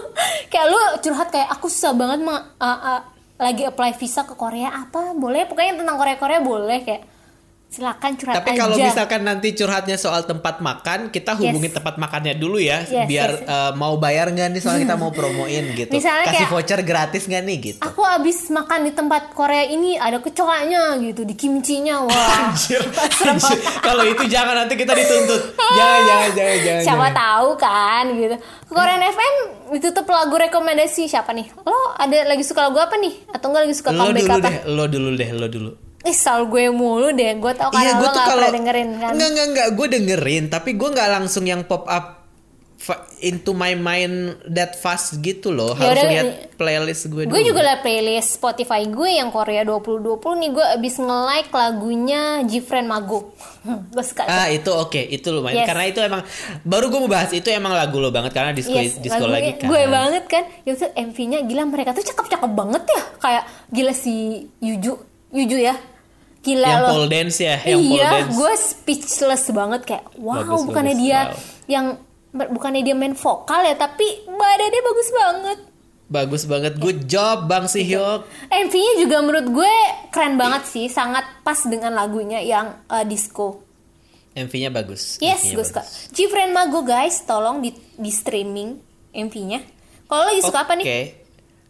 kayak 0.52 0.66
lu 0.70 0.80
curhat 1.02 1.28
kayak 1.32 1.48
aku 1.50 1.66
susah 1.66 1.92
banget 1.94 2.22
uh, 2.26 2.38
uh, 2.62 3.00
lagi 3.36 3.66
apply 3.66 3.96
visa 3.96 4.22
ke 4.22 4.34
Korea 4.38 4.70
apa? 4.72 5.16
Boleh? 5.16 5.44
Pokoknya 5.48 5.82
tentang 5.82 5.96
Korea 5.98 6.16
Korea 6.18 6.40
boleh 6.42 6.80
kayak. 6.84 7.15
Silakan 7.76 8.16
curhat 8.16 8.34
Tapi 8.34 8.48
aja. 8.50 8.58
kalau 8.58 8.76
misalkan 8.80 9.20
nanti 9.20 9.52
curhatnya 9.52 9.96
soal 9.96 10.24
tempat 10.24 10.58
makan, 10.58 11.12
kita 11.12 11.36
hubungin 11.36 11.68
tempat 11.68 11.94
makannya 11.96 12.32
dulu 12.34 12.56
ya, 12.56 12.80
Yes, 12.82 13.04
biar 13.04 13.30
yes, 13.30 13.40
yes. 13.42 13.52
uh, 13.52 13.72
mau 13.74 13.94
bayar 13.96 14.32
nggak 14.32 14.48
nih 14.48 14.60
soalnya 14.60 14.82
kita 14.82 14.96
mau 14.96 15.12
promoin 15.18 15.64
gitu. 15.70 15.92
Misalnya 15.92 16.24
Kasih 16.24 16.36
kayak- 16.40 16.50
voucher 16.50 16.80
gratis 16.80 17.22
nggak 17.24 17.42
nih 17.42 17.56
gitu. 17.62 17.80
Aku 17.82 18.00
abis 18.00 18.48
makan 18.48 18.80
di 18.82 18.92
tempat 18.92 19.28
Korea 19.30 19.66
ini 19.66 19.94
ada 19.94 20.16
kecoanya 20.18 20.96
gitu 20.98 21.22
di 21.22 21.34
kimchinya 21.34 22.00
wah 22.00 22.16
Anjir, 22.48 22.80
anjir. 23.22 23.60
Kalau 23.78 24.02
itu 24.02 24.24
jangan 24.24 24.56
nanti 24.58 24.74
kita 24.74 24.92
dituntut. 24.92 25.52
Jangan, 25.76 26.00
jangan, 26.00 26.30
jangan, 26.32 26.58
jangan. 26.58 26.82
siapa 26.82 26.96
jangan. 27.02 27.18
tahu 27.18 27.48
kan 27.58 28.04
gitu 28.08 28.36
Korean 28.66 29.02
FM 29.02 29.34
ditutup 29.68 30.06
lagu 30.06 30.32
rekomendasi 30.32 31.04
siapa 31.04 31.30
nih 31.30 31.52
lo 31.60 31.74
ada 31.92 32.24
lagi 32.24 32.40
suka 32.40 32.64
lagu 32.64 32.78
apa 32.78 32.96
nih 32.96 33.12
atau 33.28 33.50
enggak 33.50 33.62
lagi 33.62 33.74
suka 33.74 33.90
Lo 33.90 33.98
comeback 34.06 34.22
dulu 34.22 34.32
apa 34.32 34.48
deh, 34.48 34.56
lo 34.64 34.84
dulu 34.86 35.08
deh, 35.12 35.30
lo 35.32 35.46
dulu. 35.46 35.70
Eh 36.06 36.14
sal 36.14 36.46
gue 36.46 36.70
mulu 36.70 37.10
deh 37.10 37.34
gue 37.34 37.52
tau 37.52 37.74
karena 37.74 37.98
lo 37.98 38.06
gak 38.06 38.26
pernah 38.30 38.54
dengerin 38.54 38.88
kan 38.96 39.10
Enggak, 39.10 39.28
enggak, 39.28 39.46
enggak. 39.50 39.68
Gue 39.74 39.86
dengerin, 39.90 40.44
tapi 40.46 40.70
gue 40.72 40.88
nggak 40.88 41.10
langsung 41.10 41.42
yang 41.42 41.66
pop 41.66 41.82
up 41.86 42.22
into 43.18 43.50
my 43.50 43.74
mind 43.74 44.38
that 44.46 44.78
fast 44.78 45.18
gitu 45.18 45.50
loh. 45.50 45.74
Ya 45.74 45.90
Harus 45.90 45.98
udah, 45.98 46.12
lihat 46.12 46.26
playlist 46.54 47.02
gue 47.08 47.26
dulu. 47.26 47.32
gue 47.34 47.42
juga 47.42 47.60
liat 47.64 47.80
playlist 47.82 48.38
Spotify 48.38 48.86
gue 48.86 49.10
yang 49.10 49.34
Korea 49.34 49.66
2020 49.66 50.22
nih 50.22 50.50
gue 50.54 50.66
abis 50.78 50.94
nge-like 51.00 51.50
lagunya 51.50 52.20
Jifren 52.46 52.86
Mago 52.86 53.34
gue 53.66 54.04
suka 54.06 54.22
tuh. 54.22 54.30
Ah 54.30 54.46
itu 54.46 54.70
oke, 54.70 55.02
itu 55.02 55.26
lumayan. 55.34 55.64
Yes. 55.64 55.66
Karena 55.66 55.84
itu 55.88 55.98
emang 55.98 56.22
baru 56.62 56.86
gue 56.86 57.00
mau 57.02 57.10
bahas 57.10 57.34
itu 57.34 57.48
emang 57.50 57.74
lagu 57.74 57.98
lo 57.98 58.14
banget 58.14 58.30
karena 58.30 58.54
disco 58.54 58.76
Yes, 58.76 59.02
disco 59.02 59.24
lagi 59.26 59.58
kan. 59.58 59.66
gue 59.66 59.82
banget 59.90 60.24
kan 60.30 60.44
itu 60.62 60.86
MV-nya 60.86 61.42
gila 61.42 61.66
mereka 61.66 61.90
tuh 61.90 62.06
cakep-cakep 62.06 62.50
banget 62.54 62.86
ya 62.86 63.02
kayak 63.18 63.42
gila 63.72 63.90
si 63.90 64.46
Yuju 64.62 64.94
Yuju 65.34 65.58
ya 65.58 65.74
gila 66.46 66.68
Yang 66.70 66.82
loh 66.86 66.90
pole 66.94 67.08
dance 67.10 67.38
ya, 67.42 67.56
yang 67.66 67.80
pole 67.82 67.98
iya 67.98 68.10
dance. 68.14 68.30
gue 68.38 68.52
speechless 68.54 69.44
banget 69.50 69.80
kayak 69.82 70.04
wow 70.14 70.38
Bagus, 70.38 70.62
bukannya 70.70 70.94
bagus, 70.94 71.02
dia 71.02 71.20
wow. 71.26 71.34
yang 71.66 71.86
bukannya 72.36 72.82
dia 72.86 72.94
main 72.94 73.14
vokal 73.18 73.60
ya 73.66 73.74
tapi 73.74 74.06
badannya 74.30 74.82
bagus 74.86 75.10
banget 75.10 75.58
Bagus 76.06 76.46
banget, 76.46 76.78
good 76.78 77.10
job 77.10 77.50
Bang 77.50 77.66
Sihyok. 77.66 78.30
MV-nya 78.46 78.94
juga 79.02 79.26
menurut 79.26 79.50
gue 79.50 79.74
keren 80.14 80.38
banget 80.38 80.62
sih 80.70 80.86
sangat 80.86 81.26
pas 81.42 81.58
dengan 81.66 81.98
lagunya 81.98 82.38
yang 82.38 82.78
uh, 82.86 83.02
disco 83.02 83.66
MV-nya 84.30 84.70
bagus. 84.70 85.18
yes 85.18 85.50
gue 85.50 85.66
suka. 85.66 85.82
Jifren 86.14 86.54
Mago 86.54 86.86
guys 86.86 87.26
tolong 87.26 87.58
di, 87.58 87.74
di 87.98 88.14
streaming 88.14 88.78
MV-nya 89.10 89.66
kalau 90.06 90.30
lagi 90.30 90.46
suka 90.46 90.62
apa 90.62 90.78
nih 90.78 90.86
Oke. 90.86 91.00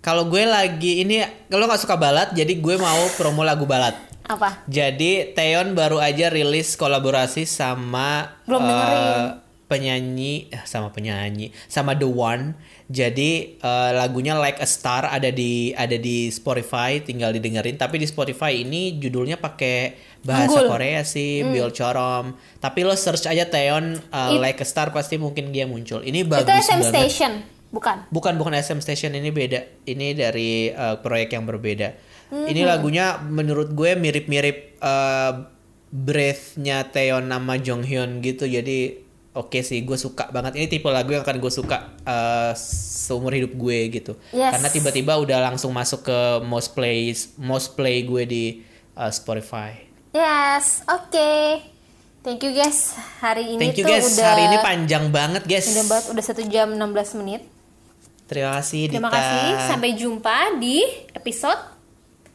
Kalau 0.04 0.22
gue 0.30 0.44
lagi 0.46 1.02
ini 1.02 1.18
kalau 1.50 1.66
nggak 1.66 1.82
suka 1.82 1.98
balad, 1.98 2.30
jadi 2.30 2.52
gue 2.54 2.74
mau 2.78 3.02
promo 3.18 3.42
lagu 3.42 3.66
balad. 3.66 3.96
Apa 4.26 4.66
Jadi 4.66 5.32
Taeyeon 5.32 5.72
baru 5.72 5.98
aja 5.98 6.26
rilis 6.28 6.74
kolaborasi 6.74 7.42
sama 7.42 8.34
Belum 8.42 8.60
dengerin. 8.60 9.24
penyanyi 9.66 10.46
eh, 10.48 10.62
sama 10.62 10.90
penyanyi 10.90 11.50
sama 11.66 11.92
The 11.92 12.06
One. 12.06 12.54
Jadi 12.86 13.30
eh, 13.56 13.90
lagunya 13.92 14.34
Like 14.34 14.58
a 14.58 14.66
Star 14.66 15.06
ada 15.06 15.26
di 15.28 15.70
ada 15.72 15.94
di 15.94 16.30
Spotify, 16.30 16.98
tinggal 17.00 17.30
didengerin. 17.30 17.74
Tapi 17.74 17.98
di 17.98 18.06
Spotify 18.06 18.54
ini 18.56 18.94
judulnya 18.94 19.36
pakai 19.36 19.94
bahasa 20.22 20.54
Hangul. 20.54 20.66
Korea 20.68 21.02
sih, 21.02 21.42
Bill 21.42 21.70
Chorom. 21.70 22.34
Tapi 22.56 22.82
lo 22.82 22.94
search 22.94 23.26
aja 23.26 23.42
Taeyeon 23.44 23.98
eh, 24.06 24.30
It- 24.32 24.40
Like 24.40 24.58
a 24.58 24.66
Star 24.66 24.90
pasti 24.90 25.16
mungkin 25.16 25.50
dia 25.50 25.66
muncul. 25.66 25.98
Ini 26.00 26.22
itu 26.22 26.28
bagus 26.28 26.46
SM 26.62 26.78
banget. 26.80 26.92
Station 26.92 27.32
bukan 27.76 28.08
Bukan 28.08 28.40
bukan 28.40 28.56
SM 28.56 28.80
Station 28.80 29.12
ini 29.12 29.28
beda. 29.28 29.84
Ini 29.84 30.16
dari 30.16 30.72
uh, 30.72 30.96
proyek 31.04 31.36
yang 31.36 31.44
berbeda. 31.44 31.92
Ini 32.32 32.64
lagunya 32.64 33.20
menurut 33.22 33.76
gue 33.76 33.94
mirip-mirip 33.94 34.80
uh, 34.80 35.46
breath-nya 35.92 36.88
Taeyeon 36.88 37.28
sama 37.28 37.54
Jonghyun 37.60 38.18
gitu. 38.24 38.48
Jadi 38.48 39.06
oke 39.36 39.60
sih 39.60 39.84
gue 39.84 40.00
suka 40.00 40.32
banget 40.32 40.56
ini 40.56 40.66
tipe 40.66 40.88
lagu 40.88 41.12
yang 41.12 41.20
akan 41.20 41.36
gue 41.36 41.52
suka 41.52 41.92
eh, 42.08 42.56
seumur 42.56 43.36
hidup 43.36 43.52
gue 43.52 43.78
gitu 43.92 44.16
Yes. 44.32 44.56
karena 44.56 44.68
tiba-tiba 44.72 45.12
udah 45.20 45.44
langsung 45.52 45.76
masuk 45.76 46.08
ke 46.08 46.18
most 46.40 46.72
play 46.72 47.12
most 47.36 47.76
play 47.76 48.00
gue 48.00 48.24
di 48.24 48.44
eh, 48.96 49.12
Spotify 49.12 49.86
Yes, 50.16 50.80
oke. 50.88 51.60
Thank 52.24 52.40
you 52.40 52.56
guys. 52.56 52.96
Hari 53.20 53.52
ini 53.52 53.60
thank 53.60 53.76
you 53.76 53.84
tuh 53.84 53.92
guys 53.92 54.16
udah 54.16 54.26
hari 54.32 54.42
ini 54.48 54.56
panjang 54.64 55.04
banget 55.12 55.44
guys 55.44 55.68
Udah 55.68 55.84
banget, 55.92 56.04
udah 56.16 56.24
satu 56.24 56.42
jam 56.48 56.72
16 56.72 57.20
menit. 57.20 57.44
Terima 58.26 58.50
kasih 58.56 58.82
Terima 58.88 59.06
Dita. 59.06 59.16
kasih. 59.16 59.48
Sampai 59.66 59.90
jumpa 59.92 60.36
di 60.56 60.82
episode 61.10 61.60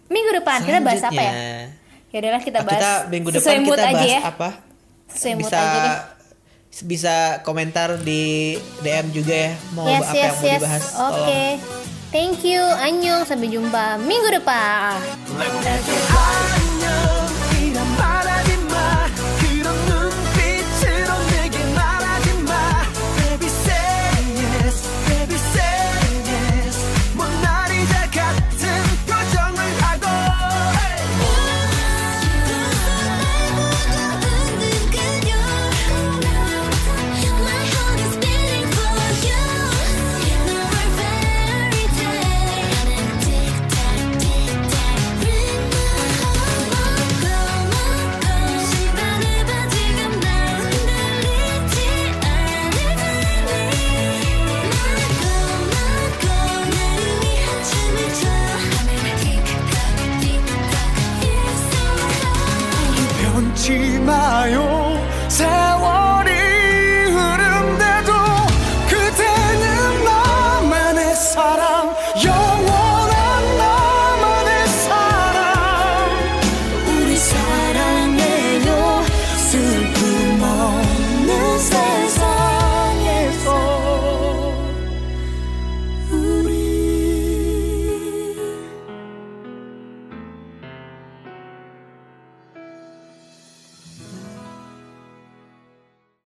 minggu 0.08 0.32
depan. 0.34 0.58
Kita 0.62 0.80
bahas 0.80 1.02
apa 1.02 1.16
ya? 1.16 1.32
Selanjutnya. 1.32 1.80
Ya 2.08 2.18
udahlah 2.20 2.42
kita 2.42 2.58
Ah, 2.58 2.64
bahas. 2.64 2.76
kita 2.76 2.92
minggu 3.08 3.30
depan 3.30 3.42
sesuai 3.42 3.60
mood 3.62 3.72
kita 3.74 3.84
aja 3.84 3.96
bahas 3.96 4.10
ya. 4.10 4.20
apa 4.26 4.50
Sesuai 5.08 5.34
mood 5.34 5.44
bisa 5.46 5.58
aja 5.58 5.80
deh. 5.80 5.98
bisa 6.82 7.16
komentar 7.42 7.90
di 8.00 8.24
DM 8.80 9.08
juga 9.12 9.36
ya 9.38 9.52
mau 9.72 9.84
Yes, 9.86 10.00
apa 10.02 10.12
yes, 10.12 10.16
yang 10.18 10.32
mau 10.34 10.44
yes. 10.44 10.56
dibahas 10.58 10.84
Oke. 10.84 11.00
tolong. 11.00 11.60
Thank 12.12 12.44
you. 12.44 12.60
Annyeong. 12.60 13.24
Sampai 13.24 13.48
jumpa 13.48 13.84
minggu 13.98 14.28
depan. 14.34 15.00